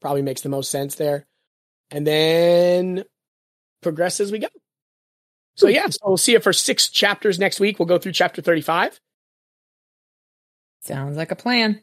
Probably 0.00 0.22
makes 0.22 0.40
the 0.42 0.48
most 0.48 0.70
sense 0.70 0.94
there, 0.96 1.26
and 1.90 2.06
then 2.06 3.04
progress 3.82 4.20
as 4.20 4.30
we 4.32 4.38
go. 4.40 4.48
So 5.56 5.68
yeah, 5.68 5.86
so 5.88 5.98
we'll 6.04 6.16
see 6.16 6.34
it 6.34 6.42
for 6.42 6.52
six 6.52 6.88
chapters 6.88 7.38
next 7.38 7.60
week. 7.60 7.78
We'll 7.78 7.86
go 7.86 7.98
through 7.98 8.12
chapter 8.12 8.42
thirty-five. 8.42 8.98
Sounds 10.82 11.16
like 11.16 11.30
a 11.30 11.36
plan. 11.36 11.80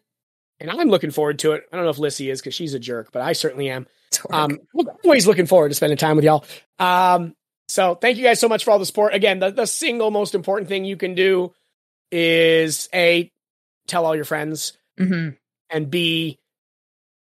and 0.60 0.70
I'm 0.70 0.90
looking 0.90 1.12
forward 1.12 1.40
to 1.40 1.54
it. 1.54 1.64
I 1.72 1.76
don't 1.78 1.86
know 1.86 1.92
if 1.92 2.00
Lissy 2.00 2.30
is 2.30 2.42
because 2.42 2.54
she's 2.54 2.74
a 2.74 2.80
jerk, 2.80 3.12
but 3.14 3.22
I 3.22 3.32
certainly 3.34 3.70
am. 3.70 3.88
Um, 4.30 4.58
always 5.06 5.26
looking 5.28 5.46
forward 5.46 5.70
to 5.70 5.76
spending 5.76 5.98
time 5.98 6.16
with 6.18 6.26
y'all. 6.26 6.44
Um, 6.80 7.34
so 7.70 7.96
thank 7.96 8.18
you 8.18 8.24
guys 8.24 8.40
so 8.40 8.50
much 8.50 8.64
for 8.66 8.72
all 8.72 8.80
the 8.80 8.86
support. 8.86 9.14
Again, 9.14 9.40
the, 9.40 9.52
the 9.52 9.66
single 9.68 10.12
most 10.12 10.36
important 10.36 10.68
thing 10.70 10.84
you 10.86 10.98
can 10.98 11.16
do 11.16 11.54
is 12.12 12.90
a 12.94 13.32
tell 13.88 14.06
all 14.06 14.16
your 14.16 14.26
friends 14.26 14.74
Mhm. 15.00 15.38
and 15.70 15.90
b 15.90 16.40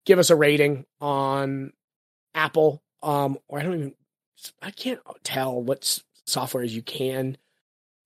give 0.05 0.19
us 0.19 0.29
a 0.29 0.35
rating 0.35 0.85
on 1.01 1.73
Apple. 2.33 2.81
Um, 3.03 3.37
or 3.47 3.59
I 3.59 3.63
don't 3.63 3.73
even 3.73 3.93
I 4.61 4.71
can't 4.71 4.99
tell 5.23 5.61
what 5.61 5.81
softwares 6.27 6.69
you 6.69 6.81
can 6.81 7.37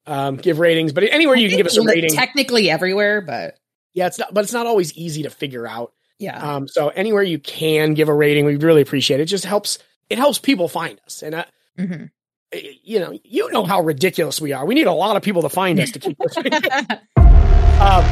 um, 0.06 0.38
give 0.38 0.60
ratings, 0.60 0.94
but 0.94 1.04
anywhere 1.04 1.36
you 1.36 1.50
can 1.50 1.58
give 1.58 1.68
us 1.68 1.78
a 1.78 1.84
rating. 1.84 2.12
Technically 2.14 2.70
everywhere, 2.70 3.22
but 3.22 3.58
yeah, 3.94 4.08
it's 4.08 4.18
not, 4.20 4.34
but 4.34 4.44
it's 4.44 4.54
not 4.54 4.66
always 4.68 4.94
easy 4.94 5.24
to 5.24 5.30
figure 5.30 5.68
out. 5.68 5.94
yeah. 6.20 6.56
Um, 6.56 6.68
so 6.68 6.90
anywhere 6.90 7.24
you 7.24 7.40
can 7.40 7.94
give 7.94 8.08
a 8.10 8.14
rating, 8.14 8.46
we 8.46 8.56
really 8.56 8.82
appreciate 8.82 9.20
it. 9.20 9.24
It 9.24 9.26
just 9.28 9.46
helps. 9.46 9.78
It 10.10 10.18
helps 10.18 10.40
people 10.40 10.68
find 10.68 11.00
us, 11.06 11.22
and 11.22 11.36
uh, 11.36 11.46
Mhm. 11.78 12.10
You 12.52 13.00
know, 13.00 13.18
you 13.24 13.52
know 13.52 13.64
how 13.64 13.82
ridiculous 13.82 14.42
we 14.42 14.54
are. 14.54 14.66
We 14.66 14.76
need 14.76 14.88
a 14.88 14.94
lot 14.94 15.16
of 15.16 15.22
people 15.24 15.42
to 15.44 15.50
find 15.50 15.80
us 15.80 15.92
to 15.92 16.00
keep 16.00 16.20
listening. 16.24 16.54
um, 17.16 18.04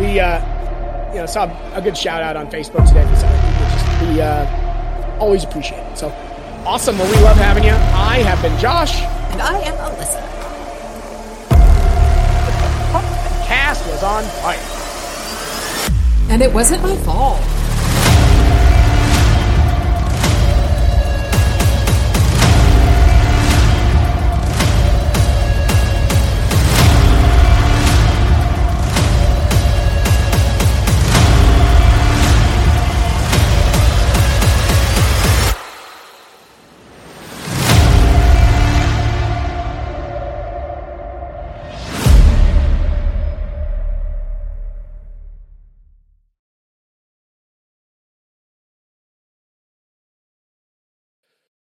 we, 0.00 0.20
uh, 0.20 1.12
you 1.12 1.18
know, 1.18 1.26
saw 1.26 1.50
a 1.74 1.82
good 1.82 1.96
shout 1.96 2.22
out 2.22 2.36
on 2.36 2.46
Facebook 2.50 2.86
today 2.86 3.06
for 3.08 3.16
some 3.16 3.30
people. 3.30 3.66
Just 3.70 4.02
we 4.02 4.20
uh, 4.20 5.18
always 5.18 5.44
appreciate 5.44 5.80
it. 5.80 5.98
So 5.98 6.08
awesome. 6.64 6.98
Well, 6.98 7.10
we 7.10 7.20
love 7.22 7.36
having 7.36 7.64
you. 7.64 7.70
I 7.72 8.18
have 8.18 8.40
been 8.42 8.56
Josh. 8.60 9.00
and 9.00 9.42
I 9.42 9.58
am 9.60 9.74
Alyssa. 9.76 10.22
The 12.92 13.46
cast 13.46 13.84
was 13.86 14.02
on 14.02 14.22
fire. 14.42 14.70
And 16.30 16.42
it 16.42 16.52
wasn't 16.52 16.82
my 16.82 16.96
fault. 16.98 17.40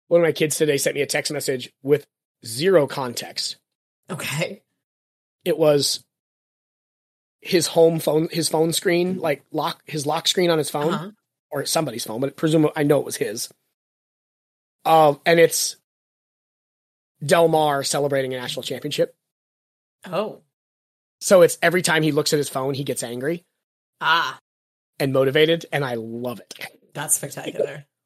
One 0.09 0.21
of 0.21 0.25
my 0.27 0.33
kids 0.33 0.57
today 0.57 0.77
sent 0.79 0.95
me 0.97 1.03
a 1.03 1.07
text 1.07 1.31
message 1.33 1.71
with 1.83 2.07
zero 2.45 2.87
context. 2.87 3.57
Okay. 4.11 4.63
it 5.45 5.57
was 5.59 6.03
his 7.41 7.69
home 7.69 8.01
phone, 8.01 8.29
his 8.33 8.49
phone 8.49 8.73
screen, 8.73 9.19
like 9.19 9.43
lock 9.53 9.81
his 9.87 10.07
lock 10.07 10.27
screen 10.27 10.51
on 10.51 10.59
his 10.59 10.71
phone 10.71 10.93
Uh-huh. 10.95 11.11
or 11.51 11.65
somebody's 11.67 12.05
phone, 12.05 12.21
but 12.21 12.35
presumably 12.37 12.73
I 12.75 12.83
know 12.83 12.99
it 13.01 13.05
was 13.05 13.17
his. 13.17 13.49
Um, 14.85 15.21
and 15.27 15.39
it's 15.39 15.77
Del 17.25 17.49
Mar 17.49 17.83
celebrating 17.85 18.33
a 18.35 18.39
national 18.39 18.63
championship. 18.63 19.15
Oh. 20.07 20.41
So 21.21 21.43
it's 21.43 21.59
every 21.63 21.83
time 21.83 22.03
he 22.03 22.13
looks 22.13 22.33
at 22.33 22.39
his 22.39 22.49
phone, 22.49 22.75
he 22.75 22.85
gets 22.85 23.03
angry 23.03 23.45
Ah, 24.01 24.39
and 24.99 25.13
motivated, 25.13 25.67
and 25.73 25.85
I 25.85 25.95
love 25.95 26.41
it. 26.41 26.55
that's 26.95 27.17
spectacular. 27.17 27.85